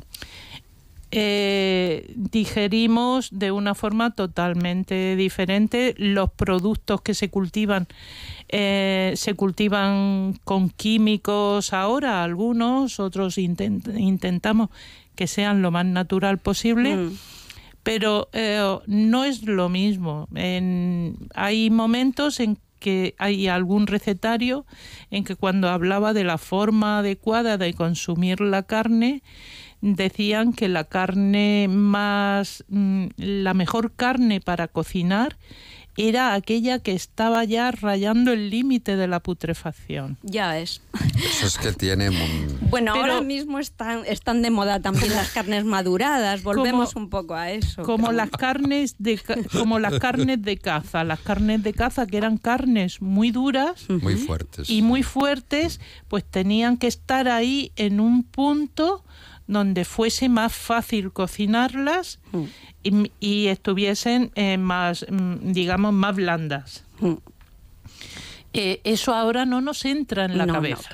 eh, 1.19 2.13
digerimos 2.15 3.31
de 3.33 3.51
una 3.51 3.75
forma 3.75 4.11
totalmente 4.15 5.17
diferente 5.17 5.95
los 5.97 6.31
productos 6.31 7.01
que 7.01 7.15
se 7.15 7.31
cultivan. 7.31 7.87
eh, 8.49 9.15
se 9.17 9.35
cultivan 9.35 10.39
con 10.45 10.69
químicos 10.71 11.73
ahora, 11.73 12.23
algunos, 12.23 13.01
otros 13.01 13.39
intent- 13.39 13.99
intentamos 13.99 14.69
que 15.17 15.27
sean 15.27 15.63
lo 15.63 15.71
más 15.71 15.87
natural 15.87 16.39
posible. 16.39 16.95
Pero 17.83 18.29
eh, 18.33 18.79
no 18.87 19.25
es 19.25 19.43
lo 19.45 19.69
mismo. 19.69 20.29
En- 20.35 21.17
hay 21.35 21.71
momentos 21.71 22.39
en 22.41 22.59
que 22.79 23.15
hay 23.19 23.49
algún 23.49 23.87
recetario 23.87 24.67
en 25.11 25.25
que 25.25 25.35
cuando 25.35 25.71
hablaba 25.71 26.13
de 26.13 26.25
la 26.25 26.37
forma 26.39 26.99
adecuada 26.99 27.57
de 27.59 27.73
consumir 27.75 28.41
la 28.41 28.63
carne, 28.65 29.23
decían 29.95 30.53
que 30.53 30.69
la 30.69 30.85
carne 30.85 31.69
más, 31.71 32.65
mm, 32.69 33.07
la 33.17 33.55
mejor 33.55 33.93
carne 33.93 34.41
para 34.41 34.67
cocinar 34.69 35.37
era 35.99 36.35
aquella 36.35 36.79
que 36.81 36.93
estaba 36.93 37.43
ya 37.45 37.71
rayando 37.71 38.31
el 38.35 38.51
límite 38.51 38.97
de 38.97 39.07
la 39.09 39.21
putrefacción. 39.21 40.19
Ya 40.23 40.59
es. 40.59 40.83
Eso 41.17 41.47
es 41.47 41.57
que 41.57 41.73
tiene... 41.73 42.11
un- 42.11 42.59
Bueno, 42.69 42.93
Pero- 42.93 43.15
ahora 43.15 43.23
mismo 43.23 43.59
están, 43.59 44.03
están 44.07 44.43
de 44.43 44.51
moda 44.51 44.81
también 44.83 45.15
las 45.15 45.31
carnes 45.31 45.65
maduradas. 45.65 46.43
Volvemos 46.43 46.93
Como- 46.93 47.05
un 47.07 47.11
poco 47.11 47.35
a 47.35 47.51
eso. 47.51 47.83
como 47.83 48.13
las 48.13 48.29
carnes 48.29 48.97
de 48.99 49.19
como 49.53 49.79
las 49.79 49.99
carnes 49.99 50.43
de 50.43 50.59
caza 50.59 51.03
las 51.03 51.21
carnes 51.21 51.63
de 51.63 51.73
caza 51.73 52.07
que 52.07 52.19
eran 52.19 52.37
carnes 52.37 53.01
muy 53.01 53.31
duras 53.31 53.87
Muy 53.89 54.17
fuertes. 54.17 54.69
y 54.69 54.83
muy 54.83 55.03
fuertes 55.03 55.81
pues 56.09 56.25
tenían 56.25 56.77
que 56.77 56.89
estar 56.89 57.27
ahí 57.29 57.73
en 57.77 58.01
un 58.01 58.23
punto 58.23 59.03
donde 59.47 59.85
fuese 59.85 60.29
más 60.29 60.53
fácil 60.55 61.13
cocinarlas 61.13 62.19
y, 62.83 63.11
y 63.21 63.47
estuviesen 63.47 64.31
eh, 64.35 64.59
más 64.59 65.07
mm, 65.09 65.53
digamos 65.53 65.93
más 65.93 66.17
blandas. 66.17 66.85
Eh, 68.53 68.81
eso 68.85 69.15
ahora 69.15 69.45
no 69.45 69.61
nos 69.61 69.85
entra 69.85 70.25
en 70.25 70.39
la 70.39 70.47
No, 70.47 70.55
no, 70.55 70.61
cabeza. 70.61 70.89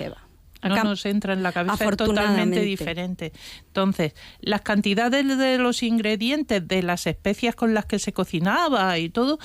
no 0.63 0.75
Acá- 0.75 0.85
nos 0.85 1.05
entra 1.07 1.33
en 1.33 1.43
la 1.43 1.53
cabeza, 1.53 1.85
es 1.85 1.97
totalmente 1.97 2.61
diferente. 2.61 3.33
Entonces, 3.67 4.15
las 4.41 4.61
cantidades 4.63 5.27
de 5.39 5.59
los 5.59 5.83
ingredientes, 5.83 6.67
de 6.67 6.83
las 6.83 7.07
especias 7.07 7.55
con 7.55 7.75
las 7.75 7.85
que 7.87 7.99
se 7.99 8.13
cocinaba 8.13 8.99
y 8.99 9.09
todo, 9.11 9.39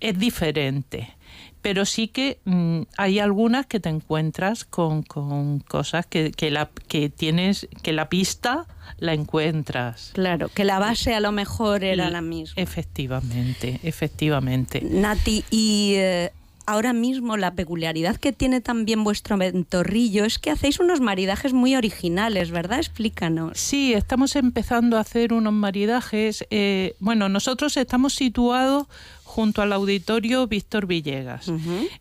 es 0.00 0.18
diferente. 0.18 1.14
Pero 1.62 1.84
sí 1.84 2.08
que 2.08 2.40
mm, 2.44 2.82
hay 2.96 3.18
algunas 3.18 3.66
que 3.66 3.80
te 3.80 3.88
encuentras 3.90 4.64
con, 4.64 5.02
con 5.02 5.60
cosas 5.60 6.06
que, 6.06 6.32
que, 6.32 6.50
la, 6.50 6.70
que 6.88 7.08
tienes, 7.10 7.68
que 7.82 7.92
la 7.92 8.08
pista 8.08 8.66
la 8.98 9.12
encuentras. 9.14 10.10
Claro, 10.14 10.48
que 10.48 10.64
la 10.64 10.78
base 10.78 11.14
a 11.14 11.20
lo 11.20 11.32
mejor 11.32 11.84
era 11.84 12.08
Y- 12.08 12.10
la 12.10 12.20
misma. 12.22 12.54
Efectivamente, 12.62 13.80
efectivamente. 13.82 14.80
Nati, 14.82 15.44
y 15.50 15.94
eh, 15.96 16.32
ahora 16.70 16.92
mismo 16.92 17.36
la 17.36 17.54
peculiaridad 17.54 18.16
que 18.16 18.32
tiene 18.32 18.60
también 18.60 19.02
vuestro 19.04 19.36
ventorrillo 19.36 20.24
es 20.24 20.38
que 20.38 20.50
hacéis 20.50 20.78
unos 20.80 21.00
maridajes 21.00 21.52
muy 21.52 21.74
originales, 21.76 22.50
¿verdad? 22.50 22.78
Explícanos. 22.78 23.58
Sí, 23.58 23.92
estamos 23.92 24.36
empezando 24.36 24.96
a 24.96 25.00
hacer 25.00 25.32
unos 25.32 25.52
maridajes. 25.52 26.44
eh, 26.50 26.94
bueno, 27.00 27.28
nosotros 27.28 27.76
estamos 27.76 28.14
situados 28.14 28.86
junto 29.24 29.62
al 29.62 29.72
auditorio 29.72 30.46
Víctor 30.46 30.86
Villegas. 30.86 31.46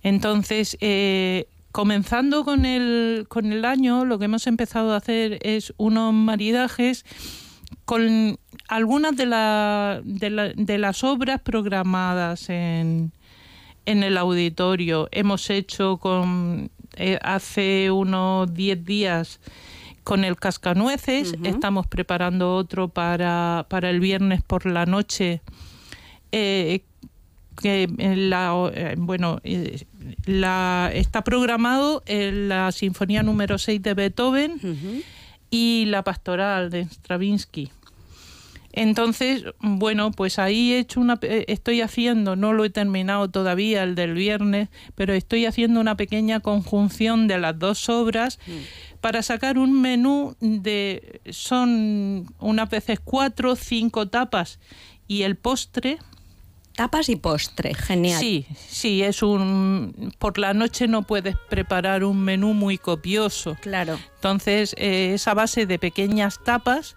Entonces, 0.04 0.78
eh, 0.82 1.46
comenzando 1.72 2.44
con 2.44 2.66
el, 2.66 3.26
con 3.28 3.52
el 3.52 3.66
año, 3.66 4.06
lo 4.06 4.18
que 4.20 4.26
hemos 4.26 4.48
empezado 4.48 4.94
a 4.94 4.98
hacer 4.98 5.40
es 5.42 5.74
unos 5.78 6.14
maridajes 6.14 7.06
con 7.86 8.38
algunas 8.68 9.16
de, 9.16 9.26
la- 9.26 10.02
de, 10.04 10.30
la- 10.30 10.50
de 10.50 10.78
las 10.78 11.04
obras 11.04 11.42
programadas 11.42 12.50
en, 12.50 13.12
en 13.86 14.04
el 14.04 14.18
auditorio. 14.18 15.08
Hemos 15.12 15.50
hecho 15.50 15.98
con 15.98 16.70
eh, 16.96 17.20
hace 17.22 17.92
unos 17.92 18.54
10 18.54 18.86
días 18.86 19.40
con 20.04 20.24
el 20.24 20.38
cascanueces, 20.38 21.36
estamos 21.44 21.86
preparando 21.86 22.56
otro 22.56 22.88
para, 22.88 23.68
para 23.70 23.92
el 23.92 24.00
viernes 24.00 24.42
por 24.42 24.66
la 24.66 24.86
noche. 24.88 25.42
eh, 26.32 26.82
que 27.62 27.90
en 27.98 28.30
la, 28.30 28.72
eh, 28.74 28.96
bueno, 28.98 29.40
eh, 29.44 29.86
la, 30.26 30.90
está 30.94 31.24
programado 31.24 32.04
en 32.06 32.50
la 32.50 32.72
Sinfonía 32.72 33.24
número 33.24 33.58
6 33.58 33.82
de 33.82 33.94
Beethoven 33.94 35.04
y 35.52 35.86
la 35.88 36.04
Pastoral 36.04 36.70
de 36.70 36.84
Stravinsky. 36.84 37.72
Entonces, 38.72 39.46
bueno, 39.60 40.12
pues 40.12 40.38
ahí 40.38 40.74
he 40.74 40.80
hecho 40.80 41.02
una, 41.02 41.18
eh, 41.24 41.46
estoy 41.48 41.82
haciendo, 41.82 42.36
no 42.36 42.54
lo 42.54 42.66
he 42.66 42.70
terminado 42.70 43.30
todavía 43.30 43.84
el 43.84 43.96
del 43.96 44.14
viernes, 44.14 44.70
pero 44.96 45.14
estoy 45.14 45.46
haciendo 45.46 45.80
una 45.80 45.96
pequeña 45.96 46.40
conjunción 46.40 47.28
de 47.28 47.40
las 47.40 47.58
dos 47.58 47.90
obras 47.90 48.40
para 49.02 49.24
sacar 49.24 49.58
un 49.58 49.82
menú 49.82 50.36
de, 50.40 51.22
son 51.32 52.32
unas 52.40 52.70
veces 52.70 53.00
cuatro, 53.04 53.56
cinco 53.56 54.08
tapas 54.08 54.60
y 55.08 55.24
el 55.24 55.36
postre. 55.36 55.98
Tapas 56.76 57.10
y 57.10 57.16
postre, 57.16 57.74
genial. 57.74 58.20
Sí, 58.20 58.46
sí, 58.56 59.02
es 59.02 59.24
un, 59.24 60.14
por 60.20 60.38
la 60.38 60.54
noche 60.54 60.88
no 60.88 61.02
puedes 61.02 61.36
preparar 61.50 62.04
un 62.04 62.22
menú 62.22 62.54
muy 62.54 62.78
copioso. 62.78 63.58
Claro. 63.62 64.00
Entonces, 64.16 64.76
eh, 64.78 65.12
esa 65.16 65.34
base 65.34 65.66
de 65.66 65.80
pequeñas 65.80 66.40
tapas 66.44 66.96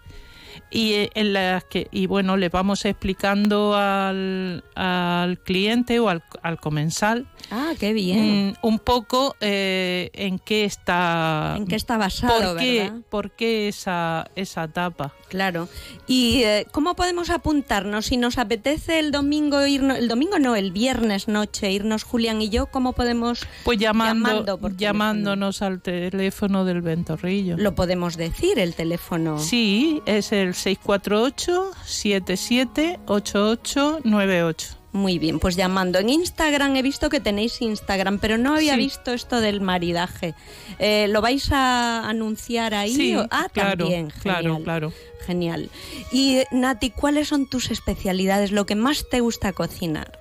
y 0.72 0.92
eh, 0.94 1.10
en 1.14 1.32
las 1.34 1.64
que 1.64 1.88
y 1.90 2.06
bueno 2.06 2.36
le 2.36 2.48
vamos 2.48 2.84
explicando 2.84 3.74
al, 3.76 4.64
al 4.74 5.38
cliente 5.40 6.00
o 6.00 6.08
al, 6.08 6.22
al 6.42 6.58
comensal 6.58 7.26
Ah, 7.50 7.72
qué 7.78 7.92
bien. 7.92 8.48
mm, 8.62 8.66
un 8.66 8.78
poco 8.78 9.36
eh, 9.40 10.10
en 10.14 10.38
qué 10.38 10.64
está 10.64 11.54
En 11.58 11.66
qué 11.66 11.76
está 11.76 11.98
basado, 11.98 12.54
por 12.54 12.62
qué, 12.62 12.82
¿verdad? 12.84 12.96
por 13.10 13.30
qué 13.32 13.68
esa 13.68 14.26
esa 14.36 14.68
tapa 14.68 15.12
Claro. 15.28 15.66
¿Y 16.06 16.42
eh, 16.42 16.66
cómo 16.72 16.94
podemos 16.94 17.30
apuntarnos? 17.30 18.04
Si 18.04 18.18
nos 18.18 18.36
apetece 18.36 18.98
el 18.98 19.12
domingo 19.12 19.66
irnos, 19.66 19.96
el 19.96 20.06
domingo 20.08 20.38
no, 20.38 20.56
el 20.56 20.72
viernes 20.72 21.26
noche 21.26 21.72
irnos 21.72 22.02
Julián 22.04 22.42
y 22.42 22.50
yo, 22.50 22.66
¿cómo 22.66 22.92
podemos 22.92 23.46
pues 23.64 23.78
llamando, 23.78 24.28
Llamando 24.28 24.58
por 24.58 24.76
llamándonos 24.76 25.62
al 25.62 25.80
teléfono 25.80 26.66
del 26.66 26.82
ventorrillo 26.82 27.56
lo 27.56 27.74
podemos 27.74 28.18
decir 28.18 28.58
el 28.58 28.74
teléfono? 28.74 29.38
sí 29.38 30.02
es 30.04 30.32
el 30.32 30.54
648 30.62 31.72
77 31.84 33.00
8898 33.06 34.76
Muy 34.92 35.18
bien, 35.18 35.38
pues 35.40 35.56
llamando. 35.56 35.98
En 35.98 36.10
Instagram 36.10 36.76
he 36.76 36.82
visto 36.82 37.08
que 37.08 37.18
tenéis 37.18 37.60
Instagram, 37.62 38.18
pero 38.18 38.36
no 38.38 38.54
había 38.54 38.74
Sí. 38.74 38.78
visto 38.80 39.12
esto 39.12 39.40
del 39.40 39.60
maridaje. 39.62 40.34
Eh, 40.78 41.06
¿Lo 41.08 41.20
vais 41.22 41.50
a 41.50 42.08
anunciar 42.08 42.74
ahí? 42.74 42.94
Sí, 42.94 43.14
Ah, 43.30 43.48
claro, 43.52 43.78
también. 43.84 44.10
claro, 44.22 44.42
genial. 44.42 44.62
claro. 44.64 44.92
Genial. 45.26 45.70
Y 46.12 46.42
Nati, 46.50 46.90
¿cuáles 46.90 47.28
son 47.28 47.46
tus 47.48 47.70
especialidades? 47.70 48.52
Lo 48.52 48.66
que 48.66 48.74
más 48.74 49.06
te 49.10 49.20
gusta 49.20 49.52
cocinar. 49.52 50.18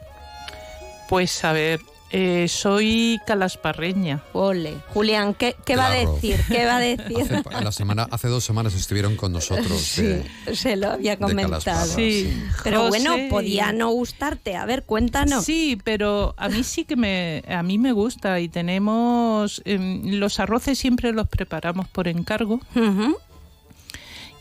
Pues 1.09 1.43
a 1.43 1.51
ver, 1.51 1.81
eh, 2.13 2.47
soy 2.47 3.19
calasparreña. 3.25 4.21
Ole. 4.33 4.75
Julián, 4.93 5.33
¿qué, 5.33 5.55
qué 5.65 5.75
va 5.75 5.87
a 5.87 5.91
decir? 5.91 6.39
¿Qué 6.49 6.65
va 6.65 6.77
a 6.77 6.79
decir? 6.79 7.17
Hace, 7.45 7.63
la 7.63 7.71
semana, 7.71 8.07
hace 8.11 8.27
dos 8.27 8.43
semanas 8.43 8.73
estuvieron 8.73 9.15
con 9.15 9.31
nosotros. 9.31 9.95
de- 9.97 10.25
Se 10.55 10.75
lo 10.75 10.91
había 10.91 11.17
comentado. 11.17 11.85
sí. 11.85 12.31
Pero 12.63 12.81
José 12.87 12.89
bueno, 12.89 13.15
podía 13.29 13.71
no 13.71 13.89
gustarte. 13.91 14.55
A 14.55 14.65
ver, 14.65 14.83
cuéntanos. 14.83 15.45
Sí, 15.45 15.77
pero 15.83 16.33
a 16.37 16.49
mí 16.49 16.63
sí 16.63 16.83
que 16.85 16.95
me, 16.95 17.43
a 17.47 17.63
mí 17.63 17.77
me 17.77 17.91
gusta 17.91 18.39
y 18.39 18.49
tenemos 18.49 19.61
em, 19.65 20.19
los 20.19 20.39
arroces 20.39 20.77
siempre 20.77 21.11
los 21.13 21.27
preparamos 21.27 21.87
por 21.87 22.07
encargo 22.07 22.59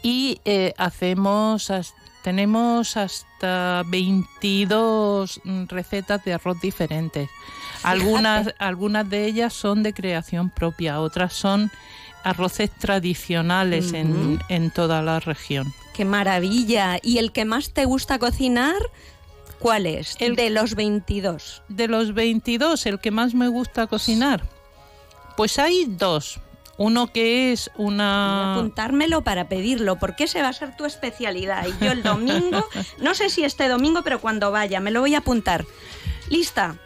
y 0.03 0.41
eh, 0.45 0.73
hacemos 0.79 1.71
tenemos 2.23 2.97
hasta 2.97 3.83
22 3.87 5.41
mm, 5.45 5.65
recetas 5.69 6.23
de 6.25 6.35
arroz 6.35 6.61
diferentes. 6.61 7.29
Algunas 7.83 8.55
algunas 8.59 9.09
de 9.09 9.27
ellas 9.27 9.53
son 9.53 9.83
de 9.83 9.93
creación 9.95 10.51
propia, 10.51 11.01
otras 11.01 11.33
son 11.33 11.71
arroces 12.23 12.71
tradicionales 12.71 13.93
en, 13.95 14.39
en 14.49 14.71
toda 14.71 15.03
la 15.03 15.21
región. 15.21 15.73
Qué 15.95 16.05
maravilla. 16.05 16.99
¿Y 17.03 17.19
el 17.19 17.33
que 17.33 17.45
más 17.45 17.71
te 17.73 17.85
gusta 17.87 18.19
cocinar? 18.19 18.77
¿Cuál 19.59 19.87
es? 19.87 20.17
El- 20.19 20.37
de 20.37 20.51
los 20.51 20.75
22. 20.75 21.63
De 21.69 21.89
los 21.89 22.15
22, 22.15 22.85
el 22.87 22.99
que 23.01 23.11
más 23.11 23.35
me 23.35 23.49
gusta 23.49 23.87
cocinar. 23.87 24.43
Pues 25.37 25.59
hay 25.59 25.85
dos. 25.87 26.41
Uno 26.77 27.09
que 27.13 27.53
es 27.53 27.71
Voy 27.77 27.85
a 27.85 27.89
una... 27.89 28.55
apuntármelo 28.55 29.23
para 29.23 29.49
pedirlo, 29.49 29.99
porque 29.99 30.25
ese 30.25 30.41
va 30.41 30.49
a 30.49 30.53
ser 30.55 30.75
tu 30.77 30.87
especialidad. 30.87 31.67
Y 31.67 31.85
yo 31.85 31.93
el 31.93 32.03
domingo, 32.03 32.67
no 33.01 33.15
sé 33.15 33.29
si 33.29 33.45
este 33.45 33.69
domingo, 33.69 34.03
pero 34.03 34.19
cuando 34.21 34.51
vaya, 34.51 34.81
me 34.81 34.91
lo 34.91 35.01
voy 35.01 35.15
a 35.15 35.19
apuntar. 35.19 35.67
¿Lista? 36.31 36.77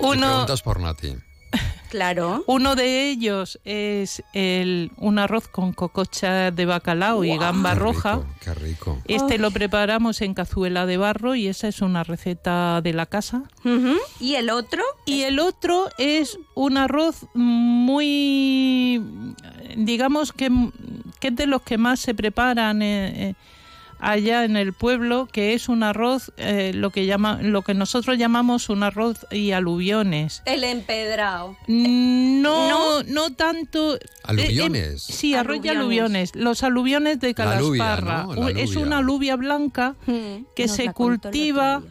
Y 0.00 0.18
preguntas 0.18 0.62
por 0.62 0.80
Nati. 0.80 1.14
Claro. 1.90 2.42
Uno 2.48 2.74
de 2.74 3.08
ellos 3.08 3.60
es 3.64 4.20
el, 4.32 4.90
un 4.96 5.20
arroz 5.20 5.46
con 5.46 5.72
cococha 5.72 6.50
de 6.50 6.66
bacalao 6.66 7.22
y 7.22 7.38
gamba 7.38 7.74
Qué 7.74 7.78
roja. 7.78 8.14
rico, 8.16 8.26
Qué 8.40 8.54
rico. 8.54 8.98
Este 9.06 9.38
lo 9.38 9.52
preparamos 9.52 10.20
en 10.20 10.34
cazuela 10.34 10.86
de 10.86 10.96
barro 10.96 11.36
y 11.36 11.46
esa 11.46 11.68
es 11.68 11.82
una 11.82 12.02
receta 12.02 12.80
de 12.80 12.94
la 12.94 13.06
casa. 13.06 13.44
¿Y 14.18 14.34
el 14.34 14.50
otro? 14.50 14.82
Y 15.06 15.22
el 15.22 15.38
otro 15.38 15.88
es 15.96 16.36
un 16.56 16.78
arroz 16.78 17.26
muy, 17.34 19.00
digamos 19.76 20.32
que, 20.32 20.50
que 21.20 21.28
es 21.28 21.36
de 21.36 21.46
los 21.46 21.62
que 21.62 21.78
más 21.78 22.00
se 22.00 22.12
preparan 22.12 22.82
eh, 22.82 23.28
eh, 23.28 23.34
allá 24.12 24.44
en 24.44 24.56
el 24.56 24.72
pueblo, 24.72 25.28
que 25.30 25.54
es 25.54 25.68
un 25.68 25.82
arroz, 25.82 26.32
eh, 26.36 26.72
lo 26.74 26.90
que 26.90 27.06
llama, 27.06 27.40
lo 27.42 27.62
que 27.62 27.74
nosotros 27.74 28.18
llamamos 28.18 28.68
un 28.68 28.82
arroz 28.82 29.26
y 29.30 29.52
aluviones. 29.52 30.42
El 30.46 30.64
empedrado. 30.64 31.56
No, 31.66 33.02
no, 33.04 33.30
tanto. 33.30 33.98
Aluviones. 34.22 35.08
Eh, 35.08 35.12
eh, 35.12 35.12
sí, 35.16 35.34
arroz 35.34 35.58
y 35.62 35.68
Aluviones. 35.68 36.32
aluviones. 36.32 36.36
Los 36.36 36.62
aluviones 36.62 37.20
de 37.20 37.34
La 37.36 37.56
alubia, 37.56 37.84
Calasparra. 37.84 38.22
¿no? 38.24 38.34
La 38.34 38.40
U- 38.46 38.48
Es 38.48 38.76
una 38.76 38.98
alubia 38.98 39.36
blanca 39.36 39.94
que 40.54 40.66
Nos 40.66 40.76
se 40.76 40.92
cultiva 40.92 41.82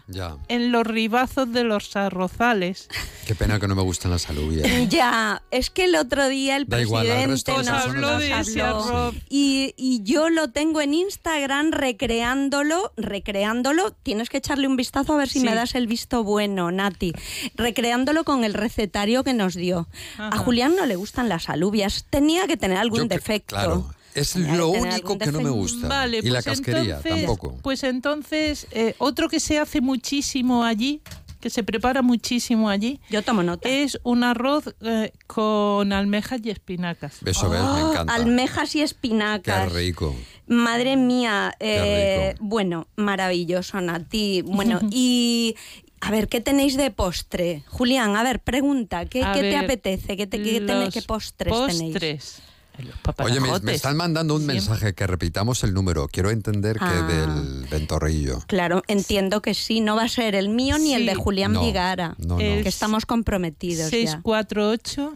en 0.47 0.71
los 0.71 0.85
ribazos 0.85 1.51
de 1.51 1.63
los 1.63 1.95
arrozales. 1.95 2.89
Qué 3.27 3.35
pena 3.35 3.59
que 3.59 3.67
no 3.67 3.75
me 3.75 3.81
gustan 3.83 4.11
las 4.11 4.29
alubias. 4.29 4.67
Ya, 4.89 5.41
es 5.49 5.69
que 5.69 5.85
el 5.85 5.95
otro 5.95 6.27
día 6.27 6.55
el 6.57 6.65
Da 6.67 6.77
presidente 6.77 7.51
de 7.51 7.57
nos, 7.63 7.95
nos 7.95 8.19
de 8.19 8.39
ese 8.39 8.61
habló 8.61 8.85
arroz. 8.85 9.15
y, 9.29 9.73
y 9.77 10.03
yo 10.03 10.29
lo 10.29 10.49
tengo 10.49 10.81
en 10.81 10.93
Instagram 10.93 11.71
recreándolo, 12.07 12.91
recreándolo. 12.97 13.91
Tienes 14.03 14.29
que 14.29 14.37
echarle 14.37 14.67
un 14.67 14.75
vistazo 14.75 15.13
a 15.13 15.17
ver 15.17 15.29
si 15.29 15.39
Sí. 15.39 15.45
me 15.45 15.55
das 15.55 15.73
el 15.75 15.87
visto 15.87 16.23
bueno, 16.23 16.69
Nati. 16.71 17.13
Recreándolo 17.55 18.23
con 18.25 18.43
el 18.43 18.53
recetario 18.53 19.23
que 19.23 19.33
nos 19.33 19.55
dio. 19.55 19.87
A. 20.17 20.37
Julián 20.37 20.75
no 20.75 20.85
le 20.85 20.95
gustan 20.95 21.29
las 21.29 21.49
alubias. 21.49 22.05
Tenía 22.09 22.45
que 22.47 22.57
tener 22.57 22.77
algún 22.77 23.03
Yo 23.03 23.07
que- 23.07 23.15
defecto. 23.15 23.55
Claro. 23.55 23.89
Es 24.15 24.35
lo 24.35 24.67
único 24.67 25.17
que 25.17 25.31
no 25.31 25.41
me 25.41 25.49
gusta. 25.49 25.87
Vale, 25.87 26.19
y 26.19 26.29
la 26.29 26.41
pues 26.43 26.45
casquería 26.45 26.97
entonces- 26.97 27.25
tampoco. 27.25 27.57
Pues 27.63 27.83
entonces, 27.83 28.67
eh, 28.71 28.93
otro 28.99 29.27
que 29.27 29.39
se 29.39 29.57
hace 29.57 29.81
muchísimo 29.81 30.63
allí, 30.63 31.01
que 31.39 31.49
se 31.49 31.63
prepara 31.63 32.01
muchísimo 32.03 32.69
allí, 32.69 32.99
Yo 33.09 33.23
tomo 33.23 33.41
nota. 33.41 33.67
es 33.67 33.99
un 34.03 34.23
arroz 34.23 34.75
eh, 34.81 35.11
con 35.25 35.91
almejas 35.93 36.41
y 36.43 36.51
espinacas. 36.51 37.15
Eso 37.25 37.49
ves, 37.49 37.59
me 37.61 37.67
Oh, 37.67 37.91
encanta. 37.91 38.13
almejas 38.13 38.75
y 38.75 38.79
Qué 38.79 38.83
espinacas. 38.85 39.73
rico. 39.73 40.15
Madre 40.47 40.97
mía, 40.97 41.55
eh, 41.59 42.35
bueno, 42.39 42.87
maravilloso, 42.95 43.79
Nati. 43.81 44.41
Bueno, 44.41 44.79
y 44.91 45.55
a 46.01 46.11
ver, 46.11 46.27
¿qué 46.27 46.41
tenéis 46.41 46.75
de 46.77 46.91
postre? 46.91 47.63
Julián, 47.67 48.15
a 48.17 48.23
ver, 48.23 48.39
pregunta, 48.41 49.05
¿qué, 49.05 49.21
qué 49.21 49.25
te 49.41 49.41
ver, 49.41 49.55
apetece? 49.63 50.17
¿Qué, 50.17 50.27
te, 50.27 50.41
qué, 50.43 50.59
tenéis- 50.61 50.91
qué 50.93 51.01
postres, 51.01 51.53
tenéis? 51.67 51.93
postres. 51.93 52.41
Los 52.79 52.95
Oye, 53.19 53.39
me, 53.39 53.47
me 53.59 53.73
están 53.75 53.95
mandando 53.95 54.33
un 54.33 54.39
Siempre. 54.41 54.55
mensaje 54.55 54.95
que 54.95 55.05
repitamos 55.05 55.63
el 55.63 55.75
número. 55.75 56.07
Quiero 56.07 56.31
entender 56.31 56.79
que 56.79 56.85
Ah. 56.85 57.03
del 57.07 57.67
ventorrillo. 57.67 58.39
Claro, 58.47 58.81
entiendo 58.87 59.43
que 59.43 59.53
sí, 59.53 59.79
no 59.79 59.95
va 59.95 60.05
a 60.05 60.09
ser 60.09 60.33
el 60.33 60.49
mío 60.49 60.79
ni 60.79 60.95
el 60.95 61.01
Sí. 61.03 61.07
de 61.09 61.13
Julián 61.15 61.53
No, 61.53 61.63
Vigara, 61.63 62.15
no, 62.17 62.29
no. 62.29 62.37
que 62.39 62.67
estamos 62.67 63.05
comprometidos 63.05 63.91
ya. 63.91 63.97
648 63.97 65.13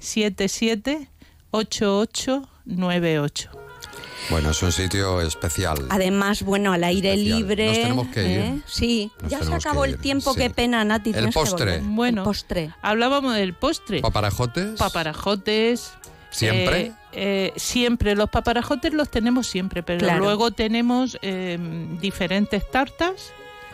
77 0.00 1.08
8898. 1.52 3.50
Bueno, 4.30 4.50
es 4.50 4.62
un 4.62 4.72
sitio 4.72 5.20
especial. 5.20 5.86
Además, 5.90 6.42
bueno, 6.42 6.72
al 6.72 6.84
aire 6.84 7.12
Especial. 7.14 7.38
libre. 7.38 7.66
Nos 7.68 7.76
tenemos 7.76 8.08
que 8.08 8.22
ir. 8.32 8.38
¿eh? 8.40 8.60
Sí, 8.66 9.10
Nos 9.22 9.30
ya 9.30 9.42
se 9.42 9.54
acabó 9.54 9.84
el 9.84 9.98
tiempo, 9.98 10.34
sí. 10.34 10.40
qué 10.40 10.50
pena, 10.50 10.84
Nati. 10.84 11.12
El 11.14 11.30
postre. 11.30 11.80
Bueno, 11.82 12.22
El 12.22 12.24
postre. 12.24 12.74
hablábamos 12.82 13.34
del 13.34 13.54
postre. 13.54 14.00
¿Paparajotes? 14.00 14.78
Paparajotes. 14.78 15.92
¿Siempre? 16.30 16.80
Eh, 16.80 16.92
eh, 17.12 17.52
siempre, 17.56 18.14
los 18.14 18.28
paparajotes 18.28 18.92
los 18.92 19.08
tenemos 19.10 19.46
siempre, 19.46 19.82
pero 19.82 20.00
Claro. 20.00 20.20
luego 20.20 20.50
tenemos 20.50 21.16
eh, 21.22 21.58
diferentes 22.00 22.70
tartas. 22.70 23.32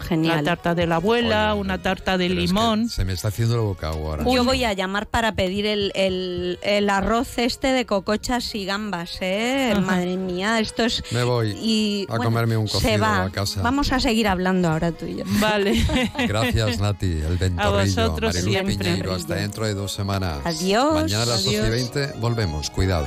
Genial. 0.09 0.35
Una 0.40 0.44
tarta 0.44 0.74
de 0.74 0.86
la 0.86 0.97
abuela, 0.97 1.52
Oye, 1.55 1.60
una 1.60 1.82
tarta 1.82 2.18
de 2.18 2.28
Pero 2.28 2.40
es 2.40 2.47
que 2.51 2.55
limón. 2.55 2.89
se 2.89 3.05
me 3.05 3.12
está 3.12 3.28
haciendo 3.28 3.56
la 3.56 3.62
boca 3.62 3.89
agua 3.89 4.10
ahora. 4.18 4.24
Yo 4.31 4.44
voy 4.44 4.64
a 4.64 4.72
llamar 4.72 5.06
para 5.06 5.32
pedir 5.35 5.66
el, 5.66 5.93
el- 5.94 6.59
el 6.62 6.90
arroz 6.90 7.39
este 7.39 7.68
de 7.68 7.86
cocochas 7.86 8.55
y 8.55 8.64
gambas, 8.64 9.18
¿eh? 9.20 9.70
Ajá. 9.72 9.81
Madre 9.81 10.16
mía, 10.16 10.60
esto 10.60 10.85
es... 10.85 11.02
Me 11.12 11.22
voy 11.24 11.51
y, 11.60 12.06
a 12.10 12.16
comerme 12.18 12.56
un 12.56 12.68
se 12.68 12.74
cocido 12.74 13.01
va. 13.01 13.24
a 13.24 13.31
casa. 13.31 13.62
Vamos 13.62 13.93
a 13.93 14.01
seguir 14.01 14.28
hablando 14.28 14.68
ahora 14.68 14.93
tú 14.93 15.06
y 15.06 15.16
yo. 15.16 15.24
Vale. 15.40 15.85
Gracias, 16.28 16.81
Nati. 16.81 17.06
El 17.06 17.36
ventorrillo. 17.39 17.72
vosotros 17.81 18.35
Mariluz 18.35 18.52
siempre. 18.52 18.76
Piñeiro. 18.76 19.14
Hasta 19.14 19.35
dentro 19.36 19.66
de 19.66 19.74
dos 19.74 19.93
semanas. 19.93 20.39
Adiós. 20.44 20.94
Mañana 20.94 21.22
a 21.22 21.26
las 21.26 21.44
12 21.44 21.51
y 21.52 21.56
Adiós. 21.60 21.70
20 21.70 22.06
volvemos. 22.18 22.70
Cuidado. 22.70 23.06